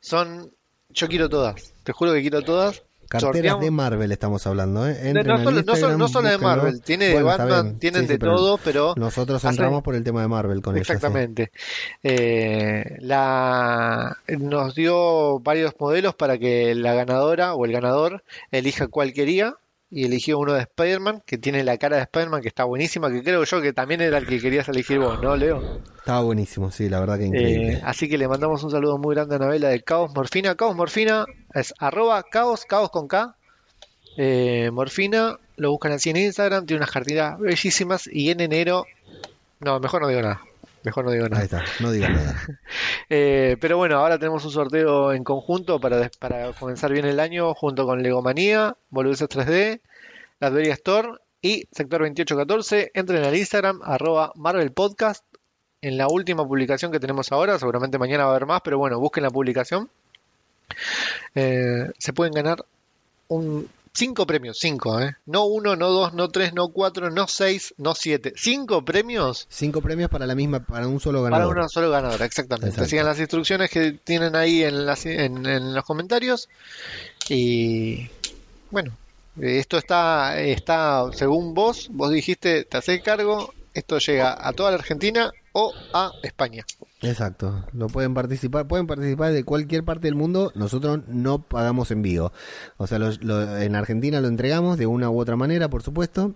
son. 0.00 0.50
Yo 0.90 1.08
quiero 1.08 1.28
todas, 1.28 1.72
te 1.82 1.92
juro 1.92 2.12
que 2.12 2.20
quiero 2.20 2.42
todas. 2.42 2.82
Carteras 3.08 3.34
Sorteamos- 3.36 3.60
de 3.64 3.70
Marvel 3.70 4.12
estamos 4.12 4.46
hablando, 4.46 4.88
¿eh? 4.88 4.98
no, 5.02 5.08
Entren 5.08 5.26
no 5.26 5.34
al 5.34 5.44
solo, 5.44 5.62
no 5.62 5.76
solo- 5.76 5.98
no 5.98 6.08
solo 6.08 6.28
de. 6.30 6.38
Marvel, 6.38 6.82
tiene 6.82 7.06
de 7.06 7.12
Bueno, 7.14 7.26
Batman, 7.26 7.78
tienen 7.78 8.02
Sí, 8.02 8.06
sí, 8.06 8.12
de 8.14 8.18
pero 8.18 8.36
todo, 8.36 8.58
pero 8.58 8.94
Nosotros 8.96 9.44
entramos 9.44 9.82
por 9.82 9.94
el 9.94 10.02
tema 10.04 10.22
de 10.22 10.28
Marvel 10.28 10.62
con 10.62 10.74
ellos. 10.76 10.86
sí. 10.86 10.92
Exactamente. 10.94 11.50
Eh, 12.02 12.96
la, 13.00 14.18
nos 14.28 14.74
dio 14.74 15.38
varios 15.40 15.74
modelos 15.78 16.14
para 16.14 16.38
que 16.38 16.74
la 16.74 16.94
ganadora 16.94 17.54
o 17.54 17.64
el 17.66 17.72
ganador 17.72 18.24
elija 18.50 18.86
cuál 18.88 19.12
quería 19.12 19.54
y 19.90 20.04
eligió 20.04 20.38
uno 20.38 20.54
de 20.54 20.62
Spider-Man 20.62 21.22
que 21.24 21.38
tiene 21.38 21.62
la 21.62 21.76
cara 21.78 21.96
de 21.96 22.02
Spider-Man 22.02 22.42
que 22.42 22.48
está 22.48 22.64
buenísima, 22.64 23.10
que 23.10 23.22
creo 23.22 23.44
yo 23.44 23.62
que 23.62 23.72
también 23.72 24.00
era 24.00 24.18
el 24.18 24.26
que 24.26 24.40
querías 24.40 24.68
elegir 24.68 24.98
vos, 24.98 25.20
¿no, 25.22 25.36
Leo? 25.36 25.80
Estaba 25.96 26.22
buenísimo, 26.22 26.70
sí, 26.70 26.88
la 26.88 27.00
verdad 27.00 27.18
que 27.18 27.26
increíble. 27.26 27.74
Eh, 27.74 27.82
así 27.84 28.08
que 28.08 28.18
le 28.18 28.26
mandamos 28.28 28.62
un 28.64 28.70
saludo 28.70 28.98
muy 28.98 29.14
grande 29.14 29.34
a 29.34 29.38
Anabela 29.38 29.68
de 29.68 29.82
Caos 29.82 30.12
Morfina. 30.14 30.54
Caos 30.54 30.74
Morfina 30.74 31.26
es 31.54 31.72
arroba 31.78 32.22
caos, 32.24 32.64
caos 32.64 32.90
con 32.90 33.08
K. 33.08 33.36
Eh, 34.16 34.70
Morfina, 34.72 35.38
lo 35.56 35.70
buscan 35.70 35.92
así 35.92 36.10
en 36.10 36.16
Instagram, 36.16 36.66
tiene 36.66 36.78
unas 36.78 36.90
cartitas 36.90 37.38
bellísimas 37.38 38.08
y 38.10 38.30
en 38.30 38.40
enero... 38.40 38.86
No, 39.60 39.80
mejor 39.80 40.02
no 40.02 40.08
digo 40.08 40.22
nada. 40.22 40.42
Mejor 40.84 41.06
no 41.06 41.10
digo 41.10 41.28
nada. 41.28 41.40
Ahí 41.40 41.44
está, 41.44 41.64
no 41.80 41.90
digan 41.90 42.14
nada. 42.14 42.40
Eh, 43.10 43.58
pero 43.60 43.76
bueno, 43.76 43.98
ahora 43.98 44.18
tenemos 44.18 44.44
un 44.44 44.50
sorteo 44.50 45.12
en 45.12 45.24
conjunto 45.24 45.78
para, 45.78 46.10
para 46.18 46.52
comenzar 46.52 46.90
bien 46.90 47.04
el 47.04 47.20
año 47.20 47.54
junto 47.54 47.84
con 47.84 48.02
Legomanía, 48.02 48.76
Boludeces 48.88 49.28
3D, 49.28 49.80
la 50.40 50.46
Adveria 50.48 50.72
Store 50.72 51.18
y 51.42 51.68
Sector 51.70 52.00
2814. 52.00 52.92
Entren 52.94 53.22
al 53.24 53.36
Instagram, 53.36 53.80
arroba 53.84 54.32
Marvel 54.36 54.72
Podcast. 54.72 55.24
En 55.82 55.98
la 55.98 56.08
última 56.08 56.46
publicación 56.48 56.90
que 56.90 57.00
tenemos 57.00 57.30
ahora, 57.30 57.58
seguramente 57.58 57.98
mañana 57.98 58.24
va 58.24 58.30
a 58.30 58.36
haber 58.36 58.46
más, 58.46 58.62
pero 58.62 58.78
bueno, 58.78 58.98
busquen 58.98 59.22
la 59.22 59.30
publicación. 59.30 59.90
Eh, 61.34 61.90
se 61.98 62.12
pueden 62.14 62.32
ganar 62.32 62.64
un 63.28 63.68
cinco 63.94 64.26
premios, 64.26 64.58
cinco, 64.60 65.00
¿eh? 65.00 65.16
No 65.26 65.44
uno, 65.44 65.76
no 65.76 65.88
dos, 65.90 66.12
no 66.14 66.28
tres, 66.28 66.52
no 66.52 66.68
cuatro, 66.68 67.10
no 67.10 67.28
seis, 67.28 67.74
no 67.78 67.94
siete. 67.94 68.32
Cinco 68.36 68.84
premios 68.84 69.46
Cinco 69.48 69.80
premios 69.80 70.10
para 70.10 70.26
la 70.26 70.34
misma, 70.34 70.60
para 70.60 70.88
un 70.88 70.98
solo 71.00 71.22
para 71.22 71.36
ganador. 71.36 71.56
una 71.56 71.68
solo 71.68 71.90
ganadora, 71.90 72.24
exactamente. 72.24 72.68
Exacto. 72.70 72.90
Sigan 72.90 73.06
las 73.06 73.18
instrucciones 73.20 73.70
que 73.70 73.92
tienen 73.92 74.34
ahí 74.36 74.62
en, 74.64 74.84
las- 74.84 75.06
en, 75.06 75.46
en 75.46 75.74
los 75.74 75.84
comentarios. 75.84 76.48
Y 77.28 78.08
bueno, 78.70 78.96
esto 79.40 79.78
está, 79.78 80.40
está, 80.40 81.04
según 81.12 81.54
vos, 81.54 81.88
vos 81.90 82.10
dijiste, 82.10 82.64
te 82.64 82.76
haces 82.76 83.02
cargo, 83.02 83.52
esto 83.72 83.98
llega 83.98 84.36
a 84.46 84.52
toda 84.52 84.70
la 84.70 84.76
Argentina 84.76 85.32
o 85.54 85.72
a 85.94 86.12
España. 86.22 86.64
Exacto, 87.00 87.64
lo 87.72 87.86
pueden 87.86 88.12
participar, 88.12 88.66
pueden 88.68 88.86
participar 88.86 89.32
de 89.32 89.44
cualquier 89.44 89.84
parte 89.84 90.06
del 90.08 90.14
mundo. 90.14 90.52
Nosotros 90.54 91.00
no 91.08 91.40
pagamos 91.42 91.90
envío, 91.90 92.32
o 92.76 92.86
sea, 92.86 92.98
lo- 92.98 93.56
en 93.58 93.74
Argentina 93.76 94.20
lo 94.20 94.28
entregamos 94.28 94.76
de 94.76 94.86
una 94.86 95.08
u 95.08 95.18
otra 95.18 95.36
manera, 95.36 95.68
por 95.70 95.82
supuesto, 95.82 96.34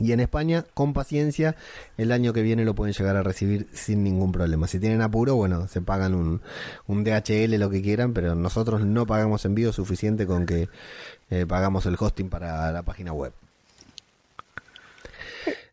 y 0.00 0.12
en 0.12 0.20
España, 0.20 0.64
con 0.74 0.92
paciencia, 0.92 1.56
el 1.96 2.12
año 2.12 2.32
que 2.32 2.42
viene 2.42 2.64
lo 2.64 2.74
pueden 2.76 2.94
llegar 2.94 3.16
a 3.16 3.22
recibir 3.24 3.68
sin 3.72 4.04
ningún 4.04 4.30
problema. 4.30 4.68
Si 4.68 4.78
tienen 4.78 5.02
apuro, 5.02 5.34
bueno, 5.34 5.66
se 5.66 5.80
pagan 5.80 6.14
un, 6.14 6.40
un 6.86 7.02
DHL, 7.04 7.58
lo 7.58 7.68
que 7.68 7.82
quieran, 7.82 8.12
pero 8.12 8.36
nosotros 8.36 8.84
no 8.84 9.06
pagamos 9.06 9.44
envío 9.44 9.72
suficiente 9.72 10.24
con 10.26 10.46
que 10.46 10.68
eh, 11.30 11.46
pagamos 11.46 11.84
el 11.86 11.96
hosting 11.98 12.28
para 12.30 12.70
la 12.70 12.82
página 12.84 13.12
web. 13.12 13.32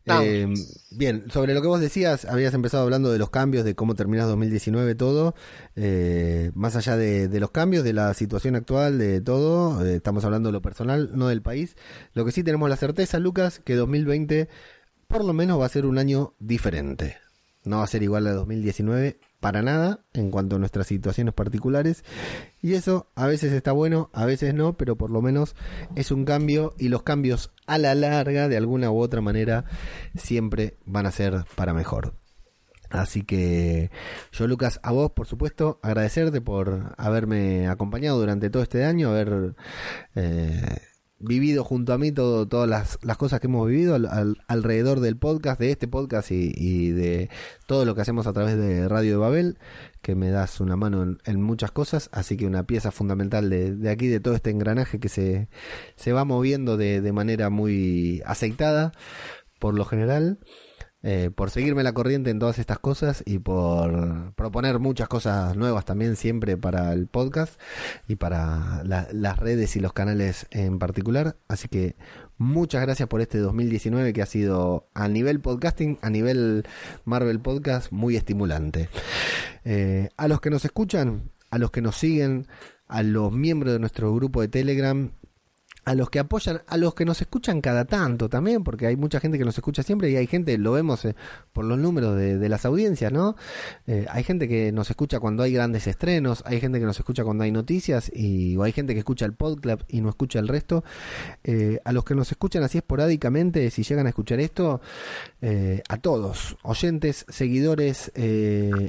Eh, 0.06 0.46
bien, 0.90 1.24
sobre 1.30 1.52
lo 1.52 1.62
que 1.62 1.68
vos 1.68 1.80
decías, 1.80 2.24
habías 2.26 2.54
empezado 2.54 2.84
hablando 2.84 3.10
de 3.10 3.18
los 3.18 3.30
cambios, 3.30 3.64
de 3.64 3.74
cómo 3.74 3.94
terminás 3.94 4.28
2019, 4.28 4.94
todo. 4.94 5.34
Eh, 5.74 6.52
más 6.54 6.76
allá 6.76 6.96
de, 6.96 7.28
de 7.28 7.40
los 7.40 7.50
cambios, 7.50 7.82
de 7.82 7.92
la 7.92 8.14
situación 8.14 8.54
actual, 8.54 8.98
de 8.98 9.20
todo, 9.20 9.84
eh, 9.84 9.96
estamos 9.96 10.24
hablando 10.24 10.48
de 10.48 10.52
lo 10.52 10.62
personal, 10.62 11.10
no 11.14 11.28
del 11.28 11.42
país. 11.42 11.76
Lo 12.14 12.24
que 12.24 12.32
sí 12.32 12.44
tenemos 12.44 12.68
la 12.68 12.76
certeza, 12.76 13.18
Lucas, 13.18 13.58
que 13.58 13.74
2020 13.74 14.48
por 15.08 15.24
lo 15.24 15.32
menos 15.32 15.60
va 15.60 15.66
a 15.66 15.70
ser 15.70 15.86
un 15.86 15.98
año 15.98 16.34
diferente. 16.38 17.16
No 17.64 17.78
va 17.78 17.84
a 17.84 17.88
ser 17.88 18.02
igual 18.02 18.26
a 18.26 18.32
2019 18.32 19.18
para 19.40 19.62
nada 19.62 20.00
en 20.12 20.30
cuanto 20.30 20.56
a 20.56 20.58
nuestras 20.58 20.86
situaciones 20.86 21.34
particulares. 21.34 22.04
Y 22.62 22.74
eso 22.74 23.10
a 23.14 23.26
veces 23.26 23.52
está 23.52 23.72
bueno, 23.72 24.10
a 24.12 24.24
veces 24.26 24.54
no, 24.54 24.76
pero 24.76 24.96
por 24.96 25.10
lo 25.10 25.22
menos 25.22 25.54
es 25.94 26.10
un 26.10 26.24
cambio 26.24 26.74
y 26.78 26.88
los 26.88 27.02
cambios 27.02 27.52
a 27.66 27.78
la 27.78 27.94
larga, 27.94 28.48
de 28.48 28.56
alguna 28.56 28.90
u 28.90 28.98
otra 28.98 29.20
manera, 29.20 29.64
siempre 30.14 30.76
van 30.84 31.06
a 31.06 31.12
ser 31.12 31.44
para 31.54 31.74
mejor. 31.74 32.14
Así 32.90 33.22
que 33.22 33.90
yo, 34.32 34.46
Lucas, 34.46 34.80
a 34.82 34.92
vos, 34.92 35.10
por 35.10 35.26
supuesto, 35.26 35.80
agradecerte 35.82 36.40
por 36.40 36.94
haberme 36.96 37.66
acompañado 37.68 38.18
durante 38.18 38.48
todo 38.48 38.62
este 38.62 38.84
año, 38.84 39.10
haber 39.10 39.56
eh, 40.14 40.80
vivido 41.18 41.64
junto 41.64 41.92
a 41.92 41.98
mí 41.98 42.12
todo, 42.12 42.46
todas 42.46 42.68
las, 42.68 42.98
las, 43.02 43.16
cosas 43.16 43.40
que 43.40 43.46
hemos 43.46 43.66
vivido 43.66 43.96
alrededor 44.48 45.00
del 45.00 45.16
podcast, 45.16 45.58
de 45.58 45.70
este 45.70 45.88
podcast 45.88 46.30
y, 46.30 46.90
de 46.90 47.30
todo 47.66 47.84
lo 47.84 47.94
que 47.94 48.02
hacemos 48.02 48.26
a 48.26 48.32
través 48.32 48.56
de 48.56 48.88
Radio 48.88 49.12
de 49.12 49.16
Babel, 49.16 49.58
que 50.02 50.14
me 50.14 50.30
das 50.30 50.60
una 50.60 50.76
mano 50.76 51.16
en, 51.24 51.42
muchas 51.42 51.70
cosas, 51.70 52.10
así 52.12 52.36
que 52.36 52.46
una 52.46 52.64
pieza 52.64 52.90
fundamental 52.90 53.48
de, 53.48 53.74
de, 53.74 53.90
aquí, 53.90 54.08
de 54.08 54.20
todo 54.20 54.34
este 54.34 54.50
engranaje 54.50 55.00
que 55.00 55.08
se, 55.08 55.48
se 55.96 56.12
va 56.12 56.24
moviendo 56.24 56.76
de, 56.76 57.00
de 57.00 57.12
manera 57.12 57.50
muy 57.50 58.22
aceitada, 58.26 58.92
por 59.58 59.74
lo 59.74 59.84
general. 59.84 60.38
Eh, 61.08 61.30
por 61.32 61.50
seguirme 61.50 61.84
la 61.84 61.92
corriente 61.92 62.30
en 62.30 62.40
todas 62.40 62.58
estas 62.58 62.80
cosas 62.80 63.22
y 63.24 63.38
por 63.38 64.34
proponer 64.34 64.80
muchas 64.80 65.06
cosas 65.06 65.56
nuevas 65.56 65.84
también 65.84 66.16
siempre 66.16 66.56
para 66.56 66.92
el 66.92 67.06
podcast 67.06 67.60
y 68.08 68.16
para 68.16 68.82
las 68.82 69.38
redes 69.38 69.76
y 69.76 69.80
los 69.80 69.92
canales 69.92 70.48
en 70.50 70.80
particular. 70.80 71.36
Así 71.46 71.68
que 71.68 71.94
muchas 72.38 72.82
gracias 72.82 73.08
por 73.08 73.20
este 73.20 73.38
2019 73.38 74.12
que 74.12 74.20
ha 74.20 74.26
sido 74.26 74.88
a 74.94 75.06
nivel 75.06 75.38
podcasting, 75.38 76.00
a 76.02 76.10
nivel 76.10 76.66
Marvel 77.04 77.38
Podcast, 77.38 77.92
muy 77.92 78.16
estimulante. 78.16 78.88
Eh, 79.64 80.08
a 80.16 80.26
los 80.26 80.40
que 80.40 80.50
nos 80.50 80.64
escuchan, 80.64 81.30
a 81.50 81.58
los 81.58 81.70
que 81.70 81.82
nos 81.82 81.94
siguen, 81.94 82.48
a 82.88 83.04
los 83.04 83.30
miembros 83.30 83.74
de 83.74 83.78
nuestro 83.78 84.12
grupo 84.12 84.40
de 84.40 84.48
Telegram, 84.48 85.12
a 85.86 85.94
los 85.94 86.10
que 86.10 86.18
apoyan, 86.18 86.62
a 86.66 86.76
los 86.76 86.94
que 86.94 87.04
nos 87.04 87.20
escuchan 87.20 87.60
cada 87.60 87.84
tanto 87.84 88.28
también, 88.28 88.64
porque 88.64 88.88
hay 88.88 88.96
mucha 88.96 89.20
gente 89.20 89.38
que 89.38 89.44
nos 89.44 89.56
escucha 89.56 89.84
siempre 89.84 90.10
y 90.10 90.16
hay 90.16 90.26
gente, 90.26 90.58
lo 90.58 90.72
vemos 90.72 91.04
eh, 91.04 91.14
por 91.52 91.64
los 91.64 91.78
números 91.78 92.16
de, 92.16 92.48
las 92.48 92.64
audiencias, 92.64 93.12
¿no? 93.12 93.36
Eh, 93.86 94.04
hay 94.10 94.24
gente 94.24 94.48
que 94.48 94.72
nos 94.72 94.90
escucha 94.90 95.20
cuando 95.20 95.44
hay 95.44 95.52
grandes 95.52 95.86
estrenos, 95.86 96.42
hay 96.44 96.60
gente 96.60 96.80
que 96.80 96.86
nos 96.86 96.98
escucha 96.98 97.22
cuando 97.22 97.44
hay 97.44 97.52
noticias 97.52 98.10
y 98.12 98.56
o 98.56 98.64
hay 98.64 98.72
gente 98.72 98.94
que 98.94 98.98
escucha 98.98 99.26
el 99.26 99.34
podcast 99.34 99.82
y 99.86 100.00
no 100.00 100.08
escucha 100.08 100.40
el 100.40 100.48
resto. 100.48 100.82
Eh, 101.44 101.78
a 101.84 101.92
los 101.92 102.04
que 102.04 102.16
nos 102.16 102.32
escuchan 102.32 102.64
así 102.64 102.78
esporádicamente, 102.78 103.70
si 103.70 103.84
llegan 103.84 104.06
a 104.06 104.08
escuchar 104.08 104.40
esto, 104.40 104.80
a 105.88 105.96
todos, 105.98 106.56
oyentes, 106.62 107.24
seguidores, 107.28 108.10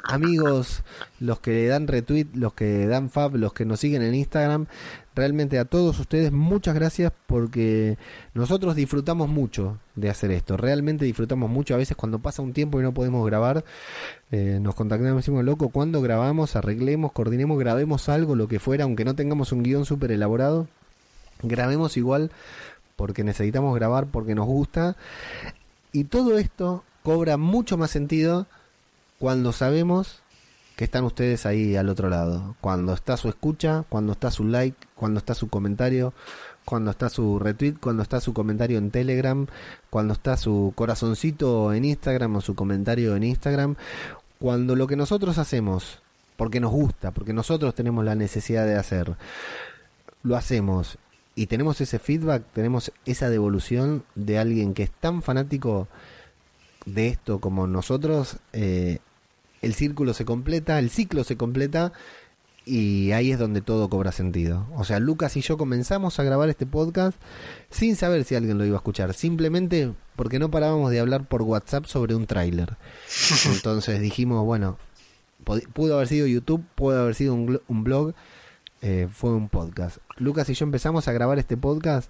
amigos, 0.03 0.83
los 1.19 1.39
que 1.39 1.67
dan 1.67 1.87
retweet, 1.87 2.27
los 2.33 2.53
que 2.53 2.85
dan 2.87 3.09
fab, 3.09 3.35
los 3.35 3.53
que 3.53 3.65
nos 3.65 3.79
siguen 3.79 4.01
en 4.01 4.13
Instagram, 4.13 4.67
realmente 5.15 5.57
a 5.57 5.65
todos 5.65 5.99
ustedes 5.99 6.31
muchas 6.31 6.75
gracias 6.75 7.11
porque 7.25 7.97
nosotros 8.33 8.75
disfrutamos 8.75 9.27
mucho 9.27 9.79
de 9.95 10.09
hacer 10.09 10.31
esto, 10.31 10.57
realmente 10.57 11.05
disfrutamos 11.05 11.49
mucho, 11.49 11.73
a 11.73 11.77
veces 11.77 11.97
cuando 11.97 12.19
pasa 12.19 12.41
un 12.41 12.53
tiempo 12.53 12.79
y 12.79 12.83
no 12.83 12.93
podemos 12.93 13.25
grabar, 13.25 13.65
eh, 14.31 14.59
nos 14.61 14.75
contactamos 14.75 15.13
y 15.13 15.17
decimos, 15.17 15.43
loco, 15.43 15.69
cuando 15.69 16.01
grabamos, 16.01 16.55
arreglemos, 16.55 17.11
coordinemos, 17.11 17.57
grabemos 17.57 18.09
algo, 18.09 18.35
lo 18.35 18.47
que 18.47 18.59
fuera, 18.59 18.83
aunque 18.83 19.05
no 19.05 19.15
tengamos 19.15 19.51
un 19.51 19.63
guion 19.63 19.85
súper 19.85 20.11
elaborado, 20.11 20.67
grabemos 21.41 21.97
igual 21.97 22.31
porque 22.95 23.23
necesitamos 23.23 23.75
grabar, 23.75 24.07
porque 24.07 24.35
nos 24.35 24.45
gusta, 24.45 24.95
y 25.91 26.03
todo 26.05 26.37
esto 26.37 26.83
cobra 27.01 27.37
mucho 27.37 27.77
más 27.77 27.89
sentido 27.89 28.47
cuando 29.17 29.51
sabemos 29.51 30.21
que 30.77 30.85
están 30.85 31.03
ustedes 31.05 31.47
ahí 31.47 31.75
al 31.75 31.89
otro 31.89 32.07
lado. 32.07 32.55
Cuando 32.61 32.93
está 32.93 33.17
su 33.17 33.29
escucha, 33.29 33.83
cuando 33.89 34.13
está 34.13 34.29
su 34.29 34.45
like, 34.45 34.77
cuando 34.93 35.17
está 35.17 35.33
su 35.33 35.49
comentario, 35.49 36.13
cuando 36.65 36.91
está 36.91 37.09
su 37.09 37.39
retweet, 37.39 37.77
cuando 37.81 38.03
está 38.03 38.21
su 38.21 38.31
comentario 38.31 38.77
en 38.77 38.91
Telegram, 38.91 39.47
cuando 39.89 40.13
está 40.13 40.37
su 40.37 40.73
corazoncito 40.75 41.73
en 41.73 41.83
Instagram 41.83 42.35
o 42.35 42.41
su 42.41 42.53
comentario 42.53 43.15
en 43.15 43.23
Instagram, 43.23 43.75
cuando 44.37 44.75
lo 44.75 44.85
que 44.85 44.95
nosotros 44.95 45.39
hacemos, 45.39 45.99
porque 46.35 46.59
nos 46.59 46.71
gusta, 46.71 47.09
porque 47.09 47.33
nosotros 47.33 47.73
tenemos 47.73 48.05
la 48.05 48.13
necesidad 48.13 48.67
de 48.67 48.75
hacer, 48.75 49.15
lo 50.21 50.35
hacemos 50.35 50.99
y 51.33 51.47
tenemos 51.47 51.81
ese 51.81 51.97
feedback, 51.97 52.43
tenemos 52.53 52.91
esa 53.05 53.31
devolución 53.31 54.03
de 54.13 54.37
alguien 54.37 54.75
que 54.75 54.83
es 54.83 54.91
tan 54.91 55.23
fanático 55.23 55.87
de 56.85 57.07
esto 57.07 57.39
como 57.39 57.65
nosotros, 57.65 58.37
eh, 58.53 58.99
el 59.67 59.73
círculo 59.73 60.13
se 60.13 60.23
completa, 60.23 60.79
el 60.79 60.89
ciclo 60.89 61.23
se 61.25 61.35
completa 61.35 61.91
y 62.65 63.11
ahí 63.11 63.31
es 63.31 63.39
donde 63.39 63.61
todo 63.61 63.89
cobra 63.89 64.11
sentido. 64.11 64.65
O 64.75 64.85
sea, 64.85 64.99
Lucas 64.99 65.35
y 65.35 65.41
yo 65.41 65.57
comenzamos 65.57 66.19
a 66.19 66.23
grabar 66.23 66.49
este 66.49 66.65
podcast 66.65 67.19
sin 67.69 67.95
saber 67.97 68.23
si 68.23 68.35
alguien 68.35 68.57
lo 68.57 68.65
iba 68.65 68.77
a 68.77 68.79
escuchar, 68.79 69.13
simplemente 69.13 69.93
porque 70.15 70.39
no 70.39 70.49
parábamos 70.49 70.89
de 70.91 71.01
hablar 71.01 71.27
por 71.27 71.41
WhatsApp 71.41 71.85
sobre 71.85 72.15
un 72.15 72.27
tráiler. 72.27 72.77
Entonces 73.45 73.99
dijimos, 73.99 74.45
bueno, 74.45 74.77
pudo 75.73 75.95
haber 75.95 76.07
sido 76.07 76.27
YouTube, 76.27 76.63
pudo 76.75 77.01
haber 77.01 77.15
sido 77.15 77.33
un, 77.33 77.83
blog, 77.83 78.13
eh, 78.81 79.09
fue 79.11 79.31
un 79.31 79.49
podcast. 79.49 79.97
Lucas 80.15 80.49
y 80.49 80.53
yo 80.53 80.65
empezamos 80.65 81.09
a 81.09 81.11
grabar 81.11 81.39
este 81.39 81.57
podcast 81.57 82.09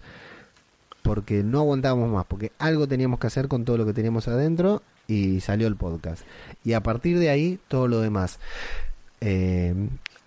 porque 1.01 1.41
no 1.41 1.59
aguantábamos 1.59 2.11
más, 2.11 2.25
porque 2.25 2.51
algo 2.59 2.87
teníamos 2.87 3.19
que 3.19 3.27
hacer 3.27 3.47
con 3.47 3.65
todo 3.65 3.77
lo 3.77 3.85
que 3.85 3.93
teníamos 3.93 4.27
adentro 4.27 4.83
y 5.07 5.39
salió 5.41 5.67
el 5.67 5.75
podcast. 5.75 6.23
Y 6.63 6.73
a 6.73 6.81
partir 6.81 7.19
de 7.19 7.29
ahí, 7.29 7.59
todo 7.67 7.87
lo 7.87 8.01
demás. 8.01 8.39
Eh, 9.21 9.73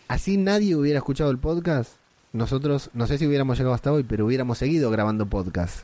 así 0.08 0.36
nadie 0.36 0.74
hubiera 0.76 0.98
escuchado 0.98 1.30
el 1.30 1.38
podcast. 1.38 1.92
Nosotros, 2.32 2.90
no 2.94 3.06
sé 3.06 3.18
si 3.18 3.26
hubiéramos 3.26 3.58
llegado 3.58 3.74
hasta 3.74 3.92
hoy, 3.92 4.04
pero 4.04 4.26
hubiéramos 4.26 4.58
seguido 4.58 4.90
grabando 4.90 5.26
podcast. 5.26 5.80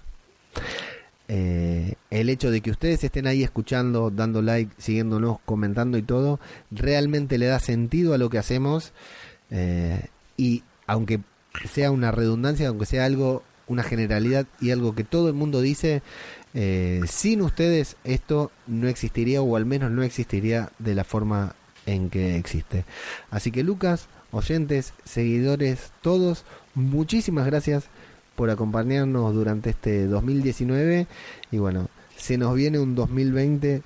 Eh, 1.28 1.94
el 2.10 2.31
hecho 2.31 2.52
de 2.52 2.60
que 2.60 2.70
ustedes 2.70 3.02
estén 3.02 3.26
ahí 3.26 3.42
escuchando, 3.42 4.10
dando 4.10 4.42
like, 4.42 4.73
siguiéndonos, 4.78 5.39
comentando 5.44 5.99
y 5.99 6.02
todo, 6.02 6.39
realmente 6.70 7.36
le 7.39 7.47
da 7.47 7.58
sentido 7.58 8.15
a 8.15 8.18
lo 8.18 8.31
que 8.31 8.39
hacemos. 8.39 8.92
Eh, 9.50 10.07
y 10.36 10.62
aunque 10.86 11.20
sea 11.68 11.91
una 11.91 12.12
redundancia, 12.12 12.68
aunque 12.68 12.86
sea 12.86 13.05
algo, 13.05 13.42
una 13.66 13.82
generalidad 13.82 14.46
y 14.60 14.70
algo 14.70 14.94
que 14.94 15.04
todo 15.04 15.28
el 15.28 15.34
mundo 15.34 15.60
dice, 15.60 16.02
eh, 16.54 17.00
sin 17.08 17.42
ustedes 17.42 17.96
esto 18.04 18.50
no 18.66 18.88
existiría 18.88 19.42
o 19.42 19.56
al 19.56 19.66
menos 19.66 19.90
no 19.90 20.02
existiría 20.02 20.70
de 20.78 20.94
la 20.94 21.04
forma 21.04 21.54
en 21.84 22.10
que 22.10 22.36
existe. 22.36 22.84
Así 23.30 23.50
que 23.50 23.62
Lucas, 23.62 24.08
oyentes, 24.30 24.92
seguidores, 25.04 25.92
todos, 26.00 26.44
muchísimas 26.74 27.46
gracias 27.46 27.84
por 28.34 28.50
acompañarnos 28.50 29.34
durante 29.34 29.70
este 29.70 30.06
2019 30.06 31.06
y 31.50 31.58
bueno, 31.58 31.88
se 32.16 32.38
nos 32.38 32.54
viene 32.54 32.78
un 32.78 32.94
2020 32.94 33.82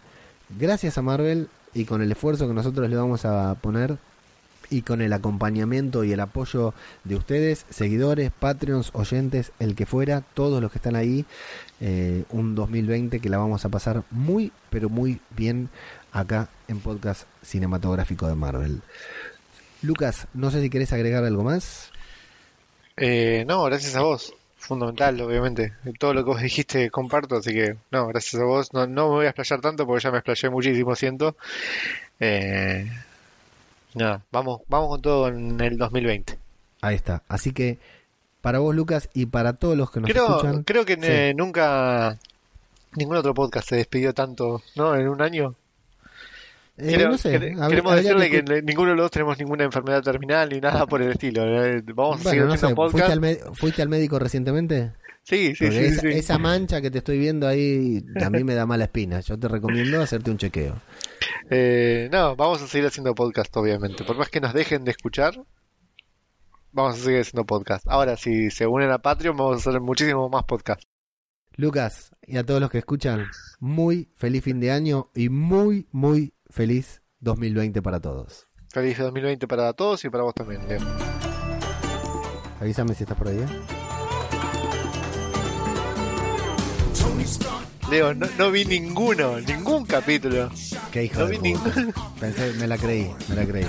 gracias 0.59 0.99
a 0.99 1.03
Marvel 1.03 1.49
y 1.73 1.85
con 1.85 2.03
el 2.03 2.11
esfuerzo 2.11 2.49
que 2.49 2.55
nosotros 2.55 2.89
le 2.91 2.97
vamos 2.97 3.25
a 3.25 3.55
poner 3.61 3.99
y 4.71 4.83
con 4.83 5.03
el 5.03 5.13
acompañamiento 5.13 6.05
y 6.05 6.13
el 6.13 6.21
apoyo 6.21 6.73
de 7.05 7.17
ustedes, 7.17 7.67
seguidores, 7.69 8.31
patreons, 8.31 8.91
oyentes, 8.95 9.53
el 9.59 9.75
que 9.75 9.85
fuera, 9.85 10.23
todos 10.35 10.63
los 10.63 10.71
que 10.71 10.79
están 10.79 10.97
ahí, 10.97 11.27
eh, 11.81 12.25
un 12.31 12.55
2020 12.55 13.21
que 13.21 13.29
la 13.29 13.39
vamos 13.39 13.65
a 13.65 13.69
pasar 13.69 14.05
muy, 14.11 14.53
pero 14.71 14.89
muy 14.89 15.21
bien 15.37 15.69
acá 16.13 16.49
en 16.69 16.81
Podcast 16.81 17.25
Cinematográfico 17.43 18.29
de 18.29 18.35
Marvel. 18.35 18.81
Lucas, 19.83 20.29
no 20.35 20.51
sé 20.51 20.61
si 20.63 20.71
querés 20.71 20.93
agregar 20.93 21.25
algo 21.25 21.43
más. 21.43 21.91
Eh, 22.97 23.45
no, 23.47 23.65
gracias 23.65 23.97
a 23.97 24.03
vos. 24.03 24.35
Fundamental, 24.59 25.19
obviamente. 25.23 25.73
Todo 25.99 26.13
lo 26.13 26.23
que 26.23 26.31
vos 26.31 26.43
dijiste 26.43 26.91
comparto, 26.91 27.37
así 27.37 27.53
que 27.53 27.77
no, 27.91 28.07
gracias 28.09 28.43
a 28.43 28.45
vos. 28.45 28.75
No, 28.75 28.87
no 28.87 29.09
me 29.09 29.15
voy 29.15 29.27
a 29.27 29.31
explayar 29.31 29.61
tanto 29.63 29.87
porque 29.87 30.05
ya 30.05 30.11
me 30.11 30.19
explayé 30.19 30.51
muchísimo, 30.51 30.95
siento. 30.95 31.35
Eh, 32.21 32.91
Nada, 33.95 34.25
vamos, 34.31 34.61
vamos 34.69 34.89
con 34.89 35.03
todo 35.03 35.29
en 35.29 35.61
el 35.61 35.77
2020. 35.77 36.39
Ahí 36.83 36.97
está. 36.97 37.23
Así 37.29 37.53
que 37.53 37.79
para 38.41 38.59
vos, 38.59 38.75
Lucas, 38.75 39.11
y 39.13 39.27
para 39.27 39.55
todos 39.55 39.77
los 39.77 39.91
que 39.91 40.01
nos 40.01 40.11
creo, 40.11 40.37
escuchan. 40.37 40.63
Creo 40.65 40.85
que 40.85 41.35
nunca 41.37 42.19
ningún 42.97 43.17
otro 43.17 43.35
podcast 43.35 43.69
se 43.69 43.77
despidió 43.77 44.15
tanto, 44.15 44.63
¿no? 44.77 44.95
En 44.95 45.09
un 45.09 45.21
año. 45.21 45.55
Eh, 46.79 46.97
no 47.05 47.19
sé. 47.19 47.39
queremos 47.39 47.95
decirle 47.97 48.31
que... 48.31 48.63
ninguno 48.63 48.91
de 48.91 48.97
los 48.97 49.05
dos 49.05 49.11
tenemos 49.11 49.39
ninguna 49.39 49.65
enfermedad 49.65 50.03
terminal 50.03 50.49
ni 50.49 50.61
nada 50.61 50.87
por 50.87 51.03
el 51.03 51.13
estilo. 51.13 51.43
Eh, 51.45 51.83
vamos 51.95 52.25
a 52.25 52.31
seguir 52.31 52.47
podcast. 52.75 53.23
¿Fuiste 53.55 53.83
al, 53.83 53.89
médico 53.89 54.19
recientemente? 54.19 54.93
Sí, 55.23 55.55
sí, 55.55 55.71
sí, 55.71 56.09
esa, 56.09 56.39
mancha 56.39 56.81
que 56.81 56.91
te 56.91 56.99
estoy 56.99 57.19
viendo 57.19 57.47
ahí 57.47 58.03
a 58.21 58.31
mí 58.31 58.43
me 58.43 58.55
da 58.55 58.65
mala 58.65 58.85
espina. 58.85 59.21
Yo 59.21 59.39
te 59.39 59.49
recomiendo 59.49 60.01
hacerte 60.01 60.31
un 60.31 60.39
chequeo. 60.39 60.77
Eh, 61.51 62.09
no, 62.13 62.37
vamos 62.37 62.63
a 62.63 62.67
seguir 62.67 62.87
haciendo 62.87 63.15
podcast, 63.15 63.55
obviamente. 63.57 64.05
Por 64.05 64.17
más 64.17 64.29
que 64.29 64.41
nos 64.41 64.53
dejen 64.53 64.85
de 64.85 64.91
escuchar, 64.91 65.35
vamos 66.73 66.95
a 66.99 67.03
seguir 67.03 67.21
haciendo 67.21 67.45
podcast. 67.45 67.87
Ahora, 67.89 68.17
si 68.17 68.51
se 68.51 68.67
unen 68.67 68.91
a 68.91 68.99
Patreon, 68.99 69.37
vamos 69.37 69.57
a 69.57 69.71
hacer 69.71 69.81
muchísimo 69.81 70.29
más 70.29 70.45
podcast. 70.45 70.83
Lucas, 71.57 72.13
y 72.23 72.39
a 72.39 72.47
todos 72.47 72.61
los 72.61 72.71
que 72.71 72.79
escuchan, 72.79 73.27
muy 73.59 74.11
feliz 74.17 74.45
fin 74.45 74.61
de 74.61 74.71
año 74.71 75.11
y 75.15 75.29
muy, 75.29 75.89
muy 75.93 76.33
feliz 76.49 77.03
2020 77.21 77.83
para 77.83 78.01
todos. 78.01 78.49
Feliz 78.69 78.99
2020 78.99 79.49
para 79.49 79.73
todos 79.73 80.05
y 80.05 80.11
para 80.11 80.25
vos 80.25 80.35
también, 80.35 80.67
Leo. 80.69 80.81
Avísame 82.61 82.95
si 82.95 83.03
estás 83.03 83.19
por 83.19 83.29
ahí. 83.29 83.39
¿eh? 83.39 83.47
Leo, 87.89 88.15
no, 88.15 88.27
no 88.39 88.51
vi 88.51 88.65
ninguno, 88.65 89.41
ningún 89.41 89.85
capítulo. 89.85 90.51
Qué 90.93 91.05
hijo 91.05 91.21
No 91.21 91.27
de 91.27 91.39
vi 91.39 91.55
puta. 91.55 91.73
Pensé, 92.21 92.53
me 92.55 92.67
la 92.67 92.77
creí, 92.79 93.11
me 93.29 93.35
la 93.37 93.45
creí. 93.45 93.67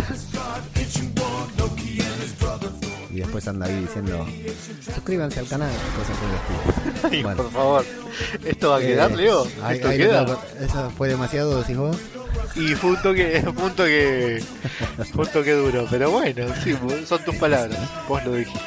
Y 3.10 3.16
después 3.20 3.48
anda 3.48 3.66
ahí 3.66 3.76
diciendo, 3.82 4.26
suscríbanse 4.94 5.40
al 5.40 5.48
canal, 5.48 5.72
cosas 5.98 6.18
por 6.18 6.30
el 6.30 6.36
estilo. 6.36 7.10
Ay, 7.12 7.24
Bueno. 7.24 7.44
por 7.44 7.52
favor. 7.52 7.86
¿Esto 8.46 8.70
va 8.70 8.78
a 8.78 8.80
quedar, 8.80 9.12
Eh, 9.12 9.16
Leo? 9.18 9.46
¿Esto 9.70 9.90
queda? 9.90 10.40
¿Eso 10.60 10.90
fue 10.92 11.10
demasiado, 11.10 11.60
decís 11.60 11.78
vos? 11.78 11.98
Y 12.56 12.76
punto 12.76 13.14
que, 13.14 13.42
punto 13.56 13.84
que, 13.86 14.44
punto 15.14 15.44
que 15.44 15.52
duro. 15.54 15.88
Pero 15.90 16.12
bueno, 16.12 16.46
sí, 16.64 16.76
son 17.06 17.24
tus 17.24 17.36
palabras. 17.36 17.80
Vos 18.08 18.24
lo 18.26 18.34
dijiste. 18.34 18.60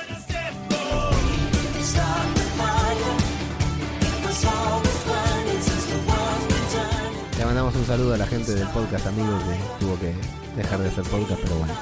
Mandamos 7.54 7.76
un 7.76 7.86
saludo 7.86 8.14
a 8.14 8.16
la 8.16 8.26
gente 8.26 8.52
del 8.52 8.66
podcast, 8.70 9.06
amigo, 9.06 9.38
que 9.38 9.84
tuvo 9.84 9.96
que 10.00 10.12
dejar 10.56 10.80
de 10.80 10.88
hacer 10.88 11.04
podcast, 11.04 11.40
pero 11.40 11.54
bueno. 11.54 11.72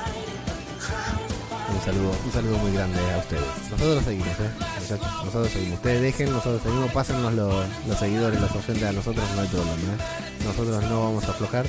Un 1.72 1.80
saludo, 1.80 2.14
un 2.26 2.30
saludo 2.30 2.58
muy 2.58 2.72
grande 2.72 2.98
a 3.10 3.16
ustedes. 3.16 3.42
Nosotros 3.70 4.04
seguimos, 4.04 4.28
¿eh? 4.28 4.50
muchachos, 4.82 5.24
Nosotros 5.24 5.50
seguimos. 5.50 5.76
Ustedes 5.76 6.02
dejen, 6.02 6.30
nosotros 6.30 6.60
seguimos. 6.62 6.92
Pásennos 6.92 7.32
los, 7.32 7.64
los 7.88 7.98
seguidores, 7.98 8.38
los 8.38 8.50
oyentes 8.54 8.82
a 8.82 8.92
nosotros, 8.92 9.24
no 9.34 9.40
hay 9.40 9.48
problema. 9.48 9.72
¿eh? 9.72 10.44
Nosotros 10.44 10.82
no 10.90 11.04
vamos 11.04 11.24
a 11.24 11.30
aflojar. 11.30 11.64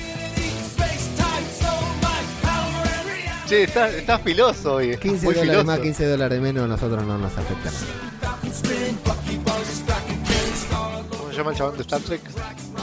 Che, 3.48 3.64
está, 3.64 3.88
está 3.88 4.20
filoso 4.20 4.74
hoy. 4.74 4.98
15 4.98 5.26
muy 5.26 5.34
dólares 5.34 5.62
filoso. 5.62 5.66
más, 5.66 5.80
15 5.80 6.06
dólares 6.08 6.42
menos, 6.42 6.66
a 6.66 6.68
nosotros 6.68 7.06
no 7.06 7.18
nos 7.18 7.38
afecta 7.38 7.72
nada. 7.72 9.53
¿Cómo 11.34 11.36
se 11.36 11.38
llama 11.38 11.52
el 11.52 11.58
chabón 11.58 11.76
de 11.78 11.82
Star 11.82 12.02
Trek? 12.02 12.22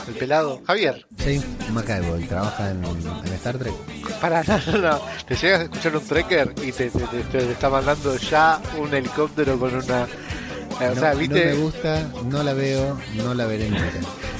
El 0.09 0.15
pelado. 0.15 0.61
Javier. 0.67 1.07
James 1.19 1.45
McAvoy 1.73 2.25
trabaja 2.25 2.71
en, 2.71 2.85
en 2.85 3.33
Star 3.35 3.59
Trek. 3.59 3.73
Para, 4.21 4.43
no, 4.45 4.59
no, 4.73 4.79
no. 4.79 5.01
Te 5.27 5.37
llegas 5.37 5.61
a 5.61 5.63
escuchar 5.65 5.97
un 5.97 6.07
trekker 6.07 6.55
y 6.63 6.73
te, 6.73 6.91
te, 6.91 6.99
te- 7.01 7.23
te 7.25 7.53
está 7.53 7.71
mandando 7.71 8.17
ya 8.17 8.61
un 8.79 8.93
helicóptero 8.93 9.59
con 9.59 9.75
una. 9.75 10.03
eh, 10.03 10.89
o 10.91 10.95
No, 10.95 11.01
sea, 11.01 11.13
no 11.13 11.19
¿viste, 11.19 11.45
me 11.47 11.55
gusta, 11.55 12.09
no 12.25 12.43
la 12.43 12.53
veo, 12.55 12.99
no 13.17 13.35
la 13.35 13.47
veré 13.47 13.69
nunca. 13.71 13.85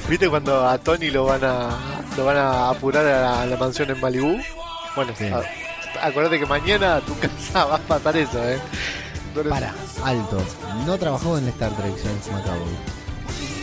¿viste 0.09 0.29
cuando 0.29 0.67
a 0.67 0.77
Tony 0.77 1.09
lo 1.09 1.25
van 1.25 1.43
a 1.45 1.69
lo 2.17 2.25
van 2.25 2.35
a 2.37 2.69
apurar 2.71 3.05
a 3.05 3.21
la, 3.21 3.41
a 3.43 3.45
la 3.45 3.55
mansión 3.57 3.89
en 3.91 4.01
Malibú? 4.01 4.37
Bueno, 4.95 5.13
Sí. 5.17 5.25
a- 5.27 6.05
acuérdate 6.07 6.37
que 6.39 6.45
mañana 6.45 6.97
a 6.97 7.01
tu 7.01 7.17
casa 7.19 7.63
va 7.65 7.75
a 7.75 7.79
pasar 7.79 8.17
eso, 8.17 8.43
¿eh? 8.47 8.59
Para, 9.49 9.73
alto. 10.03 10.37
No 10.85 10.97
trabajó 10.97 11.37
en 11.37 11.47
Star 11.47 11.71
Trek 11.77 11.93
James 12.03 12.27
McAvoy. 12.27 12.75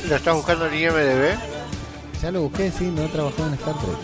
¿Lo 0.09 0.17
estás 0.17 0.35
buscando 0.35 0.67
en 0.67 0.75
IMDB? 0.75 1.37
Ya 2.23 2.31
lo 2.31 2.43
busqué, 2.43 2.71
sí, 2.73 2.87
no 2.87 3.03
trabajó 3.09 3.47
en 3.47 3.55
Star 3.55 3.75
Trek. 3.75 3.97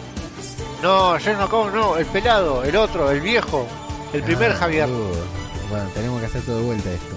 No, 0.83 1.12
James 1.12 1.39
McAvoy 1.39 1.73
no, 1.73 1.97
el 1.97 2.07
pelado, 2.07 2.62
el 2.62 2.76
otro, 2.76 3.10
el 3.10 3.20
viejo, 3.20 3.66
el 4.12 4.23
primer 4.23 4.52
Ah, 4.52 4.57
Javier. 4.57 4.86
boludo. 4.86 5.24
Bueno, 5.70 5.86
tenemos 5.94 6.20
que 6.20 6.26
hacer 6.26 6.42
todo 6.42 6.58
de 6.58 6.62
vuelta 6.65 6.91
esto. 6.91 7.16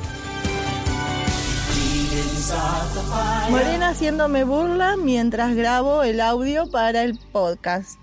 Morena 3.50 3.90
haciéndome 3.90 4.46
burla 4.46 4.96
mientras 4.96 5.54
grabo 5.56 6.04
el 6.04 6.22
audio 6.22 6.70
para 6.72 7.04
el 7.04 7.20
podcast. 7.34 8.00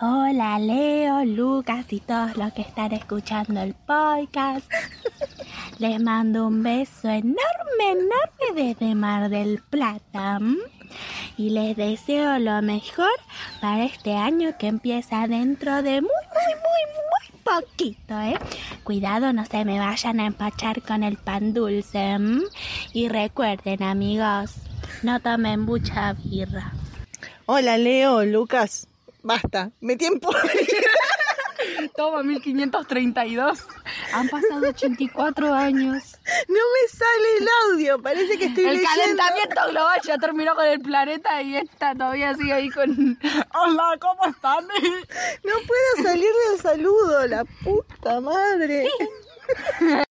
Hola 0.00 0.60
Leo, 0.60 1.24
Lucas 1.24 1.86
y 1.92 1.98
todos 1.98 2.36
los 2.36 2.52
que 2.52 2.62
están 2.62 2.92
escuchando 2.92 3.60
el 3.60 3.74
podcast. 3.74 4.70
Les 5.80 6.00
mando 6.00 6.46
un 6.46 6.62
beso 6.62 7.08
enorme, 7.08 7.36
enorme 7.80 8.54
desde 8.54 8.94
Mar 8.94 9.28
del 9.28 9.60
Plata. 9.68 10.38
Y 11.36 11.50
les 11.50 11.76
deseo 11.76 12.38
lo 12.38 12.62
mejor 12.62 13.10
para 13.60 13.86
este 13.86 14.14
año 14.14 14.56
que 14.56 14.68
empieza 14.68 15.26
dentro 15.26 15.82
de 15.82 16.00
muy, 16.00 16.10
muy, 16.32 16.54
muy, 16.54 16.84
muy 17.10 17.42
poquito, 17.42 18.20
¿eh? 18.20 18.38
Cuidado, 18.84 19.32
no 19.32 19.44
se 19.46 19.64
me 19.64 19.80
vayan 19.80 20.20
a 20.20 20.26
empachar 20.26 20.80
con 20.80 21.02
el 21.02 21.16
pan 21.16 21.52
dulce. 21.52 22.18
Y 22.92 23.08
recuerden, 23.08 23.82
amigos, 23.82 24.54
no 25.02 25.18
tomen 25.18 25.58
mucha 25.58 26.12
birra. 26.12 26.72
Hola 27.46 27.78
Leo, 27.78 28.24
Lucas. 28.24 28.86
Basta, 29.22 29.70
me 29.80 29.96
tiempo. 29.96 30.30
Toma 31.96 32.22
1532. 32.22 33.58
Han 34.12 34.28
pasado 34.28 34.68
84 34.68 35.52
años. 35.52 36.16
No 36.48 36.54
me 36.54 36.88
sale 36.88 37.36
el 37.40 37.48
audio, 37.72 38.00
parece 38.00 38.38
que 38.38 38.46
estoy 38.46 38.64
El 38.64 38.76
leyendo. 38.76 38.90
calentamiento 38.94 39.60
global 39.70 40.00
ya 40.04 40.18
terminó 40.18 40.54
con 40.54 40.66
el 40.66 40.80
planeta 40.80 41.42
y 41.42 41.56
esta 41.56 41.94
todavía 41.94 42.34
sigue 42.34 42.52
ahí 42.52 42.70
con. 42.70 43.18
Hola, 43.54 43.96
¿cómo 44.00 44.24
están? 44.26 44.66
No 45.44 45.54
puedo 45.66 46.08
salir 46.08 46.30
del 46.50 46.60
saludo, 46.62 47.26
la 47.26 47.44
puta 47.44 48.20
madre. 48.20 48.88